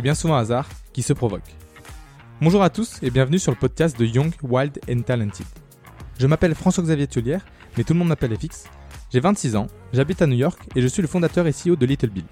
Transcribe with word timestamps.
est 0.00 0.02
bien 0.02 0.14
souvent 0.14 0.36
hasard 0.36 0.66
qui 0.94 1.02
se 1.02 1.12
provoque. 1.12 1.54
Bonjour 2.40 2.62
à 2.62 2.70
tous 2.70 2.98
et 3.02 3.10
bienvenue 3.10 3.38
sur 3.38 3.52
le 3.52 3.58
podcast 3.58 3.98
de 3.98 4.06
Young, 4.06 4.32
Wild 4.42 4.80
and 4.90 5.02
Talented. 5.02 5.44
Je 6.18 6.26
m'appelle 6.26 6.54
François-Xavier 6.54 7.06
Tullière, 7.06 7.44
mais 7.76 7.84
tout 7.84 7.92
le 7.92 7.98
monde 7.98 8.08
m'appelle 8.08 8.34
FX. 8.34 8.64
J'ai 9.12 9.20
26 9.20 9.56
ans, 9.56 9.66
j'habite 9.92 10.22
à 10.22 10.26
New 10.26 10.38
York 10.38 10.58
et 10.74 10.80
je 10.80 10.86
suis 10.86 11.02
le 11.02 11.08
fondateur 11.08 11.46
et 11.46 11.52
CEO 11.52 11.76
de 11.76 11.84
Little 11.84 12.08
Bill. 12.08 12.24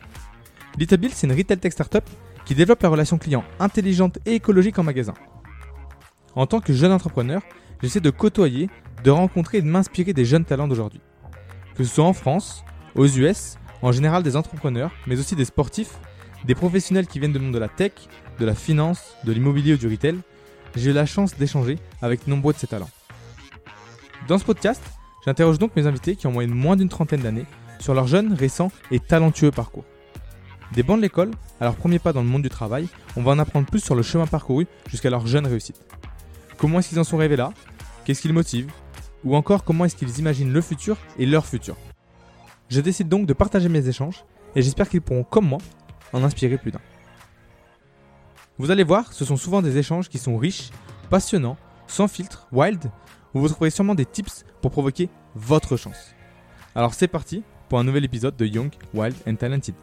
Little 0.79 0.97
Bill, 0.97 1.11
c'est 1.13 1.27
une 1.27 1.37
retail 1.37 1.59
tech 1.59 1.73
startup 1.73 2.05
qui 2.47 2.55
développe 2.55 2.83
la 2.83 2.89
relation 2.89 3.19
client 3.19 3.45
intelligente 3.61 4.19
et 4.25 4.37
écologique 4.37 4.79
en 4.79 4.83
magasin. 4.83 5.13
En 6.35 6.47
tant 6.47 6.61
que 6.61 6.73
jeune 6.73 6.93
entrepreneur, 6.93 7.43
j'essaie 7.83 8.01
de 8.01 8.09
côtoyer, 8.09 8.71
de 9.05 9.11
rencontrer 9.11 9.59
et 9.59 9.63
de 9.63 9.69
m'inspirer 9.69 10.15
des 10.15 10.25
jeunes 10.25 10.47
talents 10.47 10.69
d'aujourd'hui. 10.69 11.03
Que 11.75 11.85
ce 11.85 11.95
soit 11.95 12.07
en 12.07 12.15
France, 12.15 12.65
aux 12.95 13.07
US, 13.07 13.59
en 13.83 13.93
général 13.93 14.23
des 14.23 14.37
entrepreneurs, 14.37 14.91
mais 15.07 15.21
aussi 15.21 15.37
des 15.37 15.45
sportifs, 15.45 15.99
des 16.45 16.55
professionnels 16.55 17.07
qui 17.07 17.19
viennent 17.19 17.33
du 17.33 17.39
monde 17.39 17.55
de 17.55 17.59
la 17.59 17.69
tech, 17.69 17.93
de 18.39 18.47
la 18.47 18.55
finance, 18.55 19.17
de 19.25 19.33
l'immobilier 19.33 19.75
ou 19.75 19.77
du 19.77 19.89
retail, 19.89 20.19
j'ai 20.77 20.91
eu 20.91 20.95
la 20.95 21.07
chance 21.07 21.37
d'échanger 21.37 21.79
avec 22.03 22.27
nombreux 22.27 22.53
de 22.53 22.59
ces 22.59 22.67
talents. 22.67 22.91
Dans 24.29 24.39
ce 24.39 24.45
podcast, 24.45 24.83
j'interroge 25.25 25.59
donc 25.59 25.75
mes 25.77 25.87
invités 25.87 26.17
qui 26.17 26.27
ont 26.27 26.33
moyenne 26.33 26.55
moins 26.55 26.77
d'une 26.77 26.89
trentaine 26.89 27.21
d'années 27.21 27.47
sur 27.81 27.95
leur 27.95 28.07
jeune, 28.07 28.33
récent 28.33 28.71
et 28.91 29.01
talentueux 29.01 29.51
parcours. 29.51 29.85
Des 30.73 30.83
bancs 30.83 30.99
de 30.99 31.03
l'école 31.03 31.31
à 31.61 31.65
leur 31.65 31.77
premier 31.77 31.99
pas 31.99 32.13
dans 32.13 32.23
le 32.23 32.29
monde 32.29 32.43
du 32.43 32.49
travail, 32.49 32.89
on 33.17 33.23
va 33.23 33.33
en 33.33 33.39
apprendre 33.39 33.67
plus 33.67 33.81
sur 33.81 33.95
le 33.95 34.03
chemin 34.03 34.27
parcouru 34.27 34.67
jusqu'à 34.89 35.11
leur 35.11 35.27
jeune 35.27 35.47
réussite. 35.47 35.81
Comment 36.59 36.79
est-ce 36.79 36.91
qu'ils 36.91 37.01
en 37.01 37.05
sont 37.05 37.19
arrivés 37.19 37.37
là? 37.37 37.53
Qu'est-ce 38.05 38.21
qui 38.21 38.29
les 38.29 38.35
motive 38.35 38.71
Ou 39.25 39.35
encore 39.37 39.65
comment 39.65 39.85
est-ce 39.85 39.97
qu'ils 39.97 40.19
imaginent 40.19 40.53
le 40.53 40.61
futur 40.61 40.97
et 41.19 41.27
leur 41.27 41.47
futur? 41.47 41.77
Je 42.69 42.81
décide 42.81 43.09
donc 43.09 43.27
de 43.27 43.33
partager 43.33 43.69
mes 43.69 43.89
échanges 43.89 44.25
et 44.55 44.63
j'espère 44.63 44.89
qu'ils 44.89 45.01
pourront, 45.01 45.25
comme 45.25 45.47
moi, 45.47 45.59
en 46.13 46.23
inspirer 46.25 46.59
plus 46.59 46.71
d'un. 46.71 46.81
Vous 48.59 48.71
allez 48.71 48.85
voir, 48.85 49.13
ce 49.13 49.25
sont 49.25 49.37
souvent 49.37 49.63
des 49.63 49.79
échanges 49.79 50.09
qui 50.09 50.19
sont 50.19 50.37
riches, 50.37 50.71
passionnants, 51.11 51.57
sans 51.87 52.09
filtre, 52.09 52.49
wild, 52.53 52.91
où 53.35 53.41
vous 53.41 53.49
trouverez 53.49 53.71
sûrement 53.71 53.95
des 53.95 54.07
tips 54.07 54.45
pour 54.61 54.71
provoquer 54.71 55.09
votre 55.35 55.77
chance. 55.77 56.15
Alors 56.75 56.95
c'est 56.95 57.09
parti 57.09 57.45
pour 57.69 57.79
un 57.79 57.85
nouvel 57.85 58.05
épisode 58.05 58.37
de 58.37 58.47
Young, 58.47 58.71
Wild 58.95 59.17
and 59.27 59.37
Talented. 59.37 59.75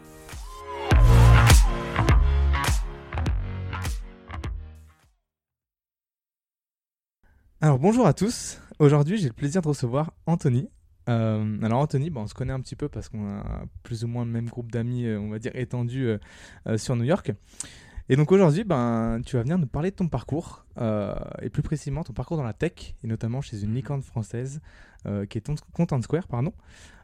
Alors 7.61 7.79
bonjour 7.79 8.05
à 8.05 8.13
tous, 8.13 8.59
aujourd'hui 8.79 9.17
j'ai 9.17 9.27
le 9.27 9.33
plaisir 9.33 9.61
de 9.61 9.67
recevoir 9.67 10.11
Anthony. 10.27 10.69
Euh, 11.07 11.57
alors 11.61 11.79
Anthony, 11.79 12.09
bon, 12.09 12.21
on 12.21 12.27
se 12.27 12.33
connaît 12.33 12.53
un 12.53 12.59
petit 12.59 12.75
peu 12.75 12.89
parce 12.89 13.09
qu'on 13.09 13.27
a 13.27 13.65
plus 13.83 14.03
ou 14.03 14.07
moins 14.07 14.25
le 14.25 14.31
même 14.31 14.49
groupe 14.49 14.71
d'amis, 14.71 15.05
euh, 15.05 15.19
on 15.19 15.29
va 15.29 15.39
dire 15.39 15.55
étendu 15.55 16.07
euh, 16.07 16.77
sur 16.77 16.95
New 16.95 17.03
York. 17.03 17.31
Et 18.09 18.15
donc 18.15 18.31
aujourd'hui, 18.31 18.63
ben, 18.63 19.21
tu 19.25 19.35
vas 19.35 19.41
venir 19.41 19.57
nous 19.57 19.67
parler 19.67 19.89
de 19.89 19.95
ton 19.95 20.07
parcours, 20.07 20.67
et 21.41 21.49
plus 21.49 21.63
précisément 21.63 22.03
ton 22.03 22.13
parcours 22.13 22.37
dans 22.37 22.43
la 22.43 22.53
tech, 22.53 22.93
et 23.03 23.07
notamment 23.07 23.41
chez 23.41 23.63
une 23.63 23.73
licorne 23.73 24.03
française 24.03 24.61
qui 25.27 25.39
est 25.39 25.51
Content 25.73 25.99
Square, 26.03 26.27
pardon, 26.27 26.53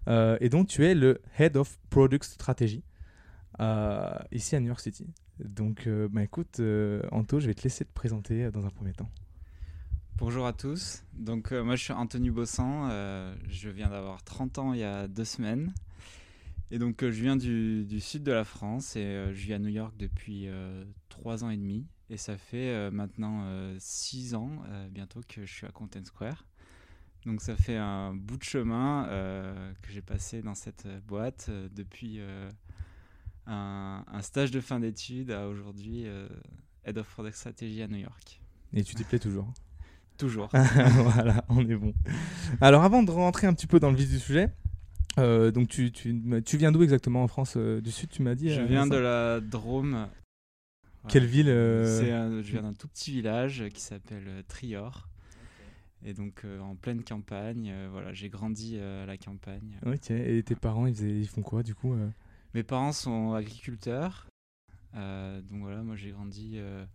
et 0.08 0.50
donc 0.50 0.68
tu 0.68 0.86
es 0.86 0.94
le 0.94 1.20
Head 1.40 1.58
of 1.58 1.80
Product 1.90 2.24
Strategy 2.24 2.84
ici 4.32 4.56
à 4.56 4.60
New 4.60 4.68
York 4.68 4.80
City. 4.80 5.08
Donc 5.44 5.90
ben, 5.90 6.22
écoute, 6.22 6.62
Anto, 7.12 7.40
je 7.40 7.48
vais 7.48 7.56
te 7.56 7.64
laisser 7.64 7.84
te 7.84 7.94
présenter 7.94 8.52
dans 8.52 8.68
un 8.68 8.70
premier 8.70 8.94
temps. 8.94 9.10
Bonjour 10.18 10.46
à 10.46 10.54
tous. 10.54 11.04
Donc 11.14 11.52
euh, 11.52 11.64
moi 11.64 11.76
je 11.76 11.84
suis 11.84 11.94
Anthony 11.94 12.30
Bossan, 12.30 12.90
euh, 12.92 13.36
je 13.50 13.70
viens 13.70 13.90
d'avoir 13.90 14.24
30 14.24 14.60
ans 14.60 14.74
il 14.74 14.80
y 14.80 14.84
a 14.84 15.08
deux 15.08 15.26
semaines. 15.26 15.74
Et 16.70 16.80
donc 16.80 17.04
euh, 17.04 17.12
je 17.12 17.22
viens 17.22 17.36
du, 17.36 18.00
sud 18.00 18.24
de 18.24 18.32
la 18.32 18.44
France 18.44 18.96
et 18.96 19.26
je 19.34 19.46
vis 19.46 19.54
à 19.54 19.60
New 19.60 19.70
York 19.70 19.96
depuis 19.98 20.48
trois 21.10 21.44
ans 21.44 21.50
et 21.50 21.58
demi. 21.58 21.88
Et 22.10 22.18
ça 22.18 22.38
fait 22.38 22.92
maintenant 22.92 23.46
six 23.80 24.36
ans 24.36 24.64
bientôt 24.90 25.22
que 25.28 25.46
je 25.46 25.52
suis 25.54 25.66
à 25.66 25.72
Content 25.72 26.04
Square. 26.04 26.46
Donc 27.26 27.42
ça 27.42 27.56
fait 27.56 27.78
un 27.78 28.14
bout 28.14 28.38
de 28.38 28.44
chemin 28.44 29.08
que 29.82 29.92
j'ai 29.92 30.02
passé 30.02 30.42
dans 30.42 30.56
cette 30.56 30.88
boîte 31.06 31.50
depuis 31.74 32.20
un, 33.48 34.04
un 34.08 34.22
stage 34.22 34.52
de 34.52 34.60
fin 34.60 34.80
d'études 34.80 35.32
à 35.32 35.48
aujourd'hui 35.48 36.06
Head 36.84 36.98
of 36.98 37.10
Product 37.10 37.36
Strategy 37.36 37.82
à 37.82 37.88
New 37.88 38.00
York. 38.00 38.42
Et 38.74 38.84
tu 38.84 38.96
t'y 38.96 39.04
plais 39.04 39.20
toujours? 39.20 39.54
Toujours. 40.22 40.50
voilà, 40.98 41.44
on 41.50 41.68
est 41.68 41.76
bon. 41.76 41.94
Alors 42.62 42.84
avant 42.84 43.02
de 43.02 43.10
rentrer 43.10 43.48
un 43.48 43.54
petit 43.56 43.66
peu 43.66 43.80
dans 43.80 43.90
le 43.90 43.96
vif 43.98 44.08
du 44.08 44.20
sujet, 44.20 44.50
euh, 45.18 45.50
donc 45.52 45.68
tu, 45.68 45.92
tu, 45.92 46.16
tu 46.46 46.58
viens 46.58 46.72
d'où 46.72 46.84
exactement 46.84 47.24
en 47.24 47.28
France 47.28 47.56
euh, 47.58 47.82
du 47.82 47.90
Sud, 47.92 48.10
tu 48.12 48.22
m'as 48.22 48.36
dit 48.36 48.52
Je 48.52 48.62
euh, 48.62 48.66
viens 48.66 48.86
de 48.86 48.98
la 48.98 49.40
Drôme. 49.42 50.08
Quelle 51.08 51.26
ville, 51.26 51.50
euh, 51.50 52.00
C'est 52.00 52.12
un- 52.12 52.44
Je 52.44 52.52
viens 52.52 52.62
d'un 52.62 52.74
tout 52.74 52.88
petit 52.88 53.12
village 53.12 53.64
qui 53.74 53.82
s'appelle 53.82 54.44
Trior. 54.48 55.10
Et 56.06 56.14
donc 56.14 56.42
euh, 56.46 56.60
en 56.60 56.76
pleine 56.76 57.04
campagne, 57.04 57.72
euh, 57.74 57.88
voilà, 57.92 58.14
j'ai 58.14 58.30
grandi 58.30 58.76
euh, 58.78 59.02
à 59.02 59.08
la 59.08 59.18
campagne. 59.18 59.80
Ok, 59.88 60.12
et 60.12 60.44
tes 60.44 60.56
parents, 60.56 60.86
ils, 60.86 60.94
faisaient- 60.94 61.20
ils 61.20 61.28
font 61.28 61.42
quoi 61.42 61.64
du 61.64 61.74
coup 61.74 61.94
euh? 61.96 62.08
Mes 62.54 62.62
parents 62.64 62.92
sont 62.92 63.34
agriculteurs. 63.34 64.28
Euh, 64.96 65.42
donc 65.42 65.62
voilà, 65.62 65.82
moi 65.82 65.96
j'ai 65.96 66.12
grandi 66.12 66.54
euh, 66.58 66.86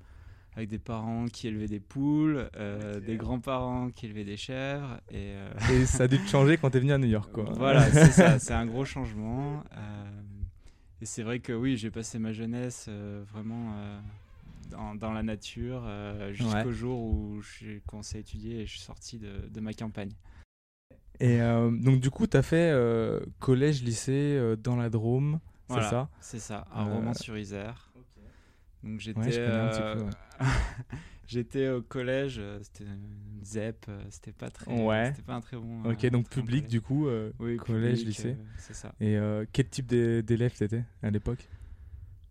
avec 0.57 0.69
des 0.71 0.79
parents 0.79 1.27
qui 1.27 1.49
élevaient 1.49 1.69
des 1.69 1.81
poules, 1.81 2.49
euh, 2.57 3.01
des 3.01 3.17
grands-parents 3.17 3.91
qui 3.91 4.07
élevaient 4.07 4.25
des 4.25 4.37
chèvres. 4.39 5.01
Et, 5.11 5.35
euh, 5.37 5.51
Et 5.73 5.87
ça 5.87 6.05
a 6.05 6.09
dû 6.09 6.19
te 6.19 6.29
changer 6.29 6.57
quand 6.57 6.71
t'es 6.71 6.81
venu 6.81 6.93
à 6.93 6.99
New 6.99 7.07
York, 7.09 7.31
quoi. 7.33 7.45
Voilà, 7.57 7.91
c'est 7.93 8.11
ça, 8.13 8.39
c'est 8.39 8.55
un 8.55 8.67
gros 8.67 8.85
changement. 8.85 9.63
euh, 9.77 10.23
et 11.03 11.07
c'est 11.07 11.23
vrai 11.23 11.41
que 11.41 11.53
oui, 11.53 11.77
j'ai 11.77 11.91
passé 11.91 12.19
ma 12.19 12.33
jeunesse 12.33 12.87
euh, 12.89 13.23
vraiment 13.31 13.75
euh, 13.77 14.01
dans, 14.71 14.95
dans 14.95 15.13
la 15.13 15.23
nature 15.23 15.83
euh, 15.87 16.33
jusqu'au 16.33 16.55
Ouais. 16.69 16.73
jour 16.73 17.01
où 17.01 17.43
j'ai 17.43 17.83
commencé 17.87 18.17
à 18.17 18.21
étudier 18.21 18.61
et 18.61 18.67
je 18.67 18.71
suis 18.73 18.81
sorti 18.81 19.19
de, 19.19 19.47
de 19.51 19.61
ma 19.61 19.75
campagne. 19.75 20.13
Et 21.21 21.41
euh, 21.41 21.71
donc 21.71 22.01
du 22.01 22.11
coup, 22.11 22.27
t'as 22.27 22.43
fait 22.43 22.71
euh, 22.73 23.21
collège, 23.41 23.83
lycée 23.83 24.37
euh, 24.39 24.57
dans 24.57 24.77
la 24.77 24.91
Drôme, 24.91 25.41
Voilà, 25.69 25.83
c'est 25.83 25.91
ça? 25.91 26.09
C'est 26.21 26.39
ça, 26.41 26.67
à 26.71 26.83
Euh, 26.83 26.91
Romans-sur-Isère. 26.95 27.86
Donc 28.87 29.01
j'étais 29.01 29.19
Ouais, 29.21 29.39
euh, 29.39 30.11
j'étais 31.27 31.69
au 31.71 31.83
collège, 31.83 32.37
euh, 32.39 32.61
c'était 32.63 32.85
une 32.85 33.45
ZEP, 33.45 33.87
euh, 33.89 34.01
c'était 34.11 34.33
pas 34.33 34.49
très 34.51 34.71
Ouais. 34.73 35.11
c'était 35.11 35.23
pas 35.27 35.35
un 35.35 35.41
très 35.41 35.57
bon 35.57 35.85
Ok, 35.91 36.07
donc 36.07 36.25
bon 36.25 36.29
public 36.31 36.69
du 36.69 36.81
coup, 36.81 37.09
euh, 37.09 37.33
Oui, 37.41 37.57
collège, 37.57 37.99
public, 37.99 38.17
lycée. 38.17 38.37
euh, 38.39 38.45
c'est 38.59 38.75
ça. 38.75 38.95
Et 39.01 39.17
euh, 39.17 39.45
quel 39.53 39.69
type 39.69 39.87
d'é- 39.87 40.23
d'élève 40.23 40.55
t'étais 40.57 40.85
à 41.03 41.11
l'époque? 41.11 41.49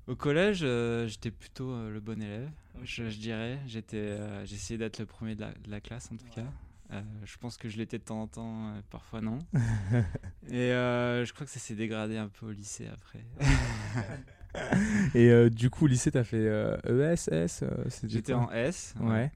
Au 0.08 0.16
collège, 0.16 0.60
euh, 0.64 1.08
j'étais 1.08 1.32
plutôt 1.32 1.72
euh, 1.72 1.92
le 1.92 2.00
bon 2.00 2.22
élève, 2.22 2.50
je, 2.84 3.10
je 3.10 3.18
dirais. 3.18 3.60
J'étais, 3.66 3.98
euh, 3.98 4.46
j'essayais 4.46 4.78
d'être 4.78 5.00
le 5.00 5.06
premier 5.06 5.36
de 5.36 5.42
la, 5.42 5.52
de 5.52 5.70
la 5.72 5.82
classe 5.82 6.10
en 6.12 6.16
tout 6.18 6.30
cas. 6.34 6.46
Euh, 6.92 7.02
je 7.26 7.36
pense 7.38 7.58
que 7.58 7.68
je 7.68 7.78
l'étais 7.78 7.98
de 7.98 8.04
temps 8.04 8.22
en 8.22 8.28
temps, 8.28 8.68
euh, 8.70 8.82
parfois 8.92 9.20
non. 9.20 9.40
Et 10.48 10.72
euh, 10.72 11.26
je 11.26 11.34
crois 11.34 11.48
que 11.48 11.52
ça 11.52 11.60
s'est 11.60 11.74
dégradé 11.76 12.18
un 12.18 12.28
peu 12.30 12.46
au 12.46 12.52
lycée 12.52 12.88
après. 12.88 13.26
Et 15.16 15.30
euh, 15.32 15.50
du 15.50 15.70
coup, 15.70 15.86
au 15.86 15.88
lycée, 15.88 16.12
t'as 16.12 16.24
fait 16.24 16.38
euh, 16.48 16.78
ES, 16.88 17.30
S 17.32 17.62
euh, 17.64 17.68
J'étais 18.04 18.34
en 18.34 18.50
S. 18.52 18.94
Ouais. 19.00 19.32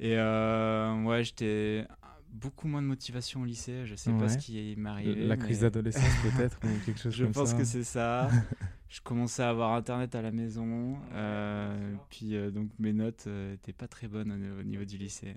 Et 0.00 0.16
euh, 0.18 1.02
ouais, 1.04 1.24
j'étais 1.24 1.86
beaucoup 2.30 2.68
moins 2.68 2.82
de 2.82 2.86
motivation 2.86 3.40
au 3.42 3.44
lycée. 3.44 3.86
Je 3.86 3.94
sais 3.94 4.10
Ouais. 4.10 4.18
pas 4.18 4.28
ce 4.28 4.36
qui 4.38 4.74
m'est 4.76 4.90
arrivé. 4.90 5.26
La 5.26 5.36
crise 5.36 5.58
mais 5.58 5.70
d'adolescence 5.70 6.04
peut-être 6.22 6.58
ou 6.64 6.68
quelque 6.84 7.00
chose 7.00 7.14
Je 7.16 7.24
comme 7.24 7.32
pense 7.32 7.50
ça. 7.50 7.56
que 7.56 7.64
c'est 7.64 7.84
ça. 7.84 8.28
je 8.88 9.00
commençais 9.00 9.42
à 9.42 9.48
avoir 9.48 9.72
internet 9.72 10.14
à 10.14 10.22
la 10.22 10.32
maison. 10.32 10.96
euh, 11.12 11.94
puis 12.10 12.36
euh, 12.36 12.50
donc 12.50 12.68
mes 12.78 12.92
notes 12.92 13.26
n'étaient 13.26 13.72
pas 13.72 13.88
très 13.88 14.06
bonnes 14.08 14.30
au, 14.32 14.36
niveau- 14.36 14.60
au 14.60 14.64
niveau 14.64 14.84
du 14.84 14.98
lycée. 14.98 15.34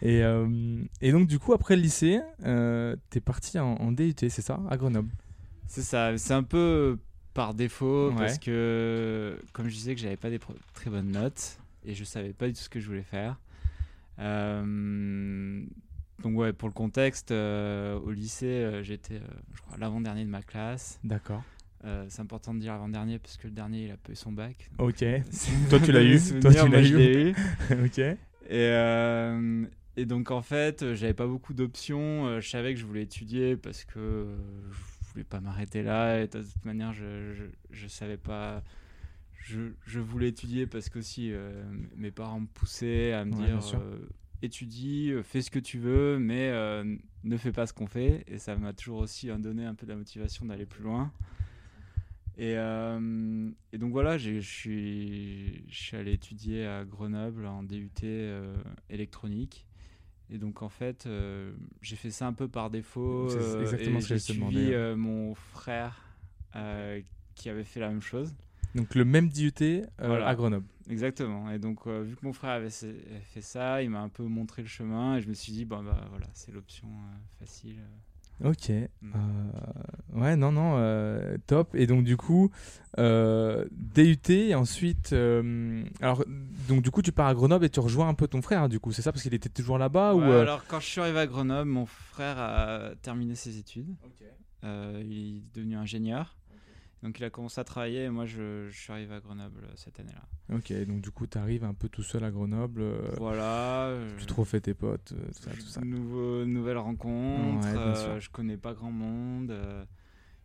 Et, 0.00 0.22
et 1.02 1.12
donc 1.12 1.26
du 1.28 1.38
coup, 1.38 1.52
après 1.52 1.76
le 1.76 1.82
lycée, 1.82 2.20
euh, 2.44 2.96
t'es 3.10 3.20
parti 3.20 3.58
en, 3.58 3.74
en 3.74 3.92
DUT, 3.92 4.14
c'est 4.18 4.30
ça, 4.42 4.60
à 4.70 4.76
Grenoble? 4.78 5.10
C'est 5.66 5.82
ça, 5.82 6.16
c'est 6.16 6.32
un 6.34 6.42
peu 6.42 6.98
par 7.34 7.52
défaut 7.54 8.10
Ouais. 8.10 8.16
parce 8.16 8.38
que 8.38 9.38
comme 9.52 9.68
je 9.68 9.74
disais 9.74 9.94
que 9.94 10.00
j'avais 10.00 10.16
pas 10.16 10.30
des 10.30 10.38
très 10.72 10.88
bonnes 10.90 11.10
notes 11.10 11.58
et 11.84 11.92
je 11.94 12.04
savais 12.04 12.32
pas 12.32 12.46
du 12.46 12.52
tout 12.54 12.60
ce 12.60 12.68
que 12.68 12.80
je 12.80 12.86
voulais 12.86 13.02
faire. 13.02 13.36
Euh, 14.20 15.62
donc 16.22 16.36
ouais, 16.38 16.52
pour 16.52 16.68
le 16.68 16.74
contexte, 16.74 17.30
euh, 17.32 17.98
au 17.98 18.12
lycée, 18.12 18.46
euh, 18.46 18.82
j'étais, 18.82 19.20
je 19.54 19.60
crois, 19.62 19.76
l'avant-dernier 19.78 20.24
de 20.24 20.30
ma 20.30 20.42
classe. 20.42 20.98
D'accord. 21.04 21.42
Euh, 21.84 22.06
c'est 22.08 22.22
important 22.22 22.54
de 22.54 22.60
dire 22.60 22.72
l'avant-dernier 22.72 23.18
parce 23.18 23.36
que 23.36 23.46
le 23.46 23.52
dernier, 23.52 23.84
il 23.86 23.90
a 23.90 23.96
pas 23.96 24.12
eu 24.12 24.16
son 24.16 24.32
bac. 24.32 24.70
Ok. 24.78 25.04
Toi, 25.70 25.80
tu 25.80 25.92
l'as 25.92 26.02
eu. 26.02 26.18
Toi, 26.40 26.54
tu 26.54 26.68
l'as 26.68 26.82
je 26.82 26.96
eu. 26.96 27.34
ok. 27.84 27.98
Et, 27.98 28.16
euh, 28.50 29.64
et 29.96 30.06
donc 30.06 30.30
en 30.30 30.40
fait, 30.42 30.94
j'avais 30.94 31.12
pas 31.14 31.26
beaucoup 31.26 31.52
d'options. 31.52 32.40
Je 32.40 32.48
savais 32.48 32.72
que 32.74 32.80
je 32.80 32.86
voulais 32.86 33.02
étudier 33.02 33.56
parce 33.56 33.84
que 33.84 34.26
voulais 35.14 35.24
pas 35.24 35.40
m'arrêter 35.40 35.82
là. 35.82 36.20
Et 36.20 36.28
de 36.28 36.42
toute 36.42 36.64
manière, 36.64 36.92
je, 36.92 37.32
je, 37.34 37.44
je 37.70 37.88
savais 37.88 38.16
pas. 38.16 38.62
Je, 39.44 39.60
je 39.86 40.00
voulais 40.00 40.28
étudier 40.28 40.66
parce 40.66 40.88
qu'aussi 40.88 41.30
euh, 41.32 41.62
mes 41.96 42.10
parents 42.10 42.40
me 42.40 42.46
poussaient 42.46 43.12
à 43.12 43.24
me 43.24 43.32
Ouais, 43.32 43.46
dire 43.46 43.60
euh, 43.74 43.98
étudie, 44.42 45.10
euh, 45.12 45.22
fais 45.22 45.42
ce 45.42 45.50
que 45.50 45.58
tu 45.58 45.78
veux, 45.78 46.18
mais 46.18 46.48
euh, 46.50 46.96
ne 47.24 47.36
fais 47.36 47.52
pas 47.52 47.66
ce 47.66 47.72
qu'on 47.74 47.86
fait. 47.86 48.24
Et 48.26 48.38
ça 48.38 48.56
m'a 48.56 48.72
toujours 48.72 48.98
aussi 48.98 49.28
donné 49.38 49.66
un 49.66 49.74
peu 49.74 49.86
de 49.86 49.92
la 49.92 49.98
motivation 49.98 50.46
d'aller 50.46 50.66
plus 50.66 50.82
loin. 50.82 51.12
Et, 52.36 52.54
et 52.54 53.78
donc 53.78 53.92
voilà, 53.92 54.18
je 54.18 54.40
suis, 54.40 55.64
allé 55.92 56.14
étudier 56.14 56.66
à 56.66 56.84
Grenoble 56.84 57.46
en 57.46 57.62
DUT 57.62 57.92
électronique. 58.90 59.68
Et 60.30 60.38
donc 60.38 60.62
en 60.62 60.68
fait, 60.68 61.06
euh, 61.06 61.52
j'ai 61.82 61.96
fait 61.96 62.10
ça 62.10 62.26
un 62.26 62.32
peu 62.32 62.48
par 62.48 62.70
défaut. 62.70 63.28
C'est 63.28 63.38
euh, 63.38 63.60
exactement 63.62 63.98
et 63.98 64.02
ce 64.02 64.08
que 64.08 64.14
j'ai 64.14 64.20
suivi 64.20 64.68
ouais. 64.68 64.74
euh, 64.74 64.96
mon 64.96 65.34
frère 65.34 66.16
euh, 66.56 67.00
qui 67.34 67.48
avait 67.48 67.64
fait 67.64 67.80
la 67.80 67.88
même 67.88 68.00
chose. 68.02 68.34
Donc 68.74 68.94
le 68.94 69.04
même 69.04 69.28
DUT 69.28 69.52
euh, 69.62 69.82
Voilà. 69.98 70.26
à 70.26 70.34
Grenoble. 70.34 70.66
Exactement. 70.88 71.50
Et 71.50 71.58
donc, 71.58 71.86
euh, 71.86 72.02
vu 72.02 72.16
que 72.16 72.26
mon 72.26 72.32
frère 72.32 72.50
avait 72.50 72.70
fait 72.70 73.40
ça, 73.40 73.82
il 73.82 73.90
m'a 73.90 74.00
un 74.00 74.08
peu 74.08 74.24
montré 74.24 74.62
le 74.62 74.68
chemin 74.68 75.16
et 75.16 75.20
je 75.20 75.28
me 75.28 75.34
suis 75.34 75.52
dit, 75.52 75.64
bon, 75.64 75.82
bah 75.82 76.06
voilà, 76.10 76.26
c'est 76.34 76.52
l'option 76.52 76.88
euh, 76.88 77.16
facile. 77.38 77.80
Ok. 78.42 78.70
Mm. 78.70 79.12
Euh, 79.14 80.20
ouais, 80.20 80.36
non, 80.36 80.52
non, 80.52 80.74
euh, 80.76 81.36
top. 81.46 81.74
Et 81.74 81.86
donc 81.86 82.04
du 82.04 82.16
coup, 82.16 82.50
euh, 82.98 83.64
DUT, 83.70 84.54
ensuite, 84.54 85.12
alors 86.00 86.24
donc 86.68 86.82
du 86.82 86.90
coup, 86.90 87.02
tu 87.02 87.12
pars 87.12 87.26
à 87.26 87.34
Grenoble 87.34 87.64
et 87.64 87.70
tu 87.70 87.80
rejoins 87.80 88.08
un 88.08 88.14
peu 88.14 88.26
ton 88.26 88.42
frère, 88.42 88.62
hein, 88.62 88.68
du 88.68 88.80
coup, 88.80 88.92
c'est 88.92 89.02
ça 89.02 89.12
parce 89.12 89.22
qu'il 89.22 89.34
était 89.34 89.48
toujours 89.48 89.78
là-bas 89.78 90.14
ou 90.14 90.20
Ouais, 90.20 90.40
Alors, 90.40 90.66
quand 90.66 90.80
je 90.80 90.86
suis 90.86 91.00
arrivé 91.00 91.18
à 91.18 91.26
Grenoble, 91.26 91.70
mon 91.70 91.86
frère 91.86 92.38
a 92.38 92.94
terminé 93.02 93.34
ses 93.34 93.58
études. 93.58 93.94
Euh, 94.64 95.02
il 95.04 95.18
est 95.18 95.54
devenu 95.54 95.76
ingénieur. 95.76 96.36
Donc, 97.04 97.18
il 97.20 97.24
a 97.24 97.30
commencé 97.30 97.60
à 97.60 97.64
travailler 97.64 98.04
et 98.04 98.08
moi, 98.10 98.24
je, 98.26 98.66
je 98.70 98.76
suis 98.80 98.90
arrivé 98.92 99.14
à 99.14 99.20
Grenoble 99.20 99.60
euh, 99.64 99.72
cette 99.76 100.00
année-là. 100.00 100.22
Ok, 100.56 100.72
donc 100.86 101.00
du 101.02 101.10
coup, 101.10 101.26
tu 101.26 101.38
arrives 101.38 101.62
un 101.64 101.74
peu 101.74 101.88
tout 101.88 102.02
seul 102.02 102.24
à 102.24 102.30
Grenoble. 102.30 102.80
euh, 102.80 103.10
voilà. 103.18 103.94
Tu 104.18 104.24
euh, 104.24 104.26
te 104.26 104.32
refais 104.34 104.60
tes 104.60 104.74
potes, 104.74 105.12
tout 105.14 105.32
ça, 105.42 105.50
tout 105.52 105.66
ça. 105.66 105.80
Nouveau, 105.82 106.44
nouvelle 106.46 106.78
rencontre. 106.78 107.66
Ouais, 107.66 107.74
euh, 107.76 108.18
je 108.20 108.30
connais 108.30 108.56
pas 108.56 108.72
grand 108.74 108.90
monde. 108.90 109.50
euh, 109.50 109.84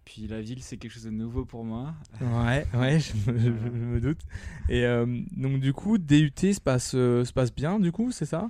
puis 0.06 0.28
la 0.28 0.42
ville, 0.42 0.62
c'est 0.64 0.78
quelque 0.78 0.92
chose 0.92 1.04
de 1.04 1.10
nouveau 1.12 1.46
pour 1.46 1.64
moi. 1.64 1.94
Ouais, 2.22 2.66
ouais, 2.74 3.00
je, 3.00 3.32
me- 3.32 3.38
je- 3.40 3.46
je 3.46 3.52
me 3.70 4.02
doute. 4.02 4.22
Et 4.68 4.86
euh, 4.86 5.06
donc 5.38 5.60
du 5.62 5.72
coup, 5.72 5.98
DUT 5.98 6.32
se 6.54 6.60
passe, 6.60 6.92
se 6.92 7.32
passe 7.32 7.54
bien, 7.54 7.80
du 7.80 7.92
coup, 7.92 8.12
c'est 8.12 8.26
ça 8.26 8.50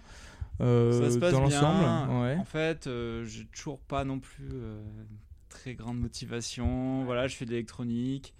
Ça 0.59 0.65
se 1.11 1.17
passe 1.19 1.31
Dans 1.33 1.45
bien. 1.47 1.61
l'ensemble, 1.61 2.21
ouais. 2.23 2.35
En 2.37 2.43
fait, 2.45 2.89
j'ai 3.25 3.45
toujours 3.47 3.79
pas 3.79 4.03
non 4.03 4.19
plus 4.19 4.47
très 5.49 5.73
grande 5.75 5.99
motivation. 5.99 7.03
Voilà, 7.05 7.27
je 7.27 7.35
fais 7.35 7.45
de 7.45 7.51
l'électronique. 7.51 8.33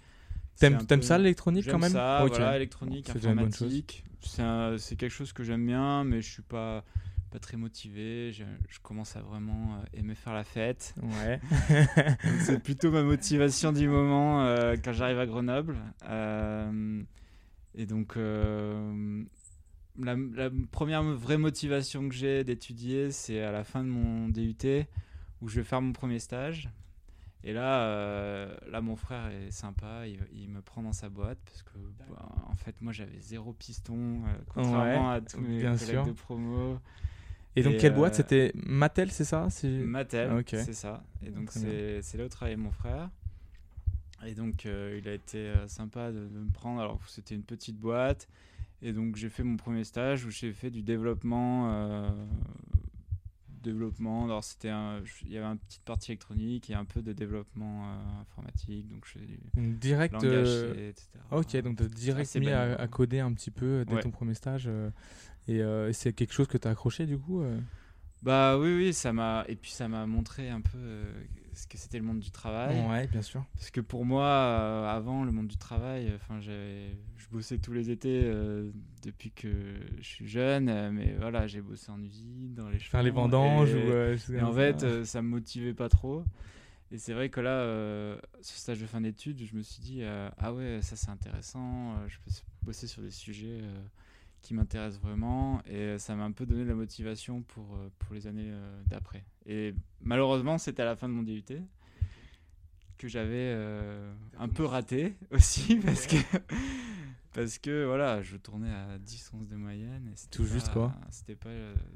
T'aimes 0.58 0.78
peu- 0.86 1.02
ça 1.02 1.18
l'électronique 1.18 1.64
quand 1.64 1.72
J'aime 1.72 1.80
même 1.80 1.92
ça, 1.92 2.22
Ok. 2.24 2.30
voilà, 2.30 2.56
électronique, 2.56 3.06
chose. 3.06 3.26
informatique. 3.26 4.04
C'est 4.20 4.96
quelque 4.96 5.10
chose 5.12 5.32
que 5.32 5.42
j'aime 5.42 5.66
bien, 5.66 6.04
mais 6.04 6.20
je 6.22 6.30
suis 6.30 6.42
pas 6.42 6.84
pas 7.30 7.38
très 7.38 7.56
motivé. 7.56 8.32
Je, 8.32 8.42
je 8.68 8.80
commence 8.80 9.14
à 9.16 9.20
vraiment 9.22 9.76
euh, 9.76 9.98
aimer 9.98 10.16
faire 10.16 10.34
la 10.34 10.42
fête. 10.42 10.94
Ouais. 11.00 11.40
C'est 12.40 12.60
plutôt 12.60 12.90
ma 12.90 13.04
motivation 13.04 13.72
du 13.72 13.86
moment 13.86 14.44
euh, 14.44 14.74
quand 14.84 14.92
j'arrive 14.92 15.20
à 15.20 15.26
Grenoble. 15.26 15.76
Euh, 16.06 17.00
et 17.76 17.86
donc, 17.86 18.16
euh, 18.16 19.22
la, 19.96 20.16
la 20.34 20.50
première 20.72 21.04
vraie 21.04 21.38
motivation 21.38 22.08
que 22.08 22.14
j'ai 22.16 22.42
d'étudier, 22.42 23.12
c'est 23.12 23.40
à 23.40 23.52
la 23.52 23.62
fin 23.62 23.84
de 23.84 23.88
mon 23.88 24.28
DUT 24.28 24.56
où 25.40 25.48
je 25.48 25.56
vais 25.60 25.64
faire 25.64 25.80
mon 25.80 25.92
premier 25.92 26.18
stage. 26.18 26.68
Et 27.42 27.52
là, 27.54 27.84
euh, 27.84 28.54
là 28.70 28.80
mon 28.82 28.96
frère 28.96 29.28
est 29.28 29.50
sympa, 29.50 30.06
il, 30.06 30.18
il 30.32 30.48
me 30.50 30.60
prend 30.60 30.82
dans 30.82 30.92
sa 30.92 31.08
boîte 31.08 31.38
parce 31.44 31.62
que, 31.62 31.78
bah, 32.10 32.28
en 32.48 32.54
fait, 32.56 32.74
moi 32.82 32.92
j'avais 32.92 33.18
zéro 33.20 33.52
piston, 33.54 34.22
euh, 34.26 34.32
contrairement 34.48 35.10
à 35.12 35.20
tous 35.22 35.40
mes 35.40 35.62
collègues 35.62 35.78
sûr. 35.78 36.06
de 36.06 36.12
promo. 36.12 36.78
Et 37.56 37.62
donc, 37.62 37.74
Et, 37.74 37.78
quelle 37.78 37.94
boîte? 37.94 38.12
euh, 38.12 38.16
C'était 38.18 38.52
Mattel, 38.54 39.10
c'est 39.10 39.24
ça 39.24 39.48
Mattel, 39.64 40.30
Ah, 40.30 40.42
c'est 40.56 40.74
ça. 40.74 41.02
Et 41.26 41.30
donc 41.30 41.46
Très 41.46 41.60
bien. 41.60 42.02
c'est 42.02 42.18
là 42.18 42.24
où 42.24 42.28
travaillait 42.28 42.56
mon 42.56 42.70
frère. 42.70 43.10
Et 44.26 44.34
donc 44.34 44.64
il 44.66 45.08
a 45.08 45.14
été 45.14 45.50
sympa 45.66 46.12
de, 46.12 46.18
de 46.28 46.38
me 46.38 46.50
prendre. 46.52 46.80
Alors 46.80 47.00
c'était 47.08 47.34
une 47.34 47.42
petite 47.42 47.76
boîte. 47.78 48.28
Et 48.82 48.92
donc 48.92 49.16
j'ai 49.16 49.30
fait 49.30 49.42
mon 49.42 49.56
premier 49.56 49.84
stage 49.84 50.24
où 50.26 50.30
j'ai 50.30 50.52
fait 50.52 50.70
du 50.70 50.82
développement. 50.82 52.14
Développement. 53.62 54.24
Alors 54.24 54.42
c'était 54.44 54.68
un, 54.70 55.02
il 55.26 55.32
y 55.32 55.38
avait 55.38 55.46
une 55.46 55.58
petite 55.58 55.82
partie 55.84 56.12
électronique 56.12 56.70
et 56.70 56.74
un 56.74 56.84
peu 56.84 57.02
de 57.02 57.12
développement 57.12 57.84
euh, 57.86 58.20
informatique. 58.22 58.88
Donc 58.88 59.04
je 59.06 59.18
direct. 59.56 60.14
langage 60.14 60.30
euh, 60.48 60.74
C, 60.74 60.88
etc. 60.88 61.08
Ok, 61.30 61.56
donc 61.62 61.82
direct 61.94 62.34
mis 62.36 62.50
à, 62.50 62.74
à 62.80 62.88
coder 62.88 63.20
un 63.20 63.32
petit 63.32 63.50
peu 63.50 63.66
euh, 63.66 63.84
dès 63.84 63.94
Ouais. 63.94 64.02
ton 64.02 64.10
premier 64.10 64.34
stage. 64.34 64.68
et 65.48 65.62
c'est 65.92 66.12
quelque 66.12 66.32
chose 66.32 66.46
que 66.48 66.58
tu 66.58 66.68
as 66.68 66.70
accroché 66.72 67.06
du 67.06 67.18
coup 67.18 67.42
Bah 68.22 68.58
oui 68.58 68.74
oui 68.74 68.92
ça 68.92 69.12
m'a 69.12 69.44
et 69.48 69.56
puis 69.56 69.70
ça 69.70 69.88
m'a 69.88 70.06
montré 70.06 70.50
un 70.50 70.60
peu 70.60 70.76
euh, 70.76 71.12
ce 71.54 71.66
que 71.66 71.78
c'était 71.78 71.98
le 71.98 72.04
monde 72.04 72.20
du 72.20 72.30
travail. 72.30 72.78
Ouais, 72.88 73.06
bien 73.06 73.22
sûr. 73.22 73.44
Parce 73.54 73.70
que 73.70 73.80
pour 73.80 74.04
moi, 74.04 74.24
euh, 74.26 74.86
avant 74.88 75.24
le 75.24 75.32
monde 75.32 75.48
du 75.48 75.56
travail, 75.56 76.10
enfin, 76.14 76.40
j'avais- 76.40 76.96
je 77.16 77.28
bossais 77.30 77.58
tous 77.58 77.72
les 77.72 77.90
étés 77.90 78.22
euh, 78.24 78.70
depuis 79.02 79.30
que 79.30 79.48
je 79.98 80.02
suis 80.06 80.26
jeune, 80.28 80.68
euh, 80.68 80.90
mais 80.90 81.14
voilà, 81.18 81.46
j'ai 81.46 81.60
bossé 81.60 81.90
en 81.90 82.02
usine, 82.02 82.54
dans 82.54 82.68
les 82.70 82.78
Faire 82.78 83.02
les 83.02 83.10
champs, 83.10 83.16
vendanges 83.16 83.70
et, 83.74 83.86
ou. 83.88 83.90
euh, 83.92 84.16
et 84.34 84.42
en 84.42 84.52
fait, 84.52 84.80
ça. 84.80 84.86
euh, 84.86 85.04
ça 85.04 85.22
me 85.22 85.28
motivait 85.28 85.74
pas 85.74 85.88
trop. 85.88 86.24
Et 86.92 86.98
c'est 86.98 87.12
vrai 87.14 87.28
que 87.28 87.40
là, 87.40 87.50
euh, 87.50 88.18
ce 88.42 88.58
stage 88.58 88.80
de 88.80 88.86
fin 88.86 89.00
d'études, 89.00 89.44
je 89.44 89.54
me 89.54 89.62
suis 89.62 89.82
dit, 89.82 89.98
euh, 90.02 90.28
ah 90.38 90.52
ouais, 90.52 90.80
ça 90.82 90.96
c'est 90.96 91.10
intéressant, 91.10 91.94
euh, 91.96 92.08
je 92.08 92.18
peux 92.24 92.30
bosser 92.64 92.86
sur 92.86 93.02
des 93.02 93.10
sujets 93.12 93.60
euh, 93.62 93.82
qui 94.42 94.54
m'intéressent 94.54 95.00
vraiment, 95.00 95.62
et 95.66 95.98
ça 95.98 96.14
m'a 96.14 96.24
un 96.24 96.32
peu 96.32 96.46
donné 96.46 96.64
de 96.64 96.68
la 96.68 96.74
motivation 96.74 97.42
pour, 97.42 97.76
euh, 97.76 97.90
pour 97.98 98.14
les 98.14 98.26
années 98.26 98.48
euh, 98.50 98.82
d'après. 98.86 99.24
Et 99.46 99.74
malheureusement, 100.00 100.58
c'était 100.58 100.82
à 100.82 100.86
la 100.86 100.96
fin 100.96 101.08
de 101.08 101.14
mon 101.14 101.22
DUT 101.22 101.44
que 102.98 103.08
j'avais 103.08 103.52
euh, 103.54 104.12
un 104.38 104.48
peu 104.48 104.64
raté 104.64 105.16
aussi 105.30 105.76
parce 105.76 106.06
que 106.06 106.16
parce 107.32 107.56
que 107.58 107.86
voilà 107.86 108.20
je 108.20 108.36
tournais 108.36 108.70
à 108.70 108.98
10 108.98 109.30
11 109.32 109.48
de 109.48 109.56
moyenne 109.56 110.10
et 110.12 110.16
c'était 110.16 110.36
Tout 110.36 110.44
juste, 110.44 110.70
quoi. 110.70 110.92
c'était 111.08 111.34
pas 111.34 111.48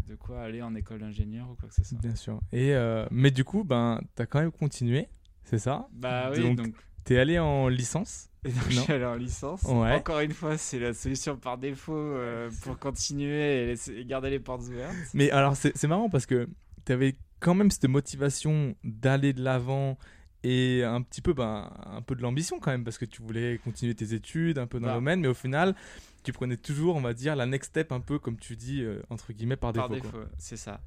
de 0.07 0.15
quoi 0.15 0.41
aller 0.41 0.63
en 0.63 0.75
école 0.75 1.01
d'ingénieur 1.01 1.51
ou 1.51 1.57
quoi 1.57 1.69
que 1.69 1.75
ce 1.75 1.85
soit 1.85 1.99
Bien 2.01 2.15
sûr. 2.17 2.41
Et, 2.53 2.75
euh, 2.75 3.07
mais 3.11 3.31
du 3.31 3.45
coup, 3.45 3.65
ben, 3.65 4.01
tu 4.17 4.23
as 4.23 4.27
quand 4.27 4.41
même 4.41 4.51
continué, 4.53 5.09
c'est 5.45 5.59
ça? 5.59 5.89
Bah 5.93 6.31
oui 6.33 6.41
Donc, 6.41 6.57
donc, 6.57 6.75
Tu 7.05 7.15
es 7.15 7.19
allé 7.19 7.39
en 7.39 7.69
licence. 7.69 8.29
donc, 8.45 8.53
je 8.69 8.81
suis 8.81 8.93
allé 8.93 9.05
en 9.07 9.15
licence 9.15 9.63
Ouais. 9.63 9.93
encore 9.95 10.21
une 10.21 10.33
fois 10.33 10.59
c'est 10.59 10.79
la 10.79 10.93
solution 10.93 11.37
par 11.39 11.57
défaut 11.57 11.95
euh, 11.97 12.51
pour 12.63 12.79
continuer 12.79 13.63
et, 13.63 13.67
laisser- 13.67 13.95
et 13.97 14.05
garder 14.05 14.29
les 14.29 14.39
portes 14.39 14.63
ouvertes 14.63 14.95
Mais 15.15 15.31
alors, 15.31 15.57
c'est 15.57 15.83
marrant 15.87 16.11
parce 16.11 16.27
que 16.27 16.47
tu 16.85 16.93
avais 16.93 17.17
quand 17.41 17.55
même 17.55 17.71
cette 17.71 17.87
motivation 17.89 18.75
d'aller 18.85 19.33
de 19.33 19.43
l'avant 19.43 19.97
et 20.43 20.85
un 20.85 21.01
petit 21.01 21.23
peu, 21.23 21.33
ben, 21.33 21.73
un 21.87 22.03
peu 22.03 22.15
de 22.15 22.21
l'ambition 22.21 22.59
quand 22.61 22.71
même 22.71 22.85
parce 22.85 22.99
que 22.99 23.07
tu 23.07 23.23
voulais 23.23 23.59
continuer 23.65 23.95
tes 23.95 24.13
études 24.13 24.59
un 24.59 24.67
peu 24.67 24.79
dans 24.79 24.89
Bah. 24.89 24.93
le 24.93 24.99
domaine, 24.99 25.21
mais 25.21 25.29
au 25.29 25.33
final, 25.35 25.75
tu 26.23 26.33
prenais 26.35 26.59
toujours, 26.59 26.97
on 26.97 27.01
va 27.01 27.15
dire, 27.15 27.35
la 27.37 27.47
next 27.47 27.71
step 27.71 27.93
un 27.93 28.01
peu 28.01 28.19
comme 28.19 28.37
tu 28.39 28.57
dis, 28.57 28.83
euh, 28.83 29.01
entre 29.09 29.33
guillemets, 29.33 29.57
par 29.57 29.73
défaut. 29.73 29.89
par 29.89 29.97
défaut 29.97 30.19
c'est 30.39 30.57
ça 30.59 30.81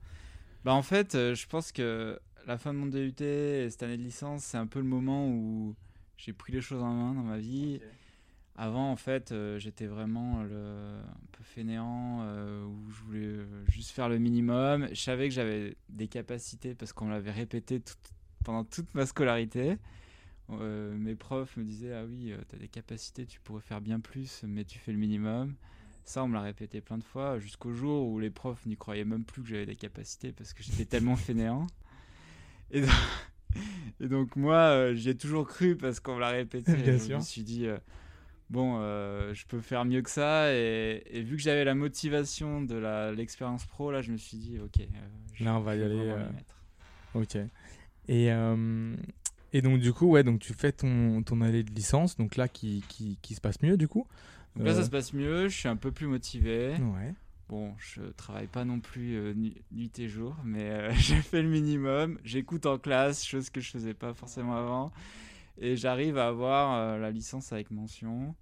bah 0.63 0.73
en 0.73 0.81
fait 0.83 1.15
euh, 1.15 1.33
je 1.33 1.47
pense 1.47 1.71
que 1.71 2.19
la 2.45 2.57
fin 2.57 2.73
de 2.73 2.77
mon 2.79 2.85
DUT 2.87 3.13
et 3.21 3.67
cette 3.71 3.81
année 3.83 3.97
de 3.97 4.03
licence 4.03 4.43
c'est 4.43 4.57
un 4.57 4.67
peu 4.67 4.79
le 4.79 4.85
moment 4.85 5.27
où 5.27 5.75
j'ai 6.17 6.33
pris 6.33 6.53
les 6.53 6.61
choses 6.61 6.81
en 6.83 6.93
main 6.93 7.13
dans 7.13 7.23
ma 7.23 7.37
vie 7.37 7.79
Avant, 8.55 8.91
en 8.91 8.95
fait, 8.95 9.31
euh, 9.31 9.59
j'étais 9.59 9.85
vraiment 9.87 10.43
le, 10.43 10.55
un 11.01 11.27
peu 11.31 11.43
fainéant, 11.43 12.19
euh, 12.23 12.65
où 12.65 12.89
je 12.91 13.01
voulais 13.03 13.19
euh, 13.25 13.65
juste 13.69 13.91
faire 13.91 14.09
le 14.09 14.17
minimum. 14.19 14.87
Je 14.91 15.01
savais 15.01 15.29
que 15.29 15.35
j'avais 15.35 15.77
des 15.89 16.07
capacités 16.07 16.75
parce 16.75 16.93
qu'on 16.93 17.05
me 17.05 17.11
l'avait 17.11 17.31
répété 17.31 17.79
tout- 17.81 17.93
pendant 18.43 18.63
toute 18.63 18.93
ma 18.95 19.05
scolarité. 19.05 19.77
Euh, 20.51 20.95
mes 20.97 21.15
profs 21.15 21.57
me 21.57 21.63
disaient 21.63 21.93
Ah 21.93 22.05
oui, 22.05 22.33
tu 22.49 22.55
as 22.55 22.59
des 22.59 22.67
capacités, 22.69 23.25
tu 23.25 23.39
pourrais 23.41 23.61
faire 23.61 23.81
bien 23.81 23.99
plus, 23.99 24.43
mais 24.47 24.65
tu 24.65 24.79
fais 24.79 24.91
le 24.93 24.97
minimum. 24.99 25.55
Ça, 26.05 26.23
on 26.23 26.27
me 26.29 26.33
l'a 26.35 26.41
répété 26.41 26.81
plein 26.81 26.97
de 26.97 27.03
fois, 27.03 27.39
jusqu'au 27.39 27.73
jour 27.73 28.07
où 28.07 28.19
les 28.19 28.29
profs 28.31 28.65
n'y 28.65 28.77
croyaient 28.77 29.05
même 29.05 29.25
plus 29.25 29.43
que 29.43 29.49
j'avais 29.49 29.65
des 29.65 29.75
capacités 29.75 30.31
parce 30.33 30.53
que 30.53 30.63
j'étais 30.63 30.85
tellement 30.85 31.15
fainéant. 31.17 31.67
Et 32.71 32.81
donc, 32.81 32.89
et 33.99 34.07
donc 34.07 34.35
moi, 34.35 34.55
euh, 34.55 34.95
j'y 34.95 35.09
ai 35.09 35.15
toujours 35.15 35.47
cru 35.47 35.75
parce 35.75 35.99
qu'on 35.99 36.15
me 36.15 36.19
l'a 36.21 36.29
répété. 36.29 36.73
Bien 36.75 36.93
je 36.97 37.03
sûr. 37.03 37.17
me 37.17 37.23
suis 37.23 37.43
dit, 37.43 37.65
euh, 37.67 37.77
bon, 38.49 38.77
euh, 38.79 39.33
je 39.33 39.45
peux 39.45 39.59
faire 39.61 39.85
mieux 39.85 40.01
que 40.01 40.09
ça. 40.09 40.53
Et, 40.53 41.03
et 41.11 41.21
vu 41.21 41.35
que 41.35 41.41
j'avais 41.41 41.63
la 41.63 41.75
motivation 41.75 42.61
de 42.61 43.11
l'expérience 43.15 43.65
pro, 43.65 43.91
là, 43.91 44.01
je 44.01 44.11
me 44.11 44.17
suis 44.17 44.37
dit, 44.37 44.59
ok, 44.59 44.79
euh, 44.81 44.85
je, 45.33 45.43
Là, 45.43 45.55
on 45.57 45.61
va 45.61 45.75
y 45.75 45.79
je 45.79 45.83
aller, 45.85 45.99
euh. 45.99 46.25
Ok. 47.13 47.37
Et, 48.09 48.29
et 49.53 49.61
donc, 49.61 49.79
du 49.79 49.93
coup, 49.93 50.07
ouais, 50.07 50.23
donc 50.23 50.39
tu 50.39 50.53
fais 50.53 50.71
ton, 50.71 51.21
ton 51.23 51.41
année 51.41 51.63
de 51.63 51.71
licence, 51.73 52.15
donc 52.17 52.35
là, 52.35 52.47
qui, 52.47 52.83
qui, 52.87 53.17
qui 53.21 53.35
se 53.35 53.41
passe 53.41 53.61
mieux, 53.61 53.77
du 53.77 53.87
coup? 53.87 54.07
Donc 54.55 54.65
là, 54.65 54.73
ça 54.73 54.83
se 54.83 54.89
passe 54.89 55.13
mieux, 55.13 55.49
je 55.49 55.55
suis 55.55 55.67
un 55.67 55.75
peu 55.75 55.91
plus 55.91 56.07
motivé. 56.07 56.69
Ouais. 56.79 57.13
Bon, 57.49 57.73
je 57.77 58.01
travaille 58.01 58.47
pas 58.47 58.65
non 58.65 58.81
plus 58.81 59.15
euh, 59.15 59.33
nu- 59.33 59.53
nuit 59.71 59.97
et 59.99 60.09
jour, 60.09 60.35
mais 60.43 60.69
euh, 60.69 60.91
j'ai 60.97 61.21
fait 61.21 61.41
le 61.41 61.47
minimum. 61.49 62.19
J'écoute 62.23 62.65
en 62.65 62.77
classe, 62.77 63.25
chose 63.25 63.49
que 63.49 63.61
je 63.61 63.71
faisais 63.71 63.93
pas 63.93 64.13
forcément 64.13 64.55
avant. 64.57 64.91
Et 65.57 65.77
j'arrive 65.77 66.17
à 66.17 66.27
avoir 66.27 66.75
euh, 66.75 66.97
la 66.97 67.09
licence 67.11 67.53
avec 67.53 67.71
mention, 67.71 68.35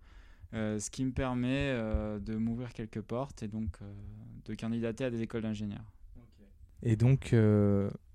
ce 0.53 0.89
qui 0.89 1.03
me 1.03 1.11
permet 1.11 1.73
de 2.21 2.35
m'ouvrir 2.35 2.71
quelques 2.71 3.01
portes 3.01 3.43
et 3.43 3.49
donc 3.49 3.77
de 4.45 4.55
candidater 4.55 5.03
à 5.03 5.09
des 5.09 5.21
écoles 5.21 5.41
d'ingénieurs. 5.41 5.91
Et 6.81 6.95
donc, 6.95 7.35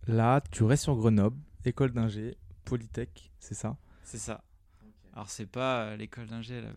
là, 0.06 0.40
tu 0.50 0.64
restes 0.64 0.84
sur 0.84 0.96
Grenoble, 0.96 1.36
école 1.66 1.92
d'ingé, 1.92 2.38
Polytech, 2.64 3.30
c'est 3.40 3.54
ça? 3.54 3.76
C'est 4.04 4.18
ça. 4.18 4.42
Alors, 5.12 5.28
c'est 5.28 5.46
pas 5.46 5.96
l'école 5.96 6.28
d'ingé 6.28 6.62
la, 6.62 6.70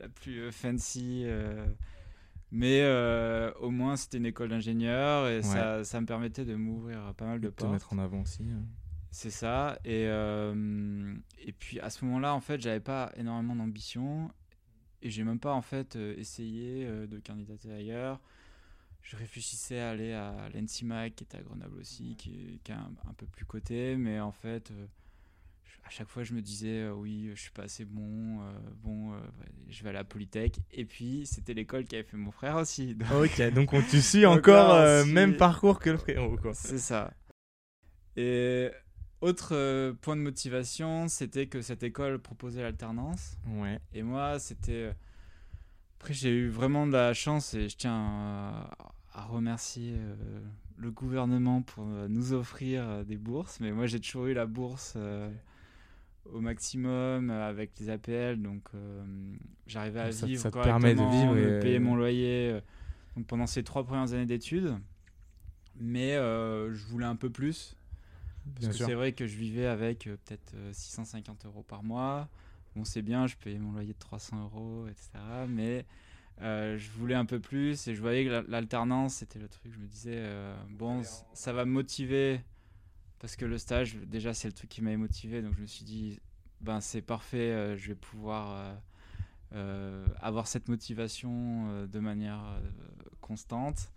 la, 0.00 0.08
plus 0.08 0.50
fancy, 0.50 1.26
mais 2.52 2.84
au 3.60 3.70
moins, 3.70 3.96
c'était 3.96 4.18
une 4.18 4.26
école 4.26 4.50
d'ingénieur 4.50 5.28
et 5.28 5.42
ça, 5.42 5.82
ça, 5.82 6.00
me 6.00 6.06
permettait 6.06 6.44
de 6.44 6.54
m'ouvrir 6.54 7.12
pas 7.16 7.26
mal 7.26 7.40
de, 7.40 7.48
portes. 7.48 7.68
De 7.68 7.74
mettre 7.74 7.92
en 7.92 7.98
avant 7.98 8.20
aussi. 8.20 8.44
C'est 9.10 9.30
ça. 9.30 9.78
Et, 9.84 10.04
et 10.04 11.52
puis, 11.52 11.80
à 11.80 11.90
ce 11.90 12.04
moment-là, 12.04 12.34
en 12.34 12.40
fait, 12.40 12.60
j'avais 12.60 12.80
pas 12.80 13.10
énormément 13.16 13.56
d'ambition 13.56 14.30
et 15.02 15.10
j'ai 15.10 15.24
même 15.24 15.40
pas, 15.40 15.52
en 15.52 15.62
fait, 15.62 15.96
essayé 15.96 16.86
de 16.86 17.18
candidater 17.18 17.72
ailleurs 17.72 18.20
je 19.02 19.16
réfléchissais 19.16 19.80
à 19.80 19.90
aller 19.90 20.12
à 20.12 20.48
l'ENSIMAC 20.54 21.16
qui 21.16 21.24
était 21.24 21.38
à 21.38 21.42
Grenoble 21.42 21.78
aussi, 21.78 22.16
qui, 22.16 22.60
est, 22.64 22.70
un, 22.70 23.14
peu 23.16 23.26
plus 23.26 23.44
côté, 23.44 23.96
mais 23.96 24.20
en 24.20 24.32
fait, 24.32 24.70
euh, 24.70 24.86
chaque 25.92 26.08
fois, 26.08 26.24
je 26.24 26.32
me 26.34 26.40
disais 26.40 26.82
euh, 26.82 26.92
oui, 26.92 27.30
je 27.34 27.40
suis 27.40 27.50
pas 27.50 27.64
assez 27.64 27.84
bon, 27.84 28.40
euh, 28.40 28.52
bon, 28.82 29.12
je 29.68 29.84
vais 29.84 29.96
à 29.96 30.04
Polytech. 30.04 30.58
Et 30.72 30.84
puis, 30.84 31.26
c'était 31.26 31.54
l'école 31.54 31.84
qui 31.84 31.96
avait 31.96 32.04
fait 32.04 32.16
mon 32.16 32.30
frère 32.30 32.56
aussi. 32.56 32.94
Donc... 32.96 33.08
Ok, 33.12 33.54
donc 33.54 33.72
on, 33.72 33.82
tu 33.82 34.00
suis 34.00 34.26
encore 34.26 35.06
même 35.06 35.36
parcours 35.36 35.78
que 35.78 35.90
le 35.90 35.98
frérot, 35.98 36.36
quoi. 36.36 36.54
C'est 36.54 36.78
ça. 36.78 37.12
Et 38.16 38.70
autre 39.20 39.92
point 40.02 40.16
de 40.16 40.22
motivation, 40.22 41.08
c'était 41.08 41.46
que 41.46 41.62
cette 41.62 41.82
école 41.82 42.18
proposait 42.18 42.62
l'alternance. 42.62 43.36
Ouais. 43.46 43.78
Et 43.94 44.02
moi, 44.02 44.38
c'était 44.38 44.92
après, 46.02 46.14
j'ai 46.14 46.30
eu 46.30 46.48
vraiment 46.48 46.88
de 46.88 46.92
la 46.92 47.14
chance 47.14 47.54
et 47.54 47.68
je 47.68 47.76
tiens 47.76 48.66
à, 49.14 49.24
remercier 49.26 49.94
euh, 49.94 50.40
le 50.76 50.90
gouvernement 50.90 51.62
pour 51.62 51.84
euh, 51.86 52.08
nous 52.08 52.32
offrir 52.32 52.82
euh, 52.82 53.04
des 53.04 53.16
bourses. 53.16 53.60
Mais 53.60 53.70
moi, 53.70 53.86
j'ai 53.86 54.00
toujours 54.00 54.26
eu 54.26 54.34
la 54.34 54.46
bourse 54.46 54.96
au 56.26 56.40
maximum 56.40 57.30
avec 57.30 57.72
les 57.78 57.90
APL, 57.90 58.40
donc 58.40 58.68
j'arrivais 59.66 60.00
à 60.00 60.10
vivre 60.10 60.40
ça 60.40 60.50
te 60.50 60.62
permet 60.62 60.94
de 60.94 61.02
vivre 61.02 61.36
et 61.36 61.60
payer 61.60 61.78
mon 61.78 61.94
loyer 61.96 62.58
pendant 63.26 63.46
ces 63.46 63.62
trois 63.62 63.84
premières 63.84 64.12
années 64.12 64.26
d'études. 64.26 64.76
Mais 65.80 66.14
je 66.14 66.86
voulais 66.86 67.06
un 67.06 67.16
peu 67.16 67.30
plus. 67.30 67.76
Parce 68.54 68.76
que 68.76 68.84
c'est 68.84 68.94
vrai 68.94 69.12
que 69.12 69.26
je 69.26 69.36
vivais 69.36 69.66
avec 69.66 70.04
peut-être 70.04 70.54
650 70.72 71.46
euros 71.46 71.62
par 71.62 71.82
mois 71.82 72.28
bon, 72.74 72.84
c'est 72.84 73.02
bien, 73.02 73.26
je 73.26 73.36
payais 73.36 73.58
mon 73.58 73.72
loyer 73.72 73.92
de 73.92 73.98
300 73.98 74.42
euros, 74.44 74.86
etc. 74.88 75.10
Mais 75.48 75.84
euh, 76.40 76.78
je 76.78 76.90
voulais 76.90 77.14
un 77.14 77.24
peu 77.24 77.40
plus 77.40 77.86
et 77.88 77.94
je 77.94 78.00
voyais 78.00 78.24
que 78.24 78.44
l'alternance, 78.48 79.16
c'était 79.16 79.38
le 79.38 79.48
truc. 79.48 79.72
Je 79.72 79.78
me 79.78 79.86
disais, 79.86 80.16
euh, 80.16 80.56
bon, 80.70 81.02
ça 81.32 81.52
va 81.52 81.64
me 81.64 81.72
motiver 81.72 82.40
parce 83.22 83.36
que 83.36 83.46
le 83.46 83.56
stage, 83.56 83.96
déjà, 83.96 84.34
c'est 84.34 84.48
le 84.48 84.52
truc 84.52 84.68
qui 84.68 84.82
m'avait 84.82 84.98
motivé. 84.98 85.40
Donc 85.40 85.54
je 85.56 85.62
me 85.62 85.66
suis 85.66 85.86
dit, 85.86 86.20
ben, 86.60 86.82
c'est 86.82 87.00
parfait, 87.00 87.50
euh, 87.50 87.76
je 87.78 87.88
vais 87.88 87.94
pouvoir 87.94 88.76
avoir 90.20 90.46
cette 90.46 90.68
motivation 90.68 91.86
de 91.86 91.98
manière 91.98 92.42
constante 93.20 93.92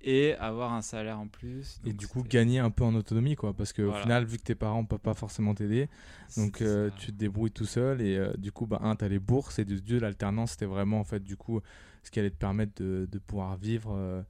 et 0.00 0.34
avoir 0.34 0.72
un 0.72 0.82
salaire 0.82 1.18
en 1.18 1.26
plus. 1.26 1.80
Et 1.84 1.92
du 1.92 2.06
coup, 2.06 2.22
gagner 2.22 2.58
un 2.58 2.70
peu 2.70 2.84
en 2.84 2.94
autonomie, 2.94 3.34
quoi. 3.34 3.52
Parce 3.52 3.72
qu'au 3.72 3.92
final, 3.92 4.24
vu 4.24 4.38
que 4.38 4.42
tes 4.42 4.54
parents 4.54 4.82
ne 4.82 4.86
peuvent 4.86 4.98
pas 4.98 5.14
forcément 5.14 5.54
t'aider, 5.54 5.88
donc 6.36 6.60
euh, 6.60 6.90
tu 6.98 7.06
te 7.06 7.16
débrouilles 7.16 7.50
tout 7.50 7.64
seul. 7.64 8.00
Et 8.00 8.16
euh, 8.16 8.32
du 8.38 8.52
coup, 8.52 8.66
bah, 8.66 8.80
un, 8.82 8.94
tu 8.94 9.04
as 9.04 9.08
les 9.08 9.18
bourses. 9.18 9.58
Et 9.58 9.64
de 9.64 9.78
deux, 9.78 9.98
l'alternance, 9.98 10.52
c'était 10.52 10.66
vraiment, 10.66 11.00
en 11.00 11.04
fait, 11.04 11.22
du 11.22 11.36
coup, 11.36 11.60
ce 12.04 12.10
qui 12.10 12.20
allait 12.20 12.30
te 12.30 12.36
permettre 12.36 12.82
de, 12.82 13.08
de 13.10 13.18
pouvoir 13.18 13.56
vivre 13.56 13.92
euh, 13.94 14.22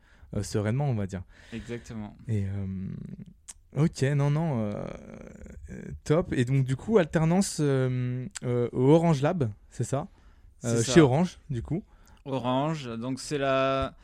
sereinement, 0.43 0.89
on 0.89 0.95
va 0.95 1.07
dire. 1.07 1.23
Exactement. 1.53 2.17
Et. 2.29 2.47
Ok, 3.77 4.03
non, 4.03 4.31
non, 4.31 4.75
top. 6.05 6.33
Et 6.33 6.45
donc, 6.45 6.65
du 6.65 6.77
coup, 6.77 6.99
alternance 6.99 7.61
au 7.61 8.31
Orange 8.73 9.23
Lab, 9.23 9.51
c'est 9.71 9.85
ça, 9.85 10.09
ça 10.61 10.83
Chez 10.83 11.01
Orange, 11.01 11.39
du 11.51 11.63
coup. 11.63 11.83
Orange, 12.25 12.89
donc 12.99 13.21
c'est 13.21 13.39
la 13.39 13.95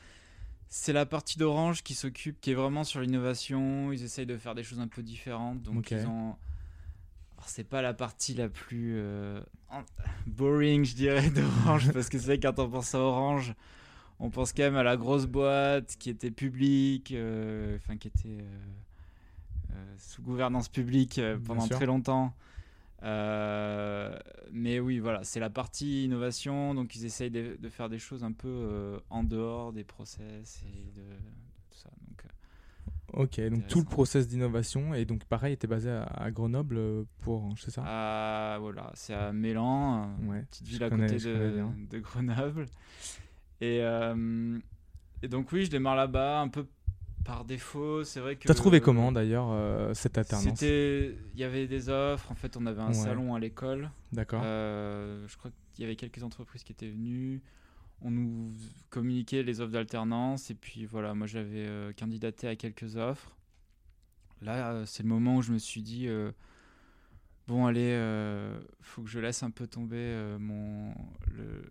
c'est 0.77 0.93
la 0.93 1.07
partie 1.07 1.39
d'Orange 1.39 1.85
qui 1.85 1.95
s'occupe, 1.95 2.41
qui 2.41 2.51
est 2.51 2.55
vraiment 2.55 2.83
sur 2.83 3.01
l'innovation. 3.01 3.93
Ils 3.93 4.03
essayent 4.03 4.27
de 4.27 4.37
faire 4.37 4.57
des 4.57 4.65
choses 4.65 4.81
un 4.81 4.89
peu 4.89 5.05
différentes. 5.05 5.63
Donc 5.63 5.93
ils 5.93 6.05
ont. 6.05 6.35
c'est 7.47 7.63
pas 7.63 7.81
la 7.81 7.95
partie 7.95 8.35
la 8.35 8.49
plus 8.49 8.95
euh, 8.97 9.41
boring, 10.27 10.85
je 10.85 10.97
dirais, 10.97 11.31
d'Orange, 11.65 11.93
parce 11.93 12.09
que 12.09 12.19
c'est 12.19 12.27
vrai 12.27 12.41
quand 12.41 12.59
on 12.59 12.69
pense 12.69 12.93
à 12.93 12.99
Orange, 12.99 13.55
on 14.19 14.31
pense 14.31 14.53
quand 14.53 14.65
même 14.65 14.75
à 14.75 14.83
la 14.83 14.97
grosse 14.97 15.27
boîte 15.27 15.95
qui 15.97 16.11
était 16.11 16.33
publique, 16.33 17.13
euh, 17.13 17.77
enfin 17.77 17.97
qui 17.97 18.09
était 18.09 18.41
euh, 18.41 18.67
sous 19.99 20.23
gouvernance 20.23 20.69
publique 20.69 21.21
pendant 21.47 21.67
très 21.69 21.87
longtemps. 21.87 22.35
Euh, 23.05 24.17
mais 24.51 24.81
oui, 24.81 24.99
voilà, 24.99 25.25
c'est 25.25 25.41
la 25.41 25.51
partie 25.51 26.05
innovation. 26.05 26.75
Donc, 26.75 26.97
ils 26.97 27.05
essayent 27.05 27.31
de, 27.31 27.69
faire 27.69 27.89
des 27.89 27.99
choses 27.99 28.25
un 28.25 28.33
peu 28.33 28.49
euh, 28.49 28.99
en 29.11 29.25
dehors 29.25 29.73
des 29.73 29.85
process 29.85 30.63
et 30.67 30.91
de, 30.93 31.03
tout 31.03 31.79
ça. 31.79 31.91
Donc, 32.09 32.25
euh, 32.25 33.23
ok, 33.25 33.41
donc 33.51 33.67
tout 33.67 33.81
le 33.81 33.85
process 33.85 34.27
d'innovation. 34.27 34.95
Et 34.95 35.05
donc, 35.05 35.25
pareil, 35.25 35.53
était 35.53 35.67
basé 35.67 35.91
à, 35.91 36.31
Grenoble 36.31 37.05
pour, 37.21 37.53
c'est 37.59 37.71
ça? 37.71 37.83
Ah, 37.85 38.57
Voilà, 38.61 38.91
c'est 38.95 39.15
à 39.15 39.33
Mélan, 39.33 40.11
petite 40.51 40.67
ville 40.67 40.85
à 40.85 40.91
côté 40.91 41.17
de, 41.19 41.63
de, 41.91 41.99
Grenoble. 41.99 42.67
Et, 43.61 43.81
et 45.23 45.29
donc, 45.29 45.53
oui, 45.53 45.67
je 45.67 45.71
démarre 45.71 45.97
là-bas 45.97 46.41
un 46.41 46.49
peu 46.49 46.67
par 47.25 47.45
défaut, 47.45 48.05
c'est 48.05 48.21
vrai 48.21 48.37
que. 48.37 48.47
T'as 48.47 48.55
trouvé 48.55 48.81
comment 48.81 49.11
d'ailleurs 49.11 49.49
euh, 49.51 49.95
cette 49.95 50.19
alternance 50.19 50.45
C'était, 50.45 51.17
il 51.35 51.41
y 51.41 51.45
avait 51.45 51.67
des 51.67 51.89
offres. 51.89 52.31
En 52.31 52.35
fait, 52.35 52.57
on 52.57 52.67
avait 52.67 52.83
un 52.83 52.93
salon 52.93 53.35
à 53.35 53.41
l'école. 53.41 53.91
D'accord. 54.13 54.43
Euh, 54.45 55.27
je 55.27 55.37
crois 55.37 55.51
qu'il 55.73 55.83
y 55.83 55.87
avait 55.87 55.97
quelques 55.97 56.23
entreprises 56.23 56.63
qui 56.63 56.73
étaient 56.73 56.91
venues. 56.91 57.43
On 58.03 58.11
nous 58.11 58.53
communiquait 58.91 59.43
les 59.43 59.61
offres 59.61 59.73
d'alternance 59.73 60.51
et 60.51 60.55
puis 60.55 60.85
voilà, 60.85 61.15
moi 61.15 61.27
j'avais 61.27 61.67
euh, 61.67 61.93
candidaté 61.93 62.47
à 62.47 62.57
quelques 62.57 62.97
offres. 62.97 63.35
Là, 64.43 64.85
c'est 64.85 65.03
le 65.03 65.09
moment 65.09 65.37
où 65.37 65.43
je 65.43 65.53
me 65.53 65.59
suis 65.59 65.81
dit 65.81 66.07
bon 67.47 67.65
allez, 67.65 67.99
faut 68.83 69.03
que 69.03 69.09
je 69.09 69.19
laisse 69.21 69.43
un 69.43 69.51
peu 69.51 69.67
tomber 69.67 70.37
mon 70.39 70.93
le 71.35 71.63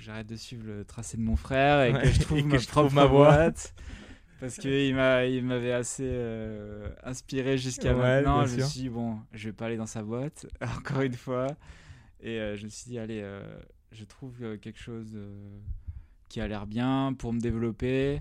j'arrête 0.00 0.26
de 0.26 0.36
suivre 0.36 0.64
le 0.66 0.84
tracé 0.84 1.16
de 1.16 1.22
mon 1.22 1.36
frère 1.36 1.82
et 1.82 1.92
que 1.92 2.08
je 2.08 2.20
trouve 2.22 2.44
ma 2.44 2.58
propre 2.58 2.94
ma 2.94 3.06
boîte. 3.06 3.74
Parce 4.42 4.56
qu'il 4.56 4.96
m'avait 4.96 5.70
assez 5.70 6.02
euh, 6.04 6.88
inspiré 7.04 7.58
jusqu'à 7.58 7.94
maintenant. 7.94 8.44
Je 8.44 8.56
me 8.56 8.62
suis 8.62 8.80
dit, 8.80 8.88
bon, 8.88 9.20
je 9.32 9.48
vais 9.48 9.52
pas 9.52 9.66
aller 9.66 9.76
dans 9.76 9.86
sa 9.86 10.02
boîte, 10.02 10.48
encore 10.76 11.02
une 11.02 11.14
fois. 11.14 11.46
Et 12.20 12.40
euh, 12.40 12.56
je 12.56 12.64
me 12.64 12.68
suis 12.68 12.90
dit, 12.90 12.98
allez, 12.98 13.20
euh, 13.22 13.40
je 13.92 14.04
trouve 14.04 14.58
quelque 14.58 14.80
chose 14.80 15.16
qui 16.28 16.40
a 16.40 16.48
l'air 16.48 16.66
bien 16.66 17.14
pour 17.16 17.32
me 17.32 17.38
développer. 17.38 18.20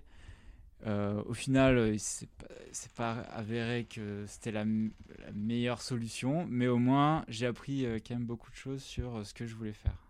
au 0.86 1.34
final, 1.34 1.98
c'est 1.98 2.30
pas, 2.38 3.16
pas 3.16 3.22
avéré 3.22 3.86
que 3.86 4.24
c'était 4.28 4.52
la, 4.52 4.64
la, 4.64 5.32
meilleure 5.34 5.82
solution, 5.82 6.46
mais 6.48 6.68
au 6.68 6.78
moins, 6.78 7.26
j'ai 7.30 7.48
appris 7.48 7.88
quand 8.08 8.14
même 8.14 8.28
beaucoup 8.28 8.52
de 8.52 8.56
choses 8.56 8.84
sur 8.84 9.26
ce 9.26 9.34
que 9.34 9.48
je 9.48 9.56
voulais 9.56 9.74
faire 9.74 10.06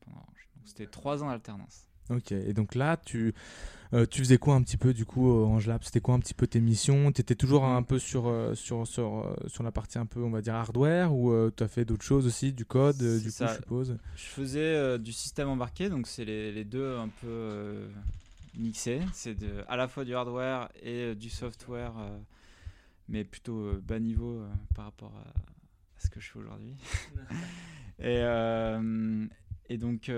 pendant 0.00 0.26
C'était 0.66 0.86
trois 0.86 1.22
ans 1.22 1.28
d'alternance. 1.28 1.87
Ok, 2.10 2.32
et 2.32 2.52
donc 2.54 2.74
là, 2.74 2.96
tu, 2.96 3.34
euh, 3.94 4.06
tu 4.06 4.20
faisais 4.20 4.38
quoi 4.38 4.54
un 4.54 4.62
petit 4.62 4.76
peu 4.76 4.92
du 4.92 5.06
coup 5.06 5.30
en 5.30 5.58
Lab 5.58 5.82
C'était 5.82 6.00
quoi 6.00 6.14
un 6.14 6.20
petit 6.20 6.34
peu 6.34 6.46
tes 6.46 6.60
missions? 6.60 7.10
Tu 7.12 7.20
étais 7.20 7.34
toujours 7.34 7.64
un 7.64 7.82
peu 7.82 7.98
sur, 7.98 8.26
euh, 8.26 8.54
sur, 8.54 8.86
sur, 8.86 9.26
euh, 9.26 9.34
sur 9.46 9.62
la 9.62 9.72
partie 9.72 9.98
un 9.98 10.06
peu, 10.06 10.22
on 10.22 10.30
va 10.30 10.40
dire, 10.42 10.54
hardware 10.54 11.14
ou 11.14 11.50
tu 11.50 11.62
as 11.62 11.68
fait 11.68 11.84
d'autres 11.84 12.04
choses 12.04 12.26
aussi, 12.26 12.52
du 12.52 12.64
code, 12.64 12.98
du 12.98 13.30
coup, 13.30 13.44
je 13.46 13.54
suppose? 13.54 13.98
Je 14.14 14.24
faisais 14.24 14.98
du 14.98 15.12
système 15.12 15.48
embarqué, 15.48 15.88
donc 15.88 16.06
c'est 16.06 16.24
les, 16.24 16.52
les, 16.52 16.64
deux 16.64 16.96
un 16.96 17.08
peu 17.08 17.88
mixés. 18.56 19.00
C'est 19.12 19.36
à 19.68 19.76
la 19.76 19.88
fois 19.88 20.04
du 20.04 20.14
hardware 20.14 20.68
et 20.82 21.14
du 21.14 21.30
software, 21.30 21.92
mais 23.08 23.24
plutôt 23.24 23.72
bas 23.82 23.98
niveau 23.98 24.42
par 24.74 24.86
rapport 24.86 25.14
à, 25.16 25.28
à, 25.28 26.00
ce 26.00 26.10
que 26.10 26.20
je 26.20 26.30
fais 26.30 26.38
aujourd'hui. 26.38 26.74
et, 28.00 28.22
et 29.70 29.78
donc 29.78 30.10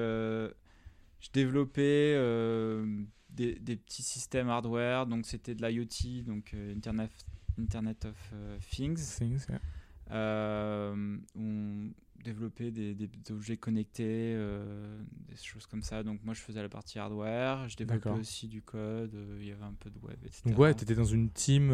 je 1.21 1.29
développais 1.33 2.15
euh, 2.17 3.03
des, 3.31 3.55
des, 3.55 3.77
petits 3.77 4.03
systèmes 4.03 4.49
hardware, 4.49 5.07
donc 5.07 5.27
c'était 5.27 5.55
de 5.55 5.67
l'IoT, 5.67 6.25
donc 6.25 6.53
euh, 6.55 6.75
Internet, 6.75 7.11
Internet 7.59 8.07
of 8.07 8.31
euh, 8.33 8.59
Things. 8.71 9.19
On 10.11 11.91
développait 12.25 12.71
des, 12.71 12.95
des, 12.95 13.09
objets 13.31 13.57
connectés, 13.57 14.37
des 15.29 15.37
choses 15.37 15.67
comme 15.67 15.83
ça. 15.83 16.03
Donc 16.03 16.21
moi 16.23 16.35
je 16.35 16.41
faisais 16.41 16.61
la 16.61 16.69
partie 16.69 16.99
hardware, 16.99 17.67
je 17.67 17.77
développais 17.77 18.11
aussi 18.11 18.47
du 18.47 18.61
code, 18.61 19.17
il 19.39 19.47
y 19.47 19.53
avait 19.53 19.65
un 19.65 19.73
peu 19.73 19.89
de 19.89 19.99
web, 20.01 20.19
etc. 20.23 20.43
Donc 20.45 20.59
ouais, 20.59 20.75
tu 20.75 20.83
étais 20.83 20.95
dans 20.95 21.05
une 21.05 21.31
team 21.31 21.71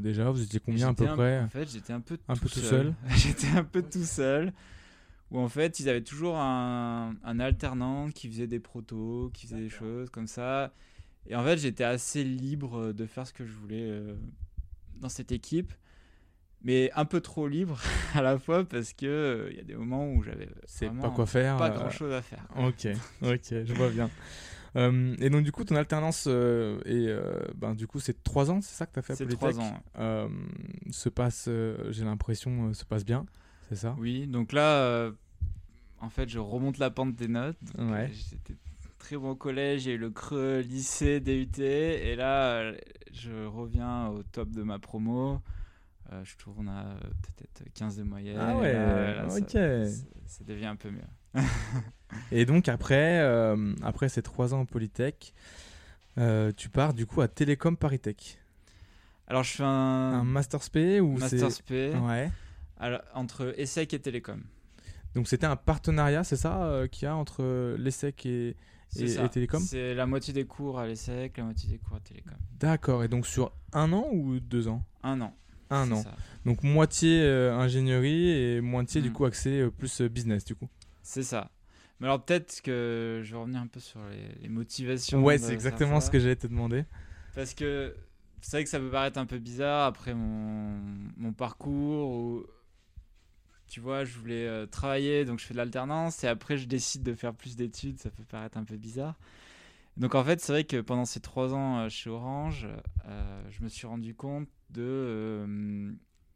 déjà, 0.00 0.30
vous 0.30 0.42
étiez 0.42 0.58
combien 0.58 0.88
à 0.88 0.94
peu 0.94 1.04
près? 1.04 1.40
En 1.40 1.48
fait 1.50 1.68
j'étais 1.70 1.92
un 1.92 2.00
peu, 2.00 2.16
un 2.28 2.36
peu 2.36 2.48
tout 2.48 2.60
seul. 2.60 2.94
j'étais 3.16 3.48
un 3.48 3.64
peu 3.64 3.82
tout 3.82 4.04
seul 4.04 4.54
où 5.30 5.38
en 5.38 5.48
fait 5.48 5.80
ils 5.80 5.88
avaient 5.88 6.02
toujours 6.02 6.36
un, 6.36 7.14
alternant 7.38 8.10
qui 8.10 8.28
faisait 8.28 8.46
des 8.46 8.60
protos, 8.60 9.30
qui 9.32 9.46
faisait 9.46 9.60
des 9.60 9.68
choses 9.68 10.10
comme 10.10 10.26
ça. 10.26 10.72
Et 11.26 11.36
en 11.36 11.44
fait 11.44 11.58
j'étais 11.58 11.84
assez 11.84 12.24
libre 12.24 12.92
de 12.92 13.06
faire 13.06 13.26
ce 13.26 13.32
que 13.32 13.46
je 13.46 13.52
voulais 13.52 13.88
euh, 13.88 14.14
dans 14.96 15.08
cette 15.08 15.32
équipe. 15.32 15.72
mais 16.62 16.90
un 16.94 17.04
peu 17.04 17.20
trop 17.20 17.46
libre 17.46 17.80
à 18.14 18.22
la 18.22 18.38
fois 18.38 18.64
parce 18.64 18.92
que 18.92 19.48
il 19.50 19.56
y 19.56 19.60
a 19.60 19.64
des 19.64 19.76
moments 19.76 20.10
où 20.12 20.22
j'avais 20.22 20.48
pas 21.00 21.10
quoi 21.10 21.26
faire 21.26 21.56
pas 21.56 21.70
grand 21.70 21.90
chose 21.90 22.12
à 22.12 22.22
faire 22.22 22.46
ok 22.56 22.88
ok 23.22 23.64
je 23.64 23.74
vois 23.74 23.90
bien. 23.90 24.10
Euh, 24.76 25.16
et 25.18 25.30
donc 25.30 25.42
du 25.42 25.50
coup 25.50 25.64
ton 25.64 25.74
alternance 25.74 26.26
euh, 26.28 26.78
et 26.84 27.12
ben 27.56 27.74
du 27.74 27.88
coup 27.88 27.98
c'est 27.98 28.22
trois 28.22 28.52
ans 28.52 28.60
c'est 28.60 28.76
ça 28.76 28.86
que 28.86 28.92
tu 28.92 28.98
as 29.00 29.02
fait 29.02 29.14
à 29.14 29.16
c'est 29.16 29.26
trois 29.26 29.58
ans 29.58 29.82
se 30.92 31.08
passe 31.08 31.48
j'ai 31.88 32.04
l'impression 32.04 32.72
se 32.72 32.84
passe 32.84 33.04
bien 33.04 33.26
c'est 33.70 33.76
ça? 33.76 33.96
Oui 33.98 34.26
donc 34.26 34.52
là 34.52 35.10
en 36.00 36.10
fait 36.10 36.28
je 36.28 36.38
remonte 36.38 36.76
la 36.78 36.90
pente 36.90 37.14
des 37.14 37.28
notes 37.28 37.56
ouais. 37.78 38.10
j'étais 38.12 38.54
très 38.98 39.16
bon 39.16 39.34
collège 39.34 39.82
j'ai 39.82 39.94
eu 39.94 39.98
le 39.98 40.10
creux 40.10 40.60
lycée 40.60 41.20
DUT 41.20 41.62
et 41.62 42.14
là 42.16 42.72
je 43.12 43.46
reviens 43.46 44.08
au 44.08 44.22
top 44.22 44.50
de 44.50 44.62
ma 44.62 44.78
promo 44.78 45.40
euh, 46.12 46.24
je 46.24 46.36
tourne 46.36 46.68
à 46.68 46.86
euh, 46.86 46.98
peut-être 47.22 47.72
15 47.72 47.98
de 47.98 48.02
moyenne. 48.02 48.38
Ah 48.40 48.56
ouais, 48.56 48.76
ok. 49.28 49.90
Ça, 50.26 50.44
devient 50.44 50.66
un 50.66 50.76
peu 50.76 50.90
mieux. 50.90 51.40
et 52.32 52.44
donc 52.46 52.68
après, 52.68 53.20
euh, 53.20 53.74
après 53.82 54.08
ces 54.08 54.22
trois 54.22 54.52
ans 54.52 54.60
en 54.60 54.66
Polytech, 54.66 55.32
tu 56.56 56.68
pars 56.68 56.94
du 56.94 57.06
coup 57.06 57.20
à 57.20 57.28
Télécom 57.28 57.76
Paris 57.76 58.00
Alors 59.28 59.44
je 59.44 59.52
fais 59.52 59.62
un, 59.62 59.66
un 59.66 60.24
Master 60.24 60.62
Sp 60.62 60.98
ou 61.00 61.16
Master 61.16 61.52
Sp 61.52 61.70
ouais. 61.70 62.30
Entre 63.14 63.54
ESSEC 63.58 63.94
et 63.94 63.98
Télécom. 64.00 64.42
Donc 65.14 65.28
c'était 65.28 65.46
un 65.46 65.56
partenariat, 65.56 66.24
c'est 66.24 66.36
ça, 66.36 66.84
qu'il 66.90 67.04
y 67.04 67.08
a 67.08 67.16
entre 67.16 67.76
l'ESSEC 67.76 68.26
et, 68.26 68.56
et, 68.96 69.12
et, 69.12 69.28
Télécom? 69.28 69.60
C'est 69.60 69.94
la 69.94 70.06
moitié 70.06 70.32
des 70.32 70.44
cours 70.44 70.78
à 70.78 70.86
l'ESSEC, 70.86 71.36
la 71.36 71.44
moitié 71.44 71.68
des 71.68 71.78
cours 71.78 71.96
à 71.96 72.00
Télécom. 72.00 72.36
D'accord, 72.58 73.04
et 73.04 73.08
donc 73.08 73.26
sur 73.26 73.52
un 73.72 73.92
an 73.92 74.06
ou 74.12 74.40
deux 74.40 74.68
ans? 74.68 74.84
Un 75.02 75.20
an. 75.20 75.34
Un 75.70 75.90
an. 75.92 76.04
Donc 76.44 76.62
moitié 76.62 77.22
euh, 77.22 77.54
ingénierie 77.54 78.30
et 78.30 78.60
moitié 78.60 79.00
du 79.00 79.10
mm. 79.10 79.12
coup 79.12 79.24
accès 79.24 79.60
euh, 79.60 79.70
plus 79.70 80.00
euh, 80.00 80.08
business 80.08 80.44
du 80.44 80.54
coup. 80.54 80.68
C'est 81.02 81.22
ça. 81.22 81.50
Mais 82.00 82.06
alors 82.06 82.24
peut-être 82.24 82.60
que 82.62 83.20
je 83.22 83.30
vais 83.30 83.38
revenir 83.38 83.60
un 83.60 83.66
peu 83.66 83.78
sur 83.78 84.00
les, 84.40 84.48
motivations. 84.48 85.22
Ouais, 85.22 85.38
c'est 85.38 85.52
exactement 85.52 86.00
ce 86.00 86.10
que 86.10 86.18
j'allais 86.18 86.36
te 86.36 86.46
demander. 86.46 86.84
Parce 87.34 87.54
que 87.54 87.94
c'est 88.40 88.56
vrai 88.56 88.64
que 88.64 88.70
ça 88.70 88.80
peut 88.80 88.90
paraître 88.90 89.18
un 89.18 89.26
peu 89.26 89.38
bizarre 89.38 89.86
après 89.86 90.14
mon, 90.14 90.80
mon 91.16 91.32
parcours 91.32 92.10
où 92.10 92.46
tu 93.70 93.80
vois, 93.80 94.04
je 94.04 94.18
voulais 94.18 94.66
travailler, 94.66 95.24
donc 95.24 95.38
je 95.38 95.46
fais 95.46 95.54
de 95.54 95.58
l'alternance, 95.58 96.22
et 96.24 96.26
après 96.26 96.58
je 96.58 96.66
décide 96.66 97.02
de 97.02 97.14
faire 97.14 97.32
plus 97.32 97.56
d'études, 97.56 97.98
ça 97.98 98.10
peut 98.10 98.24
paraître 98.24 98.58
un 98.58 98.64
peu 98.64 98.76
bizarre. 98.76 99.18
Donc 99.96 100.14
en 100.14 100.24
fait, 100.24 100.40
c'est 100.40 100.52
vrai 100.52 100.64
que 100.64 100.80
pendant 100.80 101.04
ces 101.06 101.20
trois 101.20 101.54
ans 101.54 101.88
chez 101.88 102.10
Orange, 102.10 102.68
je 103.48 103.62
me 103.62 103.68
suis 103.68 103.86
rendu 103.86 104.14
compte 104.14 104.48
de, 104.72 104.82
euh, 104.82 105.92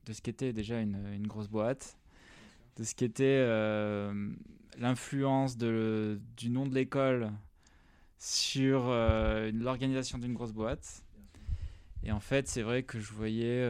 de 0.06 0.12
ce 0.12 0.20
qu'était 0.20 0.52
déjà 0.52 0.80
une, 0.80 1.06
une, 1.12 1.26
grosse 1.26 1.48
boîte, 1.48 1.98
de 2.76 2.84
ce 2.84 2.94
qu'était 2.94 3.24
euh, 3.24 4.32
l'influence 4.78 5.56
du 5.56 6.50
nom 6.50 6.66
de 6.66 6.74
l'école 6.74 7.32
sur 8.18 8.88
euh, 8.88 9.50
l'organisation 9.52 10.18
d'une 10.18 10.34
grosse 10.34 10.52
boîte. 10.52 11.02
Et 12.02 12.12
en 12.12 12.20
fait, 12.20 12.48
c'est 12.48 12.62
vrai 12.62 12.82
que 12.82 13.00
je 13.00 13.12
voyais 13.12 13.66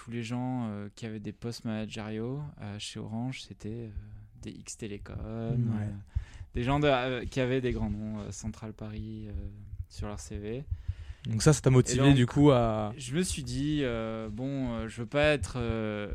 tous 0.00 0.10
les 0.10 0.22
gens 0.22 0.70
qui 0.94 1.04
avaient 1.04 1.20
des 1.20 1.32
postes 1.32 1.64
managériaux 1.64 2.40
chez 2.78 2.98
Orange, 2.98 3.42
c'était 3.42 3.90
des 4.40 4.50
X 4.50 4.78
Télécom, 4.78 5.70
des 6.54 6.62
gens 6.62 6.80
qui 7.30 7.40
avaient 7.40 7.60
des 7.60 7.72
grands 7.72 7.90
noms, 7.90 8.30
Central 8.30 8.72
Paris 8.72 9.28
sur 9.90 10.08
leur 10.08 10.18
CV. 10.18 10.64
Donc 11.26 11.42
ça, 11.42 11.52
ça 11.52 11.60
t'a 11.60 11.70
motivé 11.70 12.14
du 12.14 12.26
coup 12.26 12.50
à... 12.50 12.92
Je 12.96 13.14
me 13.14 13.22
suis 13.22 13.42
dit, 13.42 13.80
euh, 13.82 14.28
bon, 14.30 14.72
euh, 14.72 14.88
je 14.88 15.02
veux 15.02 15.06
pas 15.06 15.24
être 15.24 15.54
euh, 15.56 16.10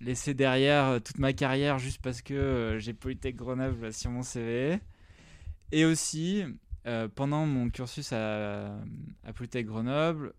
laissé 0.00 0.34
derrière 0.34 1.00
toute 1.02 1.18
ma 1.18 1.32
carrière 1.32 1.78
juste 1.78 2.00
parce 2.02 2.20
que 2.20 2.76
j'ai 2.78 2.92
Polytech 2.92 3.36
Grenoble 3.36 3.92
sur 3.92 4.10
mon 4.10 4.22
CV. 4.22 4.80
Et 5.72 5.84
aussi, 5.86 6.44
pendant 7.14 7.46
mon 7.46 7.70
cursus 7.70 8.12
à, 8.12 8.76
à, 9.24 9.32
Polytech 9.32 9.66
Grenoble, 9.66 10.34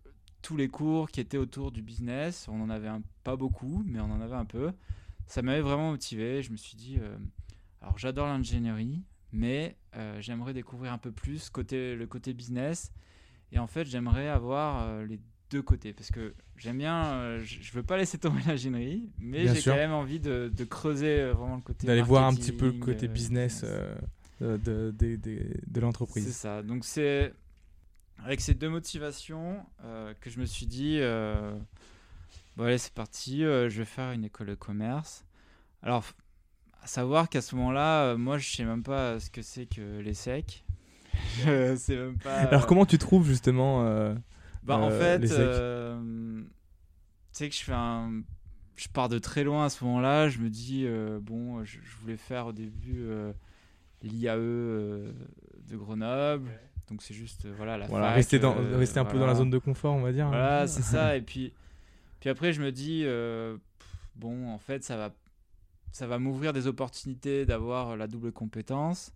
tous 0.45 0.57
les 0.57 0.67
cours 0.67 1.09
qui 1.09 1.19
étaient 1.19 1.37
autour 1.37 1.71
du 1.71 1.81
business, 1.81 2.47
on 2.47 2.61
en 2.61 2.69
avait 2.69 2.87
un, 2.87 3.01
pas 3.23 3.35
beaucoup, 3.35 3.83
mais 3.85 3.99
on 3.99 4.11
en 4.11 4.21
avait 4.21 4.35
un 4.35 4.45
peu, 4.45 4.71
ça 5.25 5.41
m'avait 5.41 5.61
vraiment 5.61 5.91
motivé. 5.91 6.43
Je 6.43 6.51
me 6.51 6.57
suis 6.57 6.77
dit, 6.77 6.99
alors 7.81 7.97
j'adore 7.97 8.27
l'ingénierie, 8.27 9.01
mais 9.31 9.75
j'aimerais 10.19 10.53
découvrir 10.53 10.93
un 10.93 10.99
peu 10.99 11.11
plus 11.11 11.49
côté, 11.49 11.95
le 11.95 12.05
côté 12.05 12.33
business 12.33 12.91
et 13.51 13.59
en 13.59 13.67
fait, 13.67 13.85
j'aimerais 13.85 14.27
avoir 14.27 14.83
euh, 14.83 15.05
les 15.05 15.19
deux 15.49 15.61
côtés 15.61 15.93
parce 15.93 16.09
que 16.09 16.33
j'aime 16.57 16.79
bien, 16.79 17.05
euh, 17.05 17.41
je, 17.43 17.71
veux 17.71 17.83
pas 17.83 17.97
laisser 17.97 18.17
tomber 18.17 18.41
l'ingénierie, 18.47 19.09
mais 19.19 19.47
j'ai 19.47 19.61
quand 19.61 19.75
même 19.75 19.93
envie 19.93 20.19
de, 20.19 20.51
de, 20.55 20.63
creuser 20.65 21.21
euh, 21.21 21.33
vraiment 21.33 21.55
le 21.55 21.61
côté. 21.61 21.87
D'aller 21.87 22.01
voir 22.01 22.25
un 22.25 22.33
petit 22.33 22.51
peu 22.51 22.67
le 22.67 22.79
côté 22.79 23.07
business, 23.07 23.63
de, 24.41 24.57
de, 24.57 24.93
de, 24.97 25.17
de 25.17 25.79
l'entreprise. 25.79 26.25
C'est 26.25 26.31
ça. 26.31 26.61
Donc, 26.63 26.83
c'est 26.83 27.33
avec 28.23 28.41
ces 28.41 28.53
deux 28.53 28.69
motivations 28.69 29.65
que 30.21 30.29
je 30.29 30.39
me 30.39 30.45
suis 30.45 30.65
dit 30.65 30.99
bon, 32.55 32.63
allez, 32.63 32.77
c'est 32.77 32.93
parti, 32.93 33.41
je 33.41 33.77
vais 33.77 33.85
faire 33.85 34.11
une 34.11 34.25
école 34.25 34.47
de 34.47 34.55
commerce. 34.55 35.25
Alors, 35.83 36.05
à 36.81 36.87
savoir 36.87 37.29
qu'à 37.29 37.41
ce 37.41 37.55
moment-là, 37.55 38.15
moi, 38.15 38.37
je 38.37 38.47
sais 38.47 38.63
même 38.63 38.83
pas 38.83 39.19
ce 39.19 39.29
que 39.29 39.41
c'est 39.41 39.65
que 39.65 39.99
les 39.99 40.13
secs. 40.13 40.63
même 41.45 42.17
pas. 42.17 42.35
Alors, 42.41 42.67
comment 42.67 42.85
tu 42.85 42.97
trouves 42.97 43.27
justement 43.27 43.85
euh, 43.85 44.13
Bah, 44.63 44.77
en 44.77 44.91
euh, 44.91 44.99
fait, 44.99 45.31
euh, 45.31 46.41
tu 46.41 46.47
sais 47.31 47.49
que 47.49 47.55
je 47.55 47.63
fais 47.63 47.73
un. 47.73 48.21
Je 48.75 48.87
pars 48.89 49.07
de 49.07 49.19
très 49.19 49.43
loin 49.43 49.65
à 49.65 49.69
ce 49.69 49.83
moment-là. 49.85 50.27
Je 50.29 50.39
me 50.39 50.49
dis, 50.49 50.85
bon, 51.21 51.63
je, 51.63 51.79
voulais 52.01 52.17
faire 52.17 52.47
au 52.47 52.51
début 52.51 53.05
l'IAE 54.01 54.35
de 54.35 55.13
Grenoble. 55.77 56.51
Donc, 56.89 57.01
c'est 57.01 57.13
juste, 57.13 57.47
voilà, 57.47 57.77
la 57.77 57.87
voilà, 57.87 58.11
Rester, 58.11 58.39
dans, 58.39 58.55
rester 58.77 58.99
un 58.99 59.05
peu 59.05 59.17
dans 59.17 59.27
la 59.27 59.35
zone 59.35 59.49
de 59.49 59.57
confort, 59.57 59.95
on 59.95 60.01
va 60.01 60.11
dire. 60.11 60.27
Voilà, 60.27 60.67
c'est 60.67 60.83
ça. 60.83 61.15
Et 61.17 61.21
puis, 61.21 61.53
puis 62.19 62.29
après, 62.29 62.53
je 62.53 62.61
me 62.61 62.71
dis, 62.71 63.05
bon, 64.15 64.49
en 64.49 64.59
fait, 64.59 64.83
ça 64.83 64.97
va 64.97 65.11
ça 65.95 66.07
va 66.07 66.19
m'ouvrir 66.19 66.51
des 66.51 66.67
opportunités 66.67 67.45
d'avoir 67.45 67.95
la 67.95 68.07
double 68.07 68.33
compétence. 68.33 69.13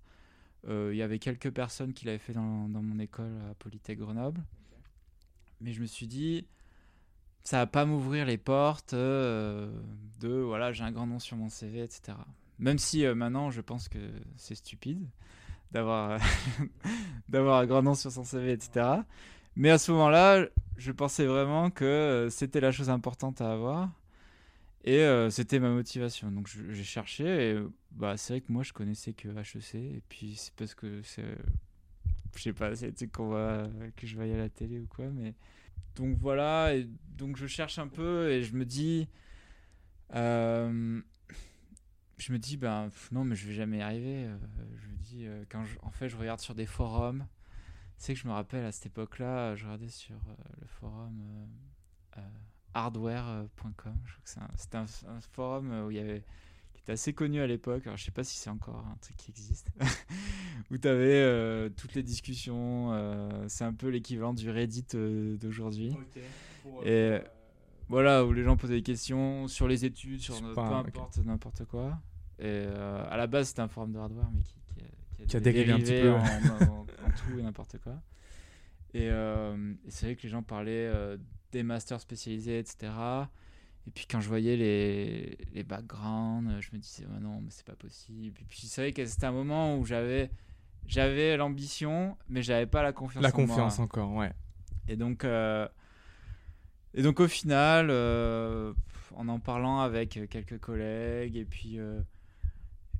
Euh, 0.70 0.92
il 0.94 0.98
y 0.98 1.02
avait 1.02 1.20
quelques 1.20 1.52
personnes 1.52 1.92
qui 1.92 2.06
l'avaient 2.06 2.20
fait 2.20 2.32
dans, 2.32 2.70
dans, 2.70 2.82
mon 2.82 3.00
école 3.00 3.34
à 3.52 3.54
Polytech 3.56 4.00
Grenoble. 4.00 4.42
Mais 5.60 5.74
je 5.74 5.82
me 5.82 5.86
suis 5.86 6.08
dit, 6.08 6.48
ça 7.44 7.58
va 7.58 7.68
pas 7.68 7.84
m'ouvrir 7.84 8.26
les 8.26 8.38
portes 8.38 8.94
euh, 8.94 9.70
de 10.22 10.30
voilà, 10.30 10.72
j'ai 10.72 10.86
un 10.86 10.92
grand 10.94 11.06
nom 11.06 11.20
sur 11.20 11.36
mon 11.36 11.50
CV, 11.50 11.82
etc. 11.82 12.18
Même 12.60 12.78
si 12.78 13.06
euh, 13.06 13.14
maintenant 13.14 13.52
je 13.52 13.60
pense 13.60 13.90
que 13.90 14.00
c'est 14.38 14.56
stupide 14.56 15.06
d'avoir 15.72 16.20
d'avoir 17.30 17.60
un 17.60 17.66
grand 17.66 17.82
nom 17.82 17.96
sur 17.96 18.12
son 18.12 18.24
CV, 18.24 18.54
etc. 18.54 18.86
Mais 19.56 19.70
à 19.70 19.78
ce 19.78 19.92
moment-là, 19.92 20.46
je 20.78 20.92
pensais 20.92 21.26
vraiment 21.26 21.70
que 21.70 22.28
c'était 22.32 22.62
la 22.62 22.72
chose 22.72 22.90
importante 22.90 23.42
à 23.42 23.52
avoir. 23.52 23.90
Et 24.86 25.00
euh, 25.00 25.30
c'était 25.30 25.60
ma 25.60 25.70
motivation. 25.70 26.32
Donc 26.32 26.48
j'ai 26.48 26.84
cherché 26.84 27.52
et 27.52 27.60
bah, 27.92 28.18
c'est 28.18 28.34
vrai 28.34 28.42
que 28.42 28.52
moi 28.52 28.64
je 28.64 28.74
connaissais 28.74 29.14
que 29.14 29.28
HEC. 29.28 29.76
Et 29.76 30.02
puis 30.08 30.36
c'est 30.36 30.54
parce 30.56 30.74
que 30.74 31.02
c'est. 31.04 31.24
Je 32.36 32.44
sais 32.44 32.54
pas, 32.54 32.76
c'est 32.76 33.08
qu'on 33.12 33.28
voit 33.28 33.68
que 33.98 34.08
je 34.08 34.18
vais 34.18 34.34
à 34.34 34.38
la 34.38 34.50
télé 34.50 34.80
ou 34.80 34.88
quoi. 34.88 35.06
Mais. 35.14 35.34
Donc 35.96 36.18
voilà, 36.20 36.72
donc 37.18 37.36
je 37.36 37.48
cherche 37.48 37.80
un 37.80 37.88
peu 37.88 38.30
et 38.32 38.44
je 38.44 38.56
me 38.56 38.66
dis. 38.66 39.08
Euh, 40.16 41.02
je 42.20 42.34
me 42.34 42.40
dis, 42.40 42.58
ben 42.58 42.90
non, 43.12 43.24
mais 43.24 43.36
je 43.36 43.48
vais 43.48 43.54
jamais 43.54 43.78
y 43.80 43.82
arriver. 43.82 44.26
Euh, 44.26 44.38
je 44.78 44.88
me 44.88 44.98
dis, 44.98 45.28
quand 45.50 45.64
en 45.82 45.92
fait, 45.92 46.10
je 46.10 46.18
regarde 46.18 46.40
sur 46.40 46.56
des 46.56 46.66
forums. 46.66 47.26
C'est 47.98 48.14
que 48.14 48.20
je 48.20 48.28
me 48.28 48.34
rappelle 48.34 48.64
à 48.64 48.72
cette 48.72 48.86
époque-là, 48.86 49.56
je 49.56 49.66
regardais 49.66 49.90
sur 49.90 50.16
le 50.62 50.68
forum 50.68 51.22
hardware.com. 52.74 53.94
Je 54.06 54.12
crois 54.12 54.48
que 54.48 54.58
c'était 54.58 54.78
un, 54.78 54.86
forum 55.32 55.72
euh, 55.72 55.86
où 55.86 55.92
il 55.92 55.98
y 55.98 56.00
avait 56.00 56.24
qui 56.74 56.82
était 56.82 56.94
assez 56.94 57.14
connu 57.14 57.42
à 57.42 57.48
l'époque. 57.48 57.86
Alors 57.86 57.98
je 57.98 58.06
sais 58.06 58.12
pas 58.12 58.24
si 58.24 58.38
c'est 58.38 58.50
encore 58.50 58.86
un 58.92 58.98
truc 59.02 59.18
qui 59.18 59.32
existe. 59.32 59.70
où 60.72 60.78
tu 60.78 60.88
avais 60.88 61.22
euh, 61.22 61.70
toutes 61.70 61.96
les 61.96 62.04
discussions. 62.04 62.94
Euh, 62.94 63.46
c'est 63.48 63.64
un 63.64 63.74
peu 63.74 63.88
l'équivalent 63.88 64.34
du 64.34 64.50
Reddit 64.50 64.86
d'aujourd'hui. 65.40 65.96
Et 66.86 67.18
voilà, 67.88 68.24
où 68.24 68.32
les 68.32 68.44
gens 68.44 68.56
posaient 68.56 68.76
des 68.76 68.84
questions 68.84 69.48
sur 69.48 69.68
les 69.68 69.84
études, 69.84 70.22
sur 70.22 70.40
peu 70.54 70.60
importe 70.60 71.18
n'importe 71.26 71.66
quoi. 71.66 72.00
Et 72.40 72.66
à 73.10 73.18
la 73.18 73.28
base, 73.28 73.50
c'était 73.50 73.62
un 73.62 73.68
forum 73.68 73.92
de 73.92 74.00
hardware, 74.00 74.30
mais 74.34 74.42
qui, 74.42 75.28
qui, 75.28 75.38
a, 75.38 75.40
dérivé 75.40 75.72
un 75.72 75.80
petit 75.80 76.02
peu 76.02 76.12
en, 76.12 76.20
en, 76.20 76.86
tout 77.18 77.38
et 77.38 77.44
n'importe 77.44 77.78
quoi. 77.80 78.02
Et, 78.94 79.08
et 79.08 79.90
c'est 79.92 80.06
vrai 80.06 80.16
que 80.16 80.24
les 80.24 80.30
gens 80.30 80.44
parlaient 80.44 80.90
des 81.52 81.64
masters 81.64 82.00
spécialisés, 82.00 82.60
etc. 82.60 82.92
Et 83.88 83.92
puis 83.92 84.06
quand 84.10 84.22
je 84.22 84.28
voyais 84.28 84.56
les, 84.56 85.38
les 85.54 85.64
backgrounds, 85.64 86.62
je 86.62 86.70
me 86.74 86.78
disais 86.78 87.06
non, 87.22 87.42
mais 87.42 87.50
c'est 87.50 87.66
pas 87.66 87.76
possible. 87.76 88.40
Et 88.40 88.46
puis 88.46 88.68
c'est 88.68 88.82
vrai 88.82 88.92
que 88.92 89.06
c'était 89.06 89.26
un 89.26 89.32
moment 89.32 89.78
où 89.78 89.86
j'avais 89.86 90.30
j'avais 90.86 91.38
l'ambition, 91.38 92.18
mais 92.28 92.42
j'avais 92.42 92.66
pas 92.66 92.84
la 92.84 92.94
confiance. 92.94 93.24
La 93.24 93.32
confiance 93.32 93.80
encore, 93.80 94.14
ouais. 94.14 94.32
Et 94.88 94.96
donc 94.96 95.24
euh, 95.24 95.68
Et 96.94 97.02
donc 97.02 97.20
au 97.20 97.28
final, 97.28 97.90
en 99.16 99.28
en 99.28 99.40
parlant 99.40 99.80
avec 99.80 100.20
quelques 100.30 100.60
collègues 100.60 101.36
et 101.36 101.46
puis 101.46 101.80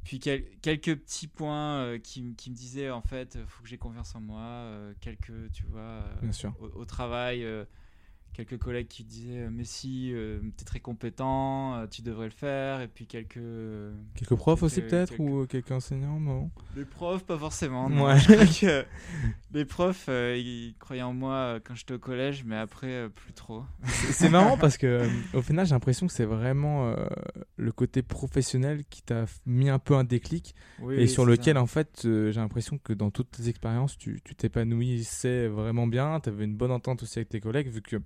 puis 0.04 0.20
quelques 0.20 0.96
petits 0.96 1.28
points 1.28 2.00
qui, 2.00 2.36
qui, 2.36 2.50
me 2.50 2.56
disaient 2.56 2.90
en 2.90 3.02
fait, 3.02 3.38
faut 3.48 3.64
que 3.64 3.70
j'ai 3.70 3.78
confiance 3.78 4.16
en 4.16 4.22
moi. 4.22 4.72
quelques, 5.02 5.52
tu 5.52 5.66
vois, 5.66 6.06
Au, 6.60 6.82
au, 6.82 6.86
travail, 6.86 7.46
quelques 8.34 8.58
collègues 8.58 8.88
qui 8.88 9.04
disaient 9.04 9.40
euh, 9.40 9.50
mais 9.52 9.64
si 9.64 10.12
euh, 10.14 10.40
tu 10.58 10.62
es 10.62 10.66
très 10.66 10.80
compétent 10.80 11.76
euh, 11.76 11.88
tu 11.88 12.02
devrais 12.02 12.26
le 12.26 12.32
faire 12.32 12.82
et 12.82 12.88
puis 12.88 13.06
quelques 13.06 13.40
quelques 14.16 14.36
profs 14.36 14.64
aussi 14.64 14.82
peut-être 14.82 15.20
ou 15.20 15.46
quelques 15.46 15.72
enseignants 15.72 16.20
non? 16.20 16.50
Les 16.76 16.86
profs 16.86 17.24
pas 17.24 17.38
forcément 17.38 17.88
ouais. 17.88 18.18
les 19.54 19.66
profs 19.66 20.08
ils 20.08 20.76
croyaient 20.80 21.02
en 21.02 21.14
moi 21.14 21.60
quand 21.64 21.76
j'étais 21.76 21.94
au 21.94 22.00
collège 22.00 22.44
mais 22.46 22.58
après 22.58 23.10
plus 23.10 23.34
trop. 23.34 23.64
C'est 23.84 24.30
marrant 24.30 24.58
parce 24.58 24.78
que 24.78 25.08
au 25.34 25.42
final 25.42 25.66
j'ai 25.66 25.74
l'impression 25.74 26.08
que 26.08 26.14
c'est 26.14 26.26
vraiment 26.26 26.96
le 27.58 27.72
côté 27.72 28.02
professionnel 28.02 28.84
qui 28.90 29.02
t'a 29.02 29.26
mis 29.46 29.70
un 29.70 29.80
peu 29.80 29.96
un 29.96 30.04
déclic 30.04 30.56
et 30.92 31.08
sur 31.08 31.26
lequel 31.26 31.58
en 31.58 31.68
fait 31.68 32.02
j'ai 32.04 32.32
l'impression 32.34 32.78
que 32.78 32.94
dans 32.94 33.12
toutes 33.12 33.32
tes 33.32 33.50
expériences 33.50 33.98
tu 33.98 34.22
t'épanouissais 34.38 35.48
vraiment 35.48 35.88
bien 35.88 36.20
tu 36.20 36.30
avais 36.30 36.46
une 36.46 36.56
bonne 36.56 36.72
entente 36.72 37.04
aussi 37.04 37.20
avec 37.20 37.30
tes 37.30 37.40
collègues 37.40 37.70
vu 37.70 37.82
que 37.82 37.98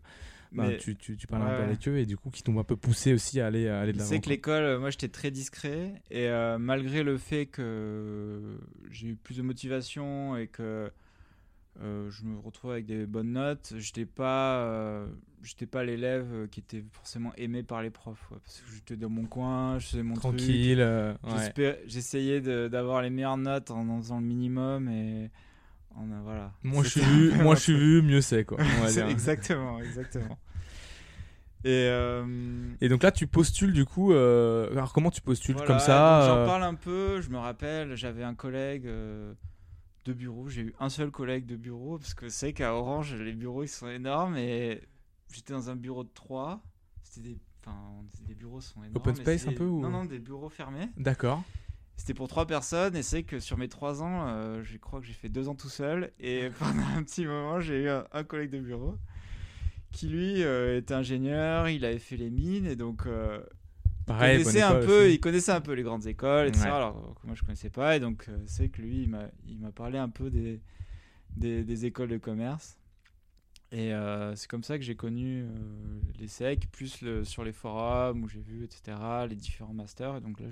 bah, 0.54 0.76
tu, 0.76 0.96
tu, 0.96 1.18
tu, 1.18 1.28
parles 1.28 1.44
un 1.44 1.58
peu 1.58 1.64
avec 1.64 1.88
eux 1.88 1.98
et 1.98 2.06
du 2.06 2.18
coup 2.18 2.30
qui 2.30 2.44
t'ont 2.44 2.58
un 2.60 2.64
peu 2.64 2.76
poussé 2.76 3.14
aussi 3.14 3.40
à 3.40 3.48
aller, 3.48 3.68
à 3.68 3.80
aller 3.80 3.94
de 3.94 3.98
l'avant. 3.98 4.10
C'est 4.10 4.20
que 4.20 4.30
l'école, 4.30 4.64
euh, 4.64 4.80
moi 4.80 4.90
j'étais 4.90 5.08
très 5.08 5.32
discret 5.32 6.02
et 6.12 6.28
euh, 6.28 6.58
malgré 6.58 7.04
le 7.04 7.18
fait 7.18 7.48
que 7.48 8.58
j'ai 8.92 9.08
eu 9.08 9.16
plus 9.16 9.38
de 9.38 9.42
motivation 9.42 10.38
et 10.38 10.48
que 10.48 10.92
euh, 11.82 12.12
je 12.12 12.24
me 12.24 12.38
retrouve 12.40 12.72
avec 12.72 12.86
des 12.86 13.08
bonnes 13.08 13.32
notes, 13.32 13.74
j'étais 13.78 14.06
pas, 14.06 15.06
j'étais 15.42 15.66
pas 15.66 15.84
l'élève 15.84 16.48
qui 16.52 16.60
était 16.60 16.84
forcément 16.92 17.34
aimé 17.36 17.64
par 17.64 17.82
les 17.82 17.90
profs 17.90 18.28
parce 18.30 18.62
que 18.62 18.76
j'étais 18.76 18.96
dans 18.96 19.10
mon 19.10 19.26
coin, 19.26 19.80
je 19.80 19.88
faisais 19.88 20.04
mon 20.04 20.14
Tranquille, 20.14 20.86
truc. 21.24 21.78
J'essayais 21.88 22.42
d'avoir 22.70 23.02
les 23.02 23.10
meilleures 23.10 23.38
notes 23.38 23.72
en, 23.72 23.88
en 23.90 24.02
faisant 24.02 24.20
le 24.20 24.26
minimum 24.26 24.88
et 24.90 25.32
voilà. 26.24 26.52
Moi 26.64 26.84
je 26.84 26.90
suis 26.90 27.02
vu, 27.02 27.32
moi 27.42 27.56
je 27.56 27.62
suis 27.62 27.78
vu, 27.78 28.02
mieux 28.02 28.22
c'est 28.22 28.46
quoi. 28.46 28.60
exactement, 29.10 29.80
exactement. 29.80 30.38
Et, 31.66 31.88
euh, 31.88 32.26
et 32.82 32.90
donc 32.90 33.04
là, 33.04 33.12
tu 33.14 33.26
postules 33.26 33.72
du 33.72 33.86
coup. 33.86 34.12
Euh, 34.12 34.70
alors 34.72 34.92
comment 34.92 35.12
tu 35.12 35.22
postules 35.22 35.56
comme 35.56 35.80
ça 35.80 36.26
J'en 36.28 36.38
euh 36.40 36.46
parle 36.46 36.64
un 36.64 36.76
peu. 36.76 37.22
Je 37.22 37.30
me 37.30 37.38
rappelle, 37.38 37.96
j'avais 37.96 38.24
un 38.24 38.36
collègue 38.36 38.86
de 38.86 40.14
bureau. 40.14 40.50
J'ai 40.50 40.62
eu 40.64 40.74
un 40.80 40.90
seul 40.90 41.12
collègue 41.12 41.46
de 41.46 41.56
bureau 41.56 41.98
parce 41.98 42.14
que 42.14 42.30
c'est 42.30 42.54
qu'à 42.54 42.76
Orange, 42.76 43.16
les 43.16 43.34
bureaux 43.34 43.64
ils 43.64 43.70
sont 43.70 43.88
énormes 43.88 44.36
et 44.36 44.82
j'étais 45.32 45.54
dans 45.54 45.70
un 45.70 45.76
bureau 45.76 46.04
de 46.04 46.12
3 46.14 46.62
C'était 47.04 47.30
des, 47.30 47.38
enfin, 47.66 47.78
des 48.22 48.36
bureaux 48.36 48.62
sont 48.62 48.84
énormes. 48.84 48.98
Open 48.98 49.16
space 49.16 49.48
un 49.48 49.54
peu 49.54 49.66
ou... 49.66 49.82
Non, 49.82 49.90
non, 49.90 50.06
des 50.06 50.20
bureaux 50.20 50.50
fermés. 50.50 50.90
D'accord. 50.98 51.44
C'était 51.96 52.14
pour 52.14 52.28
trois 52.28 52.48
personnes 52.48 52.96
et 52.96 53.04
c'est 53.04 53.24
que 53.24 53.40
sur 53.40 53.58
mes 53.58 53.68
trois 53.68 54.02
ans, 54.02 54.28
euh, 54.28 54.64
je 54.64 54.78
crois 54.78 55.00
que 55.00 55.06
j'ai 55.06 55.14
fait 55.14 55.30
deux 55.30 55.48
ans 55.48 55.56
tout 55.56 55.70
seul 55.70 56.12
et 56.20 56.50
pendant 56.60 56.86
un 56.98 57.04
petit 57.04 57.26
moment, 57.26 57.60
j'ai 57.60 57.84
eu 57.84 57.90
un, 57.90 58.24
collègue 58.24 58.50
de 58.50 58.60
bureau 58.60 58.98
qui 59.92 60.08
lui 60.08 60.44
euh, 60.44 60.80
était 60.80 60.96
ingénieur, 60.96 61.70
il 61.70 61.86
avait 61.86 62.00
fait 62.00 62.18
les 62.18 62.32
mines 62.32 62.66
et 62.66 62.76
donc 62.76 63.06
euh, 63.06 63.42
Pareil, 64.06 64.40
il 64.40 64.44
connaissait 64.44 64.62
un 64.62 64.80
peu, 64.80 65.12
il 65.12 65.20
connaissait 65.20 65.52
un 65.52 65.62
peu 65.62 65.74
les 65.74 65.84
grandes 65.84 66.08
écoles, 66.08 66.48
etc. 66.48 66.66
Alors 66.66 67.16
que 67.22 67.28
moi 67.28 67.36
je 67.36 67.44
connaissais 67.44 67.70
pas 67.70 67.96
et 67.96 68.00
donc 68.00 68.28
c'est 68.48 68.68
que 68.68 68.82
lui 68.82 69.08
il 69.48 69.60
m'a 69.60 69.72
parlé 69.72 69.98
un 69.98 70.10
peu 70.10 70.30
des, 70.30 70.60
des, 71.38 71.64
des 71.64 71.86
écoles 71.86 72.10
de 72.10 72.18
commerce. 72.18 72.78
Et 73.76 73.92
c'est 74.36 74.48
comme 74.48 74.64
ça 74.64 74.78
que 74.78 74.84
j'ai 74.84 74.96
connu 74.96 75.46
les 76.20 76.28
SEC, 76.28 76.68
plus 76.72 77.02
le, 77.02 77.26
sur 77.26 77.44
les 77.44 77.52
forums 77.52 78.24
où 78.24 78.30
j'ai 78.30 78.40
vu, 78.40 78.64
etc., 78.64 78.96
les 79.28 79.36
différents 79.36 79.74
masters. 79.74 80.18
Et 80.18 80.22
donc 80.22 80.40
là, 80.40 80.46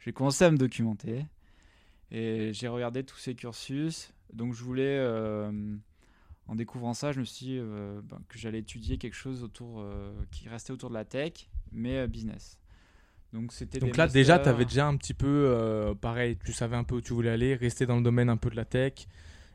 j'ai 0.00 0.12
commencé 0.12 0.44
à 0.44 0.50
me 0.50 0.58
documenter 0.58 1.24
et 2.10 2.52
j'ai 2.52 2.68
regardé 2.68 3.04
tous 3.04 3.18
ces 3.18 3.34
cursus. 3.34 4.12
Donc 4.32 4.54
je 4.54 4.62
voulais, 4.62 4.98
euh, 4.98 5.50
en 6.46 6.54
découvrant 6.54 6.94
ça, 6.94 7.12
je 7.12 7.20
me 7.20 7.24
suis 7.24 7.46
dit 7.46 7.58
euh, 7.58 8.00
ben, 8.02 8.20
que 8.28 8.38
j'allais 8.38 8.60
étudier 8.60 8.98
quelque 8.98 9.16
chose 9.16 9.42
autour, 9.42 9.80
euh, 9.80 10.12
qui 10.30 10.48
restait 10.48 10.72
autour 10.72 10.90
de 10.90 10.94
la 10.94 11.04
tech, 11.04 11.48
mais 11.72 12.06
business. 12.06 12.58
Donc, 13.34 13.52
c'était 13.52 13.78
Donc 13.78 13.98
là, 13.98 14.08
déjà, 14.08 14.38
tu 14.38 14.48
avais 14.48 14.64
déjà 14.64 14.86
un 14.86 14.96
petit 14.96 15.12
peu, 15.12 15.94
pareil, 16.00 16.38
tu 16.42 16.54
savais 16.54 16.76
un 16.76 16.84
peu 16.84 16.94
où 16.94 17.00
tu 17.02 17.12
voulais 17.12 17.28
aller, 17.28 17.54
rester 17.54 17.84
dans 17.84 17.96
le 17.96 18.02
domaine 18.02 18.30
un 18.30 18.38
peu 18.38 18.48
de 18.48 18.56
la 18.56 18.64
tech. 18.64 19.06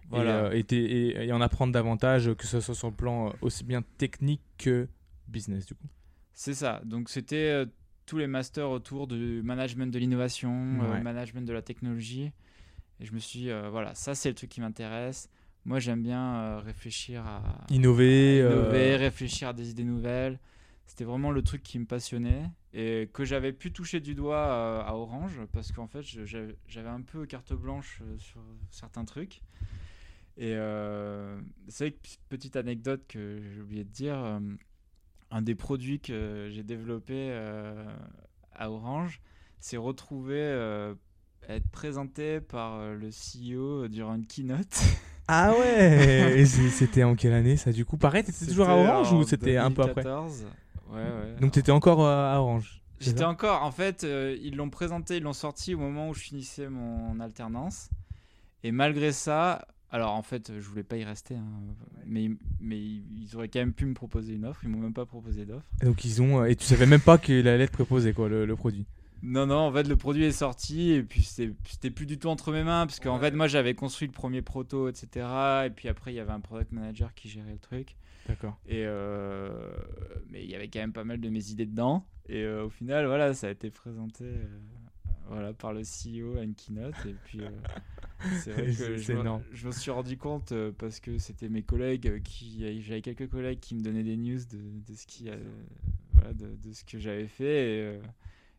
Voilà. 0.10 0.56
Et, 0.56 0.60
et, 0.60 1.26
et, 1.26 1.32
en 1.32 1.42
apprendre 1.42 1.74
davantage, 1.74 2.34
que 2.36 2.46
ce 2.46 2.60
soit 2.60 2.76
sur 2.76 2.89
le 2.89 2.96
plan 2.96 3.34
aussi 3.42 3.63
bien 3.63 3.82
technique 3.98 4.42
que 4.58 4.88
business, 5.28 5.66
du 5.66 5.76
coup. 5.76 5.88
C'est 6.34 6.54
ça. 6.54 6.82
Donc 6.86 7.10
c'était 7.10 7.66
tous 8.06 8.18
les 8.18 8.28
masters 8.28 8.70
autour 8.70 9.08
du 9.08 9.42
management 9.44 9.92
de 9.92 10.00
l'innovation, 10.00 10.52
euh, 10.82 11.02
management 11.02 11.48
de 11.48 11.54
la 11.54 11.62
technologie. 11.62 12.32
Et 13.00 13.06
je 13.06 13.13
me 13.13 13.20
suis 13.20 13.39
dit, 13.39 13.50
euh, 13.50 13.70
voilà, 13.70 13.96
ça 13.96 14.16
c'est 14.16 14.30
le 14.30 14.36
truc 14.36 14.50
qui 14.50 14.62
m'intéresse. 14.62 15.30
Moi 15.66 15.80
j'aime 15.80 16.04
bien 16.04 16.36
euh, 16.36 16.60
réfléchir 16.60 17.26
à 17.26 17.66
innover, 17.70 18.39
innover 18.39 18.98
réfléchir 18.98 19.50
à 19.50 19.54
des 19.54 19.70
idées 19.70 19.86
nouvelles. 19.86 20.39
C'était 20.86 21.06
vraiment 21.06 21.32
le 21.32 21.42
truc 21.42 21.63
qui 21.63 21.80
me 21.80 21.86
passionnait 21.86 22.44
et 22.74 23.10
que 23.13 23.24
j'avais 23.24 23.54
pu 23.54 23.72
toucher 23.72 24.02
du 24.02 24.16
doigt 24.16 24.84
à 24.86 24.94
Orange 24.96 25.39
parce 25.54 25.72
qu'en 25.72 25.88
fait 25.88 26.04
j'avais 26.04 26.89
un 26.89 27.02
peu 27.02 27.26
carte 27.26 27.54
blanche 27.54 28.02
sur 28.18 28.42
certains 28.70 29.06
trucs. 29.06 29.42
Et 30.38 30.56
c'est 31.67 31.88
une 31.88 31.93
petite 32.30 32.56
anecdote 32.56 33.04
que 33.08 33.39
j'ai 33.41 33.62
oublié 33.62 33.84
de 33.84 33.89
dire 33.89 34.39
un 35.34 35.41
des 35.41 35.56
produits 35.56 36.00
que 36.00 36.48
j'ai 36.52 36.63
développé 36.63 37.30
euh, 37.32 37.84
à 38.54 38.69
Orange 38.69 39.19
s'est 39.60 39.78
retrouvé 39.78 40.36
euh, 40.38 40.93
être 41.50 41.67
présenté 41.69 42.39
par 42.39 42.76
euh, 42.76 42.96
le 42.96 43.10
CEO 43.10 43.88
durant 43.88 44.15
une 44.15 44.26
keynote. 44.26 44.80
Ah 45.30 45.54
ouais 45.54 46.43
C'était 46.46 47.04
en 47.04 47.15
quelle 47.15 47.32
année 47.32 47.56
ça 47.56 47.72
du 47.72 47.86
coup? 47.86 47.96
Pareil, 47.96 48.26
t'étais 48.26 48.46
toujours 48.46 48.67
à 48.67 48.76
Orange 48.76 49.13
ou 49.13 49.24
c'était 49.24 49.56
un 49.56 49.72
peu 49.72 49.84
après? 49.84 50.04
ouais, 50.04 50.26
ouais. 50.91 51.36
Donc 51.39 51.54
t'étais 51.54 51.72
encore 51.72 52.06
à 52.06 52.38
Orange 52.41 52.84
J'étais 53.00 53.24
encore, 53.24 53.63
en 53.63 53.72
fait, 53.72 54.04
ils 54.04 54.54
l'ont 54.58 54.69
présenté, 54.69 55.17
ils 55.17 55.24
l'ont 55.24 55.32
sorti 55.32 55.76
au 55.76 55.78
moment 55.78 56.10
où 56.10 56.13
je 56.13 56.19
finissais 56.19 56.67
mon 56.67 57.22
alternance. 57.22 57.89
Et 58.65 58.74
malgré 58.74 59.13
ça, 59.13 59.65
alors 59.94 60.16
en 60.16 60.24
fait, 60.24 60.52
je 60.60 60.68
voulais 60.68 60.84
pas 60.84 60.98
y 60.98 61.04
rester, 61.04 61.36
hein, 61.36 61.46
mais, 62.04 62.32
mais 62.60 62.80
ils 62.80 63.30
auraient 63.36 63.48
quand 63.48 63.60
même 63.60 63.74
pu 63.74 63.86
me 63.86 63.94
proposer 63.94 64.34
une 64.34 64.44
offre. 64.44 64.62
Ils 64.64 64.70
m'ont 64.70 64.80
même 64.80 64.94
pas 64.94 65.06
proposé 65.06 65.46
d'offre. 65.46 65.68
Et 65.84 65.86
donc 65.86 66.04
ils 66.04 66.20
ont, 66.20 66.44
et 66.44 66.56
tu 66.56 66.66
savais 66.66 66.88
même 66.88 67.00
pas 67.00 67.20
qu'il 67.20 67.48
allait 67.48 67.66
être 67.66 67.72
proposé 67.72 68.12
quoi, 68.12 68.28
le, 68.28 68.56
produit. 68.56 68.88
Non, 69.22 69.46
non, 69.46 69.60
en 69.60 69.72
fait, 69.72 69.88
le 69.88 69.96
produit 69.96 70.24
est 70.26 70.32
sorti 70.32 70.94
et 70.94 71.04
puis 71.04 71.22
c'était 71.22 71.92
plus 71.92 72.08
du 72.08 72.18
tout 72.18 72.28
entre 72.28 72.52
mes 72.52 72.64
mains 72.64 72.88
parce 72.88 73.00
qu'en 73.00 73.20
fait, 73.20 73.36
moi 73.36 73.48
j'avais 73.48 73.76
construit 73.76 74.08
le 74.08 74.14
premier 74.14 74.42
proto, 74.42 74.90
etc. 74.90 75.28
Et 75.68 75.70
puis 75.70 75.88
après, 75.90 76.12
il 76.12 76.16
y 76.16 76.20
avait 76.20 76.32
un 76.32 76.40
product 76.40 76.72
manager 76.72 77.14
qui 77.14 77.30
gérait 77.30 77.54
le 77.54 77.60
truc. 77.60 77.96
D'accord. 78.28 78.58
Et 78.68 78.86
euh, 78.88 79.52
mais 80.32 80.44
il 80.44 80.50
y 80.50 80.56
avait 80.56 80.70
quand 80.70 80.80
même 80.80 80.94
pas 80.94 81.04
mal 81.04 81.22
de 81.22 81.30
mes 81.30 81.52
idées 81.52 81.68
dedans. 81.68 82.04
Et 82.28 82.42
euh, 82.42 82.66
au 82.66 82.70
final, 82.70 83.06
voilà, 83.06 83.36
ça 83.36 83.46
a 83.46 83.52
été 83.52 83.70
présenté 83.70 84.24
euh, 84.24 84.60
voilà, 85.28 85.54
par 85.54 85.74
le 85.74 85.82
CEO 85.82 86.38
à 86.38 86.44
une 86.44 86.56
keynote. 86.56 86.96
Et 87.06 87.16
puis, 87.26 87.42
euh, 87.42 87.50
c'est 88.44 88.52
vrai 88.52 88.66
que 88.66 88.72
je, 88.72 88.98
je, 88.98 89.68
me 89.68 89.72
suis 89.72 89.92
rendu 89.92 90.18
compte 90.18 90.52
euh, 90.52 90.72
parce 90.78 91.00
que 91.00 91.18
c'était 91.18 91.50
mes 91.50 91.64
collègues 91.64 92.08
euh, 92.08 92.20
qui. 92.20 92.82
J'avais 92.82 93.02
quelques 93.02 93.30
collègues 93.30 93.60
qui 93.60 93.76
me 93.76 93.82
donnaient 93.82 94.04
des 94.04 94.18
news 94.18 94.40
de, 94.52 94.92
de 94.92 94.96
ce, 94.96 95.06
qui, 95.06 95.30
voilà, 96.14 96.34
de, 96.34 96.56
de, 96.56 96.74
ce 96.74 96.84
que 96.84 97.00
j'avais 97.00 97.28
fait. 97.28 97.78
Et, 97.78 98.00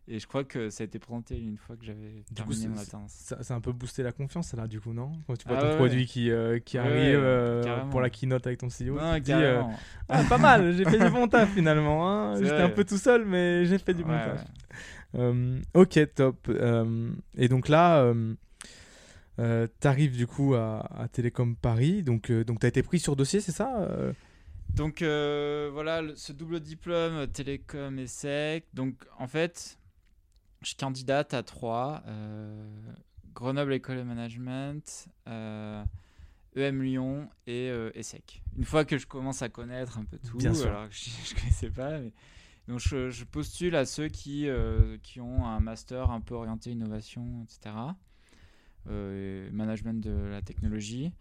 et, 0.09 0.19
je 0.19 0.27
crois 0.27 0.45
que 0.45 0.71
ça 0.71 0.83
a 0.83 0.87
été 0.87 0.99
présenté 0.99 1.39
une 1.39 1.57
fois 1.57 1.77
que 1.77 1.85
j'avais 1.85 2.25
terminé 2.35 2.69
mon 2.69 2.79
alternance. 2.79 3.13
Ça, 3.13 3.43
ça, 3.43 3.55
a 3.55 3.57
un 3.57 3.61
peu 3.61 3.73
boosté 3.73 4.03
la 4.03 4.13
confiance, 4.13 4.55
là, 4.55 4.67
du 4.67 4.81
coup, 4.81 4.93
non? 4.93 5.13
Quand 5.27 5.37
tu 5.37 5.49
vois 5.49 5.59
ah 5.59 5.63
ton 5.63 5.77
produit 5.77 6.07
qui, 6.07 6.31
qui 6.65 6.79
arrive 6.79 7.21
pour 7.91 8.01
la 8.01 8.11
keynote 8.11 8.47
avec 8.47 8.59
ton 8.59 8.69
CEO, 8.69 8.99
non, 9.01 9.15
tu 9.15 9.21
dis 9.23 9.33
ah, 9.33 10.25
Pas 10.29 10.39
mal, 10.39 10.75
j'ai 10.75 10.85
fait 10.85 10.99
du 10.99 11.11
bon 11.11 11.29
taf 11.29 11.53
finalement. 11.53 12.09
Hein. 12.09 12.37
J'étais 12.43 12.63
un 12.63 12.71
peu 12.71 12.85
tout 12.85 12.99
seul, 12.99 13.25
mais 13.25 13.65
j'ai 13.67 13.79
fait 13.79 13.95
du 13.95 14.05
bon 14.05 14.13
taf. 14.13 14.45
Euh, 15.17 15.61
ok, 15.75 15.99
top. 16.15 16.49
Euh, 16.49 17.11
et 17.37 17.49
donc 17.49 17.69
là, 17.69 18.13
euh, 19.39 19.67
tu 19.81 19.87
arrives 19.87 20.17
du 20.17 20.27
coup 20.27 20.55
à, 20.55 21.09
Télécom 21.13 21.57
Paris. 21.57 22.03
Donc, 22.03 22.31
donc 22.31 22.61
tu 22.61 22.67
as 22.67 22.69
été 22.69 22.83
pris 22.83 22.99
sur 22.99 23.17
dossier, 23.17 23.41
c'est 23.41 23.53
ça 23.53 23.89
Donc 24.75 25.03
voilà, 25.03 26.03
ce 26.15 26.33
double 26.33 26.61
diplôme 26.61 27.27
Télécom 27.29 27.99
et 27.99 28.07
SEC. 28.07 28.65
Donc 28.75 28.95
en 29.19 29.27
fait, 29.27 29.79
je 30.65 30.75
candidate 30.75 31.35
à 31.35 31.43
trois 31.43 32.03
Grenoble 33.35 33.75
École 33.75 33.99
de 33.99 34.03
Management. 34.03 35.09
EM 35.27 36.83
Lyon 36.83 37.29
et 37.47 37.69
ESSEC. 37.95 38.43
Une 38.57 38.65
fois 38.65 38.85
que 38.85 38.97
je 38.97 39.07
commence 39.07 39.43
à 39.43 39.49
connaître 39.49 39.99
un 39.99 40.05
peu 40.05 40.19
tout, 40.19 40.39
alors 40.39 40.89
que 40.89 40.95
je 40.95 41.11
ne 41.35 41.41
connaissais 41.41 41.71
pas, 41.71 41.99
mais 41.99 42.13
donc 42.69 42.81
je, 42.81 43.25
postule 43.25 43.77
à 43.77 43.85
ceux 43.85 44.09
qui, 44.09 44.49
euh, 44.49 44.97
qui 45.03 45.21
ont 45.21 45.45
un 45.45 45.61
master 45.61 46.11
un 46.11 46.21
peu 46.21 46.35
orienté 46.35 46.71
innovation, 46.71 47.45
etc. 47.45 47.75
Euh, 48.89 49.51
management 49.53 50.03
de 50.03 50.13
la 50.31 50.41
technologie. 50.41 51.13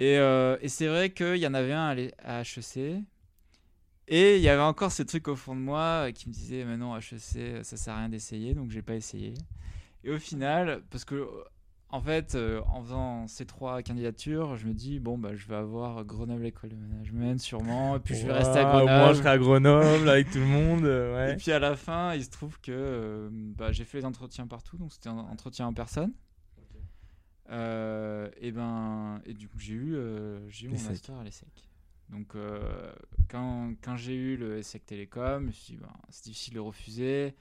Et, 0.00 0.18
euh, 0.18 0.56
et 0.60 0.68
c'est 0.68 0.88
vrai 0.88 1.10
qu'il 1.10 1.36
y 1.36 1.46
en 1.46 1.54
avait 1.54 1.72
un 1.72 1.96
à 2.24 2.40
HEC. 2.40 3.04
Et 4.10 4.36
il 4.36 4.42
y 4.42 4.48
avait 4.48 4.62
encore 4.62 4.90
ce 4.90 5.02
truc 5.02 5.28
au 5.28 5.36
fond 5.36 5.54
de 5.54 5.60
moi 5.60 6.10
qui 6.12 6.28
me 6.28 6.32
disait, 6.32 6.64
mais 6.64 6.76
non, 6.78 6.96
HEC, 6.96 7.62
ça 7.62 7.76
sert 7.76 7.94
à 7.94 7.98
rien 7.98 8.08
d'essayer, 8.08 8.54
donc 8.54 8.70
j'ai 8.70 8.80
pas 8.82 8.94
essayé. 8.94 9.34
Et 10.02 10.10
au 10.10 10.18
final, 10.18 10.82
parce 10.90 11.04
que 11.04 11.28
en 11.90 12.00
fait, 12.00 12.34
euh, 12.34 12.60
en 12.68 12.82
faisant 12.82 13.26
ces 13.26 13.44
trois 13.46 13.82
candidatures, 13.82 14.56
je 14.56 14.66
me 14.66 14.74
dis 14.74 14.98
bon 14.98 15.16
bah 15.16 15.34
je 15.34 15.46
vais 15.46 15.56
avoir 15.56 16.04
Grenoble 16.04 16.44
école 16.46 16.70
de 16.70 16.76
management 16.76 17.40
sûrement, 17.40 17.96
et 17.96 17.98
puis 18.00 18.14
je 18.14 18.26
vais 18.26 18.32
rester 18.32 18.58
à 18.58 18.64
Grenoble. 18.64 18.90
Moi, 18.92 19.12
je 19.12 19.18
serai 19.18 19.28
à 19.30 19.38
Grenoble 19.38 20.08
avec 20.08 20.30
tout 20.30 20.38
le 20.38 20.44
monde. 20.46 20.84
euh, 20.84 21.14
ouais. 21.26 21.32
Et 21.32 21.36
puis 21.36 21.50
à 21.52 21.58
la 21.58 21.76
fin, 21.76 22.14
il 22.14 22.24
se 22.24 22.30
trouve 22.30 22.58
que 22.60 22.72
euh, 22.72 23.28
bah, 23.30 23.72
j'ai 23.72 23.84
fait 23.84 23.98
les 23.98 24.04
entretiens 24.04 24.46
partout, 24.46 24.76
donc 24.78 24.92
c'était 24.92 25.08
un 25.08 25.18
entretien 25.18 25.66
en 25.66 25.72
personne. 25.74 26.12
Euh, 27.50 28.28
et 28.40 28.52
ben 28.52 29.22
et 29.24 29.32
du 29.32 29.48
coup 29.48 29.58
j'ai 29.58 29.72
eu 29.72 29.94
euh, 29.96 30.38
j'ai 30.50 30.66
eu 30.66 30.68
mon 30.68 30.76
master 30.90 31.16
à 31.16 31.24
l'ESSEC. 31.24 31.67
Donc 32.10 32.34
euh, 32.34 32.92
quand, 33.28 33.72
quand 33.82 33.96
j'ai 33.96 34.14
eu 34.14 34.36
le 34.36 34.58
ESSEC 34.58 34.86
Télécom, 34.86 35.42
je 35.42 35.46
me 35.46 35.52
suis 35.52 35.74
dit 35.74 35.80
ben, 35.80 35.92
c'est 36.10 36.24
difficile 36.24 36.54
de 36.54 36.60
refuser. 36.60 37.34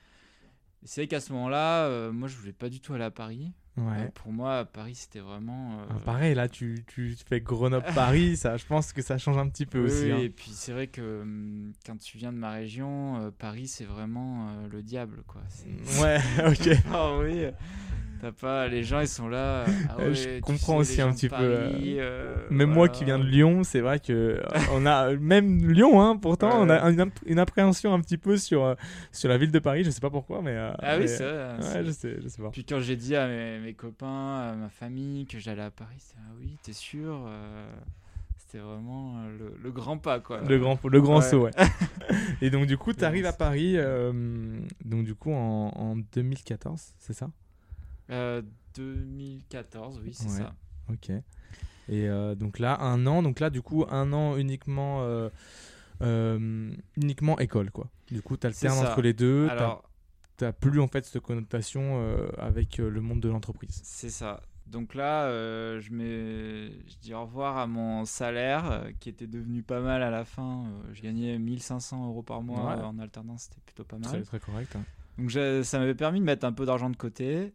C'est 0.83 1.01
vrai 1.01 1.07
qu'à 1.07 1.19
ce 1.19 1.33
moment-là, 1.33 1.85
euh, 1.85 2.11
moi 2.11 2.27
je 2.27 2.35
voulais 2.37 2.53
pas 2.53 2.69
du 2.69 2.79
tout 2.79 2.93
aller 2.93 3.03
à 3.03 3.11
Paris. 3.11 3.51
Ouais. 3.77 3.83
Euh, 3.99 4.07
pour 4.15 4.31
moi, 4.31 4.65
Paris 4.65 4.95
c'était 4.95 5.19
vraiment. 5.19 5.79
euh, 5.81 5.85
Ah, 5.91 5.99
pareil, 6.03 6.33
là, 6.33 6.49
tu, 6.49 6.83
tu 6.87 7.15
fais 7.27 7.39
Grenoble-Paris, 7.41 8.35
ça, 8.37 8.57
je 8.57 8.65
pense 8.65 8.91
que 8.91 9.03
ça 9.03 9.19
change 9.19 9.37
un 9.37 9.47
petit 9.49 9.67
peu 9.67 9.79
oui, 9.83 9.85
aussi. 9.85 10.03
oui, 10.05 10.11
hein. 10.11 10.17
Et 10.19 10.29
puis 10.29 10.49
c'est 10.51 10.71
vrai 10.71 10.87
que 10.87 11.21
hum, 11.21 11.73
quand 11.85 11.95
tu 11.97 12.17
viens 12.17 12.33
de 12.33 12.37
ma 12.39 12.51
région, 12.51 13.17
euh, 13.21 13.31
Paris 13.31 13.67
c'est 13.67 13.85
vraiment 13.85 14.49
euh, 14.49 14.67
le 14.69 14.81
diable 14.81 15.23
quoi. 15.27 15.41
Ouais, 16.01 16.17
ok. 16.47 16.69
Ah 16.91 17.17
oui, 17.19 17.45
t'as 18.21 18.31
pas. 18.31 18.67
Les 18.67 18.83
gens 18.83 18.99
ils 18.99 19.07
sont 19.07 19.27
là. 19.27 19.65
ah 19.89 19.95
Euh, 19.99 20.09
ouais, 20.09 20.13
je 20.15 20.39
comprends 20.41 20.77
aussi 20.77 21.01
un 21.01 21.11
petit 21.13 21.29
peu, 21.29 21.35
euh, 21.39 21.69
euh, 21.99 22.47
Même 22.49 22.71
moi 22.71 22.89
qui 22.89 23.03
viens 23.05 23.19
de 23.19 23.23
Lyon, 23.25 23.63
c'est 23.63 23.81
vrai 23.81 23.99
que 23.99 24.41
on 24.73 24.85
a 24.85 25.13
même 25.15 25.71
Lyon, 25.71 26.01
hein, 26.01 26.17
pourtant, 26.17 26.61
on 26.61 26.69
a 26.69 26.89
une, 27.25 27.39
appréhension 27.39 27.93
un 27.93 27.99
petit 28.01 28.17
peu 28.17 28.37
sur, 28.37 28.75
sur 29.11 29.29
la 29.29 29.37
ville 29.37 29.51
de 29.51 29.59
Paris, 29.59 29.83
je 29.83 29.89
sais 29.89 30.01
pas 30.01 30.09
pourquoi, 30.09 30.41
mais. 30.41 30.55
Ah 30.79 30.97
oui, 30.97 31.07
c'est 31.07 31.23
vrai. 31.23 31.55
Ouais, 31.59 31.85
je 31.85 31.91
sais, 31.91 32.17
je 32.21 32.27
sais 32.27 32.41
pas. 32.41 32.49
Puis 32.51 32.63
quand 32.65 32.79
j'ai 32.79 32.95
dit 32.95 33.15
à 33.15 33.27
mes, 33.27 33.59
mes 33.59 33.73
copains, 33.73 34.51
à 34.51 34.53
ma 34.55 34.69
famille 34.69 35.25
que 35.25 35.39
j'allais 35.39 35.63
à 35.63 35.71
Paris, 35.71 35.95
c'était 35.99 36.19
ah 36.27 36.31
oui, 36.39 36.57
t'es 36.63 36.73
sûr 36.73 37.23
euh, 37.27 37.67
C'était 38.37 38.57
vraiment 38.59 39.23
le, 39.27 39.53
le 39.61 39.71
grand 39.71 39.97
pas 39.97 40.19
quoi. 40.19 40.41
Le 40.41 40.57
grand, 40.59 40.79
le 40.85 41.01
grand 41.01 41.17
Ouais. 41.17 41.21
saut, 41.21 41.43
ouais. 41.43 41.51
Et 42.41 42.49
donc, 42.49 42.65
du 42.67 42.77
coup, 42.77 42.93
tu 42.93 43.03
arrives 43.03 43.25
à 43.25 43.33
Paris, 43.33 43.73
euh, 43.75 44.11
donc, 44.85 45.05
du 45.05 45.15
coup, 45.15 45.31
en, 45.33 45.71
en 45.75 45.95
2014, 45.95 46.93
c'est 46.99 47.13
ça? 47.13 47.29
Euh, 48.09 48.41
2014, 48.75 49.99
oui, 50.03 50.13
c'est 50.13 50.25
Ouais. 50.29 50.37
ça. 50.37 50.55
Ok. 50.89 51.09
Et 51.89 52.07
euh, 52.09 52.35
donc 52.35 52.59
là, 52.59 52.79
un 52.81 53.05
an, 53.07 53.23
donc 53.23 53.39
là, 53.39 53.49
du 53.49 53.61
coup, 53.61 53.85
un 53.89 54.11
an 54.13 54.37
uniquement, 54.37 55.03
euh, 55.03 55.29
euh, 56.01 56.71
uniquement 56.95 57.39
école, 57.39 57.71
quoi. 57.71 57.89
Du 58.11 58.21
coup, 58.21 58.37
tu 58.37 58.47
alternes 58.47 58.79
entre 58.85 59.01
les 59.01 59.13
deux, 59.13 59.47
Alors, 59.49 59.83
tu 60.37 60.43
n'as 60.43 60.51
plus 60.53 60.79
en 60.79 60.87
fait 60.87 61.05
cette 61.05 61.21
connotation 61.21 61.99
euh, 62.01 62.27
avec 62.37 62.79
euh, 62.79 62.89
le 62.89 63.01
monde 63.01 63.19
de 63.21 63.29
l'entreprise. 63.29 63.79
C'est 63.83 64.09
ça. 64.09 64.41
Donc 64.67 64.95
là, 64.95 65.23
euh, 65.27 65.79
je, 65.79 65.91
mets... 65.93 66.71
je 66.89 66.97
dis 67.01 67.13
au 67.13 67.21
revoir 67.21 67.57
à 67.57 67.67
mon 67.67 68.03
salaire 68.03 68.69
euh, 68.69 68.91
qui 68.99 69.07
était 69.07 69.25
devenu 69.27 69.63
pas 69.63 69.79
mal 69.79 70.03
à 70.03 70.09
la 70.09 70.25
fin. 70.25 70.65
Euh, 70.65 70.93
je 70.93 71.01
gagnais 71.01 71.39
1500 71.39 72.05
euros 72.07 72.21
par 72.21 72.41
mois 72.41 72.75
Ouais. 72.75 72.81
euh, 72.81 72.85
en 72.85 72.99
alternance, 72.99 73.43
c'était 73.43 73.61
plutôt 73.65 73.85
pas 73.85 73.95
C'est 74.03 74.11
mal. 74.11 74.23
très 74.23 74.39
correct. 74.41 74.75
hein. 74.75 74.83
Donc 75.17 75.31
ça 75.31 75.79
m'avait 75.79 75.95
permis 75.95 76.19
de 76.19 76.25
mettre 76.25 76.45
un 76.45 76.51
peu 76.51 76.65
d'argent 76.65 76.89
de 76.89 76.97
côté. 76.97 77.53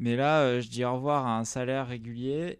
Mais 0.00 0.16
là, 0.16 0.40
euh, 0.40 0.60
je 0.60 0.68
dis 0.68 0.84
au 0.84 0.94
revoir 0.94 1.26
à 1.26 1.38
un 1.38 1.44
salaire 1.44 1.86
régulier 1.86 2.58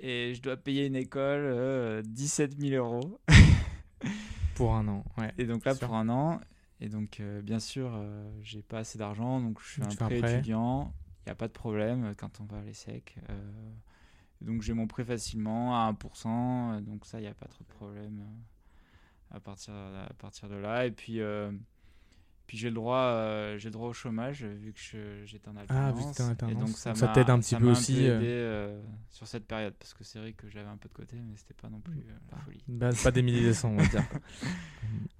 et 0.00 0.34
je 0.34 0.42
dois 0.42 0.56
payer 0.56 0.84
une 0.86 0.96
école 0.96 1.40
euh, 1.44 2.02
17 2.04 2.58
000 2.60 2.74
euros. 2.84 3.20
Pour 4.56 4.74
un 4.74 4.86
an, 4.88 5.04
ouais. 5.16 5.32
Et 5.38 5.44
donc 5.46 5.64
là, 5.64 5.74
Sûr. 5.74 5.86
pour 5.86 5.96
un 5.96 6.08
an. 6.08 6.40
Et 6.80 6.88
donc, 6.88 7.20
euh, 7.20 7.40
bien 7.40 7.60
sûr, 7.60 7.92
euh, 7.94 8.28
j'ai 8.42 8.62
pas 8.62 8.78
assez 8.80 8.98
d'argent, 8.98 9.40
donc 9.40 9.58
je 9.62 9.76
Tu 9.76 9.82
un 9.82 9.86
prêt 10.08 10.18
prêt. 10.18 10.34
étudiant. 10.34 10.92
Il 11.24 11.28
n'y 11.28 11.32
a 11.32 11.34
pas 11.36 11.46
de 11.46 11.52
problème 11.52 12.04
euh, 12.06 12.14
quand 12.16 12.40
on 12.40 12.44
va 12.44 12.58
à 12.58 12.62
l'ESSEC. 12.62 13.16
Euh, 13.30 13.70
donc 14.40 14.62
j'ai 14.62 14.72
mon 14.74 14.88
prêt 14.88 15.04
facilement 15.04 15.74
à 15.80 15.90
1%. 15.92 16.26
euh, 16.74 16.80
Donc 16.80 17.06
ça, 17.06 17.18
il 17.18 17.22
n'y 17.22 17.28
a 17.28 17.34
pas 17.34 17.46
trop 17.46 17.62
de 17.62 17.68
problème 17.72 18.20
euh, 18.20 19.36
à, 19.36 19.40
partir, 19.40 19.72
à 19.72 20.12
partir 20.18 20.48
de 20.48 20.56
là. 20.56 20.84
Et 20.86 20.90
puis, 20.90 21.20
euh, 21.20 21.52
puis 22.52 22.58
j'ai 22.58 22.68
le, 22.68 22.74
droit, 22.74 22.98
euh, 22.98 23.56
j'ai 23.56 23.68
le 23.68 23.72
droit 23.72 23.88
au 23.88 23.94
chômage 23.94 24.44
euh, 24.44 24.54
vu 24.60 24.74
que 24.74 24.78
je- 24.78 25.24
j'étais 25.24 25.48
en 25.48 25.56
alternance. 25.56 25.86
Ah, 25.88 25.98
vu 25.98 26.04
que 26.12 26.14
t'es 26.14 26.22
en 26.22 26.26
Et 26.26 26.30
alternance. 26.32 26.58
donc 26.58 26.68
ça, 26.76 26.94
ça 26.94 27.08
t'aide 27.08 27.30
un 27.30 27.38
petit 27.38 27.56
peu 27.56 27.70
aussi, 27.70 28.06
euh. 28.06 28.18
aidé 28.18 28.26
euh, 28.28 28.78
sur 29.08 29.26
cette 29.26 29.46
période 29.46 29.72
parce 29.78 29.94
que 29.94 30.04
c'est 30.04 30.18
vrai 30.18 30.34
que 30.34 30.50
j'avais 30.50 30.68
un 30.68 30.76
peu 30.76 30.86
de 30.90 30.92
côté, 30.92 31.16
mais 31.16 31.34
c'était 31.36 31.54
pas 31.54 31.70
non 31.70 31.80
plus 31.80 31.94
euh, 32.00 32.12
la 32.30 32.36
folie. 32.44 32.62
Bah, 32.68 32.90
pas 33.02 33.10
des 33.10 33.22
milliers 33.22 33.46
de 33.46 33.54
cents, 33.54 33.70
on 33.70 33.76
va 33.78 33.86
dire. 33.86 34.04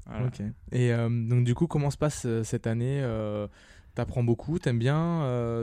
Voilà. 0.04 0.26
Ok. 0.26 0.42
Et 0.72 0.92
donc, 0.92 1.44
du 1.44 1.54
coup, 1.54 1.66
comment 1.66 1.90
se 1.90 1.96
passe 1.96 2.26
cette 2.42 2.66
année 2.66 3.02
T'apprends 3.94 4.24
beaucoup, 4.24 4.58
t'aimes 4.58 4.78
bien 4.78 5.20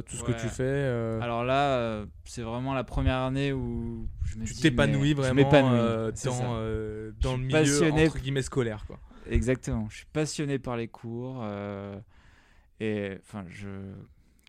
tout 0.08 0.15
ce 0.15 0.23
que 0.23 0.32
tu 0.32 0.47
fais 0.47 1.21
Alors 1.23 1.43
là, 1.43 2.03
c'est 2.25 2.41
vraiment 2.41 2.73
la 2.73 2.84
première 2.84 3.17
année 3.17 3.53
où 3.53 4.08
je 4.25 4.38
me 4.38 4.45
Tu 4.45 4.55
t'épanouis 4.55 5.10
je 5.12 5.15
vraiment 5.17 5.51
ça. 5.51 5.62
dans, 5.62 6.38
dans 6.41 6.51
Je 6.55 7.27
le 7.29 7.38
milieu 7.38 7.51
passionné. 7.51 8.08
entre 8.08 8.17
guillemets 8.19 8.41
scolaire, 8.41 8.86
quoi. 8.88 8.99
Exactement. 9.30 9.88
Je 9.89 9.98
suis 9.98 10.06
passionné 10.12 10.60
par 10.60 10.76
les 10.78 10.88
cours. 10.88 11.39
euh, 11.44 12.00
et 12.80 13.18
enfin, 13.22 13.44
je, 13.48 13.68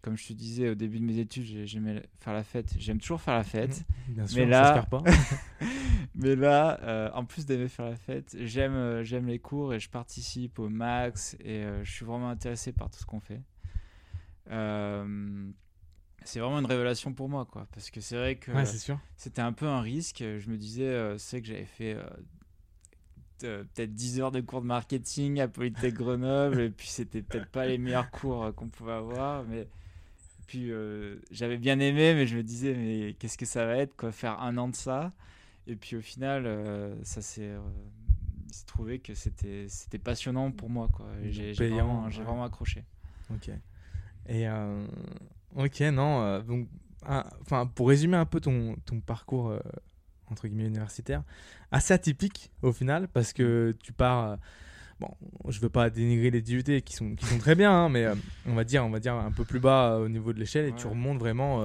comme 0.02 0.16
je 0.16 0.28
te 0.28 0.32
disais 0.32 0.70
au 0.70 0.74
début 0.74 0.98
de 1.00 1.04
mes 1.04 1.18
études, 1.18 1.42
j'ai- 1.44 1.66
j'aimais 1.66 2.02
faire 2.20 2.32
la 2.32 2.44
fête. 2.44 2.74
J'aime 2.78 2.98
toujours 3.00 3.20
faire 3.20 3.34
la 3.34 3.42
fête. 3.44 3.84
Bien 4.08 4.26
sûr, 4.26 4.38
Mais 4.38 4.46
là- 4.46 4.68
se 4.68 4.72
perd 4.74 4.88
pas. 4.88 5.02
Mais 6.14 6.36
là, 6.36 6.78
euh, 6.82 7.10
en 7.14 7.24
plus 7.24 7.46
d'aimer 7.46 7.68
faire 7.68 7.86
la 7.86 7.96
fête, 7.96 8.36
j'aime 8.40 8.74
euh, 8.74 9.04
j'aime 9.04 9.26
les 9.26 9.38
cours 9.38 9.74
et 9.74 9.80
je 9.80 9.88
participe 9.90 10.58
au 10.58 10.68
max 10.68 11.36
et 11.44 11.64
je 11.82 11.90
suis 11.90 12.04
vraiment 12.04 12.30
intéressé 12.30 12.72
par 12.72 12.88
tout 12.90 12.98
ce 12.98 13.06
qu'on 13.06 13.20
fait. 13.20 13.40
C'est 16.24 16.38
vraiment 16.40 16.58
une 16.58 16.66
révélation 16.66 17.12
pour 17.14 17.28
moi, 17.28 17.46
quoi. 17.46 17.66
Parce 17.72 17.90
que 17.90 18.00
c'est 18.00 18.16
vrai 18.16 18.36
que 18.36 18.52
ouais, 18.52 18.66
c'était 19.16 19.40
un 19.42 19.52
peu 19.52 19.66
un 19.66 19.80
risque. 19.80 20.18
Je 20.18 20.50
me 20.50 20.56
disais, 20.56 21.14
c'est 21.18 21.40
que 21.40 21.46
j'avais 21.48 21.64
fait 21.64 21.96
euh, 23.44 23.60
euh, 23.60 23.64
peut-être 23.74 23.94
10 23.94 24.20
heures 24.20 24.30
de 24.30 24.40
cours 24.40 24.60
de 24.62 24.66
marketing 24.66 25.40
à 25.40 25.48
Polytech 25.48 25.94
Grenoble, 25.94 26.60
et 26.60 26.70
puis 26.70 26.88
c'était 26.88 27.22
peut-être 27.22 27.48
pas 27.48 27.66
les 27.66 27.78
meilleurs 27.78 28.10
cours 28.10 28.44
euh, 28.44 28.52
qu'on 28.52 28.68
pouvait 28.68 28.92
avoir, 28.92 29.44
mais 29.44 29.66
puis 30.46 30.72
euh, 30.72 31.16
j'avais 31.30 31.58
bien 31.58 31.78
aimé, 31.78 32.14
mais 32.14 32.26
je 32.26 32.36
me 32.36 32.42
disais, 32.42 32.74
mais 32.74 33.14
qu'est-ce 33.14 33.38
que 33.38 33.46
ça 33.46 33.66
va 33.66 33.76
être, 33.76 33.96
quoi, 33.96 34.10
faire 34.10 34.40
un 34.40 34.56
an 34.58 34.68
de 34.68 34.74
ça? 34.74 35.12
Et 35.66 35.76
puis 35.76 35.94
au 35.96 36.00
final, 36.00 36.44
euh, 36.46 36.96
ça 37.04 37.22
s'est 37.22 37.50
euh, 37.50 37.60
trouvé 38.66 38.98
que 38.98 39.14
c'était 39.14 39.66
c'était 39.68 39.98
passionnant 39.98 40.50
pour 40.50 40.68
moi, 40.68 40.88
quoi. 40.92 41.06
J'ai 41.22 41.52
vraiment, 41.52 42.04
ouais. 42.04 42.10
vraiment 42.10 42.44
accroché. 42.44 42.84
Ok. 43.32 43.50
Et 44.26 44.48
euh, 44.48 44.84
ok, 45.54 45.80
non. 45.80 46.22
euh, 46.22 46.42
donc, 46.42 46.68
ah, 47.06 47.28
enfin, 47.42 47.66
pour 47.66 47.88
résumer 47.88 48.16
un 48.16 48.26
peu 48.26 48.40
ton, 48.40 48.76
ton 48.84 49.00
parcours 49.00 49.50
euh, 49.50 49.60
entre 50.30 50.46
guillemets 50.48 50.66
universitaire, 50.66 51.22
assez 51.72 51.94
atypique 51.94 52.50
au 52.62 52.72
final, 52.72 53.08
parce 53.08 53.32
que 53.32 53.74
tu 53.82 53.92
pars. 53.92 54.24
euh, 54.24 54.36
bon, 55.00 55.08
je 55.48 55.60
veux 55.60 55.68
pas 55.68 55.90
dénigrer 55.90 56.30
les 56.30 56.42
DUT 56.42 56.82
qui 56.82 56.94
sont 56.94 57.14
qui 57.14 57.26
sont 57.26 57.38
très 57.38 57.54
bien, 57.54 57.72
hein, 57.72 57.88
mais 57.88 58.04
euh, 58.04 58.14
on 58.46 58.54
va 58.54 58.64
dire 58.64 58.84
on 58.84 58.90
va 58.90 59.00
dire 59.00 59.14
un 59.14 59.32
peu 59.32 59.44
plus 59.44 59.60
bas 59.60 59.92
euh, 59.92 60.04
au 60.04 60.08
niveau 60.08 60.32
de 60.32 60.38
l'échelle 60.38 60.66
et 60.66 60.72
tu 60.72 60.86
remontes 60.86 61.18
vraiment 61.18 61.64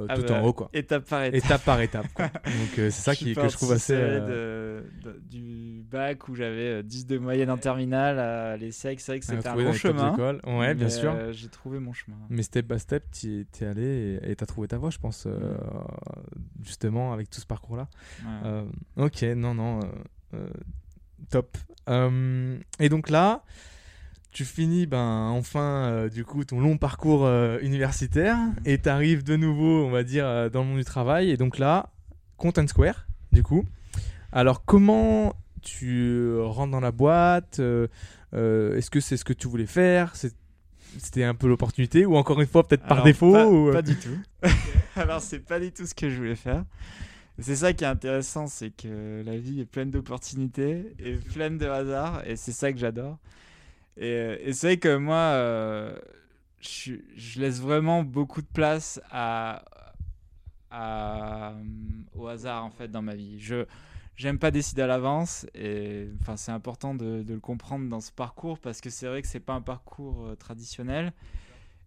euh, 0.00 0.06
Ah 0.08 0.16
tout 0.16 0.22
bah, 0.28 0.40
en 0.40 0.44
haut, 0.46 0.52
quoi. 0.52 0.70
Étape 0.72 1.04
par 1.08 1.24
étape. 1.24 1.44
Étape 1.44 1.64
par 1.64 1.80
étape. 1.80 2.06
quoi. 2.14 2.26
Donc 2.44 2.78
euh, 2.78 2.90
c'est 2.90 3.02
ça 3.02 3.14
qui, 3.14 3.34
que 3.34 3.48
je 3.48 3.56
trouve 3.56 3.72
assez. 3.72 3.94
euh, 3.94 4.82
de- 5.02 5.10
de- 5.10 5.18
du 5.28 5.82
bac 5.90 6.28
où 6.28 6.34
j'avais 6.34 6.78
euh, 6.78 6.82
10 6.82 7.06
de 7.06 7.18
moyenne 7.18 7.50
en 7.50 7.56
terminale 7.58 8.18
à 8.18 8.56
l'ESSEC. 8.56 9.00
C'est 9.00 9.12
vrai 9.12 9.20
que 9.20 9.26
c'était 9.26 9.48
un 9.48 9.54
long 9.64 9.72
chemin. 9.72 10.10
Ouais, 10.46 10.74
bien 10.74 10.88
sûr. 10.88 11.32
J'ai 11.32 11.48
trouvé 11.48 11.78
mon 11.78 11.92
chemin. 11.92 12.16
Mais 12.30 12.42
step 12.42 12.66
by 12.66 12.78
step, 12.78 13.04
tu 13.12 13.46
es 13.60 13.64
allé 13.66 14.18
et 14.22 14.36
tu 14.36 14.44
as 14.44 14.46
trouvé 14.46 14.68
ta 14.68 14.78
voie, 14.78 14.90
je 14.90 14.98
pense, 14.98 15.26
euh, 15.26 15.56
justement, 16.62 17.12
avec 17.12 17.30
tout 17.30 17.40
ce 17.40 17.46
parcours-là. 17.46 17.88
Ouais. 18.24 18.64
Ok, 19.04 19.22
non, 19.36 19.54
non, 19.54 19.80
top. 21.30 21.56
Et 22.80 22.88
donc 22.88 23.08
là, 23.10 23.42
tu 24.38 24.44
finis 24.44 24.86
ben, 24.86 25.30
enfin, 25.32 25.88
euh, 25.88 26.08
du 26.08 26.24
coup, 26.24 26.44
ton 26.44 26.60
long 26.60 26.76
parcours 26.76 27.24
euh, 27.24 27.58
universitaire 27.60 28.38
et 28.64 28.78
tu 28.78 28.88
arrives 28.88 29.24
de 29.24 29.34
nouveau, 29.34 29.84
on 29.84 29.90
va 29.90 30.04
dire, 30.04 30.24
euh, 30.28 30.48
dans 30.48 30.62
le 30.62 30.68
monde 30.68 30.78
du 30.78 30.84
travail. 30.84 31.30
Et 31.30 31.36
donc 31.36 31.58
là, 31.58 31.90
Content 32.36 32.68
Square, 32.68 33.08
du 33.32 33.42
coup. 33.42 33.64
Alors, 34.30 34.64
comment 34.64 35.34
tu 35.60 36.38
rentres 36.38 36.70
dans 36.70 36.78
la 36.78 36.92
boîte 36.92 37.58
Est-ce 37.58 38.90
que 38.90 39.00
c'est 39.00 39.16
ce 39.16 39.24
que 39.24 39.32
tu 39.32 39.48
voulais 39.48 39.66
faire? 39.66 40.14
C'était 40.14 41.24
un 41.24 41.34
peu 41.34 41.48
l'opportunité 41.48 42.06
ou 42.06 42.16
encore 42.16 42.40
une 42.40 42.46
fois 42.46 42.62
peut-être 42.64 42.86
par 42.86 43.02
défaut 43.02 43.32
pas, 43.32 43.48
ou, 43.48 43.72
pas 43.72 43.82
du 43.82 43.96
tout. 43.96 44.20
Alors, 44.94 45.20
c'est 45.20 45.40
pas 45.40 45.58
du 45.58 45.72
tout 45.72 45.84
ce 45.84 45.96
que 45.96 46.08
je 46.08 46.16
voulais 46.16 46.36
faire. 46.36 46.64
C'est 47.40 47.56
ça 47.56 47.72
qui 47.72 47.82
est 47.82 47.88
intéressant, 47.88 48.46
c'est 48.46 48.70
que 48.70 49.20
la 49.26 49.36
vie 49.36 49.62
est 49.62 49.66
pleine 49.66 49.90
d'opportunités 49.90 50.94
et 51.00 51.14
pleine 51.14 51.58
de 51.58 51.66
hasards, 51.66 52.22
et 52.24 52.36
c'est 52.36 52.52
ça 52.52 52.72
que 52.72 52.78
j'adore. 52.78 53.18
Et, 53.98 54.12
euh, 54.12 54.36
et 54.40 54.52
c'est 54.52 54.66
vrai 54.68 54.76
que 54.78 54.96
moi, 54.96 55.16
euh, 55.16 55.98
je, 56.60 56.94
laisse 57.38 57.60
vraiment 57.60 58.02
beaucoup 58.02 58.42
de 58.42 58.46
place 58.46 59.00
à, 59.10 59.64
à, 60.70 61.50
euh, 61.50 61.62
au 62.14 62.26
hasard 62.26 62.64
en 62.64 62.70
fait 62.70 62.88
dans 62.88 63.02
ma 63.02 63.14
vie. 63.14 63.38
Je, 63.40 63.64
j'aime 64.16 64.38
pas 64.38 64.50
décider 64.50 64.82
à 64.82 64.86
l'avance 64.86 65.46
et 65.54 66.08
enfin 66.20 66.36
c'est 66.36 66.52
important 66.52 66.94
de, 66.94 67.22
de, 67.22 67.34
le 67.34 67.40
comprendre 67.40 67.88
dans 67.88 68.00
ce 68.00 68.12
parcours 68.12 68.58
parce 68.58 68.80
que 68.80 68.90
c'est 68.90 69.06
vrai 69.06 69.22
que 69.22 69.28
c'est 69.28 69.40
pas 69.40 69.54
un 69.54 69.60
parcours 69.62 70.26
euh, 70.26 70.34
traditionnel 70.34 71.12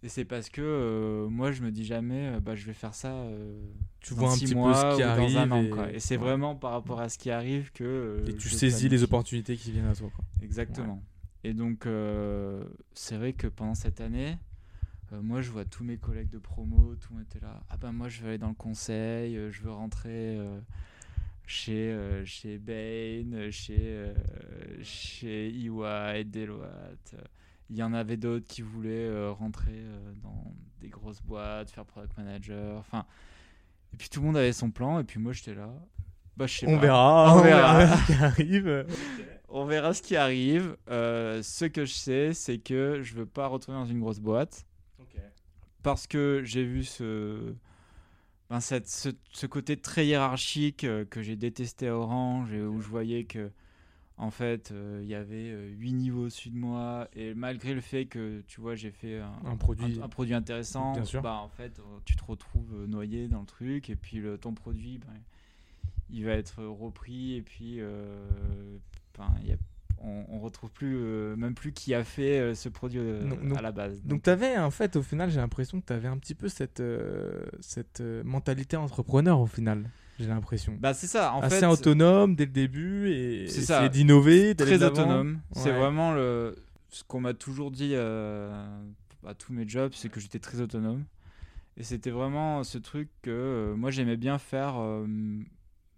et 0.02 0.10
c'est 0.10 0.26
parce 0.26 0.50
que 0.50 0.62
euh, 0.62 1.28
moi 1.28 1.52
je 1.52 1.62
me 1.62 1.72
dis 1.72 1.86
jamais 1.86 2.28
euh, 2.28 2.40
bah 2.40 2.56
je 2.56 2.66
vais 2.66 2.74
faire 2.74 2.96
ça 2.96 3.24
tu 4.00 4.14
vois 4.14 4.32
un 4.32 4.36
petit 4.36 4.56
peu 4.56 4.74
ce 4.74 4.96
qui 4.96 5.04
arrive 5.04 5.38
un 5.38 5.52
an, 5.52 5.62
et, 5.62 5.70
quoi. 5.70 5.92
et 5.92 6.00
c'est 6.00 6.18
vraiment 6.18 6.56
par 6.56 6.72
rapport 6.72 7.02
à 7.02 7.10
ce 7.10 7.18
qui 7.18 7.30
arrive 7.30 7.72
que 7.74 8.24
et 8.28 8.36
tu 8.36 8.50
saisis 8.50 8.90
les 8.90 9.04
opportunités 9.04 9.58
qui 9.58 9.72
viennent 9.72 9.88
à 9.88 9.96
toi 9.96 10.10
quoi. 10.16 10.24
exactement 10.42 11.04
et 11.44 11.54
donc 11.54 11.88
c'est 12.94 13.18
vrai 13.18 13.34
que 13.34 13.48
pendant 13.48 13.76
cette 13.76 14.02
année 14.02 14.38
moi, 15.14 15.42
je 15.42 15.52
vois 15.52 15.66
tous 15.66 15.84
mes 15.84 15.98
collègues 15.98 16.30
de 16.30 16.38
promo, 16.38 16.96
tout 16.96 17.10
le 17.12 17.18
monde 17.18 17.26
était 17.30 17.46
là. 17.46 17.62
Ah 17.70 17.76
ben 17.76 17.92
moi, 17.92 18.08
je 18.08 18.22
veux 18.22 18.30
aller 18.30 18.38
dans 18.38 18.48
le 18.48 18.54
conseil, 18.54 19.36
je 19.52 19.62
veux 19.62 19.72
rentrer 19.72 20.40
chez, 21.52 21.92
euh, 21.92 22.24
chez 22.26 22.58
Bain, 22.58 23.52
chez, 23.52 23.78
euh, 23.78 24.14
chez 24.84 25.50
EY, 25.50 26.24
Deloitte. 26.24 27.16
Il 27.70 27.76
y 27.76 27.84
en 27.84 27.94
avait 27.94 28.18
d'autres 28.18 28.46
qui 28.48 28.62
voulaient 28.62 29.08
euh, 29.08 29.32
rentrer 29.32 29.84
dans 30.24 30.54
des 30.80 30.90
grosses 30.90 31.22
boîtes, 31.22 31.70
faire 31.70 31.86
product 31.86 32.18
manager. 32.18 32.78
Enfin, 32.78 33.06
et 33.94 33.98
puis 33.98 34.10
tout 34.10 34.22
le 34.22 34.28
monde 34.28 34.38
avait 34.38 34.54
son 34.54 34.72
plan, 34.72 35.00
et 35.00 35.04
puis 35.04 35.20
moi 35.20 35.34
j'étais 35.34 35.54
là. 35.54 35.70
Bah, 36.38 36.48
je 36.48 36.60
sais 36.60 36.68
on, 36.68 36.76
pas. 36.76 36.82
Verra, 36.82 37.36
on, 37.36 37.42
verra, 37.42 37.98
ce 37.98 38.06
qui 38.06 38.14
arrive. 38.14 38.86
on 39.52 39.66
verra 39.66 39.94
ce 39.94 40.02
qui 40.02 40.16
arrive. 40.16 40.76
ce 40.88 41.66
que 41.66 41.86
je 41.86 41.94
sais, 41.94 42.34
c'est 42.34 42.58
que 42.58 43.02
je 43.02 43.16
veux 43.16 43.26
pas 43.26 43.48
retourner 43.48 43.80
dans 43.80 43.86
une 43.86 44.00
grosse 44.00 44.20
boîte. 44.20 44.66
Parce 45.84 46.06
que 46.06 46.42
j'ai 46.44 46.64
vu 46.64 46.84
ce, 46.84 47.56
ben, 48.52 48.60
cette, 48.60 48.88
ce, 48.88 49.46
côté 49.46 49.78
très 49.78 50.06
hiérarchique 50.06 50.84
euh, 50.84 51.06
que 51.06 51.22
j'ai 51.22 51.36
détesté 51.36 51.88
à 51.88 51.96
Orange 51.96 52.54
et 52.54 52.62
où 52.62 52.82
je 52.82 52.88
voyais 52.90 53.24
que 53.24 53.50
en 54.18 54.30
fait 54.30 54.72
euh, 54.72 55.00
il 55.02 55.08
y 55.08 55.16
avait 55.16 55.50
euh, 55.52 55.70
huit 55.70 55.94
niveaux 55.94 56.24
au-dessus 56.24 56.50
de 56.50 56.58
moi. 56.58 57.08
Et 57.16 57.34
malgré 57.34 57.74
le 57.74 57.82
fait 57.82 58.06
que 58.08 58.42
tu 58.48 58.62
vois 58.62 58.76
j'ai 58.76 58.92
fait 58.92 59.20
un, 59.46 59.56
produit, 59.56 60.00
un, 60.04 60.10
produit 60.10 60.34
intéressant 60.34 60.94
bah 61.24 61.40
en 61.42 61.48
fait 61.48 61.82
tu 62.06 62.18
te 62.18 62.24
retrouves 62.24 62.86
noyé 62.88 63.28
dans 63.28 63.40
le 63.40 63.48
truc. 63.48 63.90
Et 63.90 63.96
puis 63.96 64.18
le, 64.18 64.38
ton 64.38 64.54
produit 64.54 65.00
ben, 65.00 65.14
il 66.10 66.26
va 66.26 66.34
être 66.34 66.62
repris. 66.64 67.36
Et 67.36 67.42
puis 67.42 67.80
il 69.42 69.50
y 69.50 69.54
a 69.54 69.58
on, 70.04 70.26
on 70.30 70.40
retrouve 70.40 70.72
plus, 70.72 70.98
euh, 70.98 71.36
même 71.36 71.54
plus 71.54 71.72
qui 71.72 71.94
a 71.94 72.04
fait 72.04 72.40
euh, 72.40 72.56
ce 72.56 72.70
produit 72.70 73.00
euh, 73.00 73.30
à 73.56 73.62
la 73.62 73.72
base. 73.72 74.02
Donc, 74.04 74.24
tu 74.24 74.30
avais, 74.30 74.58
en 74.58 74.72
fait, 74.72 74.96
au 74.96 75.02
final, 75.02 75.30
j'ai 75.30 75.40
l'impression 75.40 75.80
que 75.80 75.86
tu 75.86 75.94
avais 75.94 76.08
un 76.08 76.18
petit 76.18 76.36
peu 76.36 76.50
cette, 76.50 76.84
cette 77.60 78.02
mentalité 78.24 78.78
entrepreneur, 78.78 79.40
au 79.40 79.46
final. 79.46 79.90
J'ai 80.20 80.28
l'impression. 80.28 80.78
Bah, 80.80 80.94
c'est 80.94 81.08
ça. 81.08 81.34
En 81.34 81.42
Assez 81.42 81.66
autonome 81.66 82.36
dès 82.36 82.46
le 82.46 82.52
début 82.52 83.10
et 83.10 83.48
c'est 83.48 83.90
d'innover. 83.90 84.56
Très 84.56 84.84
autonome. 84.84 85.40
C'est 85.54 85.72
vraiment 85.72 86.14
le, 86.14 86.56
ce 86.90 87.04
qu'on 87.04 87.22
m'a 87.22 87.34
toujours 87.34 87.72
dit 87.72 87.96
à 87.96 89.34
tous 89.38 89.54
mes 89.54 89.68
jobs, 89.68 89.94
c'est 89.96 90.10
que 90.10 90.20
j'étais 90.20 90.40
très 90.40 90.62
autonome. 90.62 91.06
Et 91.78 91.84
c'était 91.84 92.12
vraiment 92.12 92.64
ce 92.64 92.78
truc 92.78 93.10
que 93.22 93.74
moi 93.76 93.90
j'aimais 93.90 94.18
bien 94.18 94.38
faire 94.38 94.76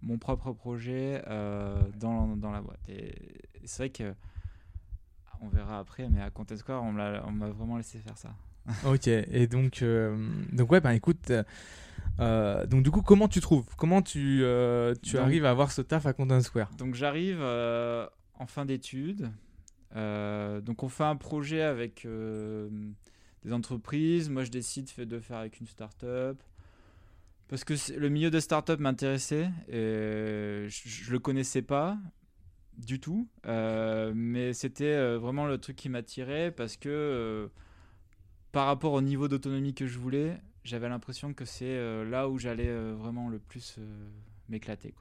mon 0.04 0.18
propre 0.18 0.52
projet 0.52 1.22
euh, 1.26 1.82
dans, 1.98 2.36
dans, 2.36 2.50
la 2.50 2.60
boîte. 2.60 2.78
Et, 2.88 3.14
c'est 3.64 3.84
vrai 3.84 3.90
que 3.90 4.14
on 5.40 5.48
verra 5.48 5.78
après, 5.78 6.08
mais 6.08 6.22
à 6.22 6.30
Content 6.30 6.56
Square, 6.56 6.82
on 6.82 6.92
m'a 6.92 7.48
vraiment 7.50 7.76
laissé 7.76 7.98
faire 7.98 8.16
ça. 8.16 8.34
ok, 8.86 9.08
et 9.08 9.46
donc, 9.46 9.82
euh, 9.82 10.16
donc 10.52 10.70
ouais, 10.72 10.80
ben 10.80 10.92
écoute, 10.92 11.32
euh, 12.20 12.66
donc 12.66 12.82
du 12.82 12.90
coup, 12.90 13.02
comment 13.02 13.28
tu 13.28 13.40
trouves 13.40 13.66
Comment 13.76 14.00
tu, 14.00 14.42
tu 15.02 15.18
arrives 15.18 15.44
à 15.44 15.50
avoir 15.50 15.72
ce 15.72 15.82
taf 15.82 16.06
à 16.06 16.12
Content 16.12 16.40
Square? 16.40 16.70
Donc 16.76 16.94
j'arrive 16.94 17.42
en 17.42 18.46
fin 18.46 18.64
d'études. 18.64 19.30
donc 19.94 20.82
on 20.82 20.88
fait 20.88 21.04
un 21.04 21.16
projet 21.16 21.62
avec 21.62 22.06
des 23.44 23.52
entreprises. 23.52 24.30
Moi, 24.30 24.44
je 24.44 24.50
décide 24.50 24.88
de 24.96 25.18
faire 25.20 25.38
avec 25.38 25.60
une 25.60 25.66
start-up. 25.66 26.42
Parce 27.48 27.64
que 27.64 27.74
le 27.96 28.08
milieu 28.08 28.30
de 28.30 28.40
start-up 28.40 28.80
m'intéressait. 28.80 29.50
Je, 29.68 30.66
ne 31.06 31.12
le 31.12 31.18
connaissais 31.18 31.62
pas 31.62 31.98
du 32.76 33.00
tout. 33.00 33.28
Euh, 33.46 34.12
mais 34.14 34.52
c'était 34.52 34.84
euh, 34.84 35.18
vraiment 35.18 35.46
le 35.46 35.58
truc 35.58 35.76
qui 35.76 35.88
m'attirait 35.88 36.50
parce 36.50 36.76
que 36.76 36.88
euh, 36.88 37.48
par 38.52 38.66
rapport 38.66 38.92
au 38.92 39.00
niveau 39.00 39.28
d'autonomie 39.28 39.74
que 39.74 39.86
je 39.86 39.98
voulais, 39.98 40.40
j'avais 40.64 40.88
l'impression 40.88 41.34
que 41.34 41.44
c'est 41.44 42.04
là 42.04 42.28
où 42.28 42.38
j'allais 42.38 42.72
vraiment 42.92 43.28
le 43.28 43.38
plus 43.38 43.76
m'éclater. 44.48 44.94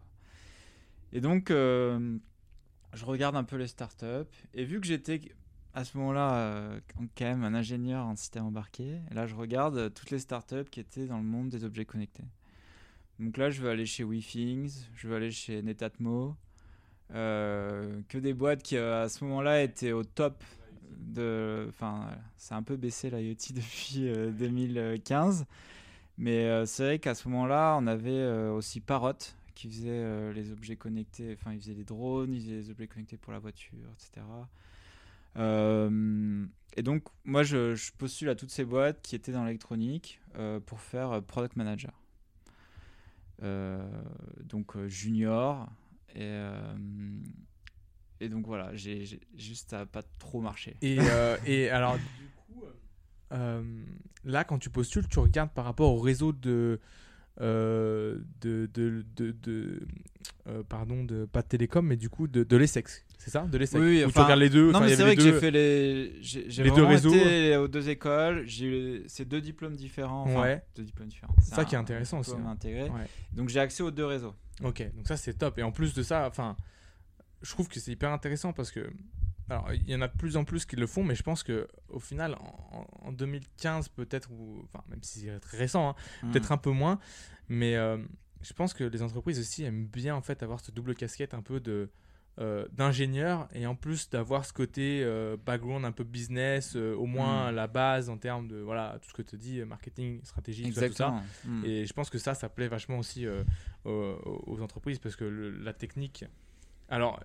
Et 1.14 1.22
donc, 1.22 1.52
je 1.52 3.06
regarde 3.06 3.36
un 3.36 3.44
peu 3.46 3.56
les 3.56 3.68
startups. 3.68 4.34
Et 4.56 4.66
vu 4.66 4.82
que 4.82 4.88
j'étais 4.88 5.22
à 5.74 5.84
ce 5.84 5.98
moment-là 5.98 6.80
quand 7.18 7.26
même 7.26 7.44
un 7.44 7.54
ingénieur 7.54 8.06
en 8.06 8.16
système 8.16 8.46
embarqué, 8.46 9.00
là 9.12 9.26
je 9.28 9.36
regarde 9.36 9.94
toutes 9.94 10.12
les 10.12 10.20
startups 10.20 10.70
qui 10.70 10.80
étaient 10.80 11.08
dans 11.08 11.18
le 11.18 11.24
monde 11.24 11.50
des 11.50 11.64
objets 11.64 11.86
connectés. 11.86 12.24
Donc 13.20 13.38
là, 13.38 13.50
je 13.50 13.62
veux 13.62 13.70
aller 13.70 13.86
chez 13.86 14.04
WeThings, 14.04 14.88
je 14.96 15.08
veux 15.08 15.16
aller 15.16 15.32
chez 15.32 15.62
Netatmo. 15.62 16.36
Euh, 17.14 18.02
que 18.10 18.18
des 18.18 18.34
boîtes 18.34 18.64
qui, 18.64 18.76
euh, 18.76 19.04
à 19.04 19.10
ce 19.10 19.24
moment-là, 19.26 19.62
étaient 19.62 19.92
au 19.92 20.04
top 20.04 20.44
de. 20.98 21.66
Enfin, 21.70 22.10
c'est 22.38 22.56
un 22.56 22.64
peu 22.64 22.76
baissé 22.76 23.10
l'IoT 23.10 23.36
depuis 23.54 24.12
2015. 24.34 25.42
Euh, 25.42 25.46
Mais 26.18 26.66
c'est 26.66 26.84
vrai 26.84 27.00
qu'à 27.00 27.14
ce 27.16 27.28
moment-là, 27.30 27.78
on 27.80 27.88
avait 27.88 28.26
aussi 28.50 28.80
Parrot 28.80 29.14
qui 29.56 29.70
faisait 29.70 30.34
les 30.34 30.52
objets 30.52 30.76
connectés. 30.76 31.38
Enfin, 31.40 31.54
ils 31.54 31.62
faisaient 31.62 31.76
des 31.76 31.84
drones, 31.84 32.34
ils 32.34 32.42
faisaient 32.42 32.62
des 32.62 32.70
objets 32.72 32.88
connectés 32.88 33.18
pour 33.18 33.34
la 33.34 33.40
voiture, 33.40 33.78
etc. 33.94 34.26
et 35.36 36.82
donc, 36.84 37.04
moi, 37.24 37.44
je, 37.44 37.76
je, 37.76 37.92
postule 37.92 38.30
à 38.30 38.36
toutes 38.36 38.52
ces 38.52 38.66
boîtes 38.66 39.02
qui 39.02 39.16
étaient 39.16 39.32
dans 39.32 39.46
l'électronique 39.46 40.22
pour 40.66 40.80
faire 40.80 41.22
product 41.24 41.56
manager. 41.56 41.94
Euh, 43.44 43.82
donc 44.44 44.76
euh, 44.76 44.88
junior. 44.88 45.68
Et, 46.16 46.22
euh, 46.22 46.76
et 48.20 48.30
donc 48.30 48.46
voilà, 48.46 48.76
j'ai 48.76 49.20
juste 49.36 49.74
à 49.74 49.86
pas 49.86 50.04
trop 50.20 50.42
marché. 50.42 50.78
Et, 50.82 50.98
et 51.46 51.70
alors, 51.70 51.98
du 51.98 52.30
coup, 52.48 52.64
là, 54.24 54.44
quand 54.44 54.60
tu 54.60 54.70
postules, 54.70 55.08
tu 55.08 55.20
regardes 55.20 55.52
par 55.52 55.66
rapport 55.66 55.94
au 55.94 56.00
réseau 56.00 56.32
de. 56.32 56.80
De, 57.40 58.26
de, 58.42 58.68
de, 59.16 59.32
de 59.32 59.88
pardon 60.70 61.04
de 61.04 61.26
pas 61.26 61.42
de 61.42 61.48
télécom 61.48 61.86
mais 61.86 61.96
du 61.96 62.10
coup 62.10 62.28
de, 62.28 62.44
de 62.44 62.58
l'ESSEX 62.58 63.04
c'est 63.18 63.32
ça 63.32 63.42
de 63.42 63.58
l'ESSEC 63.58 63.82
oui, 63.82 64.04
enfin, 64.04 64.12
tu 64.12 64.20
regardes 64.20 64.40
les 64.42 64.50
deux 64.50 64.72
non 64.72 64.82
mais 64.82 64.96
c'est 64.96 65.02
vrai 65.02 65.16
que 65.16 65.22
j'ai 65.22 65.34
fait 65.34 65.52
les 65.52 66.22
j'ai 66.22 66.64
les 66.64 66.72
deux 66.72 66.84
réseaux. 66.84 67.14
été 67.14 67.58
aux 67.58 67.68
deux 67.68 67.90
écoles. 67.90 68.44
J'ai 68.46 69.04
ces 69.08 69.26
deux 69.26 69.42
diplômes 69.42 69.76
différents 69.76 70.42
ouais. 70.42 70.64
deux 70.76 70.84
diplômes 70.84 71.08
différents. 71.08 71.36
C'est 71.42 71.56
ça 71.56 71.66
qui 71.66 71.76
est 71.76 71.78
intéressant 71.78 72.20
aussi 72.20 72.34
hein. 72.34 72.48
intégré 72.48 72.92
donc 73.32 73.50
j'ai 73.50 73.60
accès 73.60 73.84
aux 73.84 73.92
deux 73.92 74.06
réseaux. 74.06 74.36
Ok 74.64 74.84
donc 74.96 75.08
ça 75.08 75.18
c'est 75.18 75.34
top. 75.34 75.58
Et 75.58 75.64
en 75.64 75.72
plus 75.72 75.94
de 75.94 76.04
ça 76.04 76.28
enfin 76.28 76.56
je 77.42 77.50
trouve 77.52 77.68
que 77.68 77.80
c'est 77.80 77.92
hyper 77.92 78.12
intéressant 78.12 78.54
parce 78.54 78.72
que 78.72 78.90
alors 79.54 79.74
il 79.74 79.90
y 79.90 79.96
en 79.96 80.02
a 80.02 80.08
de 80.08 80.18
plus 80.18 80.38
en 80.38 80.44
plus 80.44 80.66
qui 80.66 80.76
le 80.76 80.88
font 80.88 81.04
mais 81.04 81.16
je 81.16 81.24
pense 81.24 81.44
que 81.44 81.68
au 81.90 82.00
final 82.00 82.36
en, 83.04 83.12
2015 83.12 83.90
peut-être 83.90 84.32
ou 84.32 84.64
enfin 84.64 84.84
même 84.90 85.04
si 85.04 85.22
c'est 85.22 85.40
très 85.40 85.58
récent 85.58 85.90
hein, 85.90 85.96
hmm. 86.24 86.32
peut-être 86.32 86.52
un 86.52 86.58
peu 86.58 86.72
moins 86.72 87.00
mais 87.50 87.76
euh, 87.76 87.98
je 88.42 88.54
pense 88.54 88.74
que 88.74 88.84
les 88.84 89.02
entreprises 89.02 89.40
aussi 89.40 89.64
aiment 89.64 89.86
bien 89.86 90.16
en 90.16 90.22
fait 90.22 90.44
avoir 90.44 90.60
cette 90.60 90.76
double 90.76 90.96
casquette 90.96 91.34
un 91.34 91.42
peu 91.42 91.60
de 91.60 91.90
euh, 92.40 92.66
d'ingénieur 92.72 93.48
et 93.54 93.68
en 93.68 93.76
plus 93.76 94.10
d'avoir 94.10 94.44
ce 94.44 94.54
côté 94.54 95.04
euh, 95.04 95.38
background 95.46 95.86
un 95.86 95.92
peu 95.92 96.04
business, 96.04 96.76
au 96.76 97.06
moins 97.06 97.52
mm. 97.52 97.56
la 97.56 97.68
base 97.68 98.10
en 98.10 98.18
termes 98.18 98.48
de 98.48 98.58
voilà 98.58 98.98
tout 99.04 99.10
ce 99.10 99.14
que 99.14 99.22
tu 99.22 99.38
dis, 99.38 99.64
marketing, 99.64 100.20
stratégie, 100.24 100.74
tout 100.74 100.94
ça. 100.94 101.22
Mm. 101.46 101.64
Et 101.66 101.86
je 101.86 101.94
pense 101.94 102.10
que 102.10 102.18
ça, 102.18 102.34
ça 102.34 102.50
plaît 102.50 102.68
vachement 102.68 102.98
aussi 102.98 103.28
aux, 103.86 104.62
entreprises 104.62 104.98
parce 104.98 105.16
que 105.16 105.26
la 105.26 105.74
technique. 105.74 106.26
Alors, 106.90 107.24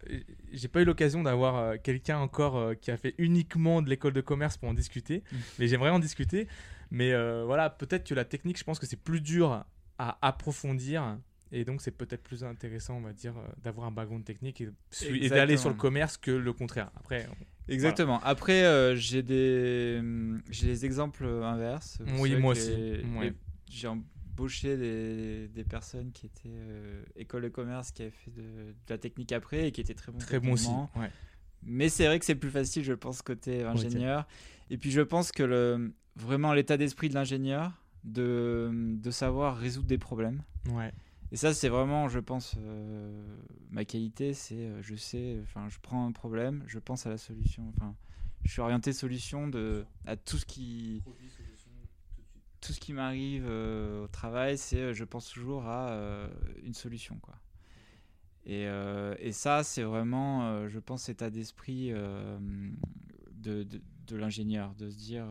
j'ai 0.52 0.68
pas 0.68 0.80
eu 0.80 0.84
l'occasion 0.84 1.22
d'avoir 1.22 1.80
quelqu'un 1.82 2.18
encore 2.18 2.74
qui 2.80 2.90
a 2.90 2.96
fait 2.96 3.14
uniquement 3.18 3.82
de 3.82 3.90
l'école 3.90 4.12
de 4.12 4.20
commerce 4.20 4.56
pour 4.56 4.68
en 4.68 4.74
discuter, 4.74 5.22
mm. 5.30 5.36
mais 5.58 5.68
j'aimerais 5.68 5.90
en 5.90 5.98
discuter. 5.98 6.48
Mais 6.90 7.12
voilà, 7.44 7.68
peut-être 7.70 8.04
que 8.08 8.14
la 8.14 8.24
technique, 8.24 8.58
je 8.58 8.64
pense 8.64 8.78
que 8.78 8.86
c'est 8.86 9.02
plus 9.02 9.20
dur 9.20 9.64
à 9.98 10.18
approfondir 10.26 11.18
et 11.50 11.64
donc, 11.64 11.80
c'est 11.80 11.90
peut-être 11.90 12.22
plus 12.22 12.44
intéressant, 12.44 12.96
on 12.96 13.00
va 13.00 13.12
dire, 13.12 13.36
euh, 13.36 13.46
d'avoir 13.62 13.86
un 13.86 13.90
background 13.90 14.24
technique 14.24 14.60
et, 14.60 15.28
d'aller 15.28 15.56
sur 15.56 15.70
le 15.70 15.74
commerce 15.74 16.16
que 16.16 16.30
le 16.30 16.52
contraire. 16.52 16.90
Après, 16.96 17.26
Exactement. 17.68 18.20
Après, 18.22 18.64
euh, 18.64 18.96
j'ai 18.96 19.22
des, 19.22 20.02
j'ai 20.50 20.66
des 20.66 20.86
exemples 20.86 21.26
inverses. 21.26 21.98
Oui, 22.18 22.36
moi 22.36 22.52
aussi. 22.52 23.02
J'ai 23.70 23.88
embauché 24.38 24.76
des, 24.76 25.48
des, 25.48 25.64
personnes 25.64 26.12
qui 26.12 26.26
étaient 26.26 26.42
euh, 26.46 27.02
école 27.16 27.42
de 27.42 27.48
commerce, 27.48 27.90
qui 27.90 28.02
avaient 28.02 28.10
fait 28.10 28.30
de, 28.30 28.74
la 28.88 28.98
technique 28.98 29.32
après 29.32 29.68
et 29.68 29.72
qui 29.72 29.80
étaient 29.80 29.94
très 29.94 30.12
bons. 30.12 30.18
Très 30.18 30.38
bons 30.38 30.52
aussi. 30.52 30.70
Mais 31.64 31.88
c'est 31.88 32.06
vrai 32.06 32.18
que 32.18 32.24
c'est 32.24 32.36
plus 32.36 32.50
facile, 32.50 32.84
je 32.84 32.92
pense, 32.92 33.20
côté 33.20 33.64
ingénieur. 33.64 34.26
Et 34.70 34.78
puis, 34.78 34.90
je 34.90 35.00
pense 35.00 35.32
que 35.32 35.42
le, 35.42 35.92
vraiment 36.14 36.52
l'état 36.52 36.76
d'esprit 36.76 37.08
de 37.08 37.14
l'ingénieur, 37.14 37.72
de, 38.04 38.70
de 38.72 39.10
savoir 39.10 39.56
résoudre 39.56 39.88
des 39.88 39.98
problèmes. 39.98 40.42
Ouais 40.70 40.92
Et 41.32 41.36
ça, 41.36 41.52
c'est 41.52 41.68
vraiment, 41.68 42.08
je 42.08 42.20
pense, 42.20 42.56
ma 43.70 43.84
qualité, 43.84 44.34
c'est 44.34 44.70
je 44.82 44.94
sais, 44.94 45.38
enfin, 45.42 45.68
je 45.68 45.78
prends 45.82 46.06
un 46.06 46.12
problème, 46.12 46.62
je 46.66 46.78
pense 46.78 47.06
à 47.06 47.10
la 47.10 47.18
solution. 47.18 47.72
Enfin, 47.76 47.94
je 48.44 48.52
suis 48.52 48.60
orienté 48.60 48.92
solution 48.92 49.48
de, 49.48 49.84
à 50.06 50.16
tout 50.16 50.38
ce 50.38 50.46
qui 50.46 51.02
tout 52.60 52.72
ce 52.72 52.80
qui 52.80 52.92
m'arrive 52.92 53.44
euh, 53.46 54.04
au 54.04 54.08
travail, 54.08 54.58
c'est 54.58 54.78
euh, 54.78 54.92
je 54.92 55.04
pense 55.04 55.28
toujours 55.28 55.66
à 55.66 55.90
euh, 55.90 56.28
une 56.64 56.74
solution. 56.74 57.18
Quoi. 57.20 57.34
Et, 58.46 58.66
et 59.18 59.32
ça, 59.32 59.62
c'est 59.62 59.82
vraiment, 59.82 60.66
je 60.68 60.78
pense, 60.78 61.10
état 61.10 61.28
d'esprit 61.28 61.90
de, 61.90 63.66
de, 64.06 64.16
l'ingénieur, 64.16 64.74
de 64.74 64.88
se 64.88 64.96
dire 64.96 65.26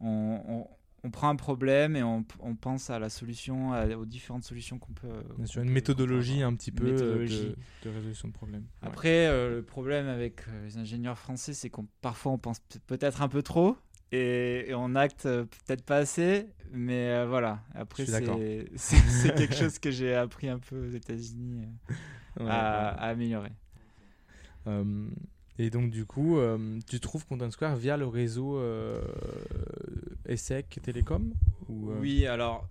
on, 0.00 0.66
on, 1.02 1.10
prend 1.10 1.28
un 1.28 1.36
problème 1.36 1.94
et 1.94 2.02
on, 2.02 2.24
on 2.40 2.54
pense 2.54 2.88
à 2.88 2.98
la 2.98 3.10
solution, 3.10 3.72
aux 3.98 4.06
différentes 4.06 4.44
solutions 4.44 4.78
qu'on 4.78 4.94
peut. 4.94 5.10
Bien 5.36 5.44
sûr, 5.44 5.60
une 5.60 5.68
méthodologie 5.68 6.42
un 6.42 6.54
petit 6.54 6.72
peu 6.72 6.92
de, 6.92 7.54
de, 7.82 7.90
résolution 7.90 8.28
de 8.28 8.32
problème. 8.32 8.64
Après, 8.80 9.28
le 9.50 9.60
problème 9.60 10.08
avec 10.08 10.46
les 10.64 10.78
ingénieurs 10.78 11.18
français, 11.18 11.52
c'est 11.52 11.68
qu'on 11.68 11.86
parfois 12.00 12.32
on 12.32 12.38
pense 12.38 12.60
peut-être 12.86 13.20
un 13.20 13.28
peu 13.28 13.42
trop 13.42 13.76
et, 14.12 14.72
on 14.74 14.94
acte 14.94 15.26
euh, 15.26 15.44
peut-être 15.44 15.84
pas 15.84 15.96
assez, 15.96 16.46
mais 16.70 17.10
euh, 17.10 17.26
voilà. 17.26 17.62
Après, 17.74 18.04
c'est 18.76 19.34
quelque 19.34 19.54
chose 19.54 19.78
que 19.78 19.90
j'ai 19.90 20.14
appris 20.14 20.48
un 20.48 20.58
peu 20.58 20.86
aux 20.86 20.90
États-Unis 20.90 21.66
euh, 22.40 22.46
à, 22.46 22.88
améliorer. 23.08 23.52
et 25.58 25.70
donc, 25.70 25.90
du 25.90 26.04
coup, 26.04 26.38
tu 26.86 27.00
trouves 27.00 27.26
Content 27.26 27.50
Square 27.50 27.76
via 27.76 27.96
le 27.96 28.06
réseau 28.06 28.62
ESSEC 30.26 30.80
Télécom 30.82 31.32
ou, 31.68 31.92
Oui, 31.92 32.26
alors, 32.26 32.68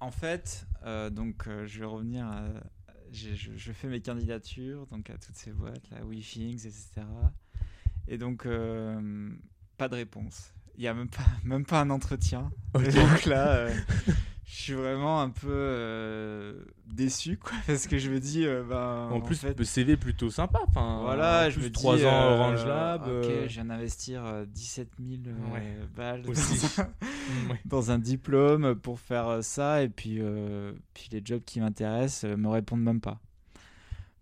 en 0.00 0.10
fait, 0.10 0.66
donc, 1.12 1.46
je 1.66 1.78
vais 1.78 1.86
revenir 1.86 2.26
à, 2.26 2.44
je, 3.12 3.34
je, 3.34 3.72
fais 3.72 3.88
mes 3.88 4.00
candidatures 4.00 4.86
donc 4.86 5.10
à 5.10 5.14
toutes 5.14 5.34
ces 5.34 5.52
boîtes, 5.52 5.90
là, 5.90 6.04
WeThings, 6.04 6.66
etc. 6.66 7.02
Et 8.06 8.18
donc, 8.18 8.46
pas 9.76 9.88
de 9.88 9.94
réponse 9.94 10.52
il 10.80 10.84
n'y 10.84 10.88
a 10.88 10.94
même 10.94 11.08
pas, 11.08 11.22
même 11.44 11.66
pas 11.66 11.80
un 11.80 11.90
entretien. 11.90 12.50
Donc 12.72 13.26
là, 13.26 13.48
euh, 13.48 13.74
je 14.46 14.54
suis 14.54 14.72
vraiment 14.72 15.20
un 15.20 15.28
peu 15.28 15.48
euh, 15.50 16.54
déçu, 16.86 17.36
quoi, 17.36 17.52
parce 17.66 17.86
que 17.86 17.98
je 17.98 18.10
me 18.10 18.18
dis. 18.18 18.46
Euh, 18.46 18.64
ben, 18.66 19.10
en, 19.12 19.20
plus, 19.20 19.36
fait, 19.36 19.58
le 19.58 19.64
CV 19.64 19.98
plutôt 19.98 20.30
sympa. 20.30 20.60
Voilà, 20.72 21.50
je 21.50 21.60
me 21.60 21.70
3 21.70 21.96
dis, 21.98 22.06
ans 22.06 22.32
Orange 22.32 22.64
Lab. 22.64 23.02
Ok, 23.02 23.28
je 23.46 23.52
viens 23.52 23.66
d'investir 23.66 24.22
17 24.46 24.88
000 24.98 25.20
balles 25.94 26.22
dans 26.22 26.32
un, 26.32 26.88
dans 27.66 27.90
un, 27.90 27.98
diplôme 27.98 28.74
pour 28.74 29.00
faire 29.00 29.44
ça, 29.44 29.82
et 29.82 29.90
puis, 29.90 30.18
puis 30.94 31.08
les 31.12 31.20
jobs 31.22 31.42
qui 31.44 31.60
m'intéressent 31.60 32.24
me 32.38 32.48
répondent 32.48 32.82
même 32.82 33.02
pas. 33.02 33.20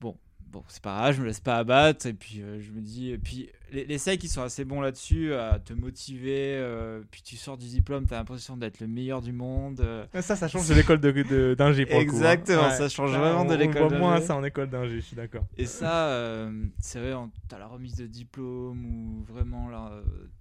Bon, 0.01 0.17
bon, 0.51 0.65
c'est 0.67 0.83
pas 0.83 0.97
grave, 0.99 1.15
je 1.15 1.21
me 1.21 1.27
laisse 1.27 1.39
pas 1.39 1.59
abattre, 1.59 2.07
et 2.07 2.15
puis 2.15 2.43
je 2.59 2.73
me 2.73 2.81
dis, 2.81 3.11
et 3.11 3.19
puis 3.19 3.49
les, 3.73 3.85
les 3.85 4.19
qui 4.19 4.29
sont 4.29 4.43
assez 4.43 4.64
bons 4.64 4.81
là-dessus, 4.81 5.35
à 5.35 5.59
te 5.59 5.73
motiver, 5.73 6.55
euh, 6.57 7.03
puis 7.11 7.23
tu 7.23 7.37
sors 7.37 7.57
du 7.57 7.66
diplôme, 7.66 8.07
tu 8.07 8.14
as 8.14 8.19
l'impression 8.19 8.57
d'être 8.57 8.81
le 8.81 8.87
meilleur 8.87 9.21
du 9.21 9.33
monde. 9.33 9.81
Euh. 9.81 10.07
Ça, 10.21 10.37
ça 10.37 10.49
change 10.49 10.69
de 10.69 10.75
l'école 10.75 11.01
d'ingé 11.01 11.25
de, 11.25 11.57
hein. 11.61 11.99
Exactement, 11.99 12.71
ça 12.71 12.89
change 12.89 13.11
vraiment 13.11 13.45
de 13.45 13.55
l'école 13.55 13.91
d'ingé. 13.91 13.99
Moins 13.99 14.21
ça 14.21 14.37
en 14.37 14.45
école 14.45 14.71
d'ingé, 14.71 14.97
je 14.97 15.05
suis 15.07 15.16
d'accord. 15.16 15.45
Et 15.57 15.66
ça, 15.66 16.09
euh, 16.09 16.51
c'est 16.79 17.01
vrai, 17.01 17.14
tu 17.49 17.55
as 17.55 17.59
la 17.59 17.66
remise 17.66 17.97
de 17.97 18.07
diplôme 18.07 18.85
où 18.87 19.25
vraiment 19.25 19.69
là, 19.69 19.93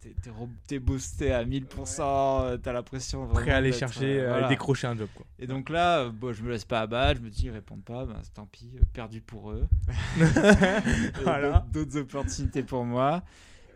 tu 0.01 0.75
es, 0.75 0.79
boosté 0.79 1.31
à 1.33 1.43
1000%, 1.43 2.61
tu 2.61 2.69
as 2.69 2.73
l'impression 2.73 3.27
Prêt 3.27 3.51
à 3.51 3.57
aller 3.57 3.71
chercher, 3.71 4.21
aller 4.21 4.47
décrocher 4.47 4.87
un 4.87 4.97
job. 4.97 5.09
Quoi. 5.15 5.25
Et 5.39 5.47
donc 5.47 5.69
là, 5.69 6.09
bon, 6.09 6.33
je 6.33 6.43
me 6.43 6.49
laisse 6.49 6.65
pas 6.65 6.81
abattre, 6.81 7.19
je 7.19 7.25
me 7.25 7.29
dis, 7.29 7.45
ils 7.45 7.51
répondent 7.51 7.83
pas, 7.83 8.05
ben, 8.05 8.15
tant 8.33 8.45
pis, 8.45 8.71
perdu 8.93 9.21
pour 9.21 9.51
eux. 9.51 9.67
voilà. 11.23 11.65
D'autres 11.71 11.97
opportunités 11.97 12.63
pour 12.63 12.85
moi. 12.85 13.16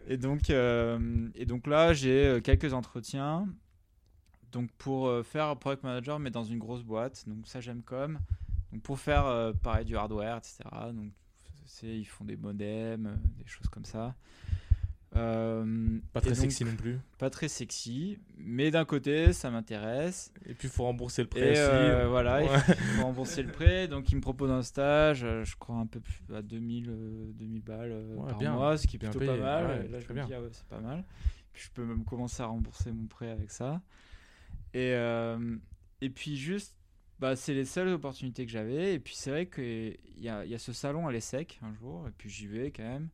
Et 0.07 0.17
donc, 0.17 0.49
euh, 0.49 1.29
et 1.35 1.45
donc 1.45 1.67
là, 1.67 1.93
j'ai 1.93 2.25
euh, 2.25 2.41
quelques 2.41 2.73
entretiens 2.73 3.47
donc 4.51 4.69
pour 4.77 5.07
euh, 5.07 5.23
faire 5.23 5.55
product 5.55 5.83
manager, 5.83 6.19
mais 6.19 6.31
dans 6.31 6.43
une 6.43 6.59
grosse 6.59 6.83
boîte. 6.83 7.23
Donc 7.27 7.47
ça, 7.47 7.61
j'aime 7.61 7.81
comme. 7.83 8.19
Donc 8.71 8.81
pour 8.81 8.99
faire 8.99 9.53
pareil 9.63 9.85
du 9.85 9.97
hardware, 9.97 10.37
etc. 10.37 10.63
Donc 10.93 11.11
ils 11.83 12.05
font 12.05 12.25
des 12.25 12.37
modems, 12.37 13.17
des 13.37 13.45
choses 13.45 13.67
comme 13.67 13.85
ça. 13.85 14.15
Euh, 15.17 15.99
pas 16.13 16.21
très 16.21 16.35
sexy 16.35 16.63
non 16.63 16.75
plus. 16.75 16.99
Pas 17.17 17.29
très 17.29 17.49
sexy, 17.49 18.17
mais 18.37 18.71
d'un 18.71 18.85
côté, 18.85 19.33
ça 19.33 19.49
m'intéresse. 19.49 20.31
Et 20.45 20.53
puis, 20.53 20.67
il 20.67 20.71
faut 20.71 20.83
rembourser 20.83 21.23
le 21.23 21.27
prêt 21.27 21.51
aussi. 21.51 21.59
Euh, 21.59 22.07
voilà, 22.07 22.43
il 22.43 22.49
faut 22.49 23.01
rembourser 23.03 23.43
le 23.43 23.51
prêt. 23.51 23.87
Donc, 23.87 24.09
il 24.11 24.15
me 24.15 24.21
propose 24.21 24.51
un 24.51 24.63
stage, 24.63 25.23
euh, 25.23 25.43
je 25.43 25.55
crois 25.57 25.75
un 25.75 25.85
peu 25.85 25.99
plus 25.99 26.21
à 26.33 26.41
2000, 26.41 27.33
2000 27.35 27.61
balles 27.61 28.03
par 28.25 28.37
bien, 28.37 28.53
mois, 28.53 28.77
ce 28.77 28.87
qui 28.87 28.95
est 28.95 28.99
plutôt 28.99 29.19
pas 29.19 29.37
mal. 29.37 29.89
là, 29.91 29.99
je 29.99 30.13
me 30.13 30.23
dis, 30.25 30.33
ah 30.33 30.41
ouais, 30.41 30.49
c'est 30.51 30.65
pas 30.65 30.79
mal. 30.79 31.03
Puis, 31.51 31.65
je 31.65 31.69
peux 31.71 31.83
même 31.83 32.05
commencer 32.05 32.41
à 32.41 32.45
rembourser 32.45 32.91
mon 32.91 33.07
prêt 33.07 33.29
avec 33.29 33.51
ça. 33.51 33.81
Et, 34.73 34.95
et 36.01 36.09
puis, 36.09 36.37
juste, 36.37 36.73
bah, 37.19 37.35
c'est 37.35 37.53
les 37.53 37.65
seules 37.65 37.89
opportunités 37.89 38.45
que 38.45 38.51
j'avais. 38.51 38.93
Et 38.93 38.99
puis, 38.99 39.15
c'est 39.15 39.29
vrai 39.29 39.45
qu'il 39.45 39.97
y 40.17 40.29
a, 40.29 40.45
y 40.45 40.55
a 40.55 40.57
ce 40.57 40.71
salon 40.71 41.05
à 41.05 41.11
l'ESSEC 41.11 41.59
un 41.63 41.73
jour, 41.73 42.07
et 42.07 42.11
puis 42.17 42.29
j'y 42.29 42.47
vais 42.47 42.71
quand 42.71 42.83
même. 42.83 43.09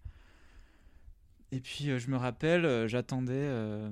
Et 1.51 1.59
puis 1.59 1.89
euh, 1.89 1.99
je 1.99 2.09
me 2.09 2.17
rappelle, 2.17 2.65
euh, 2.65 2.87
j'attendais. 2.87 3.33
Euh, 3.33 3.89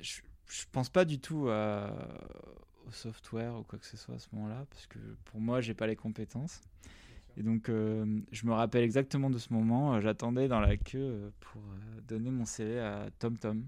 je, 0.00 0.20
je 0.48 0.64
pense 0.70 0.88
pas 0.88 1.04
du 1.04 1.18
tout 1.18 1.48
au 1.48 2.90
software 2.92 3.58
ou 3.58 3.64
quoi 3.64 3.78
que 3.78 3.86
ce 3.86 3.96
soit 3.96 4.14
à 4.14 4.18
ce 4.18 4.28
moment-là, 4.32 4.64
parce 4.70 4.86
que 4.86 4.98
pour 5.24 5.40
moi, 5.40 5.60
j'ai 5.60 5.74
pas 5.74 5.88
les 5.88 5.96
compétences. 5.96 6.60
Et 7.36 7.42
donc, 7.42 7.66
je 7.66 8.46
me 8.46 8.52
rappelle 8.52 8.84
exactement 8.84 9.28
de 9.28 9.38
ce 9.38 9.52
moment. 9.52 10.00
J'attendais 10.00 10.46
dans 10.46 10.60
la 10.60 10.76
queue 10.76 11.32
pour 11.40 11.60
donner 12.06 12.30
mon 12.30 12.44
CV 12.44 12.78
à 12.78 13.08
TomTom, 13.18 13.66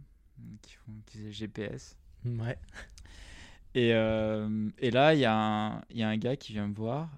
qui, 0.63 0.75
font, 0.75 0.93
qui 1.05 1.19
faisait 1.19 1.33
GPS. 1.33 1.99
Ouais. 2.25 2.57
Et, 3.75 3.89
et 3.89 4.91
là, 4.93 5.15
il 5.15 5.19
y, 5.19 5.99
y, 5.99 6.03
a 6.03 6.09
un 6.09 6.17
gars 6.17 6.37
qui 6.37 6.53
vient 6.53 6.69
me 6.69 6.75
voir 6.75 7.11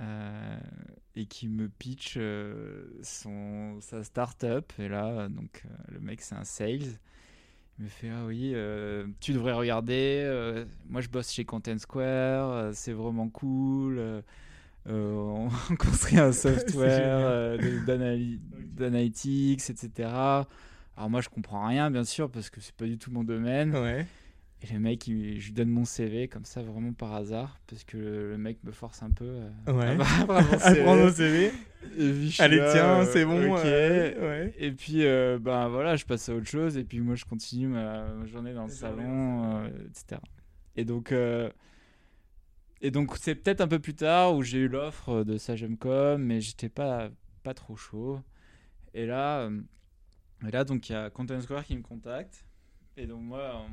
euh, 0.00 0.58
et 1.16 1.26
qui 1.26 1.48
me 1.48 1.68
pitch 1.68 2.14
euh, 2.16 2.84
son, 3.02 3.78
sa 3.80 4.04
start-up. 4.04 4.72
Et 4.78 4.88
là, 4.88 5.28
donc, 5.28 5.62
euh, 5.64 5.68
le 5.92 6.00
mec, 6.00 6.20
c'est 6.20 6.36
un 6.36 6.44
sales. 6.44 6.98
Il 7.78 7.84
me 7.84 7.88
fait 7.88 8.10
Ah 8.10 8.24
oui, 8.26 8.54
tu 9.20 9.32
devrais 9.32 9.52
regarder. 9.52 10.64
moi, 10.88 11.00
je 11.00 11.08
bosse 11.08 11.30
chez 11.30 11.44
Content 11.44 11.78
Square. 11.78 12.74
c'est 12.74 12.92
vraiment 12.92 13.28
cool. 13.28 14.22
on 14.90 15.48
construit 15.78 16.18
un 16.18 16.32
software 16.32 17.58
d'analytics, 17.86 19.70
etc. 19.70 20.08
Alors, 20.96 21.10
moi, 21.10 21.20
je 21.20 21.28
comprends 21.28 21.68
rien, 21.68 21.90
bien 21.90 22.04
sûr, 22.04 22.30
parce 22.30 22.50
que 22.50 22.60
c'est 22.60 22.74
pas 22.74 22.86
du 22.86 22.98
tout 22.98 23.12
mon 23.12 23.22
domaine. 23.22 23.76
Ouais. 23.76 24.06
Et 24.60 24.72
le 24.72 24.80
mec, 24.80 25.04
je 25.06 25.12
lui 25.12 25.52
donne 25.52 25.68
mon 25.68 25.84
CV 25.84 26.26
comme 26.26 26.44
ça, 26.44 26.62
vraiment 26.62 26.92
par 26.92 27.14
hasard, 27.14 27.60
parce 27.68 27.84
que 27.84 27.96
le, 27.96 28.36
mec 28.38 28.58
me 28.64 28.72
force 28.72 29.04
un 29.04 29.10
peu 29.10 29.42
à, 29.66 29.72
ouais. 29.72 29.96
à, 30.00 30.74
prendre 30.82 31.04
mon 31.04 31.12
CV. 31.12 31.52
Allez, 32.40 32.60
tiens, 32.72 33.04
c'est 33.04 33.24
bon. 33.24 33.54
ouais. 33.54 34.52
Et 34.58 34.72
puis, 34.72 35.06
euh, 35.06 35.38
ben 35.40 35.68
voilà, 35.68 35.94
je 35.94 36.04
passe 36.04 36.28
à 36.28 36.34
autre 36.34 36.48
chose, 36.48 36.76
et 36.76 36.82
puis 36.82 36.98
moi, 37.00 37.14
je 37.14 37.24
continue 37.24 37.68
ma, 37.68 38.26
journée 38.26 38.52
dans 38.52 38.64
le 38.64 38.72
salon, 38.72 39.62
euh, 39.62 39.68
etc. 39.88 40.20
Et 40.74 40.84
donc, 40.84 41.12
euh, 41.12 41.50
et 42.80 42.90
donc 42.90 43.16
c'est 43.16 43.36
peut-être 43.36 43.60
un 43.60 43.68
peu 43.68 43.78
plus 43.78 43.94
tard 43.94 44.34
où 44.34 44.42
j'ai 44.42 44.58
eu 44.58 44.68
l'offre 44.68 45.22
de 45.22 45.38
Sagemcom, 45.38 46.20
mais 46.20 46.40
j'étais 46.40 46.68
pas, 46.68 47.10
pas 47.44 47.54
trop 47.54 47.76
chaud. 47.76 48.20
Et 48.92 49.06
là, 49.06 49.48
et 50.46 50.50
là 50.50 50.64
donc 50.64 50.88
il 50.88 50.92
y 50.92 50.94
a 50.94 51.10
Content 51.10 51.40
Square 51.40 51.64
qui 51.64 51.76
me 51.76 51.82
contacte. 51.82 52.44
Et 52.96 53.06
donc 53.06 53.22
moi, 53.22 53.66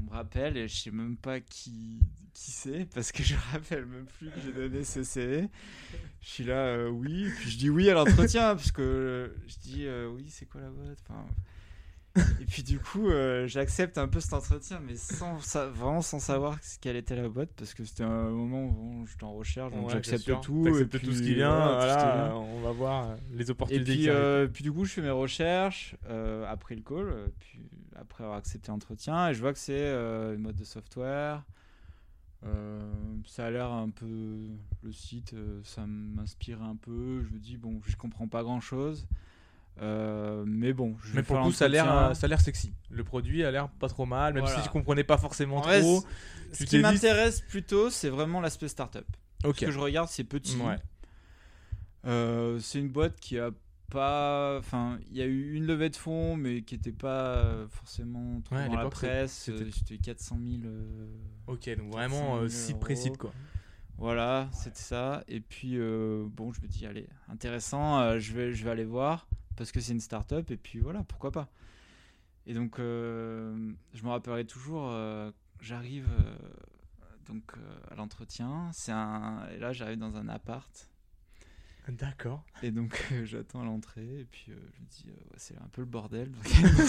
on 0.00 0.04
me 0.04 0.10
rappelle 0.10 0.56
et 0.56 0.68
je 0.68 0.74
sais 0.74 0.90
même 0.90 1.16
pas 1.16 1.40
qui, 1.40 2.00
qui 2.32 2.50
c'est 2.50 2.88
parce 2.94 3.12
que 3.12 3.22
je 3.22 3.34
rappelle 3.52 3.86
même 3.86 4.06
plus 4.18 4.30
que 4.30 4.40
j'ai 4.44 4.52
donné 4.52 4.84
ce 4.84 5.02
CV. 5.02 5.48
Je 6.20 6.28
suis 6.28 6.44
là, 6.44 6.66
euh, 6.66 6.88
oui, 6.88 7.30
puis 7.38 7.50
je 7.50 7.58
dis 7.58 7.70
oui 7.70 7.90
à 7.90 7.94
l'entretien 7.94 8.54
parce 8.54 8.72
que 8.72 9.34
je 9.46 9.56
dis 9.68 9.86
euh, 9.86 10.08
oui, 10.08 10.26
c'est 10.30 10.46
quoi 10.46 10.60
la 10.60 10.70
boîte? 10.70 10.98
Et 12.40 12.44
puis 12.46 12.62
du 12.62 12.78
coup, 12.78 13.08
euh, 13.08 13.46
j'accepte 13.48 13.98
un 13.98 14.06
peu 14.06 14.20
cet 14.20 14.34
entretien, 14.34 14.80
mais 14.86 14.96
sans 14.96 15.36
vraiment 15.70 16.00
sans 16.00 16.20
savoir 16.20 16.58
quelle 16.80 16.96
était 16.96 17.16
la 17.16 17.28
boîte 17.28 17.50
parce 17.56 17.74
que 17.74 17.84
c'était 17.84 18.04
un 18.04 18.30
moment 18.30 18.66
où 18.66 19.04
j'étais 19.06 19.24
en 19.24 19.34
recherche, 19.34 19.72
donc 19.72 19.90
j'accepte 19.90 20.40
tout. 20.42 20.68
Et 20.68 20.84
puis, 20.84 21.00
tout 21.00 21.12
ce 21.12 21.22
qui 21.22 21.34
vient, 21.34 21.76
voilà, 21.76 22.36
on 22.36 22.60
va 22.60 22.70
voir 22.70 23.16
les 23.32 23.50
opportunités. 23.50 24.04
Et 24.04 24.46
puis, 24.46 24.52
puis 24.52 24.64
du 24.64 24.72
coup, 24.72 24.84
je 24.84 24.92
fais 24.92 25.02
mes 25.02 25.10
recherches 25.10 25.96
après 26.48 26.76
le 26.76 26.82
call, 26.82 27.32
puis 27.40 27.60
après 27.96 28.24
avoir 28.24 28.38
accepté 28.38 28.70
l'entretien 28.70 29.28
et 29.28 29.34
je 29.34 29.40
vois 29.40 29.52
que 29.52 29.58
c'est 29.58 29.72
euh, 29.72 30.34
une 30.34 30.42
mode 30.42 30.56
de 30.56 30.64
software. 30.64 31.44
Euh, 32.44 32.92
ça 33.26 33.46
a 33.46 33.50
l'air 33.50 33.70
un 33.72 33.88
peu 33.88 34.48
le 34.82 34.92
site, 34.92 35.32
euh, 35.32 35.60
ça 35.64 35.86
m'inspire 35.86 36.62
un 36.62 36.76
peu. 36.76 37.22
Je 37.22 37.30
me 37.30 37.38
dis 37.38 37.56
bon, 37.56 37.80
je 37.86 37.96
comprends 37.96 38.28
pas 38.28 38.42
grand 38.42 38.60
chose. 38.60 39.06
Mais 39.80 40.72
bon, 40.72 40.96
je 41.02 41.14
mais 41.16 41.22
pour 41.22 41.36
le 41.36 41.42
coup, 41.44 41.52
ça 41.52 41.64
a 41.66 41.68
l'air, 41.68 42.16
ça 42.16 42.26
a 42.26 42.28
l'air 42.28 42.40
sexy. 42.40 42.72
Le 42.90 43.04
produit 43.04 43.44
a 43.44 43.50
l'air 43.50 43.68
pas 43.68 43.88
trop 43.88 44.06
mal, 44.06 44.34
même 44.34 44.46
si 44.46 44.62
je 44.64 44.70
comprenais 44.70 45.04
pas 45.04 45.18
forcément 45.18 45.60
trop. 45.60 46.04
Ce 46.52 46.64
qui 46.64 46.78
m'intéresse 46.78 47.40
plutôt, 47.40 47.90
c'est 47.90 48.08
vraiment 48.08 48.40
l'aspect 48.40 48.68
startup. 48.68 49.04
Ok. 49.44 49.56
Ce 49.60 49.64
que 49.66 49.70
je 49.72 49.78
regarde, 49.78 50.08
c'est 50.08 50.24
petit. 50.24 50.56
Ouais. 50.56 50.76
Euh, 52.06 52.58
c'est 52.60 52.78
une 52.78 52.88
boîte 52.88 53.18
qui 53.18 53.38
a 53.38 53.50
pas. 53.90 54.56
Enfin, 54.58 54.98
il 55.10 55.16
y 55.16 55.22
a 55.22 55.26
eu 55.26 55.54
une 55.54 55.66
levée 55.66 55.90
de 55.90 55.96
fonds, 55.96 56.36
mais 56.36 56.62
qui 56.62 56.74
n'était 56.74 56.92
pas 56.92 57.36
euh, 57.36 57.66
forcément 57.68 58.40
trop 58.42 58.56
Ouais, 58.56 58.68
dans 58.68 58.76
la 58.76 58.88
presse. 58.90 59.32
c'était- 59.32 59.64
Euh, 59.64 59.70
C'était 59.72 59.98
400 59.98 60.38
000. 60.42 60.62
euh, 60.66 61.06
Ok, 61.46 61.68
donc 61.76 61.92
vraiment 61.92 62.16
400 62.20 62.32
000 62.34 62.44
euh, 62.44 62.48
site 62.48 62.80
précis 62.80 63.12
quoi. 63.12 63.32
Voilà, 63.98 64.48
c'était 64.52 64.80
ça. 64.82 65.22
Et 65.28 65.40
puis, 65.40 65.72
euh, 65.78 66.24
bon, 66.28 66.52
je 66.52 66.60
me 66.60 66.66
dis, 66.66 66.84
allez, 66.84 67.06
intéressant, 67.28 68.00
euh, 68.00 68.18
je, 68.18 68.32
vais, 68.32 68.52
je 68.52 68.64
vais 68.64 68.70
aller 68.70 68.84
voir 68.84 69.28
parce 69.56 69.72
que 69.72 69.80
c'est 69.80 69.92
une 69.92 70.00
start-up. 70.00 70.50
Et 70.50 70.56
puis 70.56 70.80
voilà, 70.80 71.02
pourquoi 71.04 71.30
pas. 71.32 71.48
Et 72.46 72.52
donc, 72.54 72.78
euh, 72.78 73.72
je 73.94 74.02
me 74.02 74.10
rappellerai 74.10 74.44
toujours, 74.44 74.88
euh, 74.90 75.30
j'arrive 75.60 76.08
euh, 76.20 76.36
donc 77.26 77.54
à 77.90 77.94
l'entretien. 77.94 78.70
C'est 78.72 78.92
un, 78.92 79.46
et 79.54 79.58
là, 79.58 79.72
j'arrive 79.72 79.98
dans 79.98 80.16
un 80.16 80.28
appart. 80.28 80.90
D'accord. 81.88 82.42
Et 82.62 82.70
donc, 82.70 83.02
j'attends 83.24 83.62
à 83.62 83.64
l'entrée. 83.64 84.20
Et 84.20 84.24
puis, 84.24 84.46
je 84.48 84.52
me 84.52 84.86
dis, 84.90 85.04
ouais, 85.06 85.26
c'est 85.36 85.56
un 85.56 85.68
peu 85.72 85.82
le 85.82 85.86
bordel. 85.86 86.30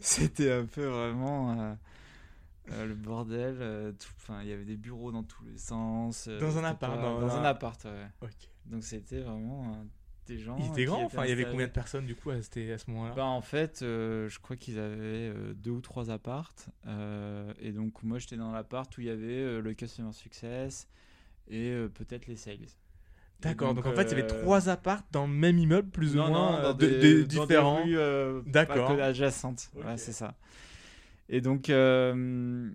C'était 0.00 0.52
un 0.52 0.64
peu 0.66 0.84
vraiment. 0.86 1.76
le 2.68 2.94
bordel, 2.94 3.94
enfin, 4.18 4.40
il 4.42 4.48
y 4.48 4.52
avait 4.52 4.64
des 4.64 4.76
bureaux 4.76 5.12
dans 5.12 5.22
tous 5.24 5.44
les 5.44 5.58
sens. 5.58 6.28
Dans 6.28 6.58
un 6.58 6.64
appart, 6.64 6.94
pas- 6.96 7.02
dans 7.02 7.20
dans, 7.20 7.36
un- 7.36 7.44
appart, 7.44 7.84
ouais. 7.84 8.28
Donc 8.66 8.82
c'était 8.82 9.20
vraiment 9.20 9.84
des 10.26 10.38
gens. 10.38 10.56
Il 10.58 10.66
était 10.66 10.74
qui 10.74 10.84
grand. 10.84 10.96
étaient 10.96 11.06
Enfin, 11.06 11.24
il 11.24 11.30
y 11.30 11.32
avait 11.32 11.44
combien 11.44 11.66
de 11.66 11.72
personnes 11.72 12.06
du 12.06 12.14
coup 12.14 12.30
à, 12.30 12.40
ce 12.42 12.90
moment-là? 12.90 13.14
Bah, 13.14 13.24
en 13.24 13.40
fait, 13.40 13.82
euh, 13.82 14.28
je 14.28 14.38
crois 14.38 14.56
qu'ils 14.56 14.78
avaient 14.78 15.30
euh, 15.32 15.54
deux 15.54 15.70
ou 15.70 15.80
trois 15.80 16.10
appartes. 16.10 16.68
euh, 16.86 17.52
et 17.58 17.72
donc, 17.72 18.02
moi, 18.02 18.18
j'étais 18.18 18.36
dans 18.36 18.52
l'appart 18.52 18.96
où 18.96 19.00
il 19.00 19.06
y 19.06 19.10
avait 19.10 19.60
le 19.60 19.74
Customer 19.74 20.12
Success 20.12 20.88
et 21.48 21.74
peut-être 21.94 22.26
les 22.26 22.36
sales. 22.36 22.58
D'accord. 23.40 23.74
Donc, 23.74 23.84
donc, 23.84 23.92
en 23.92 23.96
fait, 23.96 24.04
il 24.04 24.10
y 24.10 24.20
avait 24.20 24.26
trois 24.26 24.68
appartes 24.68 25.06
dans 25.12 25.26
le 25.26 25.32
même 25.32 25.58
immeuble, 25.58 25.90
plus 25.90 26.14
non, 26.14 26.26
ou 26.26 26.28
moins, 26.28 26.62
non, 26.62 26.72
de- 26.72 26.86
de- 26.86 27.22
dans 27.22 27.46
différents. 27.46 27.84
D'accord. 28.46 28.90
adjacentes. 28.90 29.70
Ok. 29.76 29.84
Ouais, 29.84 29.96
c'est 29.96 30.12
ça. 30.12 30.34
Et 31.28 31.40
donc, 31.40 31.70
euh, 31.70 32.70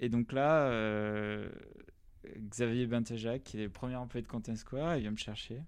et 0.00 0.08
donc 0.08 0.32
là, 0.32 0.66
euh, 0.68 1.48
Xavier 2.38 2.86
Bentejac, 2.86 3.42
qui 3.44 3.58
est 3.58 3.64
le 3.64 3.70
premier 3.70 3.96
employé 3.96 4.22
de 4.22 4.28
Content 4.28 4.56
Square, 4.56 4.96
il 4.96 5.02
vient 5.02 5.10
me 5.10 5.16
chercher. 5.16 5.62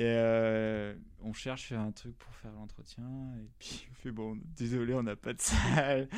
Et 0.00 0.04
euh, 0.06 0.94
on 1.22 1.34
cherche 1.34 1.72
un 1.72 1.92
truc 1.92 2.18
pour 2.18 2.34
faire 2.36 2.52
l'entretien. 2.52 3.04
Et 3.38 3.46
puis 3.58 3.84
il 3.86 3.90
me 3.90 3.94
fait 3.96 4.10
Bon, 4.10 4.38
désolé, 4.56 4.94
on 4.94 5.02
n'a 5.02 5.14
pas 5.14 5.34
de 5.34 5.40
salle. 5.42 6.08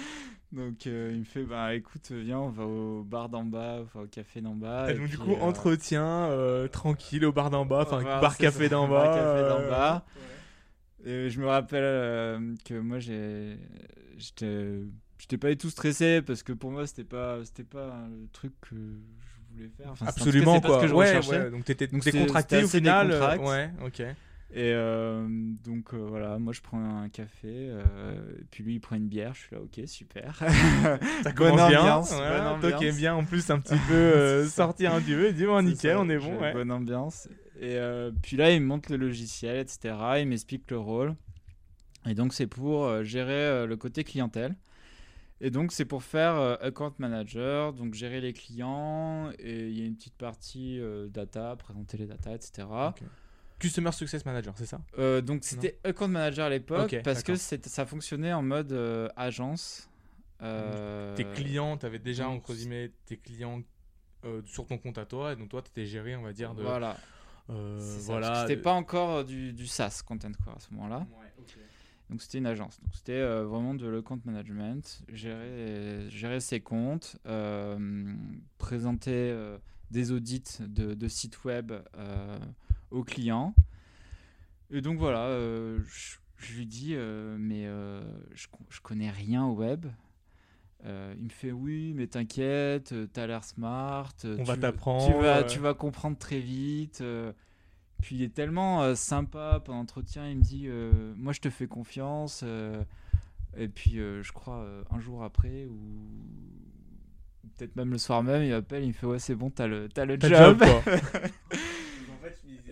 Donc 0.53 0.87
euh, 0.87 1.11
il 1.13 1.19
me 1.19 1.25
fait 1.25 1.43
Bah 1.43 1.75
écoute, 1.75 2.13
viens, 2.13 2.39
on 2.39 2.51
va 2.51 2.65
au 2.65 3.03
bar 3.03 3.29
d'en 3.29 3.43
bas, 3.43 3.81
enfin 3.83 4.03
au 4.03 4.07
café 4.07 4.41
d'en 4.41 4.55
bas. 4.55 4.89
Et 4.89 4.95
Et 4.95 4.99
donc, 4.99 5.09
du 5.09 5.19
coup, 5.19 5.33
euh, 5.33 5.41
entretien 5.41 6.31
tranquille 6.71 7.25
au 7.25 7.33
bar 7.33 7.51
d'en 7.51 7.67
bas, 7.67 7.83
enfin, 7.83 8.03
voilà, 8.03 8.21
bar 8.21 8.35
c'est 8.35 8.45
café 8.45 8.69
ça, 8.69 8.69
d'en 8.69 8.87
bas. 8.87 10.05
d'en. 11.05 11.11
Et 11.11 11.29
je 11.29 11.41
me 11.41 11.49
rappelle 11.49 12.55
que 12.65 12.79
moi, 12.79 13.01
j'étais, 13.01 13.59
pas 15.41 15.49
du 15.49 15.57
tout 15.57 15.71
stressé 15.71 16.23
parce 16.23 16.45
que 16.45 16.53
pour 16.53 16.71
moi, 16.71 16.87
c'était 16.87 17.03
pas, 17.03 17.39
pas 17.69 18.07
le 18.09 18.29
truc 18.29 18.53
que 18.61 18.77
je 18.77 19.42
voulais 19.53 19.71
faire. 19.77 19.91
Enfin, 19.93 20.07
c'était- 20.07 20.21
en 20.21 20.23
tout 20.23 20.25
cas, 20.25 20.29
Absolument 20.31 20.61
quoi. 20.61 20.81
que 20.81 20.87
je 20.89 20.95
ouais, 20.95 21.29
ouais, 21.29 21.51
donc 21.51 21.65
t'étais 21.65 21.89
contracté 21.89 22.65
au 22.65 22.69
final. 22.69 23.11
euh, 23.11 23.37
ouais, 23.39 23.71
ok. 23.85 24.01
Et 24.55 24.71
euh, 24.75 25.27
donc 25.65 25.95
euh, 25.95 25.97
voilà, 26.07 26.39
moi 26.39 26.53
je 26.53 26.61
prends 26.61 26.79
un 27.03 27.09
café, 27.09 27.47
euh, 27.47 27.81
et 28.39 28.45
puis 28.51 28.63
lui 28.63 28.75
il 28.75 28.81
prend 28.81 28.97
une 28.97 29.09
bière. 29.09 29.33
Je 29.35 29.41
suis 29.41 29.57
là, 29.57 29.63
ok, 29.63 29.81
super. 29.87 30.35
Ça 30.39 30.99
Bonne 31.25 31.35
commence 31.35 31.69
bien. 31.71 31.81
ambiance, 31.81 32.11
ouais, 32.13 32.19
bonne 32.19 32.61
toi 32.61 32.73
qui 32.73 32.85
aimes 32.85 32.91
ambiance. 32.91 32.97
bien 32.97 33.15
en 33.15 33.25
plus 33.25 33.51
un 33.51 33.61
petit 33.61 33.77
peu 33.89 33.95
euh, 33.95 34.47
sortir 34.47 34.93
un 34.95 35.01
petit 35.01 35.15
peu, 35.15 35.29
et 35.29 35.33
dis 35.33 35.47
bon 35.47 35.63
nickel, 35.65 35.95
ça, 35.97 36.01
on 36.03 36.09
est 36.11 36.19
bon. 36.19 36.39
Ouais. 36.39 36.53
Bonne 36.53 36.71
ambiance. 36.71 37.29
Et 37.63 37.77
euh, 37.77 38.11
puis 38.23 38.37
là, 38.37 38.51
il 38.51 38.61
me 38.61 38.67
montre 38.67 38.91
le 38.91 38.99
logiciel, 38.99 39.57
etc. 39.57 39.95
Il 40.19 40.27
m'explique 40.29 40.71
le 40.71 40.79
rôle. 40.79 41.15
Et 42.07 42.15
donc, 42.15 42.35
c'est 42.35 42.49
pour 42.49 42.85
euh, 42.85 43.05
gérer 43.05 43.33
euh, 43.33 43.67
le 43.67 43.77
côté 43.77 44.03
clientèle. 44.05 44.55
Et 45.45 45.51
donc, 45.51 45.73
c'est 45.73 45.85
pour 45.85 46.05
faire 46.05 46.37
euh, 46.37 46.55
account 46.61 46.95
manager, 46.99 47.73
donc 47.73 47.95
gérer 47.95 48.21
les 48.21 48.33
clients. 48.33 49.33
Et 49.41 49.69
il 49.69 49.79
y 49.79 49.83
a 49.83 49.87
une 49.87 49.97
petite 49.97 50.15
partie 50.15 50.79
euh, 50.81 51.09
data, 51.09 51.57
présenter 51.57 51.99
les 51.99 52.07
data, 52.07 52.33
etc. 52.33 52.69
Customer 53.59 53.91
Success 53.91 54.25
Manager, 54.25 54.55
c'est 54.57 54.67
ça? 54.67 54.81
Euh, 54.99 55.21
donc, 55.21 55.43
c'était 55.43 55.79
account 55.83 56.09
manager 56.09 56.47
à 56.47 56.49
l'époque 56.49 56.97
parce 57.03 57.25
que 57.25 57.35
ça 57.35 57.85
fonctionnait 57.87 58.33
en 58.33 58.43
mode 58.43 58.73
agence. 59.17 59.91
Tes 60.39 61.27
clients, 61.35 61.77
tu 61.77 61.87
avais 61.87 61.99
déjà 61.99 62.29
entre 62.29 62.55
guillemets 62.55 62.93
tes 63.05 63.17
clients 63.17 63.63
sur 64.45 64.67
ton 64.69 64.79
compte 64.79 64.99
à 64.99 65.05
toi, 65.05 65.33
et 65.33 65.37
donc 65.37 65.49
toi 65.49 65.61
tu 65.61 65.71
étais 65.71 65.85
géré, 65.85 66.15
on 66.15 66.23
va 66.23 66.33
dire, 66.33 66.55
de. 66.55 66.63
Voilà. 66.63 66.97
voilà. 67.49 68.43
C'était 68.43 68.61
pas 68.61 68.73
encore 68.73 69.25
du, 69.25 69.53
du 69.53 69.67
SaaS 69.67 70.03
Content 70.07 70.31
Core 70.45 70.55
à 70.57 70.61
ce 70.61 70.73
moment-là. 70.75 70.99
Ouais. 70.99 71.22
Donc 72.13 72.21
c'était 72.21 72.37
une 72.37 72.47
agence. 72.47 72.79
Donc 72.83 72.95
c'était 72.95 73.13
euh, 73.13 73.47
vraiment 73.47 73.73
de 73.73 73.87
le 73.87 74.03
compte 74.03 74.27
management, 74.27 75.03
gérer, 75.09 76.11
gérer 76.11 76.41
ses 76.41 76.61
comptes, 76.61 77.17
euh, 77.25 78.15
présenter 78.59 79.31
euh, 79.31 79.57
des 79.91 80.13
audits 80.13 80.59
de, 80.61 80.93
de 80.93 81.09
sites 81.09 81.43
web 81.45 81.73
aux 82.91 83.03
clients. 83.03 83.55
Et 84.71 84.83
donc 84.83 84.99
voilà, 84.99 85.31
je, 85.31 86.17
je 86.37 86.53
lui 86.55 86.67
dis, 86.67 86.95
mais 86.95 87.65
je, 87.65 88.47
je 88.69 88.81
connais 88.83 89.11
rien 89.11 89.47
au 89.47 89.55
web. 89.55 89.87
Il 90.85 91.25
me 91.25 91.31
fait 91.31 91.53
oui, 91.53 91.95
mais 91.95 92.09
t'inquiète, 92.09 92.95
t'as 93.15 93.27
l'air 93.27 93.43
smart. 93.43 94.13
On 94.25 94.43
va 94.43 94.59
t'apprendre, 94.59 95.07
Tu 95.07 95.19
vas, 95.19 95.45
tu 95.45 95.59
vas 95.61 95.73
comprendre 95.73 96.19
très 96.19 96.41
vite. 96.41 97.03
Puis 98.03 98.17
il 98.17 98.23
est 98.23 98.35
tellement 98.35 98.83
euh, 98.83 98.95
sympa 98.95 99.63
pendant 99.65 99.79
l'entretien, 99.79 100.29
il 100.29 100.37
me 100.37 100.43
dit 100.43 100.65
euh, 100.67 101.15
Moi 101.17 101.33
je 101.33 101.41
te 101.41 101.49
fais 101.49 101.67
confiance. 101.67 102.43
euh, 102.45 102.83
et 103.57 103.69
puis 103.69 103.99
euh, 104.01 104.23
je 104.23 104.33
crois 104.33 104.59
euh, 104.59 104.83
un 104.91 105.01
jour 105.01 105.23
après, 105.25 105.67
ou 105.67 106.09
peut-être 107.57 107.77
même 107.77 107.91
le 107.93 107.99
soir 107.99 108.23
même, 108.23 108.43
il 108.43 108.51
m'appelle, 108.51 108.83
il 108.85 108.89
me 108.89 108.93
fait 108.93 109.07
Ouais, 109.07 109.19
c'est 109.19 109.35
bon, 109.35 109.51
t'as 109.51 109.67
le, 109.67 109.89
t'as 109.89 110.05
le 110.05 110.19
T'as 110.19 110.29
job. 110.29 110.59
quoi. 110.59 110.83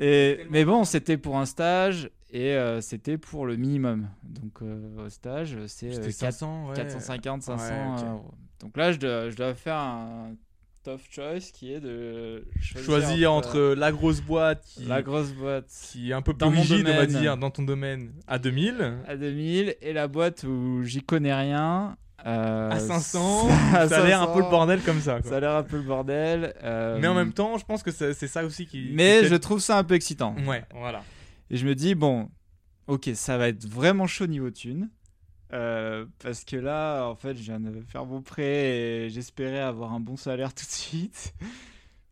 Et, 0.03 0.47
mais 0.49 0.65
bon, 0.65 0.85
c'était 0.85 1.19
pour 1.19 1.37
un 1.39 1.45
stage 1.45 2.11
et 2.31 2.55
euh, 2.55 2.81
c'était 2.81 3.19
pour 3.19 3.45
le 3.45 3.57
minimum. 3.57 4.09
Donc 4.23 4.63
euh, 4.63 5.05
au 5.07 5.09
stage, 5.11 5.59
c'est 5.67 5.89
euh, 5.89 5.93
C'était 5.93 6.13
4 6.13 6.33
500, 6.33 6.69
ouais. 6.71 6.75
450, 6.77 7.43
500 7.43 7.65
Ouais, 7.65 8.03
ok. 8.03 8.09
euros. 8.09 8.35
Donc 8.61 8.77
là, 8.79 8.93
je 8.93 8.99
dois, 8.99 9.29
je 9.29 9.37
dois 9.37 9.55
faire 9.55 9.77
un 9.77 10.33
tough 10.83 11.01
choice 11.11 11.51
qui 11.53 11.73
est 11.73 11.81
de 11.81 12.45
choisir, 12.61 12.85
Choisir 12.85 13.33
entre 13.33 13.75
la 13.77 13.93
grosse 13.93 14.21
boîte 14.21 14.63
qui, 14.67 14.85
la 14.87 15.03
grosse 15.03 15.33
boîte 15.33 15.67
qui 15.93 16.11
est 16.11 16.15
un 16.15 16.23
peu 16.23 16.33
plus 16.35 16.47
rigide, 16.49 16.87
on 16.89 16.97
va 16.97 17.07
dire, 17.07 17.37
dans 17.37 17.51
ton 17.51 17.63
domaine, 17.63 18.13
à 18.27 18.39
2000. 18.39 18.99
à 19.07 19.17
2000 19.17 19.77
et 19.81 19.93
la 19.93 20.09
boîte 20.09 20.45
où 20.45 20.83
j'y 20.83 21.03
connais 21.03 21.35
rien. 21.35 21.97
euh, 22.27 22.71
À 22.71 22.79
500, 22.81 23.49
à 23.75 23.89
ça 23.89 24.03
a 24.03 24.07
l'air 24.07 24.23
un 24.23 24.27
peu 24.29 24.39
le 24.39 24.45
500, 24.45 24.51
bordel 24.51 24.81
comme 24.83 25.01
ça. 25.01 25.21
quoi. 25.21 25.31
Ça 25.31 25.37
a 25.37 25.41
l'air 25.41 25.53
un 25.53 25.63
peu 25.63 25.77
le 25.77 25.83
bordel. 25.83 26.55
euh, 26.63 26.99
Mais 27.01 27.09
en 27.09 27.15
même 27.15 27.33
temps, 27.33 27.59
je 27.59 27.65
pense 27.65 27.83
que 27.83 27.91
c'est 27.91 28.15
ça 28.15 28.45
aussi 28.45 28.67
qui. 28.67 28.91
mais 28.93 29.25
je 29.27 29.35
trouve 29.35 29.61
ça 29.61 29.79
un 29.79 29.85
peu 29.85 29.95
excitant. 29.95 30.35
Ouais, 30.47 30.65
voilà. 30.75 31.03
Et 31.51 31.57
je 31.57 31.67
me 31.67 31.75
dis, 31.75 31.95
bon, 31.95 32.29
ok, 32.87 33.11
ça 33.15 33.37
va 33.39 33.49
être 33.49 33.67
vraiment 33.67 34.07
chaud 34.07 34.27
niveau 34.27 34.51
thune. 34.51 34.89
Euh, 35.53 36.07
parce 36.23 36.45
que 36.45 36.57
là, 36.57 37.07
en 37.09 37.17
fait, 37.17 37.35
je 37.37 37.43
viens 37.43 37.61
de 37.61 37.81
faire 37.83 38.07
mon 38.07 38.23
prêt 38.23 39.05
et 39.05 39.11
j'espérais 39.11 39.59
avoir 39.61 39.93
un 39.93 40.01
bon 40.01 40.17
salaire 40.17 40.55
tout 40.55 40.65
de 40.65 40.71
suite. 40.71 41.35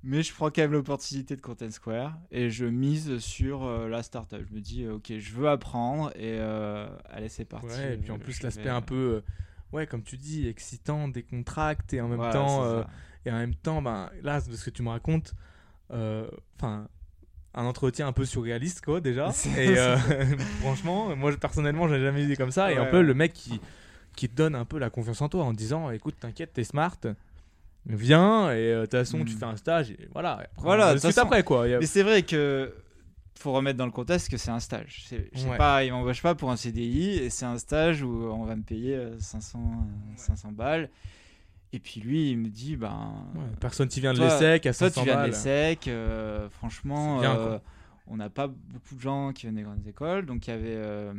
Mais 0.04 0.22
je 0.22 0.32
prends 0.32 0.46
quand 0.50 0.62
même 0.62 0.72
l'opportunité 0.72 1.34
de 1.36 1.40
Content 1.40 1.70
Square 1.70 2.16
et 2.30 2.50
je 2.50 2.64
mise 2.64 3.18
sur 3.18 3.64
euh, 3.64 3.88
la 3.88 4.02
startup. 4.02 4.40
Je 4.48 4.54
me 4.54 4.60
dis, 4.60 4.84
euh, 4.84 4.94
ok, 4.94 5.12
je 5.18 5.32
veux 5.34 5.48
apprendre 5.48 6.12
et 6.16 6.38
allez, 7.10 7.28
c'est 7.28 7.44
parti. 7.44 7.66
Ouais, 7.66 7.94
et 7.94 7.96
puis 7.96 8.10
en 8.12 8.18
plus, 8.18 8.42
l'aspect 8.42 8.62
vais- 8.64 8.70
un 8.70 8.82
peu. 8.82 9.22
Ouais, 9.72 9.86
comme 9.86 10.02
tu 10.02 10.16
dis, 10.16 10.48
excitant, 10.48 11.08
décontracté, 11.08 11.96
et 11.96 12.00
en 12.00 12.08
même 12.08 12.16
Voilà, 12.18 12.32
temps. 12.32 12.84
et 13.26 13.30
en 13.30 13.36
même 13.36 13.54
temps, 13.54 13.82
ben, 13.82 14.10
là, 14.22 14.40
de 14.40 14.54
ce 14.56 14.64
que 14.64 14.70
tu 14.70 14.82
me 14.82 14.88
racontes, 14.88 15.34
enfin. 15.90 16.88
Un 17.54 17.64
entretien 17.64 18.06
un 18.06 18.12
peu 18.12 18.24
surréaliste 18.24 18.84
quoi 18.84 19.00
déjà 19.00 19.30
et 19.58 19.76
euh, 19.78 19.96
franchement 20.60 21.14
moi 21.16 21.32
personnellement 21.40 21.88
j'ai 21.88 22.00
jamais 22.00 22.24
vu 22.24 22.36
comme 22.36 22.50
ça 22.50 22.70
et 22.72 22.76
un 22.76 22.84
peu 22.86 22.98
ouais. 22.98 23.02
le 23.02 23.14
mec 23.14 23.32
qui 23.32 23.60
qui 24.16 24.28
te 24.28 24.34
donne 24.34 24.54
un 24.54 24.64
peu 24.64 24.78
la 24.78 24.90
confiance 24.90 25.20
en 25.22 25.28
toi 25.28 25.44
en 25.44 25.52
disant 25.52 25.90
écoute 25.90 26.16
t'inquiète 26.20 26.52
t'es 26.52 26.64
smart 26.64 26.96
viens 27.86 28.50
et 28.52 28.56
euh, 28.72 28.80
de 28.80 28.86
toute 28.86 28.92
façon 28.92 29.24
tu 29.24 29.34
Mm. 29.34 29.38
fais 29.38 29.44
un 29.46 29.56
stage 29.56 29.90
et 29.92 30.08
voilà 30.12 30.32
après, 30.32 30.48
Voilà, 30.58 30.94
de 30.94 30.98
façon- 30.98 31.20
après 31.20 31.42
quoi 31.42 31.64
a- 31.64 31.78
Mais 31.78 31.86
c'est 31.86 32.02
vrai 32.02 32.22
que 32.22 32.74
faut 33.38 33.52
remettre 33.52 33.78
dans 33.78 33.86
le 33.86 33.92
contexte 33.92 34.28
que 34.30 34.36
c'est 34.36 34.50
un 34.50 34.58
stage. 34.58 35.04
Je 35.04 35.08
sais 35.40 35.48
Ouais. 35.48 35.56
pas, 35.56 35.84
il 35.84 35.92
m'embauche 35.92 36.20
pas 36.22 36.34
pour 36.34 36.50
un 36.50 36.56
CDI 36.56 37.10
et 37.18 37.30
c'est 37.30 37.44
un 37.46 37.56
stage 37.56 38.02
où 38.02 38.08
on 38.32 38.44
va 38.44 38.56
me 38.56 38.62
payer 38.62 38.96
euh, 38.96 39.16
500, 39.20 39.60
euh, 39.60 40.12
500 40.16 40.50
balles. 40.50 40.90
Et 41.72 41.78
puis 41.80 42.00
lui, 42.00 42.30
il 42.30 42.38
me 42.38 42.48
dit, 42.48 42.76
ben, 42.76 43.12
Ouais, 43.34 43.42
personne 43.60 43.88
qui 43.88 44.00
vient 44.00 44.12
de 44.12 44.18
toi- 44.18 44.26
l'ESSEC 44.28 44.66
à 44.66 44.70
toi 44.72 44.88
500 44.90 45.00
tu 45.02 45.06
viens 45.06 45.20
de 45.22 45.26
l'ESSEC, 45.26 45.88
euh, 45.88 46.48
franchement, 46.48 47.20
bien, 47.20 47.36
euh, 47.36 47.58
on 48.06 48.16
n'a 48.16 48.30
pas 48.30 48.46
beaucoup 48.48 48.94
de 48.94 49.00
gens 49.00 49.32
qui 49.32 49.42
viennent 49.42 49.56
des 49.56 49.62
grandes 49.62 49.86
écoles. 49.86 50.24
Donc 50.24 50.46
il 50.46 50.50
y 50.50 50.54
avait, 50.54 50.76
euh, 50.76 51.12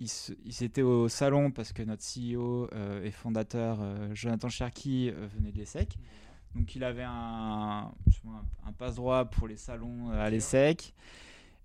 ils, 0.00 0.64
étaient 0.64 0.82
au 0.82 1.08
salon 1.08 1.52
parce 1.52 1.72
que 1.72 1.82
notre 1.84 2.02
CEO 2.02 2.68
euh, 2.74 3.04
et 3.04 3.12
fondateur, 3.12 3.78
euh, 3.80 4.08
Jonathan 4.14 4.48
Cherki, 4.48 5.10
euh, 5.10 5.28
venait 5.36 5.52
de 5.52 5.58
l'ESSEC. 5.58 5.96
Donc 6.56 6.74
il 6.74 6.82
avait 6.84 7.04
un, 7.06 7.90
un 8.66 8.72
passe 8.76 8.96
droit 8.96 9.24
pour 9.26 9.46
les 9.46 9.56
salons 9.56 10.10
à 10.10 10.28
l'ESSEC. 10.28 10.92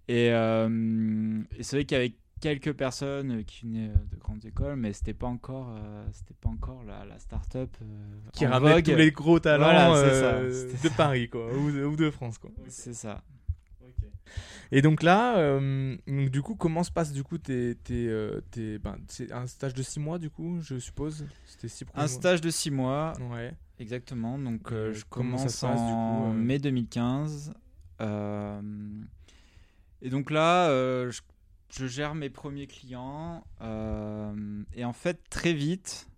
Et, 0.08 0.30
euh, 0.32 1.42
et 1.58 1.64
c'est 1.64 1.76
vrai 1.78 1.86
qu'il 1.86 1.98
y 1.98 2.00
avait 2.02 2.14
quelques 2.40 2.74
personnes 2.74 3.44
qui 3.44 3.66
venaient 3.66 3.92
de 4.12 4.18
grandes 4.18 4.46
écoles, 4.46 4.76
mais 4.76 4.94
c'était 4.94 5.14
pas 5.14 5.28
encore, 5.28 5.76
euh, 5.78 6.06
c'était 6.12 6.34
pas 6.34 6.50
encore 6.50 6.84
la, 6.84 7.06
la 7.06 7.20
start-up 7.20 7.76
qui 8.34 8.46
ramène 8.46 8.82
tous 8.82 8.96
les 8.96 9.12
gros 9.12 9.40
talents 9.40 9.94
de 9.94 10.96
Paris 10.96 11.30
quoi, 11.30 11.54
ou, 11.54 11.72
de, 11.72 11.84
ou 11.84 11.96
de 11.96 12.10
France 12.10 12.38
quoi. 12.38 12.52
C'est 12.68 12.94
ça. 12.94 13.24
Et 14.72 14.82
donc 14.82 15.02
là, 15.02 15.38
euh, 15.38 15.98
du 16.08 16.42
coup, 16.42 16.56
comment 16.56 16.84
se 16.84 16.92
passe 16.92 17.12
du 17.12 17.24
coup 17.24 17.38
tes, 17.40 17.76
tes, 17.76 18.08
euh, 18.08 18.40
ben, 18.56 18.98
c'est 19.08 19.32
un 19.32 19.48
stage 19.48 19.74
de 19.74 19.82
6 19.82 20.00
mois 20.00 20.20
du 20.20 20.30
coup, 20.30 20.60
je 20.62 20.78
suppose? 20.78 21.26
C'était 21.46 21.68
six 21.68 21.86
Un 21.96 22.08
stage 22.08 22.42
de 22.42 22.52
6 22.52 22.70
mois. 22.70 23.14
Ouais. 23.32 23.54
Exactement. 23.80 24.38
Donc 24.38 24.72
euh, 24.72 24.94
je 24.94 25.06
commence 25.06 25.64
en 25.64 26.34
mai 26.34 26.60
2015. 26.60 27.54
et 30.02 30.10
donc 30.10 30.30
là, 30.30 30.68
je, 31.10 31.22
je, 31.72 31.88
gère 31.88 32.16
mes 32.16 32.30
premiers 32.30 32.68
clients. 32.68 33.44
et 33.62 34.86
en 34.86 34.94
fait, 34.94 35.20
très 35.30 35.54
vite, 35.54 36.10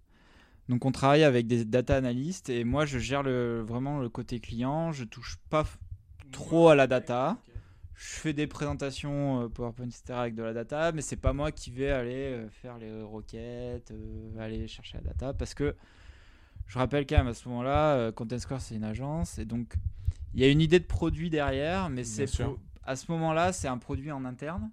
donc 0.70 0.86
on 0.86 0.92
travaille 0.92 1.24
avec 1.24 1.48
des 1.48 1.66
data 1.66 1.96
analystes 1.96 2.50
et 2.50 2.64
moi 2.64 2.86
je 2.86 3.00
gère 3.00 3.24
le, 3.24 3.62
vraiment 3.62 4.00
le 4.00 4.10
côté 4.10 4.40
client. 4.40 4.92
Je 4.92 5.04
touche 5.04 5.38
pas 5.50 5.66
trop 6.32 6.70
à 6.70 6.76
la 6.76 6.88
data 6.88 7.38
je 8.02 8.16
fais 8.16 8.34
des 8.34 8.48
présentations 8.48 9.44
euh, 9.44 9.48
PowerPoint, 9.48 9.86
etc. 9.86 10.04
avec 10.10 10.34
de 10.34 10.42
la 10.42 10.54
data, 10.54 10.92
mais 10.92 11.02
c'est 11.02 11.18
pas 11.18 11.34
moi 11.34 11.52
qui 11.52 11.70
vais 11.70 11.92
aller 11.92 12.34
euh, 12.34 12.50
faire 12.50 12.80
les 12.80 13.04
requêtes, 13.04 13.92
euh, 13.92 14.40
aller 14.40 14.68
chercher 14.68 14.98
la 14.98 15.04
data, 15.04 15.34
parce 15.34 15.54
que 15.54 15.76
je 16.66 16.80
rappelle 16.80 17.06
quand 17.06 17.18
même 17.18 17.28
à 17.28 17.36
ce 17.36 17.48
moment-là, 17.50 18.12
Content 18.14 18.40
Square 18.40 18.60
c'est 18.60 18.76
une 18.76 18.84
agence, 18.84 19.38
et 19.38 19.46
donc 19.46 19.76
il 20.34 20.40
y 20.40 20.44
a 20.44 20.48
une 20.48 20.62
idée 20.62 20.80
de 20.80 20.86
produit 20.86 21.30
derrière, 21.30 21.90
mais 21.90 22.04
c'est 22.04 22.26
à 22.84 22.96
ce 22.96 23.12
moment-là 23.12 23.54
c'est 23.54 23.68
un 23.68 23.78
produit 23.78 24.12
en 24.12 24.26
interne, 24.26 24.72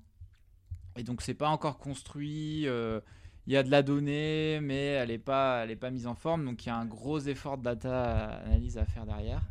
et 0.98 1.02
donc 1.04 1.22
c'est 1.22 1.34
pas 1.34 1.48
encore 1.48 1.78
construit. 1.78 2.64
il 2.64 3.52
y 3.52 3.56
a 3.56 3.62
de 3.62 3.70
la 3.70 3.82
donnée, 3.82 4.60
mais 4.60 4.84
elle 4.84 5.08
n'est 5.08 5.18
pas, 5.18 5.64
elle 5.64 5.70
est 5.70 5.76
pas 5.76 5.90
mise 5.90 6.06
en 6.06 6.14
forme, 6.14 6.44
donc 6.44 6.66
il 6.66 6.68
y 6.68 6.72
a 6.72 6.76
un 6.76 6.86
gros 6.86 7.18
effort 7.20 7.56
de 7.56 7.62
data 7.62 8.40
analyse 8.44 8.76
à 8.76 8.84
faire 8.84 9.06
derrière. 9.06 9.42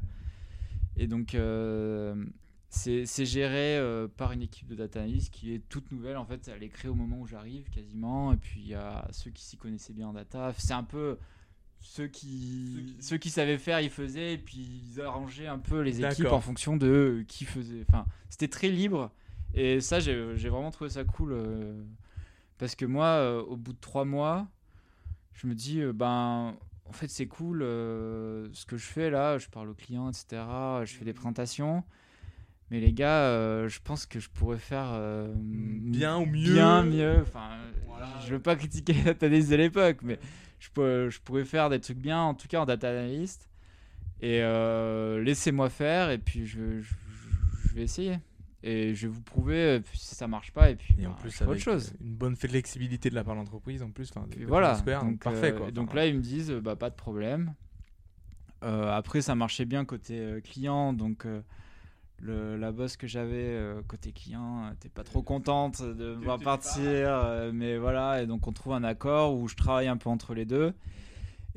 Et 0.98 1.08
donc 1.08 1.36
c'est 2.70 3.26
géré 3.26 3.78
euh, 3.78 4.08
par 4.08 4.32
une 4.32 4.42
équipe 4.42 4.68
de 4.68 4.76
data 4.76 5.02
analyst 5.02 5.34
qui 5.34 5.54
est 5.54 5.68
toute 5.70 5.92
nouvelle. 5.92 6.18
En 6.18 6.26
fait, 6.26 6.50
elle 6.54 6.64
est 6.64 6.70
créée 6.70 6.90
au 6.90 6.96
moment 6.96 7.20
où 7.20 7.28
j'arrive 7.28 7.70
quasiment. 7.70 8.34
Et 8.34 8.38
puis 8.38 8.60
il 8.62 8.68
y 8.68 8.76
a 8.76 9.08
ceux 9.12 9.32
qui 9.32 9.44
s'y 9.44 9.58
connaissaient 9.58 9.94
bien 9.94 10.08
en 10.08 10.14
data. 10.14 10.54
C'est 10.58 10.74
un 10.74 10.84
peu 10.84 11.18
ceux 11.80 12.08
qui, 12.08 12.96
ceux 13.00 13.18
qui, 13.18 13.30
savaient 13.30 13.58
faire, 13.58 13.80
ils 13.80 13.90
faisaient. 13.90 14.34
Et 14.34 14.38
puis 14.38 14.84
ils 14.92 15.02
arrangeaient 15.02 15.48
un 15.48 15.60
peu 15.60 15.82
les 15.82 16.04
équipes 16.04 16.28
en 16.28 16.42
fonction 16.42 16.78
de 16.78 17.24
qui 17.28 17.46
faisait. 17.46 17.84
Enfin, 17.88 18.06
c'était 18.30 18.50
très 18.50 18.70
libre. 18.70 19.12
Et 19.58 19.82
ça, 19.82 20.00
j'ai 20.00 20.50
vraiment 20.50 20.72
trouvé 20.72 20.90
ça 20.90 21.04
cool. 21.04 21.34
Euh, 21.34 21.84
parce 22.58 22.76
que 22.76 22.86
moi, 22.86 23.06
euh, 23.06 23.42
au 23.42 23.56
bout 23.56 23.74
de 23.74 23.80
trois 23.80 24.06
mois, 24.06 24.48
je 25.34 25.48
me 25.48 25.56
dis, 25.56 25.82
ben, 25.94 26.56
en 26.86 26.92
fait, 26.92 27.10
c'est 27.10 27.28
cool 27.28 27.62
ce 27.62 28.66
que 28.66 28.78
je 28.78 28.86
fais 28.86 29.10
là. 29.10 29.38
Je 29.38 29.48
parle 29.48 29.70
aux 29.70 29.76
clients, 29.76 30.10
etc. 30.10 30.44
Je 30.86 30.94
fais 30.94 31.06
des 31.06 31.14
présentations. 31.14 31.84
Mais 32.70 32.82
les 32.82 32.92
gars, 32.92 33.22
euh, 33.22 33.70
je 33.70 33.80
pense 33.82 34.06
que 34.06 34.20
je 34.20 34.30
pourrais 34.30 34.58
faire 34.58 34.90
euh, 34.92 35.34
bien 35.38 36.18
ou 36.18 36.26
mieux. 36.26 36.54
Bien 36.54 36.84
mieux. 36.84 37.20
Enfin, 37.22 37.58
je 38.26 38.34
veux 38.34 38.42
pas 38.42 38.56
critiquer 38.56 38.94
la 38.94 39.04
data 39.14 39.28
analyst 39.28 39.50
de 39.50 39.56
l'époque, 39.56 40.00
mais 40.04 40.20
je, 40.60 40.70
peux, 40.74 41.10
je 41.10 41.20
pourrais 41.22 41.46
faire 41.46 41.70
des 41.70 41.80
trucs 41.80 42.00
bien, 42.00 42.20
en 42.20 42.34
tout 42.34 42.48
cas 42.48 42.60
en 42.60 42.66
data 42.66 42.90
analyst. 42.90 43.48
Et 44.20 44.42
euh, 44.42 45.24
laissez-moi 45.24 45.70
faire, 45.70 46.10
et 46.10 46.18
puis 46.18 46.46
je, 46.46 46.82
je, 46.82 47.74
vais 47.74 47.84
essayer. 47.84 48.18
Et 48.64 48.96
je 48.96 49.08
vais 49.08 49.14
vous 49.14 49.22
prouver 49.22 49.82
si 49.94 50.16
ça 50.16 50.28
marche 50.28 50.52
pas, 50.52 50.72
et 50.72 50.76
puis 50.76 50.96
et 51.00 51.06
en 51.06 51.12
bah, 51.12 51.18
plus, 51.22 51.42
autre 51.42 51.58
chose. 51.58 51.94
Une 52.02 52.16
bonne 52.16 52.36
flexibilité 52.36 53.10
de 53.10 53.16
la 53.16 53.24
part 53.24 53.36
de 53.36 53.40
l'entreprise, 53.40 53.84
en 53.84 53.92
plus. 53.92 54.12
voilà. 54.48 54.76
donc, 55.02 55.20
parfait. 55.20 55.54
Quoi. 55.54 55.72
donc 55.72 55.94
là, 55.94 56.08
ils 56.08 56.16
me 56.16 56.22
disent, 56.22 56.52
bah, 56.52 56.76
pas 56.76 56.90
de 56.90 56.96
problème. 56.96 57.54
après, 58.62 59.22
ça 59.22 59.36
marchait 59.36 59.66
bien 59.66 59.86
côté 59.86 60.42
client, 60.44 60.94
donc 60.94 61.26
le, 62.22 62.58
la 62.58 62.72
boss 62.72 62.98
que 62.98 63.08
j'avais 63.08 63.46
euh, 63.46 63.82
côté 63.88 64.12
client 64.12 64.70
n'était 64.70 64.90
pas 64.90 65.04
trop 65.04 65.22
contente 65.22 65.82
de 65.82 66.16
me 66.16 66.24
voir 66.24 66.40
partir, 66.40 66.84
euh, 66.84 67.52
mais 67.54 67.78
voilà, 67.78 68.22
et 68.22 68.26
donc 68.28 68.48
on 68.48 68.52
trouve 68.52 68.74
un 68.74 68.84
accord 68.84 69.36
où 69.36 69.48
je 69.48 69.56
travaille 69.56 69.88
un 69.88 69.98
peu 69.98 70.10
entre 70.10 70.34
les 70.34 70.46
deux 70.46 70.74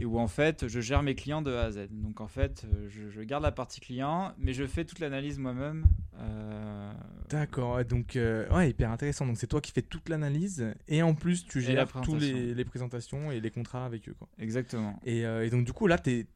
et 0.00 0.04
où 0.04 0.18
en 0.18 0.26
fait 0.26 0.66
je 0.66 0.80
gère 0.80 1.02
mes 1.02 1.14
clients 1.14 1.42
de 1.42 1.52
A 1.52 1.64
à 1.64 1.70
Z. 1.70 1.88
Donc 1.90 2.20
en 2.20 2.26
fait, 2.26 2.64
euh, 2.64 2.88
je, 2.88 3.20
garde 3.22 3.42
la 3.42 3.52
partie 3.52 3.80
client, 3.80 4.32
mais 4.38 4.52
je 4.52 4.66
fais 4.66 4.84
toute 4.84 4.98
l'analyse 4.98 5.38
moi-même. 5.38 5.84
D'accord, 7.28 7.84
donc 7.84 8.16
ouais, 8.16 8.70
hyper 8.70 8.90
intéressant. 8.90 9.26
Donc 9.26 9.38
c'est 9.38 9.46
toi 9.46 9.60
qui 9.60 9.72
fais 9.72 9.82
toute 9.82 10.08
l'analyse 10.08 10.66
et 10.88 11.02
en 11.02 11.14
plus 11.14 11.46
tu 11.46 11.60
gères 11.60 11.86
tous 12.02 12.16
les, 12.16 12.54
les, 12.54 12.64
présentations 12.64 13.30
et 13.30 13.40
les 13.40 13.50
contrats 13.50 13.86
avec 13.86 14.08
eux. 14.08 14.14
Quoi. 14.18 14.28
Exactement. 14.38 15.00
Et, 15.04 15.20
et 15.20 15.50
donc 15.50 15.64
du 15.64 15.72
coup 15.72 15.86
là, 15.86 15.98
tu 15.98 16.10
es 16.10 16.26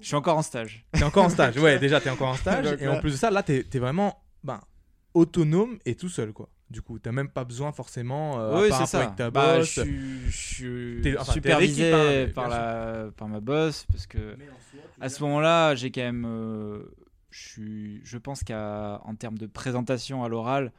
je 0.00 0.06
suis 0.06 0.16
encore 0.16 0.38
en 0.38 0.42
stage. 0.42 0.84
T'es 0.92 1.04
encore 1.04 1.26
en 1.26 1.28
stage, 1.28 1.58
ouais, 1.58 1.78
déjà 1.80 2.00
t'es 2.00 2.10
encore 2.10 2.28
en 2.28 2.34
stage. 2.34 2.76
et 2.80 2.88
en 2.88 3.00
plus 3.00 3.12
de 3.12 3.16
ça, 3.16 3.30
là, 3.30 3.42
t'es 3.42 3.64
es 3.72 3.78
vraiment 3.78 4.22
ben, 4.42 4.60
autonome 5.14 5.78
et 5.84 5.94
tout 5.94 6.08
seul, 6.08 6.32
quoi. 6.32 6.48
Du 6.70 6.82
coup, 6.82 6.98
t'as 6.98 7.10
même 7.10 7.28
pas 7.28 7.44
besoin 7.44 7.72
forcément 7.72 8.38
euh, 8.38 8.62
oui, 8.62 8.68
c'est 8.72 8.86
ça. 8.86 9.02
avec 9.02 9.16
ta 9.16 9.30
bah, 9.30 9.58
boss. 9.58 9.80
Je 9.80 10.30
suis, 10.30 11.02
supervisé 11.32 11.92
hein, 11.92 12.30
par, 12.32 12.48
la, 12.48 13.08
par 13.16 13.26
ma 13.26 13.40
boss 13.40 13.86
parce 13.90 14.06
que 14.06 14.36
à 15.00 15.08
ce 15.08 15.22
moment-là, 15.24 15.74
j'ai 15.74 15.90
quand 15.90 16.02
même. 16.02 16.24
Euh, 16.26 16.82
je, 17.30 17.48
suis, 17.48 18.00
je 18.04 18.18
pense 18.18 18.44
qu'en 18.44 19.14
termes 19.18 19.38
de 19.38 19.46
présentation 19.46 20.22
à 20.22 20.28
l'oral, 20.28 20.72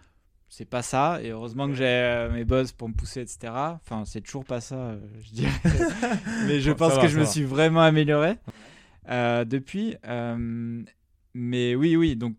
c'est 0.47 0.65
pas 0.65 0.81
ça. 0.81 1.19
Et 1.21 1.29
heureusement 1.29 1.67
que 1.67 1.73
j'ai 1.73 1.85
euh, 1.85 2.31
mes 2.31 2.45
boss 2.45 2.71
pour 2.71 2.87
me 2.87 2.93
pousser, 2.93 3.21
etc. 3.21 3.51
Enfin, 3.53 4.03
c'est 4.05 4.21
toujours 4.21 4.45
pas 4.45 4.61
ça, 4.61 4.95
je 5.21 5.31
dirais. 5.31 5.51
Mais 6.47 6.61
je 6.61 6.71
pense 6.71 6.97
que 6.97 7.07
je 7.07 7.19
me 7.19 7.25
suis 7.25 7.43
vraiment 7.43 7.81
amélioré. 7.81 8.37
Euh, 9.09 9.45
depuis. 9.45 9.95
Euh, 10.05 10.83
mais 11.33 11.75
oui, 11.75 11.95
oui, 11.95 12.15
donc 12.15 12.35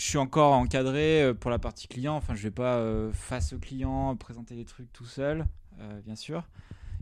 je 0.00 0.06
suis 0.06 0.18
encore 0.18 0.54
encadré 0.54 1.22
euh, 1.22 1.34
pour 1.34 1.50
la 1.50 1.58
partie 1.58 1.86
client. 1.86 2.16
Enfin, 2.16 2.34
je 2.34 2.42
vais 2.42 2.50
pas 2.50 2.82
face 3.12 3.52
au 3.52 3.58
client 3.58 4.16
présenter 4.16 4.56
des 4.56 4.64
trucs 4.64 4.90
tout 4.92 5.04
seul, 5.04 5.46
bien 6.04 6.16
sûr. 6.16 6.48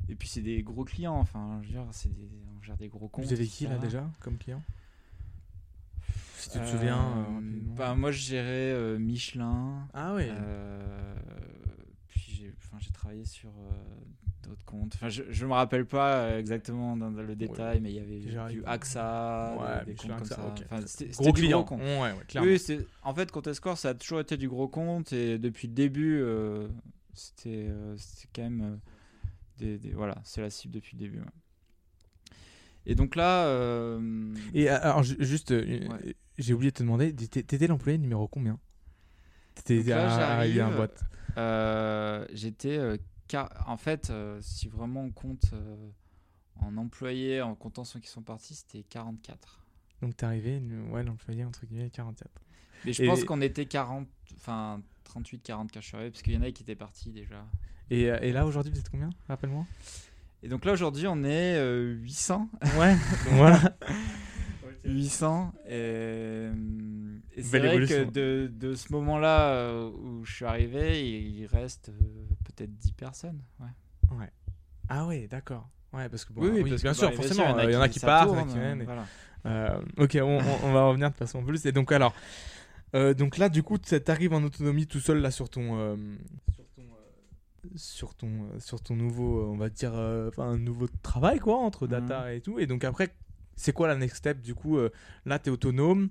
Et 0.08 0.14
puis 0.14 0.28
c'est 0.28 0.40
des 0.40 0.62
gros 0.62 0.84
clients. 0.84 1.16
Enfin, 1.16 1.60
je 1.62 1.68
veux 1.68 1.72
dire, 1.74 1.86
c'est 1.92 2.12
des, 2.12 2.28
on 2.56 2.62
gère 2.62 2.76
des 2.76 2.88
gros 2.88 3.08
comptes. 3.08 3.24
Vous 3.24 3.32
avez 3.32 3.46
qui 3.46 3.66
là 3.66 3.78
déjà 3.78 4.04
comme 4.20 4.36
client? 4.36 4.62
Si 6.36 6.50
tu 6.50 6.58
te 6.58 6.66
souviens. 6.66 7.26
bah, 7.76 7.94
moi, 7.94 8.10
je 8.10 8.18
gérais 8.18 8.98
Michelin. 8.98 9.86
Ah 9.94 10.14
oui. 10.14 10.28
J'ai, 12.80 12.90
travaillé 12.90 13.24
sur 13.24 13.50
d'autres 14.46 14.64
comptes. 14.64 14.94
Enfin, 14.94 15.08
je, 15.08 15.22
je 15.28 15.46
me 15.46 15.52
rappelle 15.52 15.86
pas 15.86 16.16
euh, 16.16 16.38
exactement 16.38 16.96
dans, 16.96 17.10
le 17.10 17.36
détail, 17.36 17.80
mais 17.80 17.90
il 17.90 17.96
y 17.96 18.00
avait 18.00 18.52
du 18.52 18.64
AXA, 18.64 19.84
des 19.86 19.94
comptes 19.94 20.18
comme 20.18 20.24
ça. 20.24 20.54
Enfin, 20.64 20.86
c'était 20.86 21.12
gros 21.12 21.32
client. 21.32 21.62
Gros 21.62 21.76
ouais, 21.76 22.14
oui, 22.40 22.58
c'est 22.58 22.86
en 23.02 23.14
fait, 23.14 23.30
Contescore, 23.30 23.78
ça 23.78 23.90
a 23.90 23.94
toujours 23.94 24.20
été 24.20 24.36
du 24.36 24.48
gros 24.48 24.68
compte 24.68 25.12
et 25.12 25.38
depuis 25.38 25.68
le 25.68 25.74
début, 25.74 26.20
euh, 26.20 26.68
c'était 27.14 27.66
euh, 27.68 27.96
quand 28.34 28.42
même 28.42 28.80
des, 29.58 29.78
voilà, 29.94 30.16
c'est 30.24 30.40
la 30.40 30.50
cible 30.50 30.74
depuis 30.74 30.96
le 30.96 31.00
début. 31.00 31.20
Et 32.86 32.94
donc 32.94 33.16
là. 33.16 33.48
Et 34.54 34.68
alors, 34.68 35.02
juste, 35.02 35.54
j'ai 36.38 36.54
oublié 36.54 36.70
de 36.70 36.76
te 36.76 36.82
demander, 36.82 37.14
t'étais 37.14 37.66
l'employé 37.66 37.98
numéro 37.98 38.28
combien? 38.28 38.58
T'étais 39.54 39.92
arrivé 39.92 40.60
à 40.60 40.70
boîte. 40.70 41.04
J'étais 42.32 42.98
en 43.66 43.76
fait, 43.76 44.10
euh, 44.10 44.38
si 44.40 44.68
vraiment 44.68 45.02
on 45.04 45.10
compte 45.10 45.50
euh, 45.52 45.90
en 46.60 46.76
employés, 46.76 47.42
en 47.42 47.54
comptant 47.54 47.84
ceux 47.84 48.00
qui 48.00 48.08
sont 48.08 48.22
partis, 48.22 48.54
c'était 48.54 48.82
44. 48.82 49.64
Donc 50.02 50.16
t'es 50.16 50.26
arrivé, 50.26 50.62
ouais, 50.90 51.02
l'employé 51.02 51.44
entre 51.44 51.66
guillemets 51.66 51.90
44. 51.90 52.30
Mais 52.84 52.92
je 52.92 53.04
pense 53.04 53.24
qu'on 53.24 53.40
était 53.40 53.66
40, 53.66 54.06
enfin 54.36 54.80
38, 55.04 55.42
40 55.42 55.72
quand 55.72 55.80
je 55.80 55.86
suis 55.86 55.96
arrivé, 55.96 56.10
parce 56.10 56.22
qu'il 56.22 56.32
y 56.32 56.36
en 56.36 56.42
a 56.42 56.50
qui 56.52 56.62
étaient 56.62 56.76
partis 56.76 57.10
déjà. 57.10 57.44
Et, 57.90 58.10
euh, 58.10 58.18
et 58.20 58.32
là 58.32 58.46
aujourd'hui 58.46 58.72
vous 58.72 58.78
êtes 58.78 58.90
combien 58.90 59.10
Rappelle-moi? 59.28 59.66
Et 60.42 60.48
donc 60.48 60.64
là 60.64 60.72
aujourd'hui 60.72 61.06
on 61.08 61.24
est 61.24 61.60
800. 61.60 62.48
Ouais, 62.78 62.96
voilà. 63.32 63.76
800. 64.84 65.52
Et, 65.68 66.48
c'est 67.42 67.58
vrai 67.58 67.86
que 67.86 68.04
de, 68.04 68.50
de 68.52 68.74
ce 68.74 68.92
moment-là 68.92 69.86
où 69.88 70.24
je 70.24 70.32
suis 70.32 70.44
arrivé, 70.44 71.02
il 71.06 71.46
reste 71.46 71.90
peut-être 72.44 72.74
10 72.76 72.92
personnes. 72.92 73.40
Ouais. 73.60 74.16
ouais. 74.18 74.30
Ah 74.88 75.06
ouais, 75.06 75.26
d'accord. 75.28 75.68
Ouais, 75.92 76.08
parce 76.08 76.24
que 76.24 76.32
oui, 76.36 76.62
bien 76.62 76.94
sûr, 76.94 77.12
forcément, 77.14 77.58
il 77.60 77.70
y, 77.70 77.76
en 77.76 77.80
a 77.80 77.88
qui 77.88 78.00
partent, 78.00 78.30
euh, 79.46 79.80
ok, 79.96 80.18
on, 80.20 80.40
on, 80.64 80.72
va 80.72 80.84
revenir 80.84 81.10
de 81.10 81.16
façon 81.16 81.42
plus. 81.42 81.64
Et 81.64 81.72
donc 81.72 81.92
alors, 81.92 82.12
euh, 82.94 83.14
donc 83.14 83.38
là, 83.38 83.48
du 83.48 83.62
coup, 83.62 83.78
tu 83.78 83.94
arrives 84.08 84.34
en 84.34 84.42
autonomie 84.42 84.86
tout 84.86 85.00
seul 85.00 85.18
là 85.20 85.30
sur 85.30 85.48
ton, 85.48 85.78
euh, 85.78 85.96
sur 87.76 88.14
ton, 88.14 88.48
sur 88.58 88.80
ton, 88.80 88.96
nouveau, 88.96 89.44
on 89.44 89.56
va 89.56 89.70
dire, 89.70 89.94
un 89.94 90.58
nouveau 90.58 90.88
travail 91.02 91.38
quoi, 91.38 91.56
entre 91.56 91.86
mm. 91.86 91.90
data 91.90 92.34
et 92.34 92.40
tout. 92.40 92.58
Et 92.58 92.66
donc 92.66 92.84
après, 92.84 93.14
c'est 93.56 93.72
quoi 93.72 93.88
la 93.88 93.96
next 93.96 94.16
step 94.16 94.40
Du 94.40 94.54
coup, 94.54 94.78
euh, 94.78 94.90
là, 95.26 95.38
tu 95.38 95.48
es 95.48 95.52
autonome. 95.52 96.10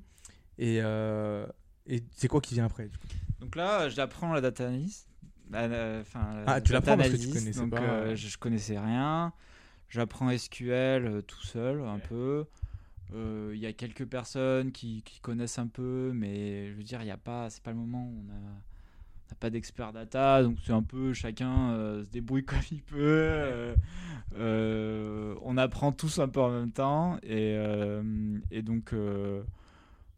Et, 0.59 0.79
euh, 0.81 1.45
et 1.85 2.03
c'est 2.11 2.27
quoi 2.27 2.41
qui 2.41 2.53
vient 2.55 2.65
après 2.65 2.87
du 2.87 2.97
coup? 2.97 3.07
Donc 3.39 3.55
là, 3.55 3.89
j'apprends 3.89 4.33
la 4.33 4.41
data 4.41 4.67
analyse. 4.67 5.07
euh, 5.53 6.01
Enfin, 6.01 6.43
Ah, 6.47 6.59
tu 6.61 6.73
l'apprends 6.73 6.97
parce 6.97 7.09
que 7.09 7.17
tu 7.17 7.27
connaissais 7.29 7.61
donc, 7.61 7.69
pas, 7.71 7.81
euh, 7.81 8.09
ouais. 8.09 8.15
je, 8.15 8.27
je 8.27 8.37
connaissais 8.37 8.77
rien. 8.79 9.33
J'apprends 9.89 10.29
SQL 10.29 11.05
euh, 11.05 11.21
tout 11.21 11.41
seul, 11.43 11.81
un 11.81 11.95
Ouais. 11.95 12.01
peu. 12.09 12.45
Euh, 13.13 13.51
Il 13.53 13.59
y 13.59 13.65
a 13.65 13.73
quelques 13.73 14.05
personnes 14.05 14.71
qui, 14.71 15.03
qui 15.03 15.19
connaissent 15.21 15.59
un 15.59 15.67
peu, 15.67 16.11
mais 16.13 16.69
je 16.69 16.73
veux 16.75 16.83
dire, 16.83 17.01
il 17.01 17.07
y 17.07 17.11
a 17.11 17.17
pas, 17.17 17.49
c'est 17.49 17.63
pas 17.63 17.71
le 17.71 17.77
moment. 17.77 18.03
où 18.05 18.23
On 18.27 18.31
a, 18.33 18.35
on 18.35 19.31
n'a 19.31 19.35
pas 19.39 19.49
d'expert 19.49 19.93
data, 19.93 20.43
donc 20.43 20.57
c'est 20.65 20.73
un 20.73 20.83
peu 20.83 21.13
chacun 21.13 21.71
euh, 21.71 22.03
se 22.03 22.09
débrouille 22.09 22.45
comme 22.45 22.59
il 22.71 22.83
peut. 22.83 22.97
euh, 22.99 23.75
euh, 24.37 25.35
on 25.41 25.57
apprend 25.57 25.91
tous 25.91 26.19
un 26.19 26.27
peu 26.29 26.41
en 26.41 26.51
même 26.51 26.71
temps, 26.71 27.17
et, 27.23 27.55
euh, 27.57 28.39
et 28.51 28.61
donc 28.61 28.93
euh, 28.93 29.43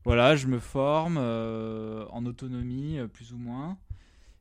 voilà, 0.06 0.36
je 0.36 0.48
me 0.48 0.60
forme 0.60 1.18
euh, 1.20 2.06
en 2.10 2.26
autonomie, 2.26 2.98
euh, 2.98 3.08
plus 3.08 3.34
ou 3.34 3.38
moins. 3.38 3.78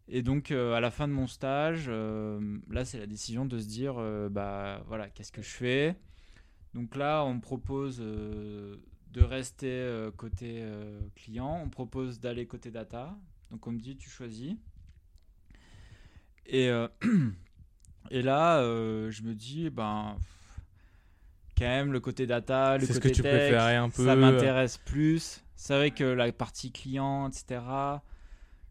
Et 0.08 0.22
donc, 0.22 0.50
euh, 0.50 0.74
à 0.74 0.80
la 0.80 0.90
fin 0.90 1.06
de 1.08 1.12
mon 1.12 1.26
stage, 1.26 1.86
euh, 1.88 2.58
là, 2.70 2.84
c'est 2.84 2.98
la 2.98 3.06
décision 3.06 3.44
de 3.44 3.58
se 3.58 3.66
dire, 3.66 3.96
bah 4.30 4.82
voilà, 4.86 5.08
qu'est-ce 5.10 5.32
que 5.32 5.42
je 5.42 5.50
fais? 5.50 5.96
Donc 6.74 6.96
là, 6.96 7.24
on 7.24 7.34
me 7.34 7.40
propose 7.40 7.98
de 7.98 9.22
rester 9.22 10.08
côté 10.16 10.64
client, 11.16 11.60
on 11.62 11.66
me 11.66 11.70
propose 11.70 12.20
d'aller 12.20 12.46
côté 12.46 12.70
data. 12.70 13.14
Donc, 13.50 13.66
on 13.66 13.72
me 13.72 13.78
dit, 13.78 13.96
tu 13.96 14.08
choisis. 14.08 14.54
Et, 16.46 16.68
et 18.10 18.22
là, 18.22 18.62
je 18.62 19.22
me 19.22 19.34
dis, 19.34 19.68
ben, 19.68 20.16
quand 21.58 21.66
même, 21.66 21.92
le 21.92 22.00
côté 22.00 22.26
data, 22.26 22.78
le 22.78 22.86
C'est 22.86 22.94
ce 22.94 22.98
côté 22.98 23.10
que 23.10 23.16
tu 23.16 23.22
tech, 23.22 23.32
préférais 23.32 23.76
un 23.76 23.90
peu, 23.90 24.06
ça 24.06 24.16
m'intéresse 24.16 24.78
plus. 24.78 25.42
C'est 25.60 25.74
vrai 25.74 25.90
que 25.90 26.04
la 26.04 26.30
partie 26.30 26.70
client, 26.70 27.28
etc., 27.28 27.60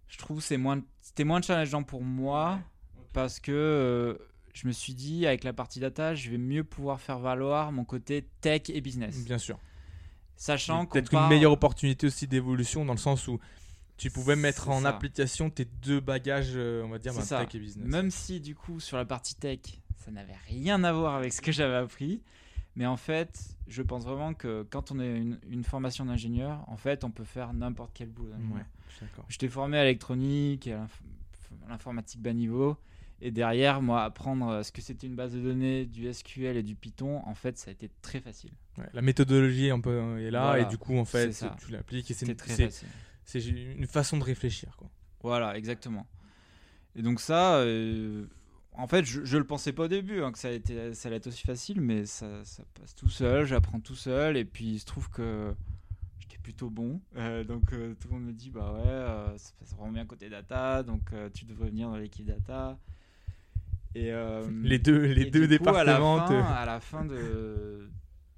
je 0.08 0.18
trouve 0.18 0.42
c'est 0.42 0.56
moins 0.56 0.82
c'était 1.02 1.26
moins 1.26 1.42
challengeant 1.42 1.84
pour 1.84 2.02
moi 2.02 2.60
parce 3.12 3.42
que 3.42 3.52
euh, 3.52 4.16
je 4.54 4.66
me 4.68 4.72
suis 4.72 4.94
dit 4.94 5.28
avec 5.28 5.44
la 5.44 5.52
partie 5.52 5.82
data 5.82 6.16
je 6.16 6.30
vais 6.30 6.38
mieux 6.38 6.64
pouvoir 6.64 7.02
faire 7.02 7.20
valoir 7.20 7.74
mon 7.74 7.84
côté 7.84 8.26
tech 8.40 8.62
et 8.70 8.80
business 8.80 9.26
Bien 9.26 9.38
sûr. 9.38 9.60
sachant 10.38 10.86
qu'on 10.86 10.94
Peut-être 10.94 11.12
part- 11.12 11.24
une 11.24 11.30
meilleure 11.30 11.52
opportunité 11.52 12.08
aussi 12.08 12.26
d'évolution 12.26 12.86
dans 12.86 12.94
le 12.94 13.00
sens 13.00 13.28
où 13.28 13.38
tu 13.98 14.10
pouvais 14.12 14.38
mettre 14.38 14.70
en 14.70 14.84
ça. 14.84 14.90
application 14.90 15.50
tes 15.50 15.66
deux 15.66 16.00
bagages, 16.00 16.54
euh, 16.56 16.84
on 16.86 16.90
va 16.90 17.00
dire, 17.00 17.14
bah, 17.14 17.22
tech 17.46 17.54
et 17.54 17.60
business. 17.60 17.86
même 17.86 18.12
si 18.12 18.40
du 18.40 18.56
coup 18.56 18.80
sur 18.80 18.96
la 18.96 19.06
partie 19.06 19.36
tech 19.36 19.60
ça 19.98 20.12
n'avait 20.12 20.38
rien 20.48 20.84
à 20.86 20.94
voir 20.94 21.16
avec 21.16 21.34
ce 21.34 21.42
que 21.42 21.52
j'avais 21.52 21.76
appris 21.76 22.22
mais 22.78 22.86
en 22.86 22.96
fait 22.96 23.58
je 23.68 23.82
pense 23.82 24.06
vraiment 24.06 24.34
que 24.34 24.66
quand 24.70 24.92
on 24.94 25.00
a 25.00 25.06
une, 25.06 25.38
une 25.50 25.66
formation 25.66 26.06
d'ingénieur 26.06 26.64
en 26.68 26.78
fait 26.78 27.04
on 27.04 27.12
peut 27.12 27.26
faire 27.26 27.52
n'importe 27.54 27.92
quel 27.94 28.08
boulot. 28.10 28.32
Ouais, 28.54 28.62
je. 28.88 29.26
J'étais 29.28 29.50
formé 29.50 29.78
à 29.78 29.84
l'électronique 29.84 30.68
et 30.68 30.74
à 30.74 30.78
l'inf- 30.78 31.02
à 31.66 31.70
l'informatique 31.70 32.22
bas 32.22 32.32
niveau. 32.34 32.78
Et 33.20 33.32
derrière, 33.32 33.82
moi, 33.82 34.04
apprendre 34.04 34.48
euh, 34.48 34.62
ce 34.64 34.72
que 34.72 34.80
c'était 34.80 35.08
une 35.08 35.16
base 35.16 35.34
de 35.34 35.40
données, 35.42 35.88
du 35.88 36.06
SQL 36.14 36.56
et 36.56 36.62
du 36.62 36.76
Python, 36.76 37.24
en 37.26 37.34
fait, 37.34 37.58
ça 37.58 37.72
a 37.72 37.74
été 37.74 37.90
très 38.04 38.20
facile. 38.22 38.52
Ouais, 38.78 38.86
la 38.94 39.02
méthodologie 39.02 39.72
un 39.72 39.80
peu 39.80 39.90
euh, 39.90 40.18
est 40.28 40.30
là 40.30 40.50
Voilà, 40.50 40.62
et 40.62 40.66
du 40.70 40.78
coup 40.78 40.96
en 41.00 41.04
fait 41.06 41.32
tu 41.58 41.72
l'appliques 41.72 42.12
et 42.12 42.14
c'est 42.14 42.28
une, 42.28 42.36
c'est 43.26 43.40
façon 43.88 44.18
de 44.20 44.24
réfléchir 44.24 44.78
quoi. 44.78 44.88
Voilà, 45.24 45.58
exactement. 45.58 46.06
Et 46.96 47.02
donc 47.02 47.20
ça, 47.20 47.56
euh, 47.58 48.28
en 48.78 48.88
fait, 48.88 49.04
je, 49.06 49.26
je 49.26 49.38
le 49.38 49.44
pensais 49.44 49.74
pas 49.74 49.84
au 49.84 49.88
début 49.88 50.22
hein, 50.22 50.32
que 50.32 50.38
ça, 50.40 50.50
a 50.50 50.52
été, 50.52 50.94
ça 50.94 51.08
allait 51.10 51.18
être 51.18 51.28
aussi 51.28 51.44
facile, 51.44 51.82
mais 51.82 52.06
ça, 52.06 52.44
ça 52.46 52.64
passe 52.80 52.96
tout 52.96 53.10
seul, 53.10 53.46
j'apprends 53.46 53.80
tout 53.80 53.96
seul, 53.96 54.38
et 54.38 54.46
puis 54.46 54.66
il 54.74 54.80
se 54.80 54.86
trouve 54.86 55.10
que 55.10 55.54
j'étais 56.20 56.38
plutôt 56.38 56.70
bon. 56.70 57.02
Euh, 57.16 57.44
donc 57.44 57.74
euh, 57.74 57.96
tout 58.00 58.08
le 58.10 58.14
monde 58.16 58.26
me 58.26 58.34
dit, 58.34 58.50
bah 58.52 58.74
ouais, 58.74 58.80
euh, 58.88 59.38
ça 59.38 59.52
passe 59.60 59.74
vraiment 59.74 59.92
bien 59.92 60.06
côté 60.06 60.30
data, 60.30 60.84
donc 60.84 61.12
tu 61.34 61.46
devrais 61.46 61.70
venir 61.70 61.90
dans 61.90 61.98
l'équipe 61.98 62.26
data. 62.26 62.78
Et, 63.96 64.12
Les 64.64 64.78
deux 64.78 65.06
les 65.06 65.24
et 65.24 65.32
deux 65.32 65.48
du 65.48 65.58
coup, 65.58 65.70
à 65.70 65.84
la 65.84 65.94
départements. 65.98 66.28
fin, 66.28 66.42
à 66.54 66.66
la 66.66 66.80
fin 66.80 67.04
de, 67.06 67.90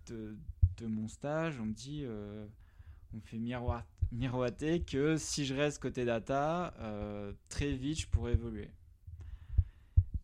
de, 0.07 0.37
de 0.77 0.85
mon 0.87 1.07
stage, 1.09 1.59
on 1.59 1.65
me 1.65 1.73
dit, 1.73 2.05
on 3.13 3.17
me 3.17 3.21
fait 3.21 3.37
miroir- 3.39 3.85
miroiter 4.13 4.81
que 4.81 5.17
si 5.17 5.45
je 5.45 5.53
reste 5.53 5.81
côté 5.81 6.05
data, 6.05 6.73
très 7.49 7.73
vite 7.73 7.99
je 8.01 8.07
pourrais 8.07 8.33
évoluer. 8.33 8.69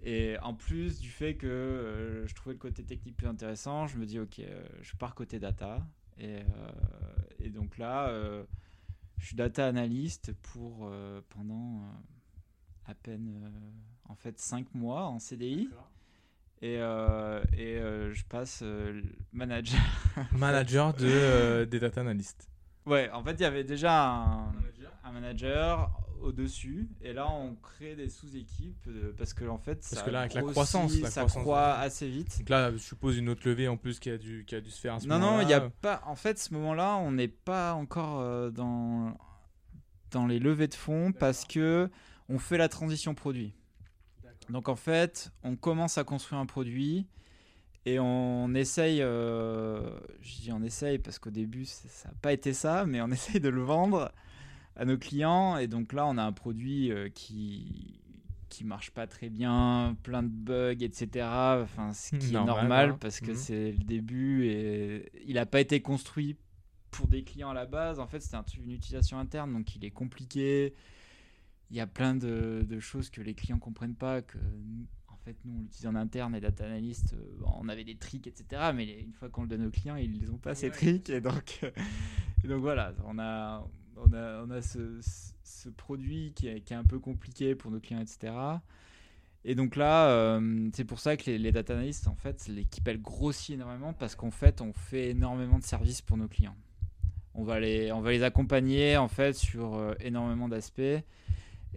Et 0.07 0.37
en 0.43 0.53
plus 0.53 0.99
du 0.99 1.09
fait 1.09 1.35
que 1.35 1.47
euh, 1.47 2.27
je 2.27 2.35
trouvais 2.35 2.53
le 2.53 2.59
côté 2.59 2.83
technique 2.83 3.17
plus 3.17 3.27
intéressant, 3.27 3.87
je 3.87 3.97
me 3.97 4.05
dis 4.05 4.19
ok, 4.19 4.37
euh, 4.39 4.63
je 4.81 4.93
pars 4.93 5.15
côté 5.15 5.39
data. 5.39 5.85
Et, 6.19 6.37
euh, 6.37 6.43
et 7.39 7.49
donc 7.49 7.79
là, 7.79 8.07
euh, 8.09 8.45
je 9.17 9.25
suis 9.25 9.35
data 9.35 9.65
analyst 9.65 10.31
pour 10.53 10.81
euh, 10.85 11.21
pendant 11.29 11.79
euh, 11.81 12.91
à 12.91 12.93
peine 12.93 13.41
euh, 13.43 14.09
en 14.11 14.15
fait 14.15 14.39
5 14.39 14.75
mois 14.75 15.05
en 15.05 15.17
CDI. 15.17 15.69
Et, 16.61 16.77
euh, 16.79 17.43
et 17.53 17.77
euh, 17.77 18.13
je 18.13 18.23
passe 18.25 18.61
euh, 18.63 19.01
manager. 19.33 19.81
manager 20.31 20.93
de 20.93 21.05
euh, 21.05 21.65
des 21.65 21.79
data 21.79 22.01
analysts. 22.01 22.47
Ouais, 22.85 23.09
en 23.09 23.23
fait, 23.23 23.33
il 23.33 23.41
y 23.41 23.45
avait 23.45 23.63
déjà 23.63 24.05
un, 24.05 24.53
un 25.03 25.11
manager 25.11 25.91
au-dessus. 26.21 26.89
Et 27.01 27.13
là, 27.13 27.29
on 27.29 27.55
crée 27.55 27.95
des 27.95 28.09
sous-équipes 28.09 28.87
euh, 28.87 29.13
parce 29.17 29.33
que, 29.33 29.45
en 29.45 29.57
fait, 29.57 29.83
ça 29.83 30.01
que 30.01 30.09
là, 30.09 30.21
avec 30.21 30.33
la 30.33 30.41
croissance, 30.41 30.99
la 30.99 31.09
ça 31.09 31.21
croissance, 31.21 31.41
croît 31.41 31.77
ouais. 31.79 31.85
assez 31.85 32.09
vite. 32.09 32.39
Donc 32.39 32.49
là 32.49 32.71
je 32.71 32.77
suppose 32.77 33.17
une 33.17 33.29
autre 33.29 33.47
levée 33.47 33.67
en 33.67 33.77
plus 33.77 33.99
qui 33.99 34.09
a 34.09 34.17
dû 34.17 34.43
qui 34.45 34.55
a 34.55 34.61
dû 34.61 34.69
se 34.69 34.79
faire 34.79 34.95
à 34.95 34.99
ce 34.99 35.07
Non, 35.07 35.19
non, 35.19 35.41
il 35.41 35.49
y 35.49 35.53
a 35.53 35.61
pas. 35.61 36.01
En 36.05 36.15
fait, 36.15 36.39
ce 36.39 36.53
moment-là, 36.53 36.97
on 36.97 37.11
n'est 37.11 37.27
pas 37.27 37.73
encore 37.73 38.19
euh, 38.19 38.49
dans, 38.49 39.17
dans 40.11 40.27
les 40.27 40.39
levées 40.39 40.67
de 40.67 40.73
fonds 40.73 41.11
parce 41.11 41.45
que 41.45 41.89
on 42.29 42.39
fait 42.39 42.57
la 42.57 42.69
transition 42.69 43.13
produit. 43.13 43.53
Donc, 44.49 44.69
en 44.69 44.75
fait, 44.75 45.31
on 45.43 45.55
commence 45.55 45.97
à 45.97 46.03
construire 46.03 46.39
un 46.39 46.45
produit 46.45 47.07
et 47.85 47.99
on 47.99 48.53
essaye. 48.55 49.01
euh, 49.01 49.97
je 50.21 50.41
dis 50.41 50.51
on 50.51 50.61
essaye 50.63 50.99
parce 50.99 51.19
qu'au 51.19 51.29
début, 51.29 51.65
ça 51.65 52.09
n'a 52.09 52.15
pas 52.21 52.33
été 52.33 52.53
ça, 52.53 52.85
mais 52.85 53.01
on 53.01 53.07
essaye 53.11 53.39
de 53.39 53.49
le 53.49 53.61
vendre 53.61 54.11
à 54.75 54.85
nos 54.85 54.97
clients. 54.97 55.57
Et 55.57 55.67
donc 55.67 55.93
là, 55.93 56.05
on 56.05 56.17
a 56.17 56.23
un 56.23 56.31
produit 56.33 56.91
euh, 56.91 57.09
qui 57.09 57.99
qui 58.49 58.63
marche 58.63 58.91
pas 58.91 59.05
très 59.05 59.27
bien, 59.29 59.97
plein 60.03 60.23
de 60.23 60.29
bugs, 60.29 60.77
etc. 60.79 61.25
Enfin, 61.61 61.91
ce 61.91 62.15
qui 62.15 62.31
Normal, 62.31 62.55
est 62.55 62.59
normal 62.61 62.89
hein. 62.91 62.97
parce 63.01 63.19
que 63.19 63.31
Mhm. 63.31 63.35
c'est 63.37 63.71
le 63.73 63.83
début 63.83 64.45
et 64.45 65.11
il 65.27 65.33
n'a 65.35 65.45
pas 65.45 65.59
été 65.59 65.81
construit 65.81 66.37
pour 66.91 67.07
des 67.09 67.23
clients 67.23 67.49
à 67.49 67.53
la 67.53 67.65
base. 67.65 67.99
En 67.99 68.07
fait, 68.07 68.21
c'était 68.21 68.35
un 68.37 68.43
truc- 68.43 68.63
une 68.63 68.71
utilisation 68.71 69.19
interne, 69.19 69.51
donc 69.51 69.75
il 69.75 69.83
est 69.83 69.91
compliqué. 69.91 70.73
Il 71.69 71.75
y 71.75 71.81
a 71.81 71.87
plein 71.87 72.15
de, 72.15 72.65
de 72.65 72.79
choses 72.79 73.09
que 73.09 73.19
les 73.21 73.33
clients 73.33 73.59
comprennent 73.59 73.95
pas. 73.95 74.21
Que 74.21 74.37
en 75.09 75.17
fait, 75.17 75.35
nous 75.43 75.57
on 75.57 75.61
l'utilise 75.63 75.87
en 75.87 75.95
interne, 75.95 76.33
les 76.33 76.39
data 76.39 76.65
analysts, 76.65 77.13
euh, 77.13 77.41
on 77.59 77.67
avait 77.67 77.83
des 77.83 77.97
tricks, 77.97 78.27
etc. 78.27 78.71
Mais 78.73 79.01
une 79.01 79.11
fois 79.11 79.27
qu'on 79.27 79.41
le 79.41 79.47
donne 79.49 79.65
aux 79.65 79.71
clients, 79.71 79.95
ils 79.97 80.29
n'ont 80.29 80.37
pas 80.37 80.55
ces 80.55 80.69
tricks. 80.69 81.09
Et 81.09 81.19
donc, 81.19 81.59
euh, 81.63 81.71
et 82.43 82.47
donc 82.47 82.61
voilà, 82.61 82.93
on 83.05 83.17
a, 83.19 83.67
on 83.97 84.51
a, 84.51 84.61
ce, 84.61 85.69
produit 85.69 86.33
qui 86.35 86.47
est, 86.47 86.71
un 86.71 86.83
peu 86.83 86.99
compliqué 86.99 87.55
pour 87.55 87.71
nos 87.71 87.79
clients, 87.79 88.01
etc. 88.01 88.33
Et 89.43 89.55
donc 89.55 89.75
là, 89.75 90.09
euh, 90.09 90.69
c'est 90.73 90.85
pour 90.85 90.99
ça 90.99 91.17
que 91.17 91.29
les, 91.29 91.51
data 91.51 91.73
analysts, 91.73 92.07
en 92.07 92.15
fait, 92.15 92.47
l'équipe 92.47 92.87
elle 92.87 93.01
grossit 93.01 93.55
énormément 93.55 93.93
parce 93.93 94.15
qu'en 94.15 94.31
fait, 94.31 94.61
on 94.61 94.73
fait 94.73 95.09
énormément 95.09 95.59
de 95.59 95.63
services 95.63 96.01
pour 96.01 96.17
nos 96.17 96.27
clients. 96.27 96.55
On 97.33 97.43
va 97.43 97.59
les, 97.59 98.23
accompagner 98.23 98.97
en 98.97 99.07
fait 99.07 99.33
sur 99.33 99.75
euh, 99.75 99.93
énormément 99.99 100.47
d'aspects 100.47 100.81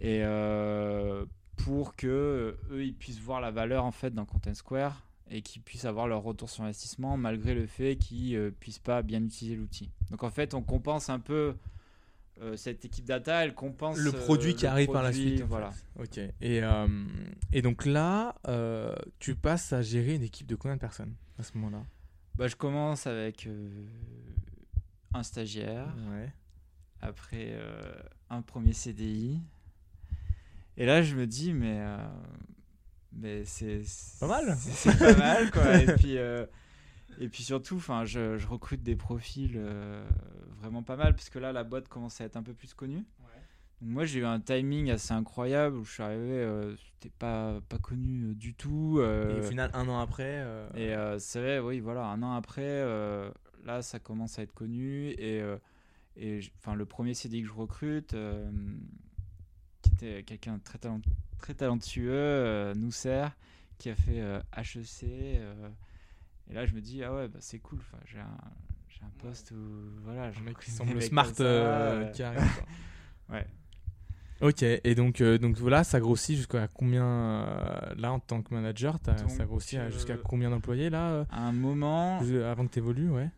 et 0.01 0.23
euh, 0.23 1.25
pour 1.57 1.95
que 1.95 2.07
euh, 2.07 2.57
eux 2.71 2.85
ils 2.85 2.95
puissent 2.95 3.19
voir 3.19 3.41
la 3.41 3.51
valeur 3.51 3.83
en 3.83 3.91
fait 3.91 4.13
dans 4.13 4.25
Content 4.25 4.53
Square 4.53 5.03
et 5.29 5.41
qu'ils 5.41 5.61
puissent 5.61 5.85
avoir 5.85 6.07
leur 6.07 6.23
retour 6.23 6.49
sur 6.49 6.63
investissement 6.63 7.17
malgré 7.17 7.53
le 7.53 7.67
fait 7.67 7.97
qu'ils 7.97 8.35
euh, 8.35 8.51
puissent 8.51 8.79
pas 8.79 9.01
bien 9.01 9.21
utiliser 9.23 9.55
l'outil. 9.55 9.91
Donc 10.09 10.23
en 10.23 10.29
fait, 10.29 10.53
on 10.53 10.61
compense 10.61 11.09
un 11.09 11.19
peu 11.19 11.55
euh, 12.41 12.55
cette 12.55 12.85
équipe 12.85 13.05
data, 13.05 13.43
elle 13.43 13.53
compense 13.53 13.97
le 13.97 14.13
euh, 14.13 14.19
produit 14.25 14.55
qui 14.55 14.63
le 14.63 14.69
arrive 14.71 14.91
par 14.91 15.03
la 15.03 15.11
suite. 15.13 15.41
Voilà. 15.41 15.71
fait. 15.71 16.01
Ok. 16.01 16.17
Et, 16.41 16.63
euh, 16.63 16.87
et 17.51 17.61
donc 17.61 17.85
là, 17.85 18.35
euh, 18.47 18.95
tu 19.19 19.35
passes 19.35 19.73
à 19.73 19.81
gérer 19.81 20.15
une 20.15 20.23
équipe 20.23 20.47
de 20.47 20.55
combien 20.55 20.75
de 20.75 20.81
personnes 20.81 21.13
à 21.37 21.43
ce 21.43 21.57
moment-là? 21.57 21.83
Bah, 22.37 22.47
je 22.47 22.55
commence 22.55 23.07
avec 23.07 23.47
euh, 23.47 23.69
un 25.13 25.23
stagiaire, 25.23 25.93
Ouais. 26.11 26.31
après 27.01 27.49
euh, 27.51 27.81
un 28.29 28.41
premier 28.41 28.73
CDI. 28.73 29.41
Et 30.77 30.85
là, 30.85 31.01
je 31.01 31.15
me 31.15 31.27
dis, 31.27 31.51
mais, 31.53 31.79
euh, 31.81 31.97
mais 33.11 33.43
c'est 33.43 33.81
Pas 34.21 34.27
mal. 34.27 34.55
C'est 34.57 34.97
pas 34.97 35.15
mal, 35.17 35.51
quoi. 35.51 35.77
et, 35.81 35.85
puis, 35.95 36.17
euh, 36.17 36.45
et 37.19 37.27
puis 37.29 37.43
surtout, 37.43 37.75
enfin, 37.75 38.05
je, 38.05 38.37
je 38.37 38.47
recrute 38.47 38.81
des 38.81 38.95
profils 38.95 39.55
euh, 39.55 40.03
vraiment 40.59 40.83
pas 40.83 40.95
mal, 40.95 41.15
parce 41.15 41.29
que 41.29 41.39
là, 41.39 41.51
la 41.51 41.63
boîte 41.63 41.87
commence 41.87 42.21
à 42.21 42.25
être 42.25 42.37
un 42.37 42.43
peu 42.43 42.53
plus 42.53 42.73
connue. 42.73 43.05
Donc 43.81 43.91
moi, 43.91 44.05
j'ai 44.05 44.19
eu 44.19 44.25
un 44.25 44.41
timing 44.41 44.91
assez 44.91 45.13
incroyable 45.13 45.77
où 45.77 45.85
je 45.85 45.93
suis 45.93 46.03
arrivé, 46.03 46.33
euh, 46.33 46.75
j'étais 46.75 47.13
pas, 47.17 47.61
pas 47.69 47.77
connu 47.77 48.31
euh, 48.31 48.33
du 48.33 48.53
tout. 48.53 48.99
Et 49.01 49.39
au 49.39 49.43
final, 49.43 49.69
un 49.73 49.87
an 49.87 49.99
après. 49.99 50.45
et 50.75 50.93
c'est 51.19 51.39
vrai, 51.39 51.59
oui, 51.59 51.79
voilà, 51.79 52.05
un 52.05 52.21
an 52.23 52.33
après, 52.33 52.83
là, 53.65 53.81
ça 53.81 53.99
commence 53.99 54.39
à 54.39 54.43
être 54.43 54.53
connu. 54.53 55.11
Et, 55.11 55.41
et 56.19 56.41
enfin, 56.57 56.75
le 56.75 56.85
premier 56.85 57.13
CD 57.13 57.41
que 57.41 57.47
je 57.47 57.53
recrute, 57.53 58.13
euh, 58.13 58.49
qui 59.81 59.91
était 59.93 60.23
quelqu'un 60.23 60.57
de 60.57 60.63
très, 60.63 60.77
talent, 60.77 61.01
très 61.37 61.53
talentueux, 61.53 62.11
euh, 62.11 62.75
Nousser, 62.75 63.27
qui 63.77 63.89
a 63.89 63.95
fait 63.95 64.21
HEC. 64.57 65.39
Et 66.49 66.53
là, 66.53 66.65
je 66.65 66.73
me 66.73 66.81
dis, 66.81 67.03
ah 67.03 67.13
ouais, 67.13 67.27
bah, 67.27 67.39
c'est 67.41 67.59
cool. 67.59 67.79
J'ai 68.05 68.19
un, 68.19 68.37
j'ai 68.87 69.01
un 69.03 69.11
poste 69.19 69.51
où. 69.51 69.55
Voilà, 70.03 70.31
un 70.35 70.41
mec 70.41 70.57
qui 70.59 70.71
semble 70.71 71.01
smart 71.01 71.31
qui 71.33 72.23
arrive. 72.23 72.63
ouais. 73.29 73.45
Ok, 74.41 74.63
et 74.63 74.95
donc, 74.95 75.19
euh, 75.19 75.37
donc 75.37 75.57
voilà, 75.57 75.83
ça 75.83 75.99
grossit 75.99 76.37
jusqu'à 76.37 76.69
combien 76.69 77.05
euh, 77.05 77.95
là 77.97 78.13
en 78.13 78.19
tant 78.19 78.41
que 78.41 78.53
manager 78.53 78.97
Ça 79.27 79.45
grossit 79.45 79.79
jusqu'à 79.89 80.13
euh, 80.13 80.21
combien 80.23 80.49
d'employés 80.49 80.89
là 80.89 81.25
À 81.29 81.41
un 81.41 81.51
moment. 81.51 82.19
Avant 82.19 82.65
que 82.65 82.71
tu 82.71 82.79
évolues, 82.79 83.09
ouais. 83.09 83.29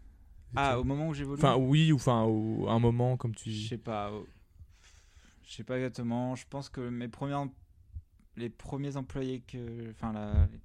Ah, 0.55 0.79
au 0.79 0.83
moment 0.83 1.07
où 1.07 1.13
j'évolue 1.13 1.39
Enfin, 1.39 1.55
oui, 1.55 1.91
ou 1.91 1.95
enfin, 1.95 2.21
un 2.21 2.79
moment 2.79 3.17
comme 3.17 3.33
tu. 3.33 3.49
Je 3.49 3.69
sais 3.69 3.77
pas. 3.77 4.11
Je 5.43 5.53
sais 5.53 5.63
pas 5.63 5.77
exactement. 5.77 6.35
Je 6.35 6.45
pense 6.47 6.69
que 6.69 6.81
mes 6.81 7.07
premiers, 7.07 7.49
les 8.37 8.49
premiers 8.49 8.95
employés 8.95 9.41
que. 9.41 9.89
Enfin, 9.89 10.13
la 10.13 10.47
les 10.51 10.59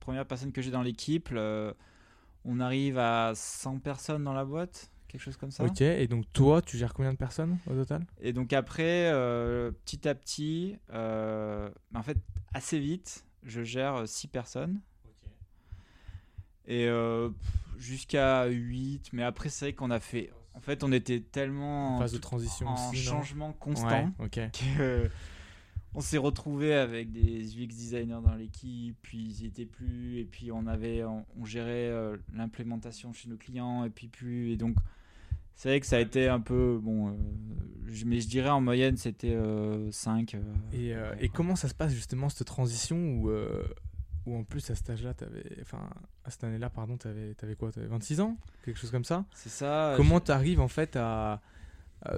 premières 0.00 0.26
personnes 0.26 0.52
que 0.52 0.62
j'ai 0.62 0.70
dans 0.70 0.82
l'équipe, 0.82 1.30
on 1.32 2.60
arrive 2.60 2.98
à 2.98 3.32
100 3.34 3.78
personnes 3.78 4.24
dans 4.24 4.32
la 4.32 4.44
boîte 4.44 4.90
quelque 5.10 5.22
chose 5.22 5.36
comme 5.36 5.50
ça. 5.50 5.64
Ok, 5.64 5.80
et 5.80 6.06
donc 6.06 6.24
toi, 6.32 6.62
tu 6.62 6.78
gères 6.78 6.94
combien 6.94 7.12
de 7.12 7.18
personnes 7.18 7.58
au 7.66 7.74
total? 7.74 8.06
Et 8.20 8.32
donc 8.32 8.52
après, 8.52 9.10
euh, 9.12 9.70
petit 9.84 10.08
à 10.08 10.14
petit, 10.14 10.76
euh, 10.92 11.68
en 11.94 12.02
fait, 12.02 12.16
assez 12.54 12.78
vite, 12.78 13.24
je 13.42 13.62
gère 13.62 14.06
6 14.06 14.28
personnes. 14.28 14.80
Et 16.66 16.86
euh, 16.86 17.30
jusqu'à 17.78 18.46
8, 18.46 19.10
mais 19.12 19.24
après, 19.24 19.48
c'est 19.48 19.66
vrai 19.66 19.72
qu'on 19.72 19.90
a 19.90 19.98
fait. 19.98 20.30
En 20.54 20.60
fait, 20.60 20.84
on 20.84 20.92
était 20.92 21.20
tellement 21.20 21.96
en 21.96 21.98
phase 21.98 22.12
de 22.12 22.18
transition 22.18 22.68
en 22.68 22.92
changement 22.92 23.52
constant 23.52 24.12
que 24.52 25.10
on 25.94 26.00
s'est 26.00 26.18
retrouvé 26.18 26.74
avec 26.74 27.10
des 27.10 27.56
UX 27.56 27.66
designers 27.66 28.20
dans 28.24 28.34
l'équipe, 28.34 28.96
puis 29.02 29.18
ils 29.18 29.46
étaient 29.46 29.66
plus, 29.66 30.18
et 30.18 30.24
puis 30.24 30.52
on 30.52 30.66
avait, 30.66 31.04
on, 31.04 31.44
gérait 31.44 31.90
l'implémentation 32.34 33.12
chez 33.12 33.28
nos 33.28 33.36
clients, 33.36 33.84
et 33.84 33.90
puis 33.90 34.08
plus, 34.08 34.52
et 34.52 34.56
donc 34.56 34.76
c'est 35.60 35.68
vrai 35.68 35.80
que 35.80 35.86
ça 35.86 35.96
a 35.96 36.00
été 36.00 36.26
un 36.26 36.40
peu. 36.40 36.80
Bon, 36.82 37.08
euh, 37.08 37.12
mais 38.06 38.20
je 38.20 38.28
dirais 38.28 38.48
en 38.48 38.62
moyenne, 38.62 38.96
c'était 38.96 39.36
5. 39.90 40.34
Euh, 40.34 40.38
euh, 40.72 41.14
et, 41.20 41.26
et, 41.26 41.28
comment 41.28 41.54
ça 41.54 41.68
se 41.68 41.74
passe 41.74 41.92
justement 41.92 42.30
cette 42.30 42.46
transition 42.46 42.96
où, 42.96 43.30
où 44.24 44.36
en 44.38 44.42
plus 44.42 44.70
à 44.70 44.74
cet 44.74 44.88
âge-là, 44.88 45.12
enfin 45.60 45.90
à 46.24 46.30
cette 46.30 46.44
année-là, 46.44 46.70
pardon, 46.70 46.96
tu 46.96 47.08
avais, 47.08 47.34
quoi 47.58 47.68
avais 47.76 47.88
26 47.88 48.22
ans 48.22 48.38
Quelque 48.64 48.78
chose 48.78 48.90
comme 48.90 49.04
ça? 49.04 49.26
C'est 49.34 49.50
ça. 49.50 49.92
Comment 49.98 50.18
tu 50.20 50.32
arrives 50.32 50.60
en 50.60 50.68
fait 50.68 50.96
à. 50.96 51.42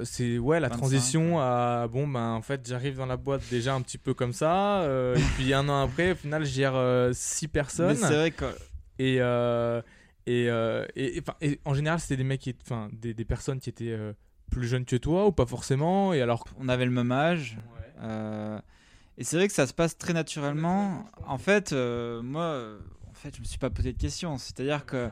C'est 0.04 0.38
ouais 0.38 0.60
la 0.60 0.70
transition 0.70 1.40
à 1.40 1.88
bon 1.90 2.06
ben 2.06 2.30
en 2.30 2.42
fait 2.42 2.66
j'arrive 2.66 2.96
dans 2.96 3.06
la 3.06 3.16
boîte 3.16 3.42
déjà 3.50 3.74
un 3.74 3.80
petit 3.82 3.98
peu 3.98 4.14
comme 4.14 4.32
ça 4.32 4.86
et 5.16 5.20
puis 5.36 5.52
un 5.52 5.68
an 5.68 5.82
après 5.82 6.12
au 6.12 6.14
final 6.14 6.44
je 6.44 6.50
gère 6.50 7.10
6 7.12 7.48
personnes 7.48 7.96
c'est 7.96 8.14
vrai 8.14 8.30
que 8.30 8.44
et 8.98 9.20
euh, 10.28 10.86
et, 10.94 11.20
et, 11.40 11.60
en 11.64 11.74
général, 11.74 12.00
c'était 12.00 12.16
des 12.16 12.24
mecs, 12.24 12.40
qui, 12.40 12.54
enfin, 12.62 12.88
des, 12.92 13.14
des, 13.14 13.24
personnes 13.24 13.58
qui 13.58 13.68
étaient 13.68 13.90
euh, 13.90 14.12
plus 14.50 14.66
jeunes 14.66 14.84
que 14.84 14.96
toi 14.96 15.26
ou 15.26 15.32
pas 15.32 15.46
forcément. 15.46 16.12
Et 16.12 16.20
alors, 16.20 16.44
on 16.58 16.68
avait 16.68 16.84
le 16.84 16.90
même 16.90 17.12
âge. 17.12 17.58
Euh, 18.00 18.58
et 19.18 19.24
c'est 19.24 19.36
vrai 19.36 19.48
que 19.48 19.54
ça 19.54 19.66
se 19.66 19.74
passe 19.74 19.98
très 19.98 20.12
naturellement. 20.12 21.06
En 21.26 21.38
fait, 21.38 21.72
moi, 21.72 22.76
en 23.08 23.14
fait, 23.14 23.34
je 23.36 23.40
me 23.40 23.46
suis 23.46 23.58
pas 23.58 23.70
posé 23.70 23.92
de 23.92 23.98
questions. 23.98 24.38
C'est-à-dire 24.38 24.86
que 24.86 25.10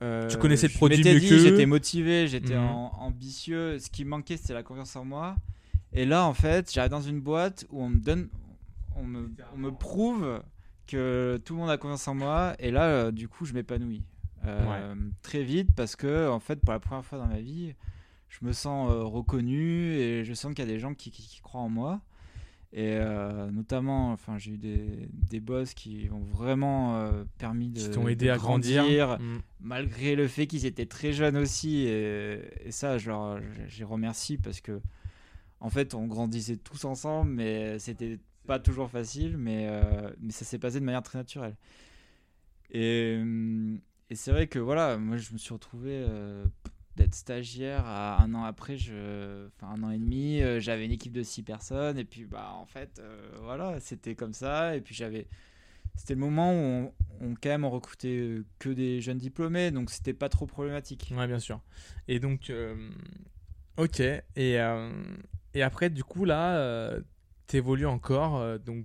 tu 0.00 0.36
connaissais 0.38 0.68
le 0.68 0.74
produit 0.74 0.98
mieux 0.98 1.20
que 1.20 1.38
J'étais 1.38 1.66
motivé, 1.66 2.28
j'étais 2.28 2.56
mhm. 2.56 2.90
ambitieux. 2.98 3.78
Ce 3.78 3.90
qui 3.90 4.04
manquait, 4.04 4.36
c'était 4.36 4.54
la 4.54 4.62
confiance 4.62 4.96
en 4.96 5.04
moi. 5.04 5.36
Et 5.92 6.06
là, 6.06 6.24
en 6.24 6.34
fait, 6.34 6.72
j'arrive 6.72 6.90
dans 6.90 7.00
une 7.00 7.20
boîte 7.20 7.66
où 7.70 7.82
on 7.82 7.88
me 7.88 7.98
donne, 7.98 8.28
on 8.96 9.04
me, 9.04 9.30
on 9.54 9.58
me 9.58 9.70
prouve 9.70 10.42
que 10.86 11.40
tout 11.44 11.54
le 11.54 11.60
monde 11.60 11.70
a 11.70 11.76
confiance 11.78 12.06
en 12.08 12.14
moi. 12.14 12.54
Et 12.58 12.70
là, 12.70 13.10
du 13.10 13.28
coup, 13.28 13.44
je 13.44 13.52
m'épanouis. 13.52 14.04
Euh, 14.46 14.94
très 15.20 15.42
vite 15.42 15.68
parce 15.76 15.96
que 15.96 16.30
en 16.30 16.40
fait 16.40 16.56
pour 16.56 16.72
la 16.72 16.80
première 16.80 17.04
fois 17.04 17.18
dans 17.18 17.26
ma 17.26 17.40
vie 17.40 17.74
je 18.30 18.38
me 18.40 18.52
sens 18.52 18.90
euh, 18.90 19.02
reconnu 19.02 19.92
et 19.92 20.24
je 20.24 20.32
sens 20.32 20.54
qu'il 20.54 20.64
y 20.64 20.68
a 20.68 20.72
des 20.72 20.78
gens 20.78 20.94
qui, 20.94 21.10
qui, 21.10 21.40
croient 21.42 21.60
en 21.60 21.68
moi 21.68 22.00
et 22.72 22.94
euh, 22.94 23.50
notamment 23.50 24.12
enfin 24.12 24.38
j'ai 24.38 24.52
eu 24.52 24.58
des, 24.58 25.08
des 25.12 25.40
boss 25.40 25.74
qui 25.74 26.08
ont 26.12 26.20
vraiment 26.20 27.10
permis 27.38 27.68
de 27.68 27.80
qui 27.80 27.90
t'ont 27.90 28.06
aidé 28.06 28.30
à 28.30 28.36
grandir, 28.36 29.18
mm. 29.18 29.40
malgré 29.60 30.14
le 30.14 30.28
fait 30.28 30.46
qu'ils 30.46 30.66
étaient 30.66 30.86
très 30.86 31.12
jeunes 31.12 31.36
aussi. 31.36 31.86
Et, 31.86 32.40
ça 32.70 32.98
je 32.98 33.10
leur 33.10 33.40
j'ai 33.66 33.84
remercie 33.84 34.38
parce 34.38 34.60
que 34.60 34.80
en 35.58 35.70
fait 35.70 35.94
on 35.94 36.06
grandissait 36.06 36.56
tous 36.56 36.84
ensemble 36.84 37.32
mais 37.32 37.78
c'était 37.80 38.18
pas 38.46 38.58
toujours 38.58 38.90
facile 38.90 39.36
mais 39.36 39.68
mais 40.20 40.32
ça 40.32 40.44
s'est 40.44 40.58
passé 40.58 40.78
de 40.78 40.84
manière 40.84 41.02
très 41.02 41.18
naturelle. 41.18 41.56
Et 42.72 43.18
hum, 43.20 43.80
et 44.10 44.16
c'est 44.16 44.32
vrai 44.32 44.48
que 44.48 44.58
voilà, 44.58 44.98
moi 44.98 45.16
je 45.16 45.32
me 45.32 45.38
suis 45.38 45.54
retrouvé 45.54 45.90
euh, 45.92 46.44
d'être 47.00 47.14
stagiaire 47.14 47.86
à 47.86 48.22
un 48.22 48.34
an 48.34 48.44
après, 48.44 48.76
je, 48.76 49.46
enfin 49.46 49.72
un 49.74 49.82
an 49.82 49.90
et 49.90 49.98
demi, 49.98 50.42
euh, 50.42 50.60
j'avais 50.60 50.84
une 50.84 50.92
équipe 50.92 51.12
de 51.12 51.22
six 51.22 51.42
personnes 51.42 51.98
et 51.98 52.04
puis 52.04 52.26
bah 52.26 52.52
en 52.54 52.66
fait 52.66 52.98
euh, 52.98 53.30
voilà, 53.42 53.80
c'était 53.80 54.14
comme 54.14 54.34
ça 54.34 54.76
et 54.76 54.82
puis 54.82 54.94
j'avais, 54.94 55.26
c'était 55.94 56.14
le 56.14 56.20
moment 56.20 56.52
où 56.52 56.92
on, 57.20 57.34
quand 57.34 57.48
même 57.48 57.64
on 57.64 57.70
recrutait 57.70 58.42
que 58.58 58.68
des 58.68 59.00
jeunes 59.00 59.18
diplômés 59.18 59.70
donc 59.70 59.90
c'était 59.90 60.12
pas 60.12 60.28
trop 60.28 60.46
problématique. 60.46 61.12
Ouais 61.16 61.26
bien 61.26 61.38
sûr. 61.38 61.60
Et 62.06 62.20
donc 62.20 62.52
ok 63.76 64.00
et 64.00 64.58
et 65.54 65.62
après 65.62 65.88
du 65.90 66.04
coup 66.04 66.24
là 66.26 66.92
tu 67.48 67.56
évolues 67.56 67.86
encore 67.86 68.58
donc 68.60 68.84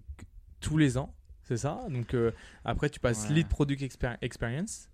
tous 0.62 0.78
les 0.78 0.98
ans. 0.98 1.14
C'est 1.48 1.58
ça? 1.58 1.86
Donc 1.90 2.16
après, 2.64 2.90
tu 2.90 3.00
passes 3.00 3.30
Lead 3.30 3.48
Product 3.48 3.80
Experience. 4.22 4.90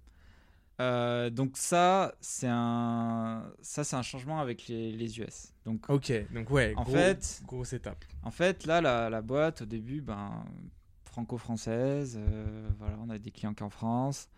Euh, 0.80 1.30
donc 1.30 1.58
ça, 1.58 2.16
c'est 2.22 2.50
un, 2.50 3.44
ça 3.62 3.84
c'est 3.84 3.96
un 3.96 4.02
changement 4.02 4.40
avec 4.40 4.68
les, 4.68 4.92
les, 4.92 5.20
US. 5.20 5.54
Donc 5.66 5.90
ok, 5.90 6.12
donc 6.34 6.50
ouais, 6.50 6.74
en 6.76 6.84
gros, 6.84 6.94
fait, 6.94 7.42
grosse 7.46 7.74
étape. 7.74 8.04
En 8.24 8.32
fait, 8.32 8.66
là, 8.66 8.82
la, 8.82 9.10
la 9.10 9.22
boîte 9.22 9.62
au 9.62 9.66
début, 9.66 10.02
ben 10.02 10.44
franco-française, 11.06 12.18
euh, 12.20 12.70
voilà, 12.80 12.98
on 13.06 13.10
a 13.10 13.20
des 13.20 13.32
clients 13.32 13.54
qui 13.54 13.64
en 13.64 13.70
France. 13.70 14.30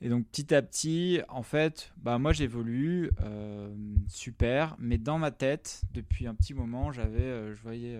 Et 0.00 0.08
donc 0.08 0.26
petit 0.26 0.54
à 0.54 0.62
petit, 0.62 1.20
en 1.28 1.42
fait, 1.42 1.92
bah 1.96 2.18
moi 2.18 2.32
j'évolue, 2.32 3.10
euh, 3.20 3.74
super, 4.08 4.76
mais 4.78 4.98
dans 4.98 5.18
ma 5.18 5.30
tête, 5.30 5.82
depuis 5.92 6.26
un 6.26 6.34
petit 6.34 6.54
moment, 6.54 6.92
j'avais, 6.92 7.54
je 7.54 7.62
voyais 7.62 7.98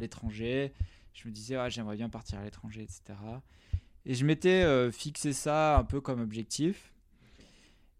l'étranger, 0.00 0.72
je 1.12 1.28
me 1.28 1.32
disais, 1.32 1.56
ah, 1.56 1.68
j'aimerais 1.68 1.96
bien 1.96 2.08
partir 2.08 2.38
à 2.38 2.44
l'étranger, 2.44 2.82
etc. 2.82 3.18
Et 4.06 4.14
je 4.14 4.24
m'étais 4.24 4.90
fixé 4.92 5.32
ça 5.32 5.78
un 5.78 5.84
peu 5.84 6.00
comme 6.00 6.20
objectif. 6.20 6.94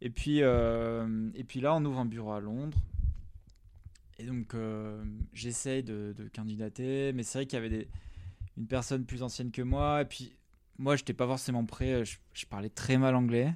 Et 0.05 0.11
puis, 0.11 0.43
euh, 0.43 1.31
et 1.35 1.45
puis 1.45 1.61
là, 1.61 1.75
on 1.75 1.83
ouvre 1.83 1.99
un 1.99 2.05
bureau 2.05 2.33
à 2.33 2.41
Londres. 2.41 2.77
Et 4.19 4.25
donc, 4.25 4.55
euh, 4.55 5.03
j'essaye 5.33 5.83
de, 5.83 6.15
candidater, 6.35 7.13
mais 7.15 7.23
c'est 7.23 7.39
vrai 7.39 7.47
qu'il 7.47 7.57
y 7.57 7.59
avait 7.59 7.71
des, 7.71 7.89
une 8.59 8.67
personne 8.67 9.07
plus 9.07 9.23
ancienne 9.23 9.51
que 9.51 9.63
moi. 9.63 10.03
Et 10.03 10.05
puis, 10.05 10.37
moi, 10.79 10.97
je 10.97 11.01
n'étais 11.01 11.15
pas 11.15 11.27
forcément 11.27 11.65
prêt. 11.65 12.05
Je, 12.05 12.47
parlais 12.47 12.69
très 12.69 12.99
mal 12.99 13.15
anglais. 13.15 13.55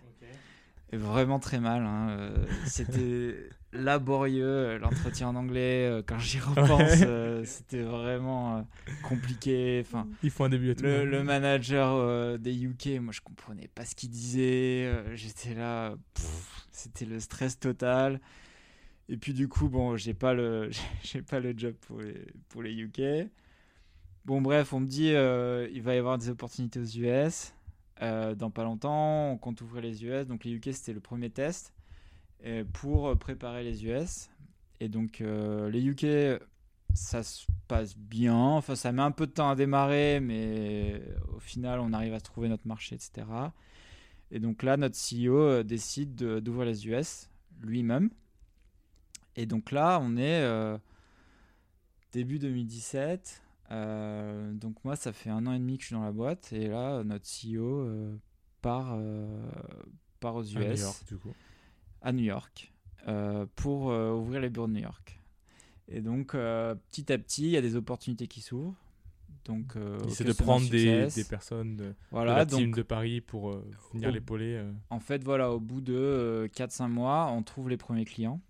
Et 0.90 0.96
vraiment 0.96 1.38
très 1.38 1.60
mal. 1.60 1.82
Hein. 1.82 2.08
Euh, 2.12 2.46
c'était 2.64 3.50
laborieux, 3.72 4.78
l'entretien 4.78 5.28
en 5.28 5.36
anglais. 5.36 6.02
Quand 6.06 6.18
j'y 6.18 6.38
repense, 6.38 7.46
c'était 7.48 7.82
vraiment 7.82 8.66
compliqué. 9.08 9.82
Enfin, 9.84 10.06
Il 10.22 10.30
faut 10.30 10.44
un 10.44 10.48
début 10.48 10.74
le, 10.74 11.04
le, 11.04 11.22
manager 11.22 12.38
des 12.38 12.64
UK, 12.64 13.00
moi, 13.00 13.12
je 13.12 13.20
comprenais 13.20 13.68
pas 13.68 13.84
ce 13.84 13.94
qu'il 13.94 14.10
disait. 14.10 14.90
J'étais 15.14 15.54
là, 15.54 15.94
c'était 16.70 17.04
le 17.04 17.20
stress 17.20 17.58
total. 17.58 18.20
Et 19.08 19.16
puis 19.16 19.32
du 19.32 19.48
coup, 19.48 19.68
bon, 19.68 19.96
j'ai 19.96 20.14
pas 20.14 20.34
le, 20.34 20.70
j'ai 21.02 21.22
pas 21.22 21.40
le 21.40 21.54
job 21.56 21.74
pour 21.86 22.00
les, 22.00 22.26
pour 22.48 22.62
les 22.62 22.72
UK. 22.72 23.28
Bon, 24.24 24.42
bref, 24.42 24.72
on 24.72 24.80
me 24.80 24.86
dit, 24.86 25.12
euh, 25.14 25.68
il 25.72 25.82
va 25.82 25.94
y 25.94 25.98
avoir 25.98 26.18
des 26.18 26.28
opportunités 26.28 26.80
aux 26.80 26.84
US. 26.84 27.54
Euh, 28.02 28.34
dans 28.34 28.50
pas 28.50 28.62
longtemps, 28.62 29.30
on 29.32 29.38
compte 29.38 29.60
ouvrir 29.62 29.82
les 29.82 30.04
US. 30.04 30.26
Donc 30.26 30.44
les 30.44 30.52
UK, 30.52 30.68
c'était 30.72 30.92
le 30.92 31.00
premier 31.00 31.30
test 31.30 31.72
euh, 31.72 31.77
pour 32.72 33.16
préparer 33.18 33.64
les 33.64 33.84
US. 33.86 34.30
Et 34.80 34.88
donc 34.88 35.20
les 35.20 35.84
UK, 35.84 36.40
ça 36.94 37.22
se 37.22 37.46
passe 37.66 37.96
bien. 37.96 38.34
Enfin, 38.34 38.76
ça 38.76 38.92
met 38.92 39.02
un 39.02 39.10
peu 39.10 39.26
de 39.26 39.32
temps 39.32 39.50
à 39.50 39.56
démarrer, 39.56 40.20
mais 40.20 41.02
au 41.34 41.40
final, 41.40 41.80
on 41.80 41.92
arrive 41.92 42.14
à 42.14 42.20
trouver 42.20 42.48
notre 42.48 42.66
marché, 42.66 42.94
etc. 42.94 43.24
Et 44.30 44.40
donc 44.40 44.62
là, 44.62 44.76
notre 44.76 44.96
CEO 44.96 45.38
euh, 45.38 45.62
décide 45.62 46.14
d'ouvrir 46.14 46.66
les 46.66 46.86
US 46.86 47.30
lui-même. 47.62 48.10
Et 49.36 49.46
donc 49.46 49.70
là, 49.70 49.98
on 50.02 50.16
est 50.16 50.42
euh, 50.42 50.76
début 52.12 52.38
2017. 52.38 53.42
Euh, 53.70 54.52
donc 54.52 54.76
moi, 54.84 54.96
ça 54.96 55.12
fait 55.12 55.30
un 55.30 55.46
an 55.46 55.52
et 55.52 55.58
demi 55.58 55.76
que 55.76 55.82
je 55.82 55.88
suis 55.88 55.94
dans 55.94 56.04
la 56.04 56.12
boîte. 56.12 56.52
Et 56.52 56.68
là, 56.68 57.02
notre 57.04 57.26
CEO 57.26 57.88
part, 58.60 58.98
part 60.20 60.34
aux 60.34 60.44
US. 60.44 61.04
du 61.06 61.16
coup. 61.16 61.32
À 62.02 62.12
New 62.12 62.24
York 62.24 62.72
pour 63.56 63.86
ouvrir 63.86 64.40
les 64.40 64.50
bureaux 64.50 64.66
de 64.66 64.72
New 64.72 64.82
York. 64.82 65.18
Et 65.88 66.02
donc, 66.02 66.32
petit 66.32 67.10
à 67.12 67.18
petit, 67.18 67.44
il 67.44 67.50
y 67.50 67.56
a 67.56 67.62
des 67.62 67.74
opportunités 67.74 68.26
qui 68.26 68.42
s'ouvrent. 68.42 68.74
Donc, 69.46 69.74
c'est 70.08 70.24
de 70.24 70.32
prendre 70.34 70.68
des, 70.68 71.06
des, 71.06 71.24
personnes 71.24 71.76
de, 71.76 71.94
voilà, 72.10 72.32
de 72.32 72.38
la 72.38 72.46
team 72.46 72.72
de 72.72 72.82
Paris 72.82 73.22
pour 73.22 73.62
venir 73.94 74.12
l'épauler. 74.12 74.62
En 74.90 75.00
fait, 75.00 75.24
voilà, 75.24 75.50
au 75.50 75.60
bout 75.60 75.80
de 75.80 76.50
4-5 76.54 76.88
mois, 76.88 77.30
on 77.32 77.42
trouve 77.42 77.70
les 77.70 77.78
premiers 77.78 78.04
clients 78.04 78.40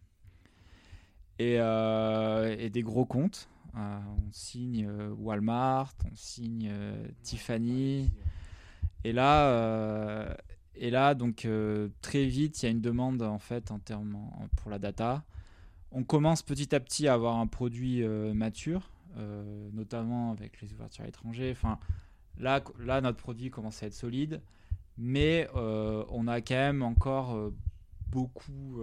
et, 1.39 1.55
et 1.55 2.71
des 2.71 2.83
gros 2.83 3.07
comptes. 3.07 3.49
Euh, 3.77 3.99
on 4.17 4.33
signe 4.33 4.87
euh, 4.89 5.15
Walmart, 5.17 5.95
on 6.05 6.15
signe 6.17 6.69
euh, 6.71 7.07
Tiffany. 7.23 8.11
Et 9.05 9.13
là, 9.13 10.37
et 10.79 10.91
là 10.91 11.15
donc 11.15 11.47
très 12.01 12.25
vite, 12.27 12.63
il 12.63 12.67
y 12.67 12.69
a 12.69 12.71
une 12.71 12.81
demande 12.81 13.23
en 13.23 13.39
fait 13.39 13.71
en 13.71 13.79
termes 13.79 14.17
pour 14.57 14.71
la 14.71 14.79
data. 14.79 15.25
On 15.91 16.05
commence 16.05 16.43
petit 16.43 16.75
à 16.75 16.81
petit 16.81 17.09
à 17.09 17.15
avoir 17.15 17.37
un 17.37 17.47
produit 17.47 18.03
mature, 18.35 18.91
notamment 19.73 20.33
avec 20.33 20.61
les 20.61 20.73
ouvertures 20.73 21.05
à 21.05 21.07
l'étranger. 21.07 21.51
Enfin, 21.51 21.79
là, 22.39 22.63
là, 22.79 23.01
notre 23.01 23.17
produit 23.17 23.51
commence 23.51 23.83
à 23.83 23.87
être 23.87 23.95
solide, 23.95 24.43
mais 24.99 25.49
on 25.55 26.29
a 26.29 26.41
quand 26.41 26.55
même 26.55 26.83
encore 26.83 27.53
beaucoup 28.11 28.83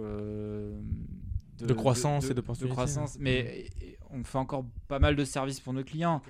de, 1.58 1.74
croissance 1.74 2.24
et 2.24 2.34
de, 2.34 2.40
de 2.40 2.66
croissance. 2.66 3.18
Mais 3.20 3.66
on 4.10 4.24
fait 4.24 4.38
encore 4.38 4.64
pas 4.88 4.98
mal 4.98 5.16
de 5.16 5.24
services 5.24 5.60
pour 5.60 5.72
nos 5.72 5.84
clients. 5.84 6.22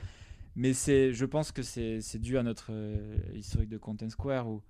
Mais 0.57 0.73
c'est, 0.73 1.13
je 1.13 1.27
pense 1.27 1.53
que 1.53 1.63
c'est, 1.63 2.19
dû 2.19 2.39
à 2.39 2.43
notre 2.43 2.69
euh, 2.71 3.19
historique 3.35 3.69
de 3.69 3.77
Content 3.77 4.09
Square 4.09 4.49
où, 4.49 4.63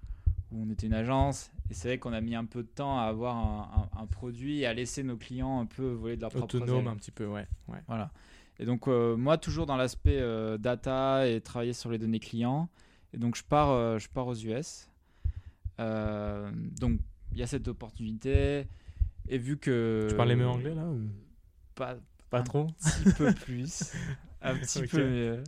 où, 0.53 0.63
on 0.63 0.71
était 0.71 0.87
une 0.87 0.95
agence. 0.95 1.51
Et 1.71 1.75
c'est 1.75 1.89
vrai 1.89 1.99
qu'on 1.99 2.13
a 2.13 2.21
mis 2.21 2.35
un 2.35 2.45
peu 2.45 2.63
de 2.63 2.69
temps 2.69 2.99
à 2.99 3.05
avoir 3.05 3.89
un, 3.97 4.07
produit 4.07 4.61
et 4.61 4.67
à 4.67 4.73
laisser 4.73 5.03
nos 5.03 5.17
clients 5.17 5.61
un 5.61 5.67
peu 5.67 5.89
voler 5.89 6.17
de 6.17 6.23
leur 6.23 6.31
propre 6.31 6.57
Autonome 6.57 6.89
un 6.89 6.97
petit 6.97 7.11
peu, 7.11 7.27
ouais. 7.27 7.47
ouais. 7.69 7.79
Voilà. 7.89 8.11
Et 8.59 8.65
donc, 8.65 8.89
euh, 8.89 9.17
moi, 9.17 9.37
toujours 9.37 9.67
dans 9.67 9.77
l'aspect 9.77 10.19
euh, 10.19 10.57
data 10.59 11.29
et 11.29 11.41
travailler 11.41 11.73
sur 11.73 11.91
les 11.91 11.99
données 11.99 12.21
clients. 12.21 12.69
Et 13.13 13.19
donc, 13.19 13.37
je 13.37 13.45
pars, 13.45 13.99
je 13.99 14.09
pars 14.09 14.27
aux 14.27 14.35
US. 14.35 14.89
donc, 15.79 17.01
il 17.33 17.39
y 17.39 17.43
a 17.43 17.47
cette 17.47 17.69
opportunité. 17.69 18.67
Et 19.29 19.39
vu 19.39 19.59
que. 19.59 20.07
Tu 20.09 20.17
parles 20.17 20.35
mieux 20.35 20.47
anglais 20.47 20.75
là 20.75 20.85
ou... 20.85 21.09
Pas, 21.75 21.97
pas 22.31 22.43
trop? 22.43 22.69
Un 22.85 22.91
petit 23.03 23.13
peu 23.13 23.35
plus. 23.35 23.93
un 24.43 24.55
petit 24.57 24.87
peu 24.87 25.07
mieux. 25.07 25.45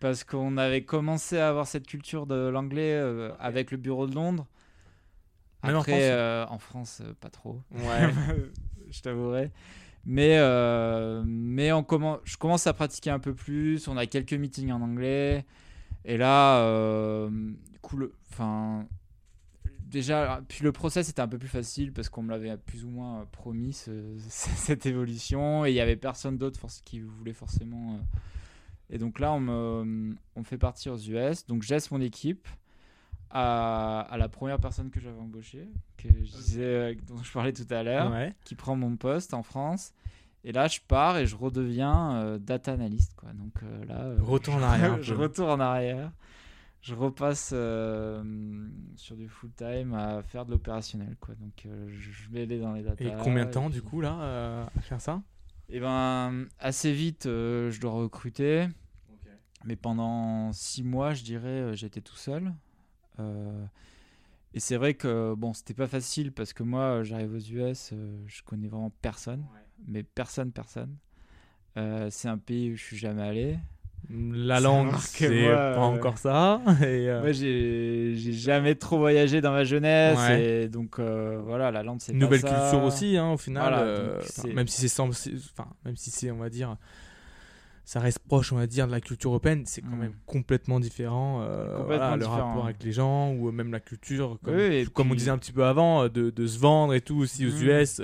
Parce 0.00 0.24
qu'on 0.24 0.56
avait 0.56 0.84
commencé 0.84 1.38
à 1.38 1.48
avoir 1.48 1.66
cette 1.66 1.86
culture 1.86 2.26
de 2.26 2.48
l'anglais 2.48 2.92
euh, 2.92 3.32
avec 3.38 3.70
le 3.70 3.76
bureau 3.76 4.06
de 4.06 4.14
Londres. 4.14 4.46
Après, 5.62 6.12
en 6.48 6.58
France, 6.58 7.00
euh, 7.02 7.10
euh, 7.10 7.14
pas 7.18 7.30
trop. 7.30 7.60
Ouais. 7.72 8.12
je 8.90 9.00
t'avouerai. 9.00 9.50
Mais, 10.04 10.38
mais 11.24 11.72
on 11.72 11.82
commence, 11.82 12.20
je 12.24 12.36
commence 12.36 12.66
à 12.66 12.72
pratiquer 12.72 13.10
un 13.10 13.18
peu 13.18 13.34
plus. 13.34 13.88
On 13.88 13.96
a 13.96 14.06
quelques 14.06 14.34
meetings 14.34 14.70
en 14.70 14.80
anglais. 14.80 15.44
Et 16.04 16.16
là, 16.16 17.28
cool. 17.82 18.12
Enfin, 18.30 18.86
déjà, 19.86 20.42
puis 20.46 20.62
le 20.62 20.70
process 20.70 21.08
était 21.08 21.22
un 21.22 21.26
peu 21.26 21.38
plus 21.38 21.48
facile 21.48 21.92
parce 21.92 22.08
qu'on 22.08 22.22
me 22.22 22.30
l'avait 22.30 22.56
plus 22.58 22.84
ou 22.84 22.90
moins 22.90 23.26
promis 23.32 23.72
cette 24.28 24.86
évolution 24.86 25.66
et 25.66 25.70
il 25.70 25.74
y 25.74 25.80
avait 25.80 25.96
personne 25.96 26.36
d'autre 26.36 26.60
qui 26.84 27.00
voulait 27.00 27.32
forcément. 27.32 27.98
Euh. 28.90 28.94
Et 28.94 28.98
donc 28.98 29.20
là, 29.20 29.32
on 29.32 29.40
me, 29.40 30.14
on 30.34 30.44
fait 30.44 30.58
partir 30.58 30.94
aux 30.94 30.98
US. 30.98 31.46
Donc 31.46 31.62
je 31.62 31.74
laisse 31.74 31.90
mon 31.90 32.00
équipe 32.00 32.48
à, 33.30 34.08
la 34.16 34.28
première 34.28 34.58
personne 34.58 34.90
que 34.90 35.00
j'avais 35.00 35.18
embauchée, 35.18 35.68
que 35.96 36.08
je 36.08 36.32
disais, 36.32 36.62
euh, 36.62 36.94
dont 37.06 37.22
je 37.22 37.32
parlais 37.32 37.52
tout 37.52 37.66
à 37.70 37.82
l'heure, 37.82 38.12
qui 38.44 38.54
prend 38.54 38.76
mon 38.76 38.96
poste 38.96 39.34
en 39.34 39.42
France. 39.42 39.92
Et 40.44 40.52
là, 40.52 40.68
je 40.68 40.78
pars 40.86 41.18
et 41.18 41.26
je 41.26 41.34
redeviens 41.34 42.16
euh, 42.16 42.38
data 42.38 42.72
analyst. 42.72 43.14
Quoi. 43.16 43.30
Donc 43.32 43.62
là, 43.88 44.12
retour 44.20 44.54
en 44.54 44.62
arrière. 44.62 44.98
je 45.02 45.14
retourne 45.14 45.50
en 45.50 45.60
arrière 45.60 46.12
je 46.86 46.94
repasse 46.94 47.50
euh, 47.52 48.22
sur 48.94 49.16
du 49.16 49.28
full 49.28 49.50
time 49.52 49.92
à 49.94 50.22
faire 50.22 50.46
de 50.46 50.52
l'opérationnel 50.52 51.16
quoi 51.20 51.34
donc 51.34 51.66
euh, 51.66 51.88
je 51.88 52.30
vais 52.30 52.42
aller 52.42 52.60
dans 52.60 52.72
les 52.72 52.82
data 52.82 53.02
et 53.02 53.12
combien 53.22 53.44
de 53.44 53.50
temps 53.50 53.70
du 53.70 53.82
coup 53.82 54.00
là 54.00 54.20
euh, 54.20 54.64
à 54.64 54.80
faire 54.80 55.00
ça? 55.00 55.20
Et 55.68 55.76
eh 55.76 55.80
ben 55.80 56.46
assez 56.58 56.92
vite 56.92 57.24
je 57.24 57.80
dois 57.80 57.92
recruter. 57.92 58.68
Mais 59.64 59.74
pendant 59.74 60.52
six 60.52 60.84
mois 60.84 61.12
je 61.14 61.24
dirais 61.24 61.74
j'étais 61.74 62.00
tout 62.00 62.16
seul. 62.16 62.54
Et 64.54 64.60
c'est 64.60 64.76
vrai 64.76 64.94
que 64.94 65.34
bon 65.34 65.52
c'était 65.52 65.74
pas 65.74 65.88
facile 65.88 66.32
parce 66.32 66.52
que 66.52 66.62
moi 66.62 67.02
j'arrive 67.02 67.34
aux 67.34 67.38
US 67.38 67.92
je 68.26 68.42
connais 68.44 68.68
vraiment 68.68 68.92
personne. 69.02 69.44
Mais 69.88 70.02
personne 70.02 70.52
personne. 70.52 70.96
C'est 71.74 72.28
un 72.28 72.38
pays 72.38 72.72
où 72.72 72.76
je 72.76 72.82
suis 72.84 72.96
jamais 72.96 73.22
allé 73.22 73.58
la 74.10 74.60
langue, 74.60 74.94
c'est 74.98 75.28
pas 75.28 75.34
euh, 75.34 75.76
encore 75.76 76.18
ça. 76.18 76.60
Et 76.80 77.08
euh, 77.08 77.20
Moi, 77.20 77.32
j'ai 77.32 78.14
jamais 78.32 78.74
trop 78.74 78.98
voyagé 78.98 79.40
dans 79.40 79.52
ma 79.52 79.64
jeunesse. 79.64 80.18
Et 80.30 80.68
donc, 80.68 80.98
euh, 80.98 81.40
voilà, 81.44 81.70
la 81.70 81.82
langue, 81.82 81.98
c'est 82.00 82.12
Une 82.12 82.18
nouvelle 82.18 82.42
culture 82.42 82.82
aussi, 82.82 83.16
hein, 83.16 83.32
au 83.32 83.36
final. 83.36 84.20
même 84.54 84.68
si 84.68 84.88
c'est 84.88 85.00
enfin, 85.00 85.66
même 85.84 85.96
si 85.96 86.10
c'est, 86.10 86.30
on 86.30 86.38
va 86.38 86.48
dire, 86.48 86.76
ça 87.84 88.00
reste 88.00 88.18
proche, 88.20 88.52
on 88.52 88.56
va 88.56 88.66
dire, 88.66 88.86
de 88.86 88.92
la 88.92 89.00
culture 89.00 89.30
européenne, 89.30 89.62
c'est 89.66 89.80
quand 89.80 89.96
mm. 89.96 90.00
même 90.00 90.14
complètement 90.26 90.80
différent. 90.80 91.40
le 91.40 92.26
rapport 92.26 92.64
avec 92.64 92.82
les 92.84 92.92
gens, 92.92 93.32
ou 93.32 93.50
même 93.50 93.72
la 93.72 93.80
culture, 93.80 94.38
comme, 94.94 95.10
on 95.10 95.14
disait 95.14 95.30
un 95.30 95.38
petit 95.38 95.52
peu 95.52 95.64
avant, 95.64 96.08
de, 96.08 96.30
de 96.30 96.46
se 96.46 96.58
vendre 96.58 96.94
et 96.94 97.00
tout 97.00 97.16
aussi 97.16 97.46
aux 97.46 97.50
mm. 97.50 97.68
US. 97.68 98.02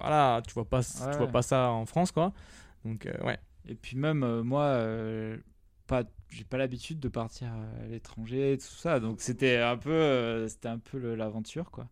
voilà, 0.00 0.42
tu 0.46 0.52
vois 0.52 0.66
pas, 0.66 0.82
tu 0.82 1.18
vois 1.18 1.28
pas 1.28 1.42
ça 1.42 1.70
en 1.70 1.86
France, 1.86 2.12
quoi. 2.12 2.32
Donc, 2.84 3.08
ouais. 3.24 3.38
Et 3.66 3.74
puis 3.74 3.96
même 3.96 4.22
euh, 4.22 4.42
moi, 4.42 4.64
euh, 4.64 5.36
pas, 5.86 6.04
j'ai 6.28 6.44
pas 6.44 6.56
l'habitude 6.56 7.00
de 7.00 7.08
partir 7.08 7.48
à 7.48 7.86
l'étranger 7.88 8.52
et 8.52 8.58
tout 8.58 8.66
ça, 8.66 9.00
donc 9.00 9.20
c'était 9.20 9.58
un 9.58 9.76
peu, 9.76 9.90
euh, 9.90 10.48
c'était 10.48 10.68
un 10.68 10.78
peu 10.78 11.14
l'aventure 11.14 11.70
quoi. 11.70 11.88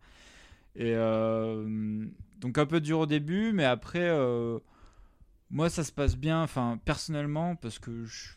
Et 0.79 0.95
donc 2.39 2.59
un 2.59 2.67
peu 2.67 2.81
dur 2.83 2.99
au 3.01 3.07
début, 3.07 3.53
mais 3.55 3.64
après, 3.64 4.11
moi 5.49 5.71
ça 5.71 5.85
se 5.85 5.93
passe 5.93 6.17
bien, 6.17 6.43
enfin 6.43 6.79
personnellement 6.85 7.57
parce 7.57 7.79
que 7.79 8.05
je, 8.05 8.33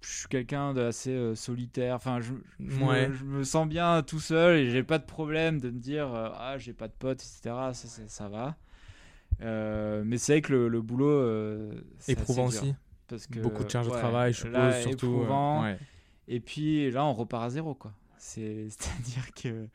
suis 0.00 0.28
quelqu'un 0.28 0.72
d'assez 0.72 1.34
solitaire. 1.34 1.96
Enfin, 1.96 2.20
je, 2.20 2.34
je, 2.60 3.24
me, 3.24 3.42
sens 3.42 3.66
bien 3.66 4.02
tout 4.02 4.20
seul 4.20 4.58
et 4.58 4.70
j'ai 4.70 4.84
pas 4.84 4.98
de 4.98 5.04
problème 5.04 5.60
de 5.60 5.70
me 5.70 5.80
dire 5.80 6.14
ah 6.14 6.58
j'ai 6.58 6.74
pas 6.74 6.86
de 6.86 6.92
potes, 6.92 7.22
etc. 7.22 7.72
Ça, 7.72 7.88
ça 8.06 8.28
va. 8.28 8.56
Euh, 9.40 10.02
mais 10.04 10.18
c'est 10.18 10.34
vrai 10.34 10.42
que 10.42 10.52
le, 10.52 10.82
boulot. 10.82 11.08
Euh, 11.08 11.72
éprouvant 12.08 12.46
aussi. 12.46 12.74
Parce 13.08 13.26
que, 13.26 13.40
Beaucoup 13.40 13.64
de 13.64 13.70
charges 13.70 13.88
de 13.88 13.92
travail, 13.92 14.32
je 14.32 14.38
suppose, 14.42 14.74
surtout. 14.80 15.06
Euh, 15.06 15.12
éprouvant. 15.12 15.74
Et 16.26 16.40
puis 16.40 16.90
là, 16.90 17.04
on 17.04 17.12
repart 17.12 17.44
à 17.44 17.50
zéro, 17.50 17.74
quoi. 17.74 17.92
C'est-à-dire 18.16 19.34
que 19.34 19.68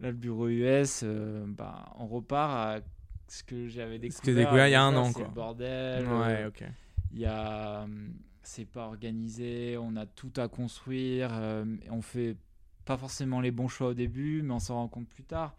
là, 0.00 0.10
le 0.10 0.12
bureau 0.12 0.48
US, 0.48 1.04
bah, 1.48 1.92
on 1.98 2.06
repart 2.06 2.52
à 2.52 2.80
ce 3.28 3.42
que 3.42 3.68
j'avais 3.68 3.98
découvert. 3.98 4.68
il 4.68 4.70
y 4.70 4.74
a 4.74 4.82
un 4.82 4.96
an. 4.96 5.12
Le 5.16 5.24
bordel. 5.26 6.06
Ouais, 6.06 6.46
ok. 6.46 6.64
Il 7.12 7.20
y 7.20 7.26
a. 7.26 7.86
c'est 8.42 8.64
pas 8.64 8.86
organisé, 8.86 9.76
on 9.78 9.96
a 9.96 10.06
tout 10.06 10.32
à 10.36 10.48
construire, 10.48 11.30
on 11.90 12.02
fait 12.02 12.36
pas 12.84 12.96
forcément 12.96 13.40
les 13.40 13.50
bons 13.50 13.68
choix 13.68 13.88
au 13.88 13.94
début, 13.94 14.42
mais 14.42 14.54
on 14.54 14.58
s'en 14.60 14.76
rend 14.76 14.88
compte 14.88 15.08
plus 15.08 15.24
tard. 15.24 15.54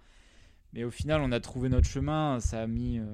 Mais 0.73 0.83
au 0.83 0.91
final, 0.91 1.21
on 1.21 1.31
a 1.31 1.39
trouvé 1.39 1.69
notre 1.69 1.87
chemin. 1.87 2.39
Ça 2.39 2.61
a 2.61 2.67
mis, 2.67 2.99
euh, 2.99 3.05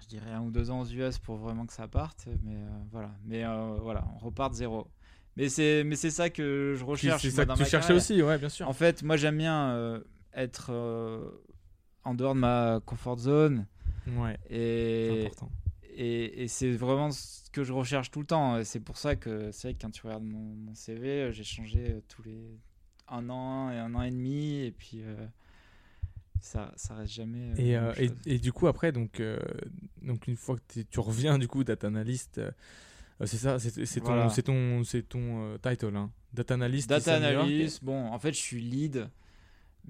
je 0.00 0.06
dirais, 0.06 0.30
un 0.30 0.42
ou 0.42 0.50
deux 0.50 0.70
ans 0.70 0.80
aux 0.80 0.86
US 0.86 1.18
pour 1.18 1.36
vraiment 1.36 1.66
que 1.66 1.72
ça 1.72 1.88
parte. 1.88 2.28
Mais 2.42 2.56
euh, 2.56 2.68
voilà. 2.90 3.10
Mais 3.24 3.44
euh, 3.44 3.76
voilà, 3.80 4.06
on 4.14 4.18
repart 4.18 4.52
de 4.52 4.56
zéro. 4.56 4.88
Mais 5.36 5.48
c'est, 5.48 5.84
mais 5.84 5.96
c'est 5.96 6.10
ça 6.10 6.30
que 6.30 6.74
je 6.76 6.84
recherche. 6.84 7.22
C'est 7.22 7.30
ça 7.30 7.46
que 7.46 7.54
tu 7.54 7.64
cherchais 7.64 7.92
aussi, 7.92 8.22
ouais, 8.22 8.38
bien 8.38 8.48
sûr. 8.48 8.68
En 8.68 8.72
fait, 8.72 9.02
moi, 9.02 9.16
j'aime 9.16 9.38
bien 9.38 10.02
être 10.34 10.72
en 12.04 12.14
dehors 12.14 12.34
de 12.34 12.40
ma 12.40 12.80
comfort 12.84 13.18
zone. 13.18 13.66
Ouais. 14.06 14.38
Et, 14.48 15.08
c'est 15.08 15.26
important. 15.26 15.52
Et, 15.82 16.44
et 16.44 16.48
c'est 16.48 16.70
vraiment 16.70 17.10
ce 17.10 17.50
que 17.50 17.62
je 17.62 17.72
recherche 17.72 18.10
tout 18.10 18.20
le 18.20 18.26
temps. 18.26 18.64
C'est 18.64 18.80
pour 18.80 18.96
ça 18.96 19.16
que 19.16 19.50
c'est 19.52 19.68
vrai 19.68 19.74
que 19.74 19.82
quand 19.82 19.90
tu 19.90 20.00
regardes 20.06 20.24
mon, 20.24 20.54
mon 20.54 20.74
CV, 20.74 21.30
j'ai 21.32 21.44
changé 21.44 22.00
tous 22.08 22.22
les 22.22 22.58
un 23.08 23.28
an 23.30 23.70
et 23.70 23.78
un 23.78 23.94
an 23.94 24.02
et 24.02 24.10
demi. 24.10 24.60
Et 24.60 24.72
puis 24.72 25.02
ça, 26.40 26.72
ça 26.76 26.94
reste 26.94 27.12
jamais. 27.12 27.50
Euh, 27.50 27.54
et, 27.58 27.76
euh, 27.76 27.92
et, 27.98 28.34
et, 28.34 28.38
du 28.38 28.52
coup, 28.52 28.66
après, 28.66 28.92
donc, 28.92 29.20
euh, 29.20 29.38
donc 30.02 30.26
une 30.26 30.36
fois 30.36 30.56
que 30.56 30.80
tu 30.80 31.00
reviens, 31.00 31.38
du 31.38 31.48
coup, 31.48 31.64
data 31.64 31.86
analyst, 31.86 32.40
c'est 33.24 33.36
ça, 33.36 33.58
c'est 33.58 34.00
ton, 34.00 34.28
c'est 34.28 34.42
ton, 34.42 34.84
c'est 34.84 35.02
ton 35.02 35.58
title, 35.58 35.96
hein. 35.96 36.10
data 36.32 36.54
analyst. 36.54 36.88
Data 36.88 37.16
analyst, 37.16 37.82
bon, 37.82 38.06
en 38.06 38.18
fait, 38.18 38.32
je 38.32 38.40
suis 38.40 38.60
lead 38.60 39.08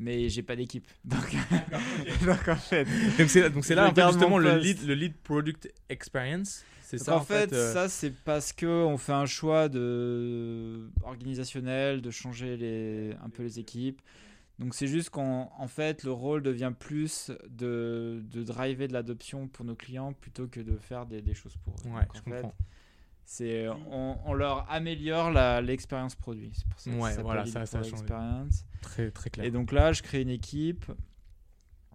mais 0.00 0.28
j'ai 0.28 0.42
pas 0.42 0.54
d'équipe. 0.54 0.86
Donc, 1.04 1.34
donc, 2.24 2.48
en 2.48 2.54
fait. 2.54 2.86
Donc 3.18 3.28
c'est, 3.28 3.50
donc 3.50 3.64
c'est 3.64 3.74
là, 3.74 3.88
en 3.88 3.92
fait, 3.92 4.06
justement, 4.06 4.38
le 4.38 4.56
lead, 4.56 4.86
le 4.86 4.94
lead 4.94 5.14
product 5.24 5.68
experience. 5.88 6.62
C'est 6.82 6.98
ça. 6.98 7.16
En, 7.16 7.20
fait, 7.20 7.52
ça, 7.52 7.88
c'est 7.88 8.14
parce 8.24 8.52
qu'on 8.52 8.96
fait 8.96 9.12
un 9.12 9.26
choix 9.26 9.68
de... 9.68 10.88
organisationnel, 11.02 12.00
de 12.00 12.10
changer 12.10 12.56
les... 12.56 13.12
un 13.24 13.28
peu 13.28 13.42
les 13.42 13.58
équipes 13.58 14.00
Donc 14.58 14.74
c'est 14.74 14.88
juste 14.88 15.10
qu'en 15.10 15.52
en 15.56 15.68
fait, 15.68 16.02
le 16.02 16.10
rôle 16.12 16.42
devient 16.42 16.72
plus 16.78 17.30
de, 17.48 18.20
de 18.24 18.42
driver 18.42 18.88
de 18.88 18.92
l'adoption 18.92 19.46
pour 19.46 19.64
nos 19.64 19.76
clients 19.76 20.12
plutôt 20.12 20.48
que 20.48 20.60
de 20.60 20.76
faire 20.76 21.06
des, 21.06 21.22
des 21.22 21.34
choses 21.34 21.56
pour 21.64 21.74
eux. 21.74 21.90
Ouais, 21.90 22.02
Donc, 22.02 22.16
je 22.16 22.20
comprends. 22.22 22.54
c'est 23.24 23.68
on, 23.68 24.18
on 24.24 24.34
leur 24.34 24.68
améliore 24.70 25.30
la- 25.30 25.60
l'expérience 25.60 26.16
produit. 26.16 26.50
C'est 26.54 26.66
pour 26.68 26.80
ça 26.80 26.90
que 26.90 26.96
Ouais, 26.96 27.10
s'appelle 27.10 27.22
voilà, 27.24 27.46
ça, 27.46 27.66
ça 27.66 27.78
a. 27.78 27.82
Experience. 27.82 28.64
Très, 28.82 29.10
très 29.12 29.30
clair. 29.30 29.46
Et 29.46 29.50
donc 29.52 29.70
là, 29.70 29.92
je 29.92 30.02
crée 30.02 30.22
une 30.22 30.30
équipe 30.30 30.86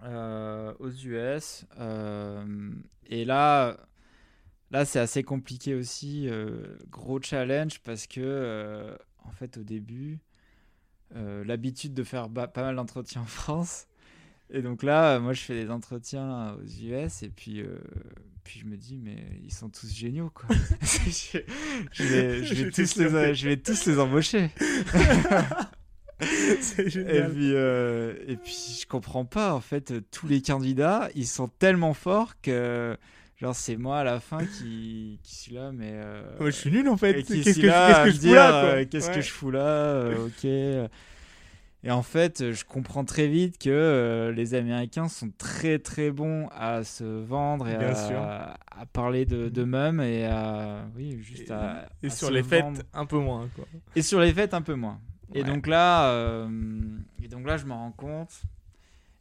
euh, 0.03 0.73
aux 0.79 0.89
US. 0.91 1.65
euh, 1.79 2.71
et 3.07 3.25
là, 3.25 3.77
là 4.71 4.85
c'est 4.85 4.99
assez 4.99 5.23
compliqué 5.23 5.75
aussi. 5.75 6.27
euh, 6.29 6.77
gros 6.89 7.21
challenge 7.21 7.79
parce 7.81 8.07
que, 8.07 8.97
en 9.25 9.31
fait, 9.31 9.57
au 9.57 9.63
début, 9.63 10.19
euh, 11.15 11.43
l'habitude 11.45 11.93
de 11.93 12.03
faire 12.03 12.29
pas 12.29 12.49
mal 12.57 12.75
d'entretiens 12.75 13.21
en 13.21 13.25
France. 13.25 13.87
Et 14.49 14.61
donc 14.61 14.83
là, 14.83 15.19
moi, 15.19 15.33
je 15.33 15.41
fais 15.41 15.55
des 15.55 15.71
entretiens 15.71 16.53
aux 16.53 16.83
US 16.83 17.23
et 17.23 17.29
puis, 17.29 17.61
euh, 17.61 17.79
puis 18.43 18.59
je 18.59 18.65
me 18.65 18.77
dis, 18.77 18.97
mais 18.97 19.17
ils 19.43 19.53
sont 19.53 19.69
tous 19.69 19.91
géniaux, 19.91 20.31
quoi. 20.33 20.55
je, 20.81 21.39
je 21.91 22.03
vais, 22.03 22.43
je, 22.43 22.53
vais 22.65 22.71
tous 22.71 22.95
les, 22.97 23.35
je 23.35 23.49
vais 23.49 23.57
tous 23.57 23.85
les 23.85 23.99
embaucher. 23.99 24.49
Et 26.21 27.21
puis, 27.23 27.53
euh, 27.53 28.15
et 28.27 28.37
puis, 28.37 28.79
je 28.81 28.87
comprends 28.87 29.25
pas, 29.25 29.53
en 29.53 29.59
fait, 29.59 29.91
euh, 29.91 30.01
tous 30.11 30.27
les 30.27 30.41
candidats, 30.41 31.09
ils 31.15 31.27
sont 31.27 31.47
tellement 31.47 31.93
forts 31.93 32.39
que, 32.41 32.97
genre, 33.43 33.55
c'est 33.55 33.75
moi 33.77 33.99
à 33.99 34.03
la 34.03 34.19
fin 34.19 34.39
qui, 34.45 35.19
qui 35.23 35.35
suis 35.35 35.53
là, 35.53 35.71
mais. 35.71 35.91
euh, 35.93 36.23
je 36.45 36.49
suis 36.51 36.71
nul 36.71 36.87
en 36.89 36.97
fait. 36.97 37.19
et 37.19 37.23
Qu'est-ce 37.23 37.59
que, 37.59 38.05
me 38.05 38.11
je 38.11 38.19
fous 38.19 38.33
là 38.33 38.63
euh, 38.65 38.85
Qu'est-ce 38.89 39.09
Ouais. 39.09 39.15
que 39.15 39.21
je 39.21 39.31
fous 39.31 39.51
là 39.51 39.59
euh, 39.61 40.27
Ok. 40.27 40.89
Et 41.85 41.91
en 41.91 42.01
fait, 42.01 42.53
je 42.53 42.63
comprends 42.63 43.03
très 43.03 43.27
vite 43.27 43.57
que 43.57 43.69
euh, 43.69 44.31
les 44.31 44.53
Américains 44.53 45.09
sont 45.09 45.29
très 45.37 45.79
très 45.79 46.11
bons 46.11 46.47
à 46.55 46.85
se 46.85 47.03
vendre 47.03 47.67
et 47.67 47.75
à, 47.75 48.55
parler 48.93 49.25
de- 49.25 49.49
d'eux-mêmes 49.49 49.99
et 49.99 50.25
à. 50.25 50.85
Oui, 50.95 51.19
juste 51.21 51.49
Et- 51.49 51.53
à. 51.53 51.89
Et 52.01 52.07
à 52.07 52.09
sur 52.09 52.31
les 52.31 52.41
fêtes, 52.43 52.85
un 52.93 53.05
peu 53.05 53.17
moins 53.19 53.49
quoi. 53.53 53.65
Et 53.97 54.01
sur 54.01 54.21
les 54.21 54.33
fêtes, 54.33 54.53
un 54.53 54.61
peu 54.61 54.75
moins. 54.75 54.99
Et 55.33 55.43
donc 55.43 55.67
là, 55.67 56.09
euh, 56.11 56.47
et 57.21 57.27
donc 57.27 57.45
là, 57.45 57.57
je 57.57 57.65
me 57.65 57.73
rends 57.73 57.91
compte 57.91 58.31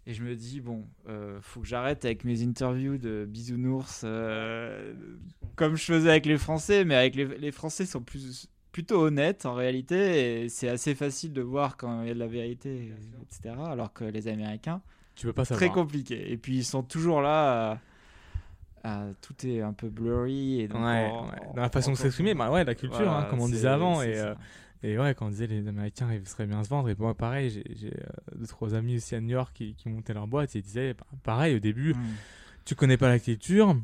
et 0.06 0.14
je 0.14 0.22
me 0.24 0.34
dis 0.34 0.60
bon, 0.60 0.84
euh, 1.08 1.38
faut 1.42 1.60
que 1.60 1.66
j'arrête 1.66 2.04
avec 2.04 2.24
mes 2.24 2.42
interviews 2.42 2.98
de 2.98 3.24
bisounours 3.28 4.02
euh, 4.04 4.94
comme 5.56 5.76
je 5.76 5.84
faisais 5.84 6.10
avec 6.10 6.26
les 6.26 6.38
Français, 6.38 6.84
mais 6.84 6.94
avec 6.96 7.14
les, 7.14 7.24
les 7.38 7.52
Français 7.52 7.86
sont 7.86 8.00
plus 8.02 8.48
plutôt 8.72 9.02
honnêtes 9.02 9.44
en 9.44 9.52
réalité 9.54 10.44
et 10.44 10.48
c'est 10.48 10.68
assez 10.68 10.94
facile 10.94 11.32
de 11.34 11.42
voir 11.42 11.76
quand 11.76 12.02
il 12.02 12.08
y 12.08 12.10
a 12.10 12.14
de 12.14 12.18
la 12.18 12.26
vérité, 12.26 12.90
etc. 13.22 13.54
Alors 13.70 13.92
que 13.92 14.04
les 14.04 14.28
Américains, 14.28 14.80
Tu 15.14 15.26
peux 15.26 15.34
pas 15.34 15.44
très 15.44 15.68
compliqué. 15.68 16.32
Et 16.32 16.38
puis 16.38 16.56
ils 16.56 16.64
sont 16.64 16.82
toujours 16.82 17.20
là. 17.20 17.72
à- 17.72 17.78
à- 18.84 19.06
tout 19.20 19.46
est 19.46 19.60
un 19.60 19.72
peu 19.74 19.88
blurry 19.90 20.60
et 20.62 20.68
donc 20.68 20.82
Ouais, 20.82 21.08
Dans 21.54 21.60
la 21.62 21.68
façon 21.68 21.90
on- 21.90 21.92
de 21.94 21.98
s'exprimer, 21.98 22.34
bah 22.34 22.50
ouais, 22.50 22.64
la 22.64 22.74
culture, 22.74 22.96
Voilà, 22.98 23.18
hein, 23.18 23.24
comme 23.30 23.40
on 23.40 23.48
disait 23.48 23.68
avant. 23.68 24.00
c'est 24.00 24.10
Et, 24.10 24.14
ça. 24.16 24.26
euh, 24.28 24.34
et 24.82 24.98
ouais, 24.98 25.14
quand 25.14 25.26
on 25.26 25.30
disait 25.30 25.46
les 25.46 25.66
Américains, 25.68 26.12
ils 26.12 26.26
seraient 26.28 26.46
bien 26.46 26.62
se 26.64 26.68
vendre. 26.68 26.88
Et 26.88 26.94
moi, 26.98 27.14
pareil, 27.14 27.50
j'ai 27.50 27.88
euh, 27.94 28.36
deux, 28.36 28.46
trois 28.46 28.74
amis 28.74 28.96
aussi 28.96 29.14
à 29.14 29.20
New 29.20 29.30
York 29.30 29.52
qui, 29.54 29.74
qui 29.74 29.88
montaient 29.88 30.14
leur 30.14 30.26
boîte 30.26 30.54
et 30.56 30.58
ils 30.58 30.62
disaient, 30.62 30.94
bah, 30.94 31.06
pareil, 31.22 31.54
au 31.56 31.60
début, 31.60 31.94
Mm. 31.94 32.02
tu 32.64 32.74
connais 32.74 32.96
pas 32.96 33.08
la 33.08 33.18
culture, 33.18 33.76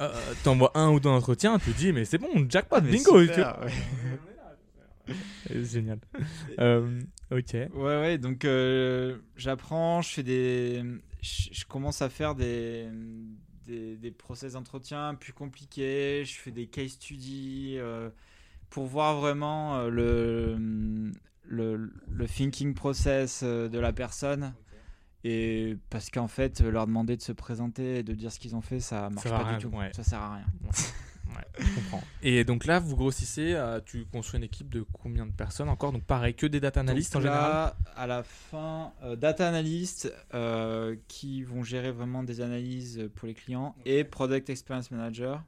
euh, 0.00 0.12
t'envoies 0.44 0.72
un 0.74 0.90
ou 0.90 1.00
deux 1.00 1.08
entretiens, 1.10 1.58
tu 1.58 1.70
dis, 1.70 1.92
mais 1.92 2.04
c'est 2.04 2.18
bon, 2.18 2.28
jackpot, 2.48 2.76
Ah, 2.76 2.80
bingo. 2.80 3.22
super, 3.22 3.60
ouais. 3.64 3.72
C'est 5.46 5.64
génial. 5.72 5.98
Euh, 6.58 7.00
ok. 7.30 7.52
Ouais, 7.52 7.68
ouais, 8.00 8.18
donc 8.18 8.44
euh, 8.44 9.18
j'apprends, 9.36 10.02
je 10.02 10.08
fais 10.10 10.22
des. 10.22 10.82
Je, 11.22 11.48
je 11.52 11.64
commence 11.64 12.02
à 12.02 12.08
faire 12.08 12.34
des, 12.34 12.88
des, 13.66 13.96
des 13.96 14.10
process 14.10 14.54
d'entretien 14.54 15.14
plus 15.14 15.32
compliqués, 15.32 16.24
je 16.24 16.34
fais 16.38 16.50
des 16.50 16.66
case 16.66 16.90
studies 16.92 17.78
pour 18.70 18.86
voir 18.86 19.16
vraiment 19.20 19.76
euh, 19.76 19.90
le, 19.90 21.12
le, 21.44 21.92
le 22.10 22.26
thinking 22.26 22.74
process 22.74 23.40
euh, 23.42 23.68
de 23.68 23.78
la 23.78 23.92
personne. 23.92 24.54
Et 25.24 25.76
parce 25.90 26.10
qu'en 26.10 26.28
fait, 26.28 26.60
leur 26.60 26.86
demander 26.86 27.16
de 27.16 27.22
se 27.22 27.32
présenter 27.32 27.98
et 27.98 28.02
de 28.04 28.12
dire 28.14 28.30
ce 28.30 28.38
qu'ils 28.38 28.54
ont 28.54 28.60
fait, 28.60 28.78
ça 28.80 29.10
marche 29.10 29.28
pas 29.28 29.42
rien, 29.42 29.58
du 29.58 29.66
tout. 29.66 29.76
ouais. 29.76 29.90
Ça 29.92 30.04
sert 30.04 30.20
à 30.20 30.36
rien. 30.36 30.46
Ouais, 31.34 31.42
je 31.58 31.74
comprends. 31.74 32.02
Et 32.22 32.44
donc 32.44 32.64
là, 32.66 32.78
vous 32.78 32.94
grossissez, 32.94 33.54
euh, 33.54 33.80
tu 33.84 34.04
construis 34.06 34.38
une 34.38 34.44
équipe 34.44 34.68
de 34.70 34.84
combien 34.92 35.26
de 35.26 35.32
personnes 35.32 35.68
encore? 35.68 35.90
Donc 35.90 36.04
pareil, 36.04 36.34
que 36.34 36.46
des 36.46 36.60
data 36.60 36.78
analysts 36.78 37.14
Donc 37.14 37.22
en 37.22 37.24
général? 37.24 37.50
là, 37.50 37.76
à 37.96 38.06
la 38.06 38.22
fin, 38.22 38.92
euh, 39.02 39.16
data 39.16 39.48
analysts 39.48 40.12
euh, 40.34 40.94
qui 41.08 41.42
vont 41.42 41.64
gérer 41.64 41.90
vraiment 41.90 42.22
des 42.22 42.40
analyses 42.40 43.10
pour 43.16 43.26
les 43.26 43.34
clients 43.34 43.74
et 43.84 44.04
product 44.04 44.48
experience 44.50 44.92
manager 44.92 45.42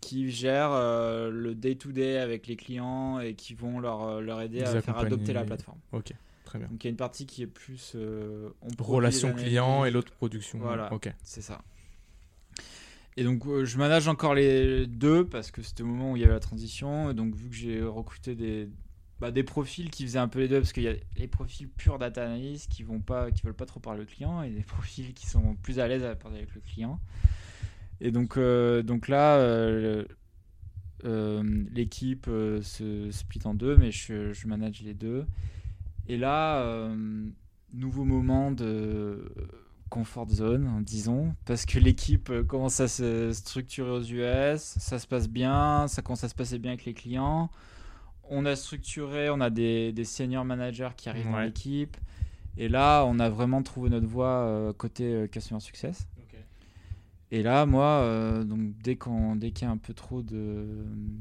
qui 0.00 0.30
gèrent 0.30 0.72
euh, 0.72 1.30
le 1.30 1.54
day-to-day 1.54 2.18
avec 2.18 2.46
les 2.46 2.56
clients 2.56 3.18
et 3.20 3.34
qui 3.34 3.54
vont 3.54 3.80
leur, 3.80 4.02
euh, 4.02 4.20
leur 4.20 4.40
aider 4.40 4.60
Vous 4.60 4.76
à 4.76 4.80
faire 4.80 4.98
adopter 4.98 5.32
la 5.32 5.44
plateforme. 5.44 5.78
Ok, 5.92 6.12
très 6.44 6.58
bien. 6.58 6.68
Donc 6.68 6.84
il 6.84 6.86
y 6.86 6.88
a 6.88 6.90
une 6.90 6.96
partie 6.96 7.26
qui 7.26 7.42
est 7.42 7.48
plus 7.48 7.92
euh, 7.94 8.50
on 8.62 8.82
Relation 8.82 9.32
client 9.32 9.84
et 9.84 9.90
l'autre 9.90 10.12
production. 10.12 10.58
Voilà. 10.60 10.92
Ok. 10.92 11.12
C'est 11.22 11.42
ça. 11.42 11.62
Et 13.16 13.24
donc 13.24 13.46
euh, 13.46 13.64
je 13.64 13.78
manage 13.78 14.06
encore 14.06 14.34
les 14.34 14.86
deux 14.86 15.24
parce 15.26 15.50
que 15.50 15.62
c'était 15.62 15.82
au 15.82 15.86
moment 15.86 16.12
où 16.12 16.16
il 16.16 16.20
y 16.20 16.24
avait 16.24 16.34
la 16.34 16.40
transition. 16.40 17.10
Et 17.10 17.14
donc 17.14 17.34
vu 17.34 17.48
que 17.48 17.56
j'ai 17.56 17.82
recruté 17.82 18.36
des, 18.36 18.68
bah, 19.20 19.32
des 19.32 19.42
profils 19.42 19.90
qui 19.90 20.04
faisaient 20.04 20.20
un 20.20 20.28
peu 20.28 20.38
les 20.38 20.46
deux, 20.46 20.60
parce 20.60 20.72
qu'il 20.72 20.84
y 20.84 20.88
a 20.88 20.94
les 21.16 21.26
profils 21.26 21.68
purs 21.68 21.98
data 21.98 22.24
analyst 22.24 22.70
qui 22.70 22.84
vont 22.84 23.00
pas, 23.00 23.32
qui 23.32 23.42
veulent 23.42 23.54
pas 23.54 23.66
trop 23.66 23.80
parler 23.80 24.02
au 24.02 24.06
client, 24.06 24.42
et 24.42 24.50
des 24.50 24.62
profils 24.66 25.12
qui 25.12 25.26
sont 25.26 25.56
plus 25.56 25.80
à 25.80 25.88
l'aise 25.88 26.04
à 26.04 26.14
parler 26.14 26.38
avec 26.38 26.54
le 26.54 26.60
client. 26.60 27.00
Et 28.00 28.10
donc, 28.10 28.36
euh, 28.36 28.82
donc 28.82 29.08
là, 29.08 29.36
euh, 29.36 30.04
euh, 31.04 31.64
l'équipe 31.72 32.26
se 32.26 33.10
split 33.10 33.40
en 33.44 33.54
deux, 33.54 33.76
mais 33.76 33.90
je, 33.90 34.32
je 34.32 34.46
manage 34.46 34.82
les 34.82 34.94
deux. 34.94 35.26
Et 36.06 36.16
là, 36.16 36.90
nouveau 37.74 38.04
moment 38.04 38.50
de 38.50 39.30
comfort 39.90 40.28
zone, 40.30 40.82
disons, 40.82 41.34
parce 41.44 41.66
que 41.66 41.78
l'équipe 41.78 42.32
commence 42.46 42.80
à 42.80 42.88
se 42.88 43.32
structurer 43.32 43.90
aux 43.90 44.02
US, 44.02 44.60
ça 44.60 44.98
se 44.98 45.06
passe 45.06 45.28
bien, 45.28 45.86
ça 45.88 46.00
commence 46.00 46.24
à 46.24 46.28
se 46.28 46.34
passer 46.34 46.58
bien 46.58 46.72
avec 46.72 46.84
les 46.86 46.94
clients. 46.94 47.50
On 48.30 48.46
a 48.46 48.56
structuré, 48.56 49.28
on 49.28 49.40
a 49.40 49.50
des, 49.50 49.92
des 49.92 50.04
senior 50.04 50.44
managers 50.44 50.90
qui 50.96 51.08
arrivent 51.08 51.30
dans 51.30 51.40
l'équipe. 51.40 51.96
Et 52.56 52.68
là, 52.68 53.04
on 53.04 53.18
a 53.18 53.28
vraiment 53.28 53.62
trouvé 53.62 53.90
notre 53.90 54.06
voie 54.06 54.72
côté 54.78 55.28
Customer 55.30 55.60
Success. 55.60 56.08
Et 57.30 57.42
là, 57.42 57.66
moi, 57.66 57.84
euh, 58.02 58.42
donc 58.44 58.60
dès 58.82 58.96
qu'on, 58.96 59.36
dès 59.36 59.50
qu'il 59.50 59.66
y 59.66 59.70
a 59.70 59.72
un 59.72 59.76
peu 59.76 59.92
trop 59.92 60.22
de, 60.22 60.66